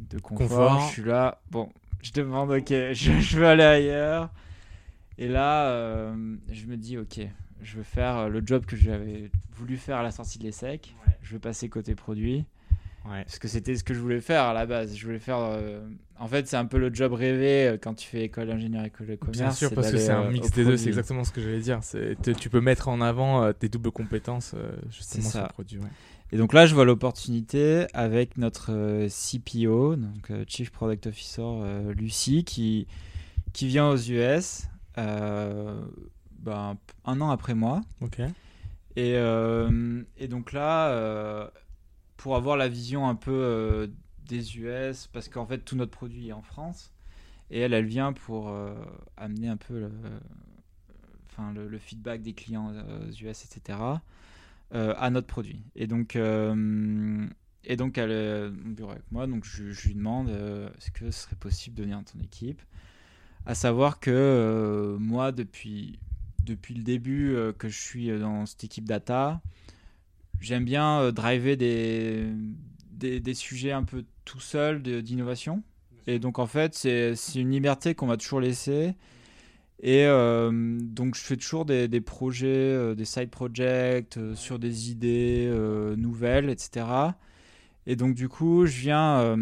de 0.10 0.20
confort, 0.20 0.48
Confort. 0.48 0.88
je 0.88 0.94
suis 0.94 1.04
là. 1.04 1.42
Bon, 1.52 1.70
je 2.02 2.12
demande, 2.14 2.52
ok, 2.52 2.68
je, 2.70 3.20
je 3.20 3.38
veux 3.38 3.46
aller 3.48 3.64
ailleurs. 3.64 4.32
Et 5.18 5.28
là, 5.28 5.68
euh, 5.70 6.36
je 6.50 6.66
me 6.68 6.78
dis, 6.78 6.98
ok, 6.98 7.20
je 7.62 7.78
veux 7.78 7.84
faire 7.84 8.30
le 8.30 8.42
job 8.46 8.66
que 8.66 8.76
j'avais 8.78 9.32
voulu 9.56 9.76
faire 9.78 9.98
à 9.98 10.04
la 10.04 10.12
sortie 10.12 10.38
de 10.40 10.44
l'ESSEC. 10.44 10.96
Je 11.22 11.34
veux 11.34 11.40
passer 11.40 11.68
côté 11.70 11.96
produit. 11.96 12.46
Ouais. 13.10 13.24
Parce 13.24 13.40
que 13.40 13.48
c'était 13.48 13.76
ce 13.76 13.84
que 13.84 13.94
je 13.94 14.00
voulais 14.00 14.22
faire 14.22 14.44
à 14.44 14.54
la 14.54 14.66
base. 14.66 14.96
Je 14.96 15.06
voulais 15.06 15.20
faire. 15.20 15.38
euh, 15.40 15.88
En 16.20 16.28
fait, 16.28 16.48
c'est 16.48 16.58
un 16.58 16.66
peu 16.66 16.78
le 16.78 16.94
job 16.94 17.14
rêvé 17.14 17.68
euh, 17.68 17.78
quand 17.82 17.94
tu 17.94 18.08
fais 18.08 18.24
école 18.24 18.48
d'ingénieur, 18.48 18.84
école 18.86 19.08
de 19.08 19.16
commerce. 19.16 19.38
Bien 19.38 19.52
sûr, 19.52 19.74
parce 19.74 19.92
que 19.92 19.98
c'est 19.98 20.12
un 20.12 20.26
euh, 20.26 20.32
mix 20.32 20.52
des 20.52 20.66
deux, 20.66 20.78
c'est 20.78 20.88
exactement 20.90 21.24
ce 21.24 21.32
que 21.32 21.42
j'allais 21.42 21.60
dire. 21.62 21.80
Tu 22.40 22.50
peux 22.50 22.62
mettre 22.62 22.88
en 22.90 23.02
avant 23.02 23.52
tes 23.54 23.70
doubles 23.70 23.92
compétences 23.92 24.56
justement 24.90 25.30
sur 25.30 25.42
le 25.42 25.48
produit. 25.48 25.80
ouais. 25.80 25.88
Et 26.34 26.38
donc 26.38 26.52
là, 26.54 26.66
je 26.66 26.76
vois 26.76 26.84
l'opportunité 26.84 27.86
avec 27.94 28.38
notre 28.38 29.08
CPO, 29.08 29.96
donc 29.96 30.32
Chief 30.48 30.72
Product 30.72 31.08
Officer 31.08 31.46
Lucie, 31.96 32.44
qui, 32.44 32.86
qui 33.54 33.68
vient 33.68 33.88
aux 33.90 33.96
US 33.98 34.64
euh, 34.98 35.80
ben, 36.40 36.76
un 37.06 37.22
an 37.22 37.30
après 37.30 37.54
moi. 37.56 37.82
Ok. 38.02 38.20
Et, 38.98 39.14
euh, 39.16 40.02
et 40.18 40.28
donc 40.28 40.52
là, 40.52 40.90
pour 42.18 42.36
avoir 42.36 42.58
la 42.58 42.68
vision 42.68 43.08
un 43.08 43.16
peu 43.16 43.32
euh, 43.32 43.88
des 44.28 44.58
US, 44.58 45.08
parce 45.08 45.30
qu'en 45.30 45.46
fait, 45.46 45.60
tout 45.60 45.76
notre 45.76 45.92
produit 45.92 46.30
est 46.30 46.34
en 46.34 46.42
France, 46.42 46.94
et 47.50 47.60
elle, 47.60 47.74
elle 47.74 47.86
vient 47.86 48.14
pour 48.14 48.50
euh, 48.50 48.74
amener 49.16 49.48
un 49.48 49.58
peu 49.58 49.80
le, 49.80 49.92
enfin, 51.32 51.54
le, 51.54 51.78
feedback 51.78 52.22
des 52.22 52.34
clients 52.34 52.72
euh, 52.74 53.12
US, 53.22 53.46
etc., 53.46 53.80
euh, 54.74 54.94
à 54.98 55.10
notre 55.10 55.28
produit. 55.28 55.62
Et 55.76 55.88
donc, 55.88 56.16
euh, 56.16 57.26
et 57.64 57.76
donc 57.76 57.98
elle 57.98 58.12
est 58.12 58.48
au 58.48 58.52
bureau 58.52 58.92
avec 58.92 59.12
moi, 59.12 59.28
donc 59.28 59.46
je, 59.46 59.72
je 59.72 59.88
lui 59.88 59.96
demande 59.96 60.30
euh, 60.30 60.70
est-ce 60.78 60.92
que 60.92 61.12
ce 61.12 61.24
serait 61.24 61.36
possible 61.36 61.76
de 61.76 61.84
venir 61.84 61.98
dans 61.98 62.04
ton 62.04 62.20
équipe? 62.20 62.62
À 63.46 63.56
savoir 63.56 64.00
que 64.00 64.12
euh, 64.12 64.98
moi, 65.00 65.32
depuis 65.32 66.00
depuis 66.44 66.74
le 66.74 66.84
début 66.84 67.36
euh, 67.36 67.54
que 67.54 67.68
je 67.70 67.78
suis 67.80 68.10
euh, 68.10 68.20
dans 68.20 68.46
cette 68.46 68.64
équipe 68.64 68.86
data, 68.86 69.42
j'aime 70.40 70.66
bien 70.66 71.02
euh, 71.02 71.12
driver 71.12 71.56
des, 71.56 72.26
des, 72.92 73.20
des 73.20 73.34
sujets 73.34 73.72
un 73.72 73.84
peu 73.84 74.06
tout 74.26 74.40
seul 74.40 74.82
d'innovation. 74.82 75.64
Et 76.08 76.20
donc 76.20 76.40
en 76.40 76.48
fait, 76.48 76.74
c'est 76.74 77.16
une 77.36 77.52
liberté 77.52 77.96
qu'on 77.96 78.08
m'a 78.08 78.18
toujours 78.18 78.40
laissée. 78.40 78.96
Et 79.80 80.06
euh, 80.06 80.80
donc, 80.82 81.16
je 81.16 81.22
fais 81.22 81.38
toujours 81.38 81.66
des, 81.66 81.88
des 81.88 82.02
projets, 82.02 82.48
euh, 82.48 82.96
des 82.96 83.06
side 83.06 83.30
projects 83.30 84.18
euh, 84.18 84.34
sur 84.36 84.58
des 84.58 84.90
idées 84.90 85.52
nouvelles, 85.98 86.50
etc. 86.50 86.86
Et 87.86 87.96
donc, 87.96 88.16
du 88.16 88.28
coup, 88.28 88.66
je 88.66 88.80
viens, 88.80 89.38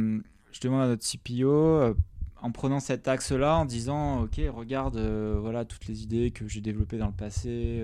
je 0.51 0.59
demande 0.61 0.81
à 0.81 0.87
notre 0.87 1.03
CPO, 1.03 1.95
en 2.41 2.51
prenant 2.51 2.79
cet 2.79 3.07
axe-là, 3.07 3.57
en 3.57 3.65
disant 3.65 4.21
Ok, 4.21 4.39
regarde 4.49 4.99
voilà, 5.39 5.65
toutes 5.65 5.87
les 5.87 6.03
idées 6.03 6.31
que 6.31 6.47
j'ai 6.47 6.61
développées 6.61 6.97
dans 6.97 7.07
le 7.07 7.13
passé. 7.13 7.83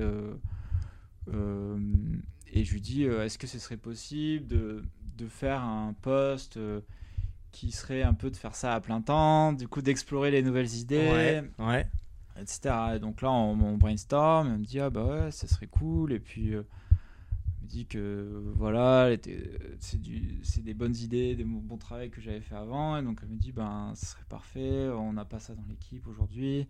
Et 2.52 2.64
je 2.64 2.73
lui 2.73 2.82
dis 2.82 3.06
euh, 3.06 3.26
Est-ce 3.26 3.38
que 3.38 3.48
ce 3.48 3.60
serait 3.60 3.78
possible 3.78 4.48
de, 4.48 4.84
de 5.18 5.28
faire 5.28 5.61
un 5.61 5.94
poste 6.02 6.57
euh, 6.57 6.82
qui 7.52 7.72
serait 7.72 8.03
un 8.03 8.14
peu 8.14 8.30
de 8.30 8.38
faire 8.38 8.56
ça 8.56 8.73
à 8.73 8.80
plein 8.82 9.02
temps, 9.02 9.53
du 9.53 9.68
coup, 9.68 9.82
d'explorer 9.82 10.32
les 10.32 10.41
nouvelles 10.41 10.73
idées 10.76 11.44
Ouais. 11.57 11.65
Ouais. 11.65 11.88
etc. 12.40 12.76
Et 12.95 12.99
donc 12.99 13.22
là, 13.22 13.32
on, 13.32 13.60
on 13.60 13.78
brainstorm, 13.78 14.48
elle 14.52 14.60
me 14.60 14.65
dit, 14.65 14.80
ah 14.80 14.90
bah 14.90 15.03
ouais, 15.06 15.32
ça 15.32 15.48
serait 15.48 15.68
cool. 15.68 16.14
Et 16.14 16.19
puis, 16.19 16.53
euh, 16.53 16.64
elle 17.60 17.65
me 17.65 17.69
dit 17.69 17.86
que 17.86 18.41
voilà, 18.56 19.10
c'est 19.80 20.64
des 20.64 20.73
bonnes 20.73 20.95
idées, 20.95 21.36
des 21.36 21.44
bons 21.44 21.78
travail 21.78 22.10
que 22.10 22.22
j'avais 22.22 22.41
fait 22.41 22.56
avant. 22.56 22.98
Et 22.98 23.03
donc, 23.03 23.19
elle 23.23 23.30
me 23.30 23.38
dit, 23.38 23.52
ben, 23.52 23.91
ça 23.95 24.07
serait 24.07 24.26
parfait, 24.30 24.90
on 24.90 25.14
n'a 25.14 25.26
pas 25.26 25.40
ça 25.40 25.53
dans 25.56 25.65
l'équipe 25.69 26.07
aujourd'hui. 26.07 26.68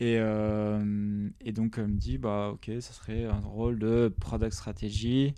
Et, 0.00 0.16
euh, 0.18 1.28
et 1.40 1.52
donc, 1.52 1.74
elle 1.78 1.88
me 1.88 1.98
dit, 1.98 2.18
bah 2.18 2.50
ok, 2.52 2.70
ça 2.80 2.92
serait 2.92 3.24
un 3.24 3.40
rôle 3.40 3.78
de 3.78 4.12
product 4.20 4.52
strategy. 4.52 5.34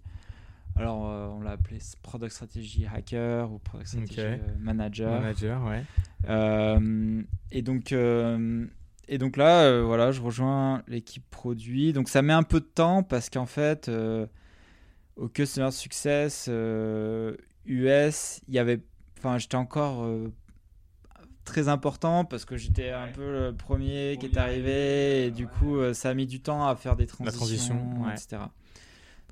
Alors, 0.77 1.09
euh, 1.09 1.29
on 1.29 1.41
l'a 1.41 1.53
appelé 1.53 1.79
product 2.03 2.33
strategy 2.33 2.87
hacker 2.87 3.51
ou 3.53 3.59
product 3.59 3.89
strategy 3.89 4.21
euh, 4.21 4.37
manager. 4.59 5.21
Manager, 5.21 5.65
ouais. 5.65 5.83
Euh, 6.29 7.23
et 7.51 7.63
donc, 7.63 7.93
et 7.93 9.19
donc 9.19 9.37
là, 9.37 9.83
voilà, 9.83 10.13
je 10.13 10.21
rejoins 10.21 10.83
l'équipe 10.89 11.25
produit. 11.31 11.93
Donc 11.93 12.09
ça 12.09 12.23
met 12.23 12.33
un 12.33 12.43
peu 12.43 12.61
de 12.61 12.67
temps 12.67 13.03
parce 13.03 13.31
qu'en 13.31 13.47
fait, 13.47 13.91
au 15.17 15.29
Customer 15.29 15.71
Success 15.71 16.49
US, 17.67 18.41
il 18.47 18.55
y 18.55 18.59
avait, 18.59 18.81
enfin, 19.19 19.39
j'étais 19.39 19.57
encore 19.57 20.07
très 21.51 21.69
important 21.69 22.25
parce 22.25 22.45
que 22.45 22.57
j'étais 22.57 22.91
un 22.91 23.09
peu 23.09 23.31
le 23.33 23.55
premier 23.55 24.17
qui 24.21 24.27
est 24.27 24.39
arrivé 24.39 25.27
et 25.27 25.31
du 25.31 25.47
coup, 25.47 25.77
euh, 25.77 25.93
ça 25.93 26.11
a 26.11 26.15
mis 26.15 26.27
du 26.27 26.41
temps 26.41 26.67
à 26.67 26.77
faire 26.77 26.97
des 26.97 27.07
transitions, 27.07 27.39
transition, 27.39 28.03
ouais. 28.03 28.13
etc. 28.15 28.43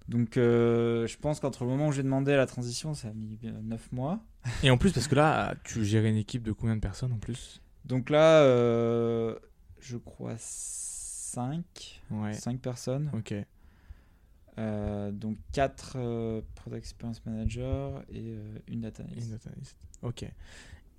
Donc, 0.09 0.37
euh, 0.37 1.07
je 1.07 1.17
pense 1.19 1.39
qu'entre 1.39 1.65
le 1.65 1.71
moment 1.71 1.89
où 1.89 1.93
j'ai 1.93 2.03
demandé 2.03 2.35
la 2.35 2.47
transition, 2.47 2.95
ça 2.95 3.09
a 3.09 3.13
mis 3.13 3.39
9 3.43 3.93
mois. 3.93 4.21
Et 4.63 4.71
en 4.71 4.79
plus, 4.79 4.93
parce 4.93 5.07
que 5.07 5.15
là, 5.15 5.55
tu 5.65 5.85
gérais 5.85 6.09
une 6.11 6.17
équipe 6.17 6.43
de 6.43 6.53
combien 6.53 6.75
de 6.77 6.81
personnes 6.81 7.13
en 7.13 7.19
plus? 7.19 7.61
Donc 7.85 8.11
là, 8.11 8.43
euh, 8.43 9.39
je 9.81 9.97
crois 9.97 10.35
5, 10.39 12.03
Ouais. 12.11 12.33
5 12.33 12.59
personnes. 12.61 13.11
Ok. 13.15 13.35
Euh, 14.59 15.13
donc 15.13 15.37
4 15.53 16.43
Product 16.57 16.79
Experience 16.79 17.25
Manager 17.25 18.03
et 18.11 18.33
euh, 18.33 18.59
une 18.67 18.81
Data 18.81 19.05
Analyst. 19.05 19.31
data 19.31 19.51
analyst. 19.51 19.77
Ok. 20.03 20.25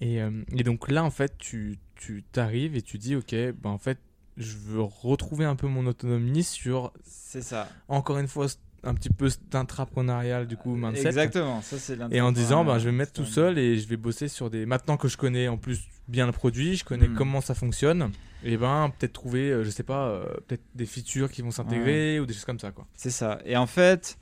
Et, 0.02 0.22
euh, 0.22 0.44
et 0.56 0.64
donc 0.64 0.90
là, 0.90 1.04
en 1.04 1.12
fait, 1.12 1.38
tu 1.38 1.78
tu 1.96 2.24
t'arrives 2.32 2.78
et 2.78 2.82
tu 2.82 2.98
dis, 2.98 3.16
ok, 3.18 3.36
bah 3.62 3.70
en 3.70 3.78
fait, 3.78 3.98
je 4.38 4.56
veux 4.56 4.82
retrouver 4.82 5.44
un 5.44 5.58
peu 5.58 5.68
mon 5.68 5.86
autonomie 5.86 6.44
sur, 6.46 6.94
C'est 7.04 7.42
ça. 7.42 7.68
encore 7.90 8.18
une 8.20 8.30
fois, 8.30 8.48
un 8.84 8.94
petit 8.94 9.10
peu 9.10 9.30
cet 9.30 9.54
intrapreneurial, 9.54 10.48
du 10.48 10.56
coup, 10.56 10.76
mindset. 10.78 11.08
Exactement. 11.08 11.62
Ça, 11.62 11.78
c'est 11.78 11.98
Et 12.12 12.22
en 12.22 12.32
disant, 12.32 12.64
bah, 12.64 12.80
je 12.80 12.86
vais 12.86 12.94
me 12.94 12.98
mettre 13.00 13.12
tout 13.12 13.26
seul 13.26 13.58
et 13.58 13.78
je 13.78 13.86
vais 13.90 13.98
bosser 13.98 14.30
sur 14.30 14.50
des. 14.50 14.66
Maintenant 14.66 14.96
que 14.96 15.10
je 15.10 15.18
connais 15.18 15.50
en 15.50 15.58
plus 15.58 15.82
bien 16.08 16.26
le 16.26 16.32
produit, 16.32 16.78
je 16.78 16.86
connais 16.86 17.10
Mm. 17.10 17.16
comment 17.16 17.42
ça 17.42 17.54
fonctionne, 17.54 18.12
et 18.46 18.56
ben 18.56 18.92
peut-être 18.98 19.12
trouver, 19.12 19.52
euh, 19.52 19.64
je 19.66 19.70
sais 19.70 19.84
pas, 19.84 20.08
euh, 20.08 20.24
peut-être 20.48 20.64
des 20.74 20.86
features 20.86 21.30
qui 21.30 21.42
vont 21.42 21.52
s'intégrer 21.52 22.22
ou 22.22 22.26
des 22.26 22.34
choses 22.34 22.46
comme 22.46 22.60
ça, 22.60 22.72
quoi. 22.72 22.88
C'est 22.96 23.12
ça. 23.12 23.40
Et 23.46 23.58
en 23.58 23.68
fait, 23.68 24.18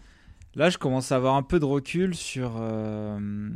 là, 0.56 0.72
je 0.72 0.80
commence 0.80 1.12
à 1.12 1.16
avoir 1.18 1.36
un 1.36 1.44
peu 1.44 1.60
de 1.60 1.66
recul 1.66 2.16
sur, 2.16 2.56
euh, 2.58 3.50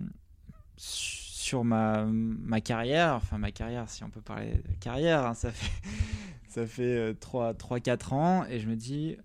sur 0.78 1.31
ma, 1.64 2.06
ma 2.06 2.62
carrière. 2.62 3.16
Enfin, 3.16 3.38
ma 3.38 3.52
carrière, 3.52 3.90
si 3.90 4.04
on 4.04 4.10
peut 4.10 4.22
parler 4.22 4.52
de 4.54 4.76
carrière. 4.80 5.26
hein, 5.26 5.34
ça 5.34 5.52
fait, 5.52 5.72
ça 6.48 6.66
fait 6.68 7.14
3-4 7.20 8.14
ans. 8.14 8.46
Et 8.50 8.60
je 8.60 8.68
me 8.68 8.76
dis, 8.76 9.18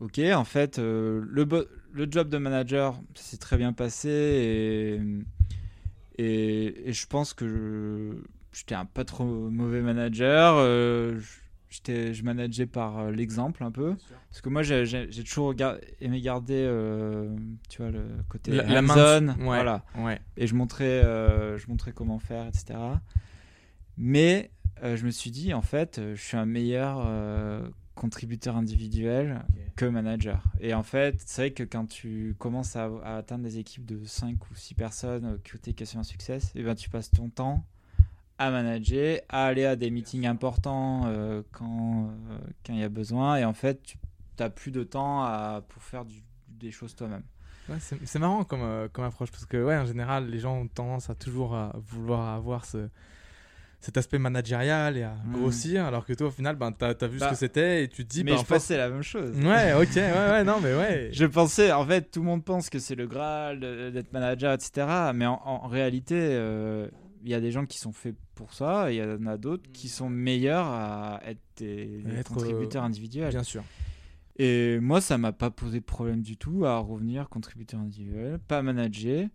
ok, 0.00 0.20
en 0.34 0.44
fait, 0.44 0.78
euh, 0.78 1.22
le, 1.28 1.46
le 1.92 2.08
job 2.10 2.28
de 2.28 2.38
manager, 2.38 2.94
ça 3.14 3.22
s'est 3.22 3.36
très 3.38 3.56
bien 3.56 3.72
passé. 3.72 4.08
Et, 4.08 5.00
et, 6.18 6.92
je 6.92 7.06
pense 7.06 7.34
que 7.34 8.22
j'étais 8.52 8.74
un 8.74 8.84
pas 8.86 9.04
trop 9.04 9.24
mauvais 9.24 9.82
manager. 9.82 10.56
euh, 10.58 11.20
je 11.70 12.22
manageais 12.22 12.66
par 12.66 12.98
euh, 12.98 13.10
l'exemple 13.10 13.62
un 13.64 13.70
peu. 13.70 13.94
Parce 14.30 14.40
que 14.40 14.48
moi, 14.48 14.62
j'ai 14.62 15.08
toujours 15.24 15.54
gar- 15.54 15.78
aimé 16.00 16.20
garder, 16.20 16.54
euh, 16.66 17.34
tu 17.68 17.82
vois, 17.82 17.90
le 17.90 18.04
côté 18.28 18.52
La- 18.52 18.82
main. 18.82 18.94
Ouais. 19.38 19.44
voilà. 19.44 19.84
Ouais. 19.96 20.20
Et 20.36 20.46
je 20.46 20.54
montrais, 20.54 20.84
euh, 20.84 21.58
je 21.58 21.66
montrais 21.68 21.92
comment 21.92 22.18
faire, 22.18 22.46
etc. 22.46 22.78
Mais 23.96 24.50
euh, 24.82 24.96
je 24.96 25.04
me 25.04 25.10
suis 25.10 25.30
dit, 25.30 25.52
en 25.54 25.62
fait, 25.62 26.00
je 26.14 26.20
suis 26.20 26.36
un 26.36 26.46
meilleur 26.46 27.02
euh, 27.04 27.68
contributeur 27.94 28.56
individuel 28.56 29.42
que 29.76 29.84
manager. 29.86 30.42
Et 30.60 30.74
en 30.74 30.82
fait, 30.82 31.20
c'est 31.26 31.42
vrai 31.42 31.50
que 31.52 31.62
quand 31.64 31.86
tu 31.86 32.34
commences 32.38 32.76
à, 32.76 32.88
à 33.04 33.16
atteindre 33.16 33.44
des 33.44 33.58
équipes 33.58 33.84
de 33.86 34.04
5 34.04 34.36
ou 34.50 34.54
6 34.54 34.74
personnes 34.74 35.24
euh, 35.24 35.36
côté 35.50 35.72
Customer 35.74 36.04
Success, 36.04 36.52
et 36.54 36.62
ben, 36.62 36.74
tu 36.74 36.88
passes 36.90 37.10
ton 37.10 37.28
temps 37.28 37.64
à 38.38 38.50
manager, 38.50 39.18
à 39.28 39.46
aller 39.46 39.64
à 39.64 39.76
des 39.76 39.90
meetings 39.90 40.26
importants 40.26 41.02
euh, 41.06 41.42
quand 41.52 42.08
euh, 42.30 42.38
quand 42.64 42.72
il 42.72 42.78
y 42.80 42.84
a 42.84 42.88
besoin. 42.88 43.36
Et 43.36 43.44
en 43.44 43.52
fait, 43.54 43.82
tu 43.82 43.96
n'as 44.38 44.50
plus 44.50 44.70
de 44.70 44.84
temps 44.84 45.22
à, 45.24 45.62
pour 45.68 45.82
faire 45.82 46.04
du- 46.04 46.22
des 46.48 46.70
choses 46.70 46.94
toi-même. 46.94 47.24
Ouais, 47.68 47.76
c'est 47.80 48.18
marrant 48.18 48.44
comme, 48.44 48.62
euh, 48.62 48.88
comme 48.90 49.04
approche 49.04 49.30
parce 49.30 49.44
que 49.44 49.62
ouais, 49.62 49.76
en 49.76 49.84
général, 49.84 50.28
les 50.30 50.38
gens 50.38 50.56
ont 50.60 50.68
tendance 50.68 51.10
à 51.10 51.14
toujours 51.14 51.54
à 51.54 51.72
vouloir 51.76 52.34
avoir 52.34 52.64
ce, 52.64 52.88
cet 53.80 53.96
aspect 53.98 54.18
managérial 54.18 54.96
et 54.96 55.02
à 55.02 55.14
Mhm. 55.24 55.32
grossir, 55.34 55.84
alors 55.84 56.06
que 56.06 56.12
toi, 56.14 56.28
au 56.28 56.30
final, 56.30 56.56
ben, 56.56 56.72
tu 56.72 56.84
as, 56.84 57.06
vu 57.06 57.18
Bah, 57.18 57.26
ce 57.26 57.30
que 57.32 57.36
c'était 57.38 57.84
et 57.84 57.88
tu 57.88 58.04
te 58.06 58.10
dis, 58.10 58.24
Mais 58.24 58.30
bah, 58.32 58.36
je 58.38 58.40
en 58.42 58.44
fait- 58.44 58.54
pensais 58.54 58.76
la 58.78 58.88
même 58.88 59.02
chose. 59.02 59.36
Ouais, 59.36 59.74
ok, 59.74 59.94
ouais, 59.96 60.10
ouais, 60.30 60.44
non, 60.44 60.60
mais 60.60 60.74
ouais. 60.74 61.10
Je 61.12 61.26
pensais, 61.26 61.70
en 61.72 61.84
fait, 61.84 62.10
tout 62.10 62.20
le 62.20 62.26
monde 62.26 62.44
pense 62.44 62.70
que 62.70 62.78
c'est 62.78 62.94
le 62.94 63.06
Graal 63.06 63.60
d'être 63.60 64.12
manager, 64.14 64.52
etc. 64.54 65.12
Mais 65.14 65.26
en, 65.26 65.40
en 65.44 65.66
réalité, 65.68 66.16
euh, 66.18 66.88
il 67.22 67.28
y 67.30 67.34
a 67.34 67.40
des 67.40 67.50
gens 67.50 67.66
qui 67.66 67.78
sont 67.78 67.92
faits 67.92 68.16
pour 68.34 68.54
ça, 68.54 68.90
et 68.92 68.96
il 68.96 68.98
y 68.98 69.02
en 69.02 69.26
a 69.26 69.36
d'autres 69.36 69.70
qui 69.72 69.88
sont 69.88 70.08
meilleurs 70.08 70.66
à 70.66 71.20
être 71.24 71.40
des, 71.56 72.02
des 72.02 72.16
Être, 72.16 72.32
contributeurs 72.32 72.82
euh, 72.82 72.86
individuels. 72.86 73.30
Bien 73.30 73.42
sûr. 73.42 73.64
Et 74.36 74.78
moi, 74.78 75.00
ça 75.00 75.18
m'a 75.18 75.32
pas 75.32 75.50
posé 75.50 75.80
de 75.80 75.84
problème 75.84 76.22
du 76.22 76.36
tout 76.36 76.64
à 76.64 76.78
revenir 76.78 77.28
contributeur 77.28 77.80
individuel, 77.80 78.38
pas 78.38 78.62
manager, 78.62 79.26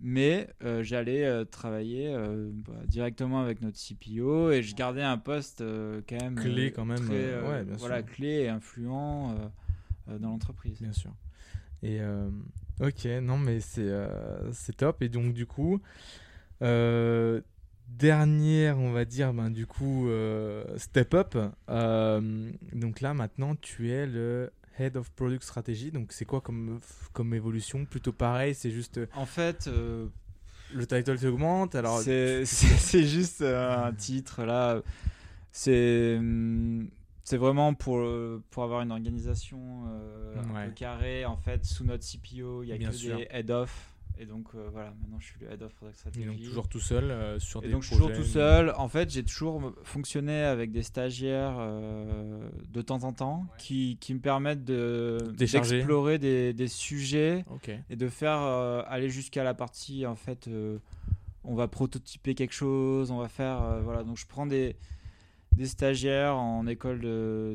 mais 0.00 0.48
euh, 0.62 0.82
j'allais 0.82 1.24
euh, 1.24 1.44
travailler 1.44 2.08
euh, 2.08 2.50
bah, 2.66 2.72
directement 2.86 3.40
avec 3.40 3.60
notre 3.60 3.78
CPO 3.78 4.50
et 4.52 4.62
je 4.62 4.74
gardais 4.74 5.02
un 5.02 5.18
poste 5.18 5.60
euh, 5.60 6.00
quand 6.08 6.20
même 6.20 6.36
Clé 6.36 6.70
quand 6.72 6.84
même, 6.84 7.04
très, 7.04 7.40
ouais, 7.42 7.64
bien 7.64 7.76
voilà, 7.76 7.98
sûr. 7.98 8.06
clé 8.12 8.28
et 8.28 8.48
influent 8.48 9.32
euh, 9.32 9.34
euh, 10.10 10.18
dans 10.18 10.30
l'entreprise. 10.30 10.80
Bien 10.80 10.92
sûr. 10.92 11.12
Et 11.82 12.00
euh, 12.00 12.30
ok, 12.80 13.04
non, 13.22 13.38
mais 13.38 13.60
c'est 13.60 13.82
euh, 13.82 14.50
c'est 14.52 14.76
top. 14.76 15.02
Et 15.02 15.08
donc, 15.08 15.34
du 15.34 15.46
coup, 15.46 15.80
euh, 16.62 17.40
dernière, 17.88 18.78
on 18.78 18.92
va 18.92 19.04
dire, 19.04 19.32
ben, 19.32 19.50
du 19.50 19.66
coup, 19.66 20.08
euh, 20.08 20.64
step 20.76 21.14
up. 21.14 21.36
Euh, 21.68 22.50
donc 22.72 23.00
là, 23.00 23.14
maintenant, 23.14 23.54
tu 23.56 23.90
es 23.90 24.06
le 24.06 24.50
Head 24.78 24.96
of 24.96 25.10
Product 25.12 25.42
Strategy. 25.42 25.90
Donc, 25.90 26.12
c'est 26.12 26.24
quoi 26.24 26.40
comme, 26.40 26.80
comme 27.12 27.34
évolution? 27.34 27.84
Plutôt 27.84 28.12
pareil, 28.12 28.54
c'est 28.54 28.70
juste 28.70 29.00
En 29.14 29.26
fait, 29.26 29.68
le 29.68 30.86
title 30.86 31.18
s'augmente. 31.18 31.74
Alors, 31.74 32.00
c'est 32.00 32.44
juste 33.04 33.42
un 33.42 33.92
titre 33.92 34.44
là. 34.44 34.80
C'est 35.50 36.16
hum, 36.18 36.88
c'est 37.24 37.36
vraiment 37.36 37.74
pour, 37.74 38.06
pour 38.50 38.62
avoir 38.62 38.80
une 38.82 38.92
organisation 38.92 39.58
euh, 39.88 40.36
un 40.42 40.54
Ouais. 40.54 40.66
peu 40.66 40.72
carrée. 40.72 41.24
En 41.26 41.36
fait, 41.36 41.64
sous 41.64 41.84
notre 41.84 42.04
CPO, 42.04 42.62
il 42.62 42.68
y 42.68 42.72
a 42.72 42.78
Bien 42.78 42.88
que 42.90 42.94
sûr. 42.94 43.16
des 43.18 43.26
head-off. 43.30 43.94
Et 44.20 44.26
donc, 44.26 44.48
euh, 44.54 44.68
voilà, 44.72 44.92
maintenant 45.00 45.18
je 45.20 45.26
suis 45.26 45.36
le 45.40 45.50
head 45.52 45.62
of 45.62 45.72
product 45.74 45.94
et 45.96 45.98
strategy. 46.00 46.24
donc 46.26 46.38
toujours 46.42 46.68
tout 46.68 46.80
seul 46.80 47.10
euh, 47.10 47.38
sur 47.38 47.62
Et 47.62 47.66
des 47.66 47.72
donc, 47.72 47.84
toujours 47.84 48.08
tout 48.12 48.24
seul. 48.24 48.72
En 48.76 48.88
fait, 48.88 49.10
j'ai 49.10 49.22
toujours 49.22 49.72
fonctionné 49.84 50.42
avec 50.42 50.72
des 50.72 50.82
stagiaires 50.82 51.56
euh, 51.58 52.48
de 52.68 52.82
temps 52.82 53.04
en 53.04 53.12
temps 53.12 53.46
qui, 53.58 53.96
qui 54.00 54.14
me 54.14 54.20
permettent 54.20 54.64
de- 54.64 55.18
d'explorer 55.78 56.18
des, 56.18 56.52
des 56.52 56.68
sujets 56.68 57.44
et 57.90 57.96
de 57.96 58.08
faire 58.08 58.40
euh, 58.42 58.82
aller 58.86 59.08
jusqu'à 59.08 59.44
la 59.44 59.54
partie 59.54 60.04
en 60.06 60.16
fait 60.16 60.48
euh, 60.48 60.78
on 61.44 61.54
va 61.54 61.68
prototyper 61.68 62.34
quelque 62.34 62.54
chose 62.54 63.10
on 63.12 63.18
va 63.18 63.28
faire 63.28 63.62
euh, 63.62 63.80
voilà 63.80 64.02
donc 64.02 64.16
je 64.18 64.26
prends 64.26 64.46
des 64.46 64.74
des 65.52 65.66
stagiaires 65.66 66.36
en 66.36 66.66
école 66.66 67.00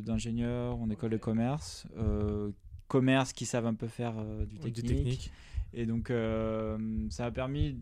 d'ingénieur 0.02 0.78
en 0.78 0.90
école 0.90 1.12
de 1.12 1.18
commerce 1.18 1.86
euh, 1.98 2.52
commerce 2.88 3.34
qui 3.34 3.46
savent 3.46 3.66
un 3.66 3.74
peu 3.74 3.88
faire 3.88 4.14
euh, 4.18 4.46
du 4.46 4.72
technique. 4.84 5.32
Et 5.74 5.86
donc 5.86 6.10
euh, 6.12 6.78
ça 7.10 7.26
a 7.26 7.32
permis 7.32 7.78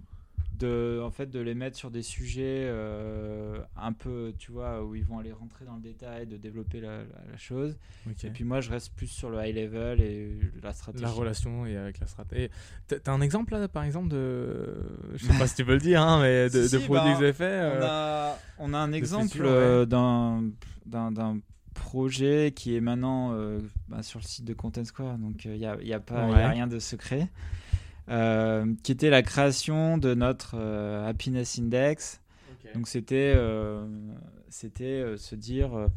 de, 0.60 1.02
en 1.04 1.10
fait, 1.10 1.32
de 1.32 1.40
les 1.40 1.56
mettre 1.56 1.76
sur 1.76 1.90
des 1.90 2.04
sujets 2.04 2.66
euh, 2.68 3.58
un 3.76 3.94
peu, 3.94 4.32
tu 4.38 4.52
vois, 4.52 4.84
où 4.84 4.94
ils 4.94 5.04
vont 5.04 5.18
aller 5.18 5.32
rentrer 5.32 5.66
dans 5.66 5.74
le 5.76 5.82
détail, 5.82 6.28
de 6.28 6.38
développer 6.38 6.80
la, 6.80 6.98
la- 7.00 7.04
la 7.32 7.38
chose. 7.38 7.76
Et 8.24 8.30
puis 8.30 8.44
moi, 8.44 8.62
je 8.62 8.70
reste 8.70 8.94
plus 8.96 9.08
sur 9.08 9.32
le 9.32 9.40
high 9.44 9.56
level 9.56 10.00
et 10.02 10.38
la 10.62 10.72
stratégie. 10.72 11.04
La 11.04 11.10
relation 11.10 11.66
et 11.66 11.78
avec 11.78 12.00
la 12.00 12.06
stratégie. 12.06 12.50
T'as 12.88 13.12
un 13.12 13.22
exemple 13.22 13.54
là, 13.54 13.68
par 13.70 13.84
exemple, 13.84 14.10
de. 14.10 14.76
Je 15.16 15.26
sais 15.26 15.38
pas 15.40 15.48
si 15.48 15.56
tu 15.56 15.66
peux 15.66 15.74
le 15.74 15.80
dire, 15.80 16.02
hein, 16.02 16.22
mais 16.22 16.50
de, 16.50 16.62
Si, 16.68 16.76
de 16.76 16.80
si, 16.80 16.86
produits 16.86 17.14
bah, 17.20 17.34
fait. 17.34 17.60
On 17.60 17.82
euh, 17.82 17.88
a, 17.88 18.40
on 18.60 18.74
a 18.76 18.78
un 18.78 18.92
exemple 18.94 19.38
euh, 19.42 19.86
d'un 19.88 21.40
projet 21.74 22.52
qui 22.56 22.76
est 22.76 22.82
maintenant 22.82 23.36
bah, 23.88 24.04
sur 24.04 24.20
le 24.20 24.26
site 24.26 24.46
de 24.46 24.54
Content 24.54 24.84
Square, 24.86 25.18
donc 25.18 25.46
il 25.46 25.54
n'y 25.54 25.66
a, 25.66 25.82
y 25.82 25.94
a, 25.94 26.00
pas- 26.00 26.28
y 26.28 26.32
a 26.32 26.36
Ouais. 26.36 26.48
rien 26.48 26.68
de 26.68 26.78
secret, 26.80 27.30
qui 28.84 28.92
était 28.92 29.10
la 29.10 29.22
création 29.22 29.98
de 29.98 30.14
notre 30.14 30.56
euh, 30.56 31.08
Happiness 31.08 31.60
Index. 31.60 32.22
Donc 32.74 32.88
c'était 32.88 33.34
euh, 33.36 33.86
c'était 34.50 34.86
euh, 34.86 35.18
se 35.18 35.36
dire 35.36 35.74
euh, 35.76 35.88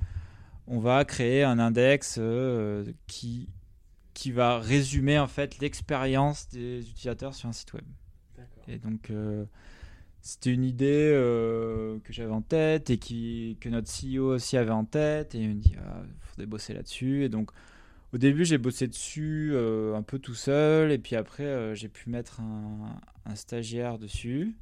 on 0.66 0.78
va 0.78 1.04
créer 1.04 1.44
un 1.44 1.58
index 1.58 2.16
euh, 2.18 2.84
qui 3.06 3.48
qui 4.12 4.30
va 4.32 4.58
résumer 4.58 5.18
en 5.18 5.26
fait 5.26 5.58
l'expérience 5.58 6.48
des 6.48 6.80
utilisateurs 6.80 7.34
sur 7.34 7.48
un 7.48 7.52
site 7.52 7.72
web. 7.74 7.84
Et 8.68 8.78
donc 8.78 9.10
euh, 9.10 9.44
c'était 10.20 10.52
une 10.52 10.64
idée 10.64 11.10
euh, 11.12 11.98
que 12.02 12.12
j'avais 12.12 12.32
en 12.32 12.42
tête 12.42 12.90
et 12.90 12.98
qui 12.98 13.58
que 13.60 13.68
notre 13.68 13.88
CEO 13.88 14.34
aussi 14.34 14.56
avait 14.56 14.70
en 14.70 14.84
tête 14.84 15.34
et 15.34 15.42
il 15.42 15.48
me 15.50 15.54
dit 15.54 15.74
ah, 15.78 16.02
faudrait 16.20 16.46
bosser 16.46 16.74
là-dessus 16.74 17.24
et 17.24 17.28
donc 17.28 17.50
au 18.14 18.18
début 18.18 18.44
j'ai 18.44 18.58
bossé 18.58 18.86
dessus 18.86 19.50
euh, 19.52 19.94
un 19.96 20.02
peu 20.02 20.20
tout 20.20 20.34
seul 20.36 20.92
et 20.92 20.98
puis 20.98 21.16
après 21.16 21.42
euh, 21.44 21.74
j'ai 21.74 21.88
pu 21.88 22.08
mettre 22.10 22.40
un, 22.40 22.96
un 23.26 23.34
stagiaire 23.34 23.98
dessus. 23.98 24.54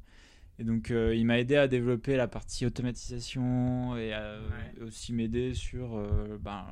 Et 0.59 0.63
donc 0.63 0.91
euh, 0.91 1.15
il 1.15 1.25
m'a 1.25 1.39
aidé 1.39 1.55
à 1.55 1.67
développer 1.67 2.15
la 2.15 2.27
partie 2.27 2.65
automatisation 2.65 3.95
et 3.95 4.11
à 4.13 4.37
Ouais. 4.39 4.83
aussi 4.85 5.13
m'aider 5.13 5.53
sur 5.53 6.01
ben, 6.41 6.65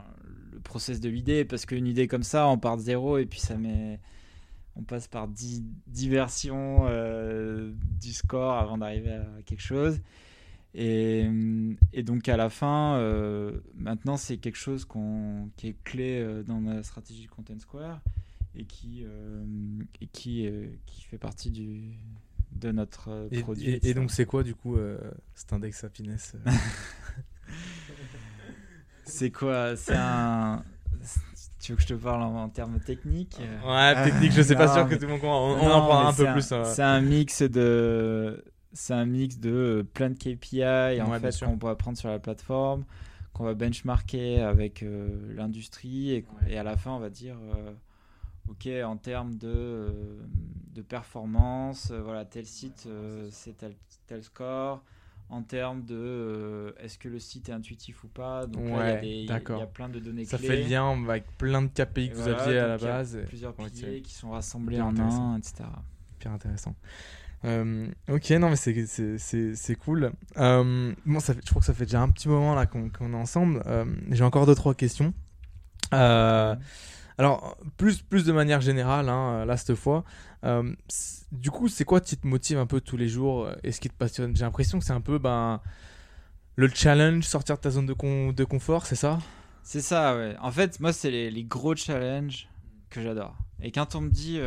le 0.51 0.59
process 0.59 0.99
de 0.99 1.09
l'idée. 1.09 1.45
Parce 1.45 1.65
qu'une 1.65 1.87
idée 1.87 2.07
comme 2.07 2.23
ça 2.23 2.47
on 2.47 2.57
part 2.57 2.77
de 2.77 2.81
zéro 2.81 3.17
et 3.19 3.25
puis 3.25 3.39
ça 3.39 3.55
met 3.57 3.99
on 4.75 4.83
passe 4.83 5.07
par 5.07 5.27
10 5.27 5.63
dix 5.87 6.09
versions 6.09 6.85
du 8.01 8.13
score 8.13 8.53
avant 8.53 8.77
d'arriver 8.79 9.13
à 9.13 9.27
quelque 9.45 9.61
chose 9.61 9.99
et, 10.73 11.27
et 11.93 12.03
donc 12.03 12.27
à 12.29 12.37
la 12.37 12.49
fin 12.49 12.95
euh, 12.95 13.59
maintenant 13.75 14.17
c'est 14.17 14.37
quelque 14.37 14.57
chose 14.57 14.85
qui 15.57 15.67
est 15.67 15.75
clé 15.83 16.19
euh, 16.19 16.43
dans 16.43 16.61
la 16.61 16.83
stratégie 16.83 17.27
Content 17.27 17.59
Square 17.59 18.01
et 18.55 18.65
qui 18.65 19.03
euh, 19.05 19.43
et 20.01 20.07
qui 20.07 20.47
euh, 20.47 20.67
qui 20.85 21.03
fait 21.03 21.17
partie 21.17 21.51
du 21.51 21.93
de 22.53 22.71
notre 22.71 23.27
Et, 23.31 23.41
produit 23.41 23.79
et- 23.83 23.93
donc, 23.93 24.11
c'est 24.11 24.25
quoi 24.25 24.43
du 24.43 24.55
coup 24.55 24.77
cet 25.35 25.53
index 25.53 25.83
happiness 25.83 26.35
c'est 29.05 29.31
quoi 29.31 29.75
c'est 29.75 29.95
un 29.95 30.63
tu 31.59 31.71
veux 31.71 31.75
que 31.75 31.81
je 31.83 31.87
te 31.87 31.93
parle 31.93 32.23
en, 32.23 32.35
en 32.43 32.49
termes 32.49 32.79
techniques? 32.79 33.41
Ouais, 33.65 34.03
technique, 34.03 34.31
je 34.31 34.41
sais 34.41 34.55
pas 34.55 34.67
sûr 34.73 34.87
que 34.87 34.95
tout 34.95 35.01
le 35.01 35.07
monde 35.09 35.21
comprend. 35.21 35.51
On, 35.53 35.71
en 35.71 35.87
parlera 35.87 36.09
un 36.09 36.13
peu 36.13 36.31
plus. 36.33 36.53
C'est 36.75 36.81
un 36.83 37.01
mix 37.01 37.41
de, 37.43 38.43
c'est 38.73 38.93
un 38.93 39.05
mix 39.05 39.37
de 39.39 39.49
euh, 39.51 39.83
plein 39.83 40.09
de 40.09 40.15
KPI 40.17 40.63
en 41.01 41.09
Ouais, 41.11 41.19
fait 41.19 41.45
qu'on 41.45 41.55
va 41.57 41.75
prendre 41.75 41.97
sur 41.97 42.09
la 42.09 42.19
plateforme, 42.19 42.85
qu'on 43.33 43.43
va 43.43 43.53
benchmarker 43.53 44.41
avec 44.41 44.83
euh, 44.83 45.33
l'industrie 45.35 46.11
et, 46.11 46.25
Ouais. 46.43 46.53
et 46.53 46.57
à 46.57 46.63
la 46.63 46.77
fin 46.77 46.91
on 46.91 46.99
va 46.99 47.09
dire, 47.09 47.35
euh, 47.55 47.71
ok 48.49 48.67
en 48.85 48.97
termes 48.97 49.35
de 49.35 49.47
euh, 49.47 49.91
de 50.73 50.81
performance, 50.81 51.91
voilà 51.91 52.25
tel 52.25 52.45
site 52.45 52.87
c'est 53.31 53.57
tel 53.57 53.73
tel 54.07 54.23
score. 54.23 54.81
En 55.33 55.43
termes 55.43 55.85
de 55.85 56.75
est-ce 56.81 56.97
que 56.97 57.07
le 57.07 57.17
site 57.17 57.47
est 57.47 57.53
intuitif 57.53 58.03
ou 58.03 58.09
pas, 58.09 58.45
donc 58.47 58.65
il 59.01 59.23
y 59.25 59.31
a 59.31 59.37
y, 59.39 59.67
plein 59.73 59.87
de 59.87 59.99
données 59.99 60.25
Ça 60.25 60.37
clés. 60.37 60.47
fait 60.47 60.63
lien 60.63 60.91
avec 61.07 61.25
plein 61.37 61.61
de 61.61 61.67
KPI 61.69 62.03
Et 62.03 62.09
que 62.09 62.15
vous 62.15 62.23
voilà, 62.23 62.41
aviez 62.43 62.59
à 62.59 62.67
la 62.67 62.77
base. 62.77 63.17
Plusieurs 63.29 63.53
piliers 63.53 64.01
qui 64.01 64.13
sont 64.13 64.31
rassemblés 64.31 64.81
en 64.81 64.93
un, 64.97 65.37
etc. 65.37 65.63
Hyper 66.19 66.33
intéressant. 66.33 66.75
Euh, 67.43 67.87
ok, 68.09 68.29
non, 68.31 68.49
mais 68.49 68.55
c'est- 68.55 69.75
cool. 69.83 70.11
Euh, 70.37 70.93
bon, 71.05 71.19
ça 71.19 71.33
je 71.33 71.49
crois 71.49 71.59
que 71.61 71.65
ça 71.65 71.73
fait 71.73 71.85
déjà 71.85 72.01
un 72.01 72.09
petit 72.09 72.27
moment 72.29 72.53
là 72.55 72.65
qu'on 72.67 72.89
est 72.89 73.15
ensemble. 73.15 73.63
Euh, 73.65 73.85
J'ai 74.11 74.23
encore 74.23 74.45
deux, 74.45 74.55
trois 74.55 74.75
questions. 74.75 75.13
Euh, 75.93 76.55
alors, 77.17 77.57
plus, 77.77 78.01
plus 78.01 78.25
de 78.25 78.31
manière 78.31 78.61
générale, 78.61 79.09
hein, 79.09 79.45
là, 79.45 79.57
cette 79.57 79.75
fois. 79.75 80.03
Du 81.31 81.49
coup, 81.51 81.67
c'est 81.67 81.85
quoi 81.85 81.99
qui 82.01 82.17
te 82.17 82.27
motive 82.27 82.57
un 82.57 82.65
peu 82.65 82.81
tous 82.81 82.97
les 82.97 83.07
jours 83.07 83.49
et 83.63 83.71
ce 83.71 83.79
qui 83.79 83.89
te 83.89 83.95
passionne? 83.95 84.35
J'ai 84.35 84.43
l'impression 84.43 84.79
que 84.79 84.85
c'est 84.85 84.93
un 84.93 85.01
peu 85.01 85.17
ben, 85.17 85.61
le 86.55 86.67
challenge, 86.67 87.23
sortir 87.23 87.55
de 87.57 87.61
ta 87.61 87.69
zone 87.69 87.85
de, 87.85 87.93
con- 87.93 88.33
de 88.33 88.43
confort, 88.43 88.85
c'est 88.85 88.95
ça? 88.95 89.19
C'est 89.63 89.81
ça, 89.81 90.15
ouais. 90.15 90.35
En 90.41 90.51
fait, 90.51 90.79
moi, 90.79 90.93
c'est 90.93 91.09
les 91.29 91.43
gros 91.43 91.75
challenges 91.75 92.47
que 92.89 93.01
j'adore. 93.01 93.35
Et 93.61 93.71
quand 93.71 93.95
on 93.95 94.01
me 94.01 94.09
dit. 94.09 94.39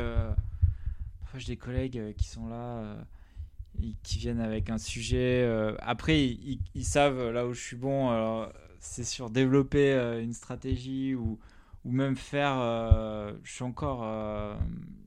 Parfois, 1.35 1.47
j'ai 1.49 1.55
des 1.55 1.59
collègues 1.59 1.99
euh, 1.99 2.13
qui 2.13 2.29
sont 2.29 2.47
là, 2.47 2.55
euh, 2.79 2.97
ils- 3.81 3.97
qui 4.05 4.19
viennent 4.19 4.39
avec 4.39 4.71
un 4.71 4.79
sujet. 4.79 5.43
euh, 5.45 5.75
après, 5.81 6.25
ils, 6.25 6.53
ils- 6.53 6.61
ils 6.77 6.85
savent 6.85 7.33
là 7.33 7.45
où 7.45 7.53
je 7.53 7.61
suis 7.61 7.75
bon. 7.77 8.11
Alors, 8.11 8.53
c'est 8.79 9.03
sur 9.03 9.31
développer 9.31 9.95
euh, 9.95 10.23
une 10.23 10.33
stratégie 10.33 11.17
ou, 11.17 11.41
ou 11.85 11.91
même 11.91 12.15
faire. 12.17 12.55
euh, 12.61 13.33
je 13.43 13.51
suis 13.53 13.65
encore. 13.65 14.03
euh, 14.05 14.55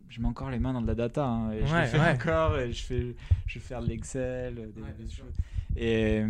je 0.09 0.19
mets 0.19 0.27
encore 0.27 0.49
les 0.51 0.59
mains 0.59 0.73
dans 0.73 0.81
de 0.81 0.87
la 0.87 0.95
data. 0.95 1.25
hein, 1.25 1.51
et 1.53 1.65
je 1.65 1.73
le 1.73 1.85
fais 1.85 1.97
ouais. 1.97 2.11
encore. 2.11 2.59
Et 2.59 2.73
je, 2.73 2.83
fais, 2.83 3.15
je 3.45 3.59
vais 3.59 3.65
faire 3.65 3.81
de 3.81 3.87
l'Excel. 3.87 4.55
des- 4.55 4.81
Ouais, 4.81 4.91
bien 4.97 5.05
des 5.05 5.07
sûr. 5.09 5.23
choses. 5.23 5.35
Et. 5.77 6.23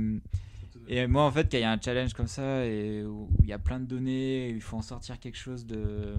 et 0.88 1.08
moi, 1.08 1.24
en 1.24 1.32
fait, 1.32 1.50
quand 1.52 1.58
il 1.58 1.62
y 1.62 1.64
a 1.64 1.72
un 1.72 1.82
challenge 1.82 2.14
comme 2.14 2.28
ça 2.28 2.64
et 2.68 3.04
où 3.04 3.30
il 3.40 3.48
y 3.48 3.54
a 3.54 3.58
plein 3.58 3.80
de 3.80 3.86
données, 3.86 4.50
il 4.50 4.62
faut 4.62 4.78
en 4.78 4.84
sortir 4.84 5.20
quelque 5.20 5.38
chose 5.40 5.66
de, 5.66 6.14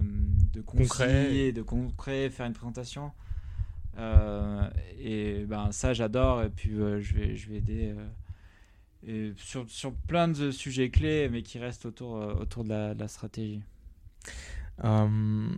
de 0.51 0.59
Concret. 0.61 1.33
et 1.33 1.53
de 1.53 1.61
concret, 1.61 2.29
faire 2.29 2.45
une 2.45 2.51
présentation. 2.53 3.13
Euh, 3.97 4.69
et 4.99 5.45
ben 5.45 5.71
ça, 5.71 5.93
j'adore. 5.93 6.43
Et 6.43 6.49
puis, 6.49 6.73
euh, 6.73 7.01
je 7.01 7.13
vais, 7.13 7.35
je 7.35 7.49
vais 7.49 7.57
aider 7.57 7.95
euh, 7.97 8.07
et 9.07 9.33
sur, 9.37 9.69
sur 9.69 9.93
plein 9.93 10.27
de 10.27 10.51
sujets 10.51 10.89
clés, 10.89 11.29
mais 11.29 11.41
qui 11.41 11.59
restent 11.59 11.85
autour, 11.85 12.17
euh, 12.17 12.33
autour 12.33 12.63
de 12.63 12.69
la, 12.69 12.93
de 12.93 12.99
la 12.99 13.07
stratégie. 13.07 13.61
Euh, 14.83 15.49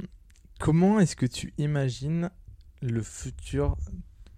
comment 0.59 0.99
est-ce 0.99 1.15
que 1.15 1.25
tu 1.25 1.53
imagines 1.57 2.29
le 2.81 3.01
futur, 3.01 3.77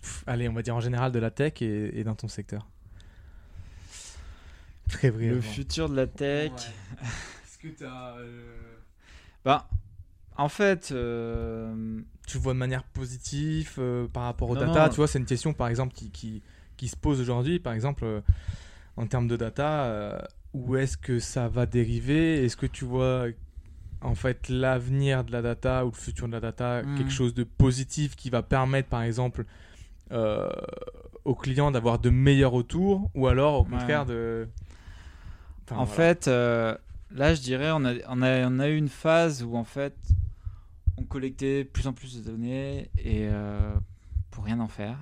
pff, 0.02 0.24
allez, 0.28 0.50
on 0.50 0.54
va 0.54 0.62
dire 0.62 0.76
en 0.76 0.82
général 0.82 1.12
de 1.12 1.20
la 1.20 1.32
tech 1.32 1.62
et, 1.62 2.00
et 2.00 2.04
dans 2.04 2.16
ton 2.16 2.28
secteur? 2.28 2.68
Très 4.90 5.12
brièvement. 5.12 5.36
Le 5.36 5.42
futur 5.42 5.90
de 5.90 5.96
la 5.96 6.08
tech. 6.08 6.52
Est-ce 7.02 7.58
que 7.58 7.70
tu 7.70 7.86
as. 7.86 8.18
Ben, 9.46 9.64
en 10.38 10.50
fait, 10.50 10.92
euh, 10.92 12.02
Tu 12.28 12.38
vois 12.38 12.54
de 12.54 12.58
manière 12.60 12.84
positive 12.84 13.76
euh, 13.80 14.08
par 14.08 14.24
rapport 14.24 14.50
aux 14.50 14.56
Non, 14.56 14.62
data 14.62 14.84
non. 14.86 14.90
Tu 14.90 14.96
vois, 14.98 15.08
c'est 15.08 15.20
une 15.20 15.26
question 15.26 15.54
par 15.54 15.68
exemple 15.68 15.94
qui, 15.94 16.10
qui, 16.12 16.42
qui 16.78 16.88
se 16.88 16.96
pose 16.96 17.20
aujourd'hui, 17.22 17.60
par 17.60 17.74
exemple, 17.74 18.04
euh, 18.06 18.22
en 18.98 19.08
termes 19.08 19.28
de 19.28 19.36
data, 19.38 19.86
euh, 19.86 20.20
où 20.54 20.76
est-ce 20.76 20.98
que 20.98 21.20
ça 21.20 21.48
va 21.48 21.66
dériver? 21.66 22.44
Est-ce 22.46 22.58
que 22.58 22.66
tu 22.68 22.86
vois 22.86 23.26
en 24.02 24.16
fait 24.16 24.50
l'avenir 24.50 25.24
de 25.24 25.32
la 25.32 25.42
data 25.42 25.86
ou 25.86 25.90
le 25.92 25.96
futur 25.96 26.28
de 26.28 26.34
la 26.34 26.40
data 26.42 26.84
Mhm. 26.84 26.98
quelque 26.98 27.12
chose 27.12 27.34
de 27.34 27.44
positif 27.44 28.16
qui 28.16 28.30
va 28.30 28.44
permettre 28.44 28.90
par 28.90 29.02
exemple 29.04 29.46
aux 31.26 31.36
clients 31.36 31.72
d'avoir 31.72 31.98
de 32.00 32.10
meilleurs 32.10 32.52
retours 32.52 33.10
ou 33.16 33.28
alors 33.28 33.62
au 33.62 33.64
Ouais. 33.64 33.72
contraire 33.72 34.06
de. 34.06 34.48
Enfin, 35.66 35.78
en 35.82 35.86
voilà. 35.86 36.14
fait, 36.14 36.30
là, 37.14 37.34
je 37.36 37.42
dirais, 37.42 37.72
on 37.72 37.86
a, 37.86 37.94
on, 38.10 38.22
a, 38.22 38.48
on 38.48 38.60
a 38.60 38.70
eu 38.70 38.78
une 38.78 38.90
phase 38.90 39.44
où, 39.44 39.56
en 39.56 39.64
fait, 39.64 39.96
on 40.98 41.04
collectait 41.04 41.66
plus 41.66 41.88
en 41.88 41.94
plus 41.94 42.18
de 42.18 42.22
données 42.32 42.90
et 42.98 43.28
euh, 43.30 43.74
pour 44.32 44.44
rien 44.46 44.60
en 44.60 44.68
faire. 44.68 44.98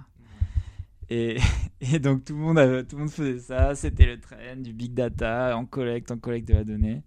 Et, 1.10 1.38
et 1.82 2.00
donc, 2.00 2.26
tout 2.26 2.34
le, 2.34 2.40
monde 2.40 2.60
avait- 2.60 2.84
tout 2.84 2.96
le 2.96 3.04
monde 3.04 3.12
faisait 3.12 3.40
ça. 3.40 3.76
C'était 3.76 4.06
le 4.06 4.20
trend 4.20 4.56
du 4.58 4.74
big 4.74 4.94
data. 4.94 5.56
On 5.58 5.66
collecte, 5.66 6.12
on 6.12 6.18
collecte 6.18 6.48
de 6.48 6.54
la 6.54 6.64
donnée. 6.64 7.04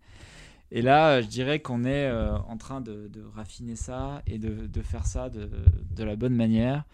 Et 0.71 0.83
là, 0.83 1.21
je 1.23 1.29
dirais 1.29 1.61
qu'on 1.61 1.85
est 1.85 2.07
euh, 2.09 2.37
en 2.39 2.57
train 2.57 2.81
de, 2.81 3.09
de 3.09 3.23
raffiner 3.35 3.77
ça 3.77 4.23
et 4.27 4.39
de, 4.39 4.67
de 4.67 4.83
faire 4.83 5.07
ça 5.07 5.31
de, 5.31 5.49
de 5.95 6.05
la 6.05 6.17
bonne 6.17 6.35
manière. 6.35 6.85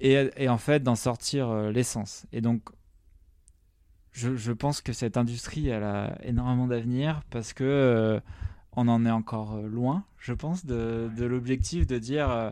Et, 0.00 0.30
et 0.36 0.48
en 0.48 0.58
fait, 0.58 0.82
d'en 0.82 0.94
sortir 0.96 1.48
euh, 1.50 1.72
l'essence. 1.72 2.26
Et 2.32 2.40
donc, 2.40 2.62
je, 4.12 4.36
je 4.36 4.52
pense 4.52 4.80
que 4.80 4.92
cette 4.92 5.16
industrie, 5.16 5.68
elle 5.68 5.84
a 5.84 6.18
énormément 6.22 6.66
d'avenir 6.66 7.22
parce 7.30 7.52
que 7.52 7.64
euh, 7.64 8.20
on 8.72 8.88
en 8.88 9.04
est 9.06 9.10
encore 9.10 9.54
euh, 9.56 9.68
loin, 9.68 10.04
je 10.18 10.32
pense, 10.32 10.64
de, 10.66 11.10
de 11.16 11.24
l'objectif 11.24 11.86
de 11.86 11.98
dire 11.98 12.30
euh, 12.30 12.50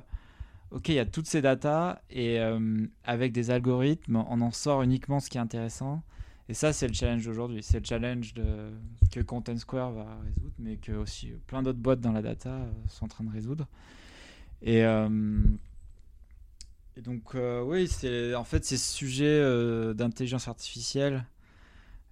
ok, 0.70 0.89
il 0.89 0.94
y 0.94 0.98
a 0.98 1.06
toutes 1.06 1.26
ces 1.26 1.43
datas 1.43 2.01
et 2.10 2.40
euh, 2.40 2.86
avec 3.05 3.32
des 3.32 3.51
algorithmes, 3.51 4.24
on 4.28 4.40
en 4.40 4.51
sort 4.51 4.82
uniquement 4.82 5.20
ce 5.20 5.30
qui 5.30 5.39
est 5.39 5.40
intéressant. 5.40 6.02
Et 6.48 6.55
ça, 6.55 6.72
c'est 6.72 6.89
le 6.89 6.94
challenge 6.94 7.24
d'aujourd'hui. 7.24 7.62
C'est 7.62 7.80
le 7.80 7.85
challenge 7.85 8.32
de, 8.35 8.70
que 9.12 9.20
Content 9.20 9.56
Square 9.59 9.93
va 9.93 10.06
résoudre, 10.24 10.55
mais 10.59 10.76
que 10.76 10.93
aussi 10.93 11.32
plein 11.47 11.62
d'autres 11.62 11.78
boîtes 11.78 12.01
dans 12.01 12.12
la 12.12 12.22
data 12.22 12.59
sont 12.89 13.05
en 13.05 13.09
train 13.09 13.24
de 13.24 13.30
résoudre. 13.30 13.66
Et, 14.62 14.78
Et 16.97 17.02
donc, 17.02 17.35
oui, 17.35 17.86
c'est 17.86 18.35
en 18.35 18.44
fait, 18.44 18.64
ces 18.64 18.78
sujets 18.78 19.43
d'intelligence 19.94 20.48
artificielle. 20.48 21.26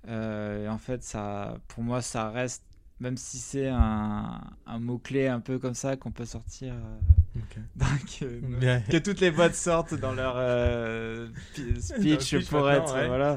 Euh, 0.09 0.65
et 0.65 0.69
en 0.69 0.79
fait, 0.79 1.03
ça, 1.03 1.59
pour 1.69 1.83
moi, 1.83 2.03
ça 2.03 2.31
reste, 2.31 2.65
même 3.01 3.17
si 3.17 3.39
c'est 3.39 3.69
un, 3.69 4.41
un 4.67 4.79
mot-clé 4.79 5.27
un 5.29 5.41
peu 5.41 5.59
comme 5.59 5.75
ça 5.75 5.97
qu'on 5.97 6.13
peut 6.13 6.25
sortir, 6.25 6.75
euh, 6.75 6.99
Ok. 7.37 7.59
que, 8.91 8.99
toutes 8.99 9.21
les 9.21 9.31
boîtes 9.31 9.55
sortent 9.55 9.95
dans 9.95 10.13
leur 10.15 10.35
euh, 10.37 11.29
speech 11.81 12.33
le 12.33 12.45
pour 12.45 12.71
être. 12.71 12.95
ouais, 12.95 13.07
voilà. 13.09 13.37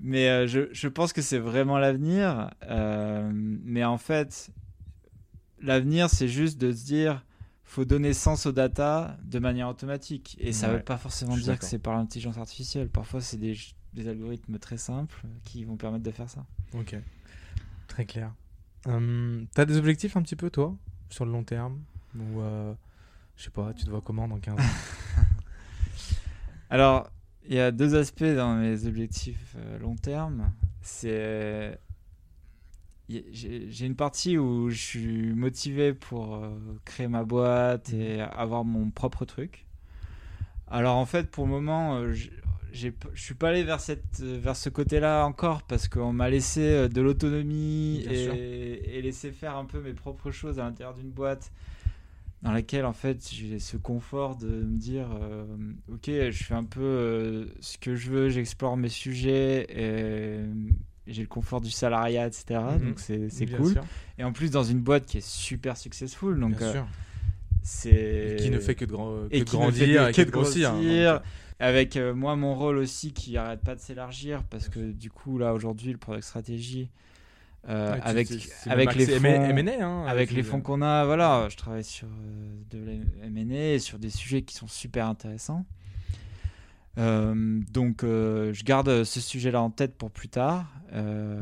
Mais 0.00 0.28
euh, 0.28 0.46
je, 0.46 0.68
je 0.72 0.88
pense 0.88 1.12
que 1.12 1.22
c'est 1.22 1.38
vraiment 1.38 1.78
l'avenir. 1.78 2.50
Euh, 2.68 3.30
mais 3.32 3.84
en 3.84 3.98
fait, 3.98 4.50
l'avenir, 5.60 6.10
c'est 6.10 6.28
juste 6.28 6.58
de 6.58 6.72
se 6.72 6.84
dire 6.84 7.24
faut 7.66 7.84
donner 7.84 8.12
sens 8.12 8.46
aux 8.46 8.52
data 8.52 9.16
de 9.24 9.38
manière 9.38 9.68
automatique. 9.68 10.36
Et 10.38 10.52
ça 10.52 10.68
Ouais, 10.68 10.74
veut 10.74 10.82
pas 10.82 10.96
forcément 10.98 11.36
dire 11.36 11.58
que 11.58 11.64
c'est 11.64 11.78
par 11.78 11.94
l'intelligence 11.94 12.38
artificielle. 12.38 12.88
Parfois, 12.88 13.20
c'est 13.20 13.36
des, 13.38 13.54
des 13.94 14.08
algorithmes 14.08 14.58
très 14.58 14.76
simples 14.76 15.22
qui 15.44 15.64
vont 15.64 15.76
permettre 15.76 16.04
de 16.04 16.10
faire 16.10 16.28
ça. 16.28 16.44
Ok. 16.74 16.96
Très 17.88 18.04
clair. 18.04 18.32
Hum, 18.86 19.46
T'as 19.54 19.64
des 19.64 19.76
objectifs 19.76 20.16
un 20.16 20.22
petit 20.22 20.36
peu, 20.36 20.50
toi, 20.50 20.76
sur 21.10 21.24
le 21.24 21.32
long 21.32 21.44
terme? 21.44 21.80
Ou, 22.16 22.40
euh, 22.40 22.74
je 23.36 23.44
sais 23.44 23.50
pas, 23.50 23.72
tu 23.72 23.84
te 23.84 23.90
vois 23.90 24.02
comment 24.02 24.28
dans 24.28 24.38
15 24.38 24.58
ans? 24.58 24.62
Alors, 26.70 27.10
il 27.46 27.54
y 27.54 27.60
a 27.60 27.70
deux 27.70 27.94
aspects 27.94 28.24
dans 28.24 28.56
mes 28.56 28.86
objectifs 28.86 29.54
euh, 29.56 29.78
long 29.78 29.96
terme. 29.96 30.52
C'est. 30.82 31.78
J'ai 33.08 33.84
une 33.84 33.96
partie 33.96 34.38
où 34.38 34.70
je 34.70 34.78
suis 34.78 35.34
motivé 35.34 35.92
pour 35.92 36.36
euh, 36.36 36.50
créer 36.86 37.06
ma 37.06 37.22
boîte 37.22 37.92
et 37.92 38.22
avoir 38.22 38.64
mon 38.64 38.90
propre 38.90 39.26
truc. 39.26 39.66
Alors, 40.68 40.96
en 40.96 41.04
fait, 41.04 41.30
pour 41.30 41.44
le 41.44 41.50
moment, 41.50 42.02
je 42.74 42.90
suis 43.14 43.34
pas 43.34 43.48
allé 43.50 43.62
vers, 43.62 43.80
cette, 43.80 44.20
vers 44.20 44.56
ce 44.56 44.68
côté-là 44.68 45.24
encore 45.24 45.62
parce 45.62 45.88
qu'on 45.88 46.12
m'a 46.12 46.28
laissé 46.28 46.60
euh, 46.60 46.88
de 46.88 47.00
l'autonomie 47.00 48.02
et, 48.34 48.98
et 48.98 49.02
laissé 49.02 49.30
faire 49.32 49.56
un 49.56 49.64
peu 49.64 49.80
mes 49.80 49.92
propres 49.94 50.30
choses 50.30 50.58
à 50.58 50.64
l'intérieur 50.64 50.94
d'une 50.94 51.10
boîte 51.10 51.52
dans 52.42 52.52
laquelle 52.52 52.84
en 52.84 52.92
fait 52.92 53.26
j'ai 53.32 53.58
ce 53.58 53.76
confort 53.78 54.36
de 54.36 54.48
me 54.48 54.76
dire 54.76 55.06
euh, 55.18 55.46
ok 55.90 56.06
je 56.30 56.42
fais 56.44 56.52
un 56.54 56.64
peu 56.64 56.80
euh, 56.82 57.46
ce 57.60 57.78
que 57.78 57.94
je 57.94 58.10
veux 58.10 58.28
j'explore 58.28 58.76
mes 58.76 58.90
sujets 58.90 59.66
et 59.70 60.40
j'ai 61.06 61.22
le 61.22 61.28
confort 61.28 61.60
du 61.62 61.70
salariat 61.70 62.26
etc 62.26 62.60
Mhm. 62.78 62.86
donc 62.88 63.00
c'est 63.00 63.46
cool 63.56 63.72
sûr, 63.72 63.84
et 64.18 64.24
en 64.24 64.32
plus 64.32 64.50
dans 64.50 64.64
une 64.64 64.80
boîte 64.80 65.06
qui 65.06 65.18
est 65.18 65.26
super 65.26 65.76
successful 65.78 66.38
donc 66.38 66.56
bien 66.58 66.66
euh, 66.66 66.72
sûr. 66.72 66.86
c'est 67.62 68.36
Qui 68.40 68.50
ne 68.50 68.58
fait 68.58 68.74
que 68.74 68.84
de, 68.84 68.90
grand- 68.92 69.28
que 69.28 69.34
et 69.36 69.38
de 69.40 69.44
qui 69.44 69.56
ne 69.56 69.70
fait 69.70 69.86
grandir 69.86 70.04
que- 70.04 70.08
et 70.10 70.12
que 70.12 70.22
de 70.22 70.30
grossir. 70.30 70.70
hein, 70.70 70.80
grossir. 70.82 71.22
Avec 71.64 71.96
euh, 71.96 72.14
moi 72.14 72.36
mon 72.36 72.54
rôle 72.54 72.76
aussi 72.78 73.12
qui 73.12 73.36
arrête 73.36 73.60
pas 73.60 73.74
de 73.74 73.80
s'élargir 73.80 74.42
parce 74.44 74.68
que 74.68 74.92
du 74.92 75.10
coup 75.10 75.38
là 75.38 75.54
aujourd'hui 75.54 75.92
le 75.92 75.98
product 75.98 76.24
stratégie 76.26 76.90
euh, 77.68 77.92
ouais, 77.92 78.00
tu- 78.00 78.04
avec 78.08 78.28
avec 78.72 78.94
les 78.98 79.06
fonds 79.06 79.42
hein, 79.80 80.04
avec 80.06 80.30
les 80.36 80.42
fonds 80.42 80.60
qu'on 80.60 80.82
a, 80.82 81.04
voilà, 81.06 81.48
je 81.50 81.56
travaille 81.56 81.84
sur 81.84 82.08
euh, 82.08 82.62
de 82.70 82.78
la 83.22 83.78
sur 83.78 83.98
des 83.98 84.10
sujets 84.10 84.42
qui 84.42 84.54
sont 84.54 84.68
super 84.68 85.06
intéressants. 85.06 85.64
Euh, 86.96 87.60
donc, 87.72 88.04
euh, 88.04 88.52
je 88.52 88.62
garde 88.64 89.04
ce 89.04 89.20
sujet-là 89.20 89.60
en 89.60 89.70
tête 89.70 89.96
pour 89.96 90.10
plus 90.10 90.28
tard. 90.28 90.66
Euh, 90.92 91.40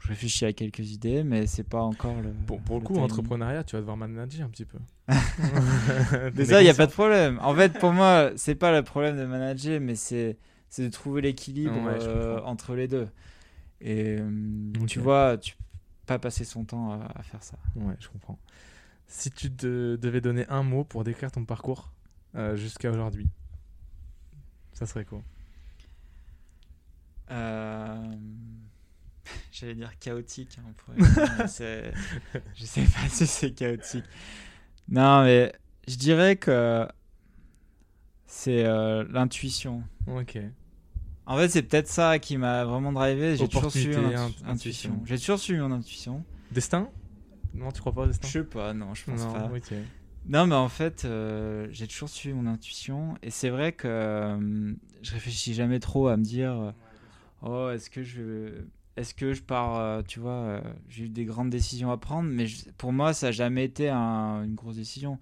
je 0.00 0.08
réfléchis 0.08 0.44
à 0.44 0.52
quelques 0.52 0.90
idées, 0.92 1.24
mais 1.24 1.46
c'est 1.46 1.62
pas 1.64 1.80
encore 1.82 2.20
le. 2.20 2.30
Pour, 2.46 2.60
pour 2.60 2.78
le 2.78 2.84
coup, 2.84 2.92
timing. 2.94 3.04
entrepreneuriat, 3.04 3.64
tu 3.64 3.74
vas 3.76 3.80
devoir 3.80 3.96
manager 3.96 4.46
un 4.46 4.50
petit 4.50 4.66
peu. 4.66 4.78
Mais 6.36 6.44
ça, 6.44 6.60
il 6.60 6.64
n'y 6.64 6.70
a 6.70 6.74
pas 6.74 6.86
de 6.86 6.92
problème. 6.92 7.38
En 7.42 7.54
fait, 7.54 7.78
pour 7.78 7.92
moi, 7.92 8.32
c'est 8.36 8.54
pas 8.54 8.72
le 8.72 8.82
problème 8.82 9.16
de 9.16 9.24
manager, 9.24 9.80
mais 9.80 9.94
c'est 9.94 10.36
c'est 10.68 10.84
de 10.84 10.90
trouver 10.90 11.20
l'équilibre 11.22 11.76
Ouais, 11.84 12.42
entre 12.44 12.74
les 12.74 12.88
deux. 12.88 13.08
Et 13.80 14.16
euh, 14.20 14.72
Ok. 14.80 14.86
tu 14.86 15.00
vois, 15.00 15.36
tu 15.38 15.54
peux 15.54 15.64
pas 16.06 16.18
passer 16.18 16.44
son 16.44 16.64
temps 16.64 16.92
à, 16.92 17.18
à 17.18 17.22
faire 17.22 17.42
ça. 17.42 17.56
Ouais, 17.76 17.94
je 17.98 18.08
comprends. 18.08 18.38
Si 19.06 19.30
tu 19.30 19.50
te 19.50 19.96
devais 19.96 20.20
donner 20.20 20.46
un 20.48 20.62
mot 20.62 20.84
pour 20.84 21.02
décrire 21.04 21.30
ton 21.32 21.44
parcours 21.44 21.92
jusqu'à 22.54 22.90
aujourd'hui, 22.90 23.28
ça 24.72 24.86
serait 24.86 25.04
quoi? 25.04 25.22
Euh, 27.30 28.14
J'allais 29.52 29.74
dire 29.74 29.98
chaotique. 29.98 30.58
hein, 30.58 30.72
pour 30.76 30.94
répondre, 30.94 31.32
mais 31.38 31.46
c'est- 31.48 31.92
je 32.54 32.64
sais 32.64 32.82
pas 32.84 33.08
si 33.08 33.26
c'est 33.26 33.52
chaotique. 33.52 34.04
Non, 34.88 35.22
mais 35.24 35.52
je 35.88 35.96
dirais 35.96 36.36
que 36.36 36.86
c'est 38.26 38.64
euh, 38.64 39.04
l'intuition. 39.10 39.82
Ok. 40.06 40.38
En 41.24 41.36
fait, 41.36 41.48
c'est 41.48 41.62
peut-être 41.62 41.88
ça 41.88 42.18
qui 42.18 42.36
m'a 42.36 42.64
vraiment 42.64 42.92
drivé. 42.92 43.36
J'ai 43.36 43.48
toujours 43.48 43.70
suivi 43.70 43.96
mon 43.96 44.08
intu- 44.10 44.44
intuition. 44.44 45.00
J'ai 45.06 45.18
toujours 45.18 45.38
suivi 45.38 45.60
mon 45.60 45.70
intuition. 45.70 46.24
Destin? 46.50 46.88
Non, 47.54 47.70
tu 47.70 47.80
crois 47.80 47.92
pas 47.92 48.02
au 48.02 48.06
destin? 48.06 48.26
Je 48.26 48.32
sais 48.32 48.44
pas, 48.44 48.74
non, 48.74 48.94
je 48.94 49.04
pense 49.04 49.20
Non, 49.20 49.32
pas. 49.32 49.48
Non, 50.24 50.46
mais 50.46 50.54
en 50.54 50.68
fait, 50.68 51.04
euh, 51.04 51.66
j'ai 51.70 51.86
toujours 51.88 52.08
suivi 52.08 52.34
mon 52.34 52.46
intuition. 52.46 53.16
Et 53.22 53.30
c'est 53.30 53.50
vrai 53.50 53.72
que 53.72 53.88
euh, 53.88 54.74
je 55.02 55.12
réfléchis 55.12 55.54
jamais 55.54 55.80
trop 55.80 56.06
à 56.08 56.16
me 56.16 56.22
dire 56.22 56.52
euh, 56.60 56.72
Oh, 57.42 57.70
est-ce 57.70 57.90
que 57.90 58.02
je. 58.02 58.64
Est-ce 58.96 59.14
que 59.14 59.32
je 59.34 59.42
pars. 59.42 59.76
euh, 59.78 60.02
tu 60.02 60.20
vois, 60.20 60.62
j'ai 60.88 61.04
eu 61.04 61.08
des 61.10 61.24
grandes 61.26 61.50
décisions 61.50 61.90
à 61.92 61.98
prendre, 61.98 62.28
mais 62.30 62.46
je- 62.46 62.70
pour 62.78 62.92
moi, 62.92 63.14
ça 63.14 63.28
n'a 63.28 63.32
jamais 63.32 63.64
été 63.64 63.88
un- 63.90 64.44
une 64.44 64.54
grosse 64.54 64.76
décision. 64.76 65.18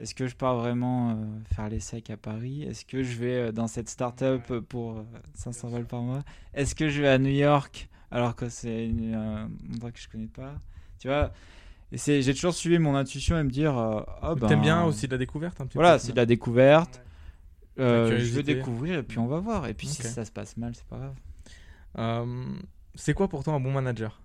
Est-ce 0.00 0.14
que 0.14 0.26
je 0.26 0.36
pars 0.36 0.56
vraiment 0.56 1.18
faire 1.54 1.68
les 1.68 1.80
secs 1.80 2.10
à 2.10 2.16
Paris? 2.16 2.62
Est-ce 2.64 2.84
que 2.84 3.02
je 3.02 3.16
vais 3.18 3.52
dans 3.52 3.68
cette 3.68 3.88
start-up 3.90 4.52
pour 4.68 4.98
euh, 4.98 5.04
500 5.34 5.70
balles 5.70 5.86
par 5.86 6.02
mois? 6.02 6.24
Est-ce 6.54 6.74
que 6.74 6.88
je 6.88 7.02
vais 7.02 7.08
à 7.08 7.18
New 7.18 7.30
York 7.30 7.88
alors 8.10 8.36
que 8.36 8.48
c'est 8.48 8.88
un 9.14 9.50
endroit 9.72 9.92
que 9.92 10.00
je 10.00 10.08
connais 10.08 10.28
pas? 10.28 10.56
Tu 10.98 11.08
vois 11.08 11.32
et 11.92 11.98
c'est, 11.98 12.22
j'ai 12.22 12.34
toujours 12.34 12.54
suivi 12.54 12.78
mon 12.78 12.94
intuition 12.96 13.38
et 13.38 13.42
me 13.44 13.50
dire 13.50 13.76
euh, 13.78 14.34
ben, 14.34 14.48
T'aimes 14.48 14.62
bien 14.62 14.84
aussi 14.84 15.06
de 15.06 15.12
la 15.12 15.18
découverte 15.18 15.60
un 15.60 15.66
petit 15.66 15.74
voilà, 15.74 15.94
peu 15.94 15.98
c'est 16.00 16.12
de 16.12 16.16
la 16.16 16.26
découverte. 16.26 17.00
Euh, 17.78 18.18
je 18.18 18.32
veux 18.32 18.42
découvrir 18.42 18.98
et 18.98 19.02
puis 19.02 19.18
on 19.18 19.26
va 19.26 19.40
voir. 19.40 19.66
Et 19.66 19.74
puis 19.74 19.86
si 19.86 20.02
ça 20.02 20.24
se 20.24 20.30
passe 20.30 20.56
mal, 20.56 20.74
c'est 20.74 20.86
pas 20.86 20.98
grave. 20.98 21.14
Euh, 21.98 22.56
c'est 22.94 23.14
quoi 23.14 23.28
pour 23.28 23.44
toi 23.44 23.54
un 23.54 23.60
bon 23.60 23.72
manager? 23.72 24.20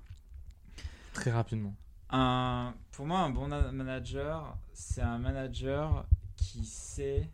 Très 1.13 1.31
rapidement. 1.31 1.75
Un, 2.11 2.73
pour 2.91 3.05
moi, 3.05 3.19
un 3.19 3.29
bon 3.29 3.47
na- 3.47 3.71
manager, 3.71 4.57
c'est 4.73 5.01
un 5.01 5.19
manager 5.19 6.05
qui 6.35 6.65
sait 6.65 7.29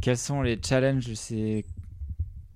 quels 0.00 0.18
sont 0.18 0.42
les 0.42 0.60
challenges 0.62 1.06
de 1.06 1.14
ses, 1.14 1.64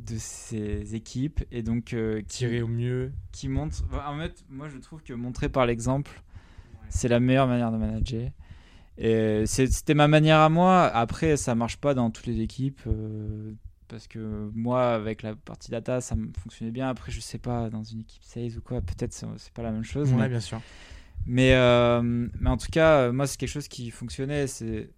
de 0.07 0.17
ses 0.19 0.95
équipes 0.95 1.43
et 1.51 1.63
donc 1.63 1.93
euh, 1.95 2.21
qui, 2.23 2.39
Tirer 2.39 2.63
au 2.63 2.69
mieux. 2.69 3.13
qui 3.33 3.49
montre. 3.49 3.83
En 4.07 4.19
fait, 4.19 4.45
moi 4.49 4.69
je 4.69 4.79
trouve 4.79 5.03
que 5.03 5.13
montrer 5.13 5.49
par 5.49 5.67
l'exemple, 5.67 6.23
c'est 6.89 7.09
la 7.09 7.21
meilleure 7.21 7.47
manière 7.47 7.71
de 7.73 7.77
manager. 7.77 8.31
Et 8.99 9.45
c'était 9.47 9.95
ma 9.95 10.07
manière 10.09 10.39
à 10.41 10.49
moi. 10.49 10.83
Après, 10.85 11.37
ça 11.37 11.55
marche 11.55 11.79
pas 11.79 11.95
dans 11.95 12.11
toutes 12.11 12.27
les 12.27 12.41
équipes. 12.41 12.81
euh, 12.87 13.53
parce 13.89 14.07
que 14.09 14.51
moi, 14.55 14.93
avec 14.95 15.23
la 15.23 15.35
partie 15.35 15.71
data, 15.71 16.01
ça 16.01 16.15
fonctionnait 16.43 16.71
bien. 16.73 16.89
Après, 16.89 17.11
je 17.13 17.21
sais 17.21 17.39
pas, 17.39 17.69
dans 17.71 17.83
une 17.85 18.01
équipe 18.01 18.23
sales 18.23 18.57
ou 18.57 18.61
quoi, 18.63 18.81
peut-être 18.81 19.13
c'est 19.13 19.53
pas 19.53 19.63
la 19.63 19.71
même 19.71 19.85
chose. 19.85 20.11
Ouais, 20.13 20.19
mais 20.23 20.29
bien 20.31 20.41
sûr. 20.41 20.61
mais, 21.27 21.55
euh, 21.55 22.01
mais 22.03 22.49
en 22.51 22.57
tout 22.57 22.69
cas, 22.71 23.13
moi, 23.13 23.27
c'est 23.27 23.39
quelque 23.39 23.51
chose 23.51 23.69
qui 23.69 23.91
fonctionnait. 23.91 24.47
C'est 24.47 24.91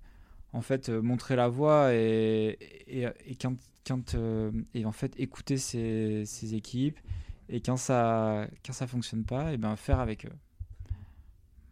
en 0.52 0.60
fait 0.60 0.88
montrer 0.90 1.34
la 1.36 1.48
voie 1.48 1.92
et, 1.94 2.56
et, 2.86 3.02
et 3.26 3.34
quand, 3.34 3.54
quand, 3.86 4.14
euh, 4.14 4.50
et 4.74 4.84
en 4.84 4.92
fait 4.92 5.12
écouter 5.18 5.56
ses, 5.56 6.24
ses 6.26 6.54
équipes. 6.54 6.98
Et 7.48 7.60
quand 7.60 7.76
ça 7.76 8.46
quand 8.64 8.72
ça 8.72 8.86
fonctionne 8.86 9.24
pas, 9.24 9.52
et 9.52 9.58
ben 9.58 9.76
faire 9.76 10.00
avec 10.00 10.24
eux. 10.26 10.32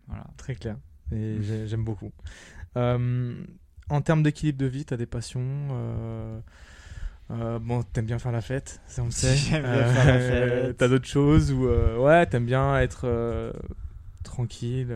Voilà. 0.07 0.27
Très 0.37 0.55
clair. 0.55 0.77
Et 1.13 1.39
j'ai- 1.41 1.67
j'aime 1.67 1.85
beaucoup. 1.85 2.11
Euh, 2.77 3.43
en 3.89 4.01
termes 4.03 4.23
d'équilibre 4.23 4.59
de 4.59 4.67
vie, 4.67 4.85
t'as 4.85 4.97
des 4.97 5.07
passions 5.07 5.41
euh, 5.71 6.39
Bon, 7.61 7.83
t'aimes 7.83 8.05
bien 8.07 8.19
faire 8.19 8.33
la 8.33 8.43
fête, 8.43 8.81
ça 8.87 9.03
on 9.03 9.07
le 9.07 9.11
sait. 9.11 9.35
J'aime 9.51 9.63
bien 9.63 9.85
faire 9.87 10.07
la 10.07 10.19
fête. 10.19 10.77
T'as 10.77 10.89
d'autres 10.89 11.07
choses 11.09 11.51
ou 11.53 11.67
euh, 11.67 11.97
ouais, 11.97 12.27
t'aimes 12.27 12.45
bien 12.45 12.79
être 12.79 13.53
tranquille, 14.23 14.95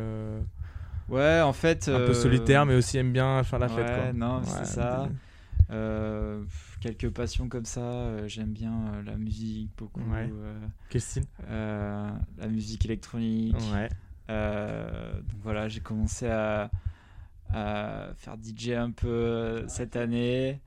Ouais, 1.09 1.41
en 1.41 1.53
fait. 1.55 1.89
un 1.89 2.01
peu 2.07 2.13
solitaire, 2.15 2.67
mais 2.67 2.75
aussi 2.75 2.99
aime 2.99 3.13
bien 3.13 3.43
faire 3.45 3.59
la 3.59 3.69
fête. 3.69 3.87
ouais, 3.87 3.95
Quoi. 3.95 4.13
non, 4.13 4.39
Ouais, 4.41 4.45
c'est 4.47 4.65
ça. 4.67 5.09
Quelques 6.81 7.11
passions 7.11 7.49
comme 7.49 7.65
ça. 7.65 7.81
euh, 7.81 8.29
J'aime 8.29 8.53
bien 8.53 8.73
euh, 8.95 9.03
la 9.03 9.17
musique 9.17 9.71
beaucoup. 9.77 10.01
Ouais. 10.03 10.31
euh, 10.33 10.61
Quel 10.91 11.01
style? 11.01 11.25
la 11.49 12.49
musique 12.49 12.85
électronique. 12.85 13.57
Ouais. 13.73 13.89
Donc 14.29 15.41
voilà, 15.43 15.69
j'ai 15.69 15.81
commencé 15.81 16.27
à, 16.29 16.71
à 17.51 18.11
faire 18.17 18.37
DJ 18.37 18.71
un 18.71 18.91
peu 18.91 19.65
cette 19.69 19.97
année. 19.97 20.61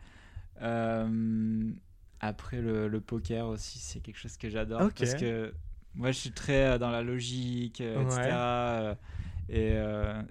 Après 2.21 2.61
le, 2.61 2.87
le 2.89 2.99
poker 3.01 3.47
aussi, 3.47 3.79
c'est 3.79 4.01
quelque 4.01 4.17
chose 4.17 4.35
que 4.37 4.49
j'adore 4.49 4.81
Ok. 4.81 4.95
parce 4.99 5.15
que 5.15 5.53
moi 5.95 6.11
je 6.11 6.17
suis 6.19 6.31
très 6.31 6.77
dans 6.77 6.89
la 6.91 7.01
logique, 7.01 7.79
etc. 7.81 8.17
Ouais. 8.17 8.95
et 9.55 9.77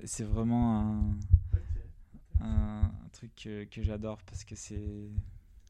c'est 0.05 0.25
vraiment 0.25 0.81
un, 0.81 2.45
un, 2.45 2.83
un 2.85 3.09
truc 3.13 3.31
que, 3.43 3.65
que 3.65 3.83
j'adore 3.83 4.19
parce 4.27 4.45
que 4.45 4.55
c'est. 4.55 5.09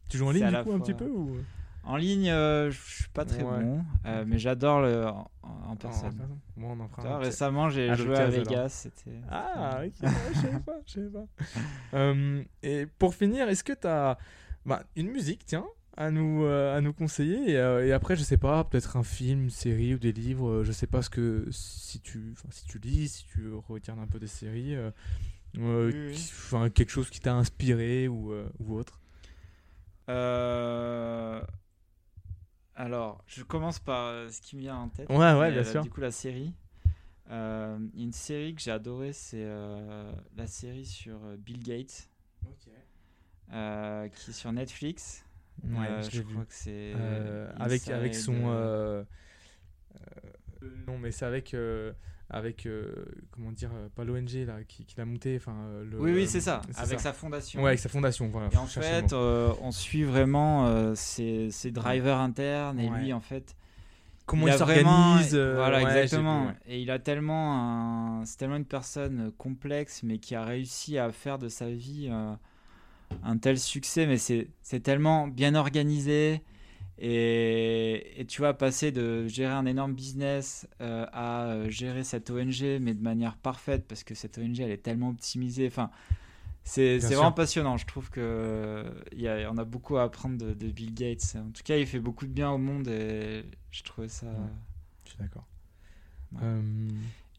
Tu 0.09 0.17
joues 0.19 0.27
en 0.27 0.31
ligne 0.31 0.49
du 0.49 0.55
un 0.55 0.65
petit 0.81 0.95
peu 0.95 1.09
ou 1.09 1.37
En 1.85 1.97
ligne, 1.97 2.29
euh, 2.31 2.71
je 2.71 2.79
suis 2.79 3.09
pas 3.09 3.25
très 3.25 3.43
Ouais. 3.43 3.63
bon, 3.63 3.85
euh, 4.07 4.25
mais 4.27 4.39
j'adore 4.39 4.81
le 4.83 5.07
en, 5.07 5.31
en 5.43 5.77
personne. 5.77 6.19
Moi, 6.57 6.75
on 6.77 6.81
en 6.81 6.89
fera 6.89 7.03
Tu 7.03 7.09
vois, 7.09 7.17
un 7.17 7.21
petit- 7.21 7.27
récemment, 7.29 7.71
j'ai 7.71 7.89
à 7.91 7.95
joué 7.95 8.17
à. 8.17 8.29
Vegas. 8.29 8.69
C'était. 8.69 9.21
Ah, 9.31 9.83
ok, 9.87 9.93
je 10.35 10.39
savais 10.41 10.61
pas, 10.61 10.81
je 10.87 10.93
savais 10.93 11.09
pas. 11.11 11.27
Euh, 11.95 12.45
et 12.63 12.85
pour 12.99 13.15
finir, 13.15 13.49
est-ce 13.49 13.65
que 13.65 13.73
tu 13.73 13.87
as 13.87 14.19
une 14.97 15.09
musique, 15.11 15.45
tiens, 15.47 15.65
à 15.97 16.11
nous, 16.11 16.45
euh, 16.45 16.77
à 16.77 16.83
nous 16.83 16.93
conseiller 16.93 17.53
et, 17.53 17.57
euh, 17.57 17.87
et 17.87 17.93
après, 17.93 18.15
je 18.15 18.23
sais 18.23 18.37
pas, 18.37 18.63
peut-être 18.65 18.99
un 18.99 19.03
film, 19.03 19.45
une 19.45 19.51
série 19.51 19.95
ou 19.95 19.99
des 19.99 20.13
livres, 20.13 20.63
je 20.65 20.73
sais 20.73 20.87
pas 20.87 21.01
ce 21.01 21.09
que, 21.09 21.47
si 21.51 22.01
tu, 22.01 22.29
enfin, 22.33 22.49
si 22.51 22.67
tu 22.67 22.79
lis, 22.79 23.09
si 23.09 23.25
tu 23.25 23.51
regardes 23.69 24.01
un 24.01 24.07
peu 24.07 24.19
des 24.19 24.27
séries, 24.27 24.77
euh, 24.77 24.91
euh, 25.59 26.13
Oui, 26.53 26.71
quelque 26.75 26.91
chose 26.91 27.09
qui 27.09 27.21
t'a 27.21 27.35
inspiré 27.35 28.07
ou, 28.07 28.33
euh, 28.33 28.47
ou 28.61 28.75
autre. 28.75 29.01
Euh, 30.09 31.41
Alors, 32.75 33.23
je 33.27 33.43
commence 33.43 33.79
par 33.79 34.07
euh, 34.07 34.29
ce 34.31 34.41
qui 34.41 34.57
me 34.57 34.61
vient 34.63 34.77
en 34.77 34.89
tête. 34.89 35.09
Ouais, 35.11 35.17
ouais, 35.35 35.51
bien 35.51 35.63
euh, 35.63 35.73
sûr. 35.73 35.83
Du 35.83 35.91
coup, 35.91 36.01
la 36.01 36.11
série. 36.11 36.53
Euh, 37.31 37.79
une 37.95 38.13
série 38.13 38.55
que 38.55 38.63
j'ai 38.63 38.71
adorée, 38.71 39.13
c'est 39.13 39.45
euh, 39.45 40.13
la 40.37 40.47
série 40.47 40.87
sur 40.87 41.19
Bill 41.39 41.63
Gates, 41.63 42.09
euh, 43.53 44.09
qui 44.09 44.31
est 44.31 44.35
sur 44.35 44.53
Netflix. 44.53 45.25
Ouais, 45.65 45.89
Euh, 45.89 46.03
je 46.03 46.19
je 46.19 46.23
crois 46.23 46.45
que 46.45 46.55
c'est. 46.55 46.93
Euh, 46.97 47.51
avec, 47.59 47.89
avec 47.89 48.15
son. 48.15 48.33
euh, 48.35 48.45
euh, 48.47 49.05
euh, 50.63 50.71
non, 50.87 50.99
mais 50.99 51.11
c'est 51.11 51.25
avec. 51.25 51.55
Euh, 52.33 52.37
avec 52.39 52.67
euh, 52.67 53.05
comment 53.31 53.53
dire 53.53 53.71
euh, 53.75 53.89
pas 53.95 54.05
l'ONG 54.05 54.45
là 54.47 54.59
qui, 54.67 54.85
qui 54.85 54.97
l'a 54.97 55.05
monté 55.05 55.37
enfin 55.37 55.57
euh, 55.69 55.85
le- 55.85 55.99
Oui, 56.01 56.13
oui, 56.13 56.27
c'est 56.27 56.41
ça, 56.41 56.61
c'est 56.71 56.79
avec 56.81 56.99
ça. 57.01 57.05
sa 57.05 57.13
fondation. 57.13 57.63
ouais 57.63 57.69
avec 57.69 57.81
sa 57.81 57.89
fondation 57.89 58.29
voilà 58.29 58.49
Et 58.53 58.57
en 58.57 58.67
fait, 58.67 59.13
euh, 59.13 59.53
on 59.63 59.71
suit 59.73 60.05
vraiment 60.05 60.67
euh, 60.67 60.95
ses, 60.95 61.51
ses 61.51 61.71
drivers 61.71 62.19
internes 62.19 62.79
et 62.81 62.89
Ouais. 62.89 63.01
lui, 63.01 63.13
en 63.13 63.21
fait, 63.21 63.57
comment 64.27 64.47
il 64.47 64.53
il 64.53 64.59
s'organise 64.59 65.35
euh, 65.35 65.55
voilà, 65.55 65.79
ouais, 65.85 66.03
exactement. 66.03 66.47
ouais. 66.47 66.53
Et 66.67 66.81
il 66.83 66.91
a 66.91 66.99
tellement 66.99 67.55
un, 68.21 68.25
c'est 68.27 68.37
tellement 68.37 68.57
une 68.57 68.65
personne 68.67 69.33
complexe, 69.39 70.03
mais 70.03 70.19
qui 70.19 70.35
a 70.35 70.45
réussi 70.45 70.99
à 70.99 71.11
faire 71.13 71.39
de 71.39 71.49
sa 71.49 71.71
vie 71.71 72.09
euh, 72.11 72.35
un 73.25 73.39
tel 73.39 73.59
succès. 73.59 74.07
Mais 74.07 74.19
c'est, 74.19 74.49
c'est 74.63 74.81
tellement 74.81 75.29
bien 75.29 75.55
organisé. 75.55 76.43
Et, 77.01 78.21
et 78.21 78.25
tu 78.25 78.41
vois, 78.41 78.55
passer 78.55 78.91
de 78.91 79.29
gérer 79.29 79.53
un 79.53 79.67
énorme 79.67 79.95
business 79.95 80.69
euh, 80.81 81.07
à 81.13 81.47
euh, 81.47 81.71
gérer 81.71 82.03
cette 82.03 82.31
ONG, 82.31 82.81
mais 82.81 82.93
de 82.95 83.03
manière 83.03 83.37
parfaite, 83.37 83.87
parce 83.87 84.03
que 84.03 84.15
cette 84.15 84.37
ONG, 84.39 84.59
elle 84.59 84.73
est 84.73 84.83
tellement 84.83 85.11
optimisée. 85.11 85.69
Enfin, 85.69 85.91
c'est, 86.65 86.99
vraiment 86.99 87.33
passionnant. 87.33 87.77
Je 87.77 87.87
trouve 87.87 88.11
que 88.11 88.85
y 89.15 89.29
a, 89.29 89.51
on 89.51 89.59
a 89.59 89.65
beaucoup 89.65 89.97
à 89.97 90.03
apprendre 90.03 90.39
de, 90.39 90.55
de 90.55 90.69
Bill 90.69 90.93
Gates. 90.93 91.37
En 91.37 91.51
tout 91.51 91.63
cas, 91.63 91.77
il 91.77 91.87
fait 91.87 92.01
beaucoup 92.01 92.27
de 92.27 92.33
bien 92.33 92.51
au 92.51 92.59
monde 92.59 92.89
et 92.89 93.45
je 93.71 93.83
trouvais 93.85 94.09
ça. 94.09 94.27
je 95.05 95.11
suis 95.11 95.19
d'accord 95.19 95.47
Ouais. 96.33 96.41
Euh, 96.43 96.63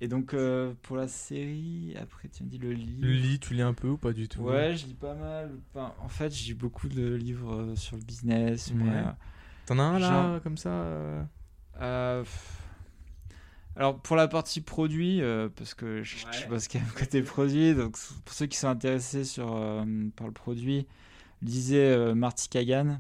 Et 0.02 0.08
donc, 0.08 0.34
euh, 0.34 0.74
pour 0.82 0.96
la 0.96 1.08
série, 1.08 1.94
après, 2.02 2.28
tu 2.28 2.44
me 2.44 2.50
dis 2.50 2.58
le 2.58 2.72
livre. 2.72 3.06
le 3.06 3.12
lit 3.12 3.40
tu 3.40 3.54
lis 3.54 3.62
un 3.62 3.76
peu 3.76 3.90
ou 3.90 3.98
pas 3.98 4.14
du 4.14 4.28
tout? 4.28 4.42
Ouais, 4.42 4.76
je 4.76 4.88
lis 4.88 4.96
pas 4.96 5.14
mal. 5.14 5.52
Enfin, 5.70 5.94
en 6.00 6.08
fait, 6.08 6.30
lis 6.30 6.56
beaucoup 6.56 6.88
de 6.88 7.14
livres 7.14 7.76
sur 7.76 7.98
le 7.98 8.04
business. 8.04 8.72
Ouais. 8.72 9.04
T'en 9.70 9.80
as 9.80 9.84
un 9.84 10.00
là 10.00 10.10
Genre- 10.10 10.42
comme 10.44 10.58
ça 10.58 10.70
euh 10.70 11.24
euh, 11.82 12.24
alors, 13.76 14.02
pour 14.02 14.16
la 14.18 14.28
partie 14.28 14.60
produit, 14.62 15.22
euh, 15.22 15.48
parce 15.56 15.74
que 15.74 16.04
je, 16.04 16.18
je 16.18 16.26
Ouais. 16.44 16.48
bosse 16.50 16.68
quand 16.68 16.80
même 16.80 16.90
côté 16.98 17.22
produit, 17.22 17.74
donc 17.74 17.98
pour 18.26 18.34
ceux 18.34 18.48
qui 18.48 18.58
sont 18.58 18.68
intéressés 18.68 19.24
sur, 19.24 19.56
euh, 19.56 19.86
par 20.18 20.28
le 20.28 20.34
produit, 20.34 20.86
lisez 21.42 21.78
euh, 21.86 22.14
Marty 22.16 22.50
Kagan, 22.50 23.00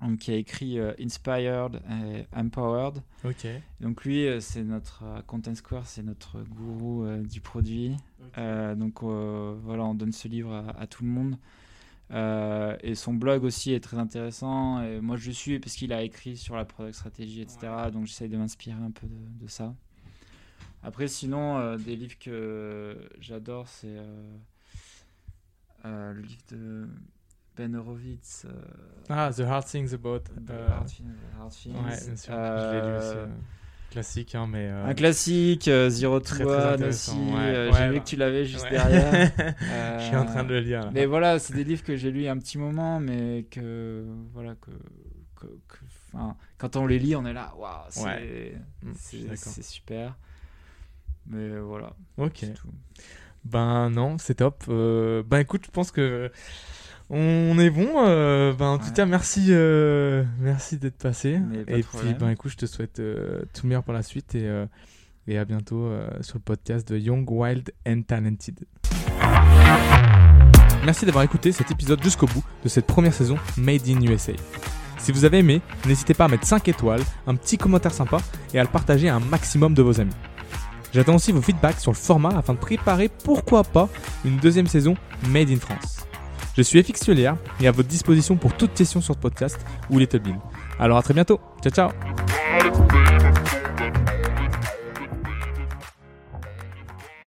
donc, 0.00 0.18
qui 0.20 0.30
a 0.30 0.36
écrit 0.36 0.78
euh, 0.78 0.92
Inspired 1.00 1.80
et 1.90 2.26
Empowered. 2.36 3.02
ok 3.24 3.46
Donc 3.80 4.04
lui, 4.04 4.26
euh, 4.28 4.38
c'est 4.40 4.62
notre 4.62 5.02
euh, 5.04 5.20
Content 5.26 5.54
Square, 5.56 5.86
c'est 5.86 6.02
notre 6.04 6.42
gourou 6.42 7.04
euh, 7.04 7.20
du 7.22 7.40
produit. 7.40 7.96
Euh, 8.38 8.76
donc 8.76 9.02
euh, 9.02 9.56
voilà, 9.64 9.82
on 9.84 9.94
donne 9.94 10.12
ce 10.12 10.28
livre 10.28 10.52
à, 10.54 10.80
à 10.80 10.86
tout 10.86 11.02
le 11.02 11.10
monde. 11.10 11.36
Euh, 12.12 12.76
et 12.82 12.94
son 12.94 13.14
blog 13.14 13.42
aussi 13.44 13.72
est 13.72 13.80
très 13.80 13.96
intéressant. 13.98 14.82
Et 14.82 15.00
moi, 15.00 15.16
je 15.16 15.28
le 15.28 15.32
suis 15.32 15.58
parce 15.58 15.74
qu'il 15.74 15.92
a 15.92 16.02
écrit 16.02 16.36
sur 16.36 16.56
la 16.56 16.64
product 16.64 16.94
strategy, 16.94 17.40
etc. 17.40 17.68
Donc 17.92 18.06
j'essaye 18.06 18.28
de 18.28 18.36
m'inspirer 18.36 18.76
un 18.82 18.90
peu 18.90 19.06
de, 19.06 19.44
de 19.44 19.48
ça. 19.48 19.74
Après, 20.82 21.08
sinon, 21.08 21.58
euh, 21.58 21.76
des 21.78 21.96
livres 21.96 22.18
que 22.18 22.96
j'adore, 23.20 23.66
c'est 23.68 23.96
euh, 25.84 26.12
le 26.12 26.20
livre 26.20 26.42
de 26.50 26.88
Ben 27.56 27.74
Horowitz. 27.74 28.46
ah 29.08 29.30
The 29.34 29.40
Hard 29.40 29.66
Things 29.66 29.94
About 29.94 30.20
The 30.20 30.50
Hard 30.68 30.86
Things- 30.88 31.04
The 31.04 31.38
Hard 31.40 31.50
Things. 31.52 31.74
ouais 31.74 31.82
bien 32.06 32.16
sûr 32.16 32.34
je 32.34 32.72
l'ai 32.72 32.80
lu 32.90 32.96
aussi 32.98 33.32
classique 33.92 34.34
hein 34.34 34.46
mais 34.48 34.68
euh, 34.68 34.86
Un 34.86 34.94
classique, 34.94 35.68
euh, 35.68 35.88
Zero 35.90 36.18
to 36.20 36.24
Très, 36.26 36.44
One 36.44 36.84
aussi. 36.84 37.10
ouais. 37.12 37.16
euh, 37.38 37.70
Ouais, 37.70 37.78
j'ai 37.78 37.88
vu 37.88 37.94
bah. 37.94 38.00
que 38.00 38.08
tu 38.08 38.16
l'avais 38.16 38.44
juste 38.44 38.64
ouais. 38.64 38.70
derrière. 38.70 39.30
je 40.00 40.04
suis 40.06 40.16
en 40.16 40.24
train 40.26 40.44
de 40.44 40.48
le 40.54 40.60
lire 40.60 40.80
là. 40.84 40.90
Mais 40.92 41.06
voilà, 41.06 41.38
c'est 41.38 41.54
des 41.54 41.64
livres 41.64 41.82
que 41.84 41.96
j'ai 41.96 42.10
lus 42.10 42.26
un 42.26 42.38
petit 42.38 42.58
moment, 42.58 42.98
mais 43.00 43.46
que 43.50 44.04
voilà 44.32 44.54
que, 44.56 44.70
que, 45.40 45.46
que- 45.68 45.84
enfin, 46.14 46.36
quand 46.58 46.76
on 46.76 46.86
les 46.86 46.98
lit, 46.98 47.14
on 47.16 47.24
est 47.26 47.32
là, 47.32 47.52
waouh, 47.56 47.84
c'est. 47.90 48.54
Mm, 48.82 48.92
c'est- 48.96 49.62
super. 49.62 50.16
Mais 51.26 51.58
voilà, 51.60 51.94
ok 52.18 52.46
tout. 52.54 52.68
Ben 53.44 53.90
non, 53.90 54.18
c'est 54.18 54.36
top. 54.36 54.64
Euh, 54.68 55.22
ben 55.26 55.38
écoute, 55.38 55.62
je 55.66 55.70
pense 55.70 55.90
que 55.90 56.30
on 57.12 57.58
est 57.58 57.70
bon. 57.70 57.88
Euh, 58.06 58.52
ben 58.52 58.66
en 58.66 58.78
tout 58.78 58.86
Ouais. 58.86 58.92
cas, 58.92 59.06
merci, 59.06 59.46
euh, 59.50 60.24
merci 60.40 60.78
d'être 60.78 60.96
passé. 60.98 61.38
Pas 61.66 61.72
Et 61.72 61.82
puis 61.82 62.14
ben 62.18 62.30
écoute, 62.30 62.50
je 62.52 62.56
te 62.56 62.66
souhaite 62.66 62.98
euh, 63.00 63.42
tout 63.54 63.62
le 63.64 63.68
meilleur 63.68 63.82
pour 63.84 63.92
la 63.94 64.02
suite 64.02 64.34
et 64.34 64.48
et 65.28 65.38
à 65.38 65.44
bientôt 65.44 65.88
sur 66.20 66.36
le 66.38 66.40
podcast 66.40 66.88
de 66.90 66.98
Young, 66.98 67.30
Wild 67.30 67.70
and 67.86 68.02
Talented. 68.08 68.58
Merci 70.84 71.06
d'avoir 71.06 71.22
écouté 71.22 71.52
cet 71.52 71.70
épisode 71.70 72.02
jusqu'au 72.02 72.26
bout 72.26 72.42
de 72.64 72.68
cette 72.68 72.86
première 72.86 73.14
saison 73.14 73.36
Made 73.56 73.88
in 73.88 74.00
USA. 74.02 74.32
Si 74.98 75.12
vous 75.12 75.24
avez 75.24 75.38
aimé, 75.38 75.60
n'hésitez 75.86 76.14
pas 76.14 76.24
à 76.24 76.28
mettre 76.28 76.46
5 76.46 76.66
étoiles, 76.68 77.02
un 77.28 77.36
petit 77.36 77.56
commentaire 77.56 77.92
sympa 77.92 78.18
et 78.52 78.58
à 78.58 78.62
le 78.64 78.68
partager 78.68 79.08
à 79.08 79.14
un 79.16 79.20
maximum 79.20 79.74
de 79.74 79.82
vos 79.82 80.00
amis. 80.00 80.14
J'attends 80.92 81.14
aussi 81.14 81.30
vos 81.32 81.40
feedbacks 81.40 81.78
sur 81.80 81.92
le 81.92 81.96
format 81.96 82.36
afin 82.36 82.54
de 82.54 82.58
préparer 82.58 83.08
pourquoi 83.24 83.62
pas 83.62 83.88
une 84.24 84.38
deuxième 84.38 84.66
saison 84.66 84.96
Made 85.28 85.50
in 85.50 85.56
France. 85.56 86.04
Je 86.56 86.62
suis 86.62 86.82
FX 86.82 87.08
et 87.60 87.66
à 87.66 87.72
votre 87.72 87.88
disposition 87.88 88.36
pour 88.36 88.52
toute 88.54 88.74
question 88.74 89.00
sur 89.00 89.14
ce 89.14 89.18
podcast 89.18 89.58
ou 89.90 89.98
Little 89.98 90.20
Bean. 90.20 90.38
Alors 90.78 90.98
à 90.98 91.02
très 91.02 91.14
bientôt. 91.14 91.40
Ciao 91.62 91.72
ciao 91.72 92.71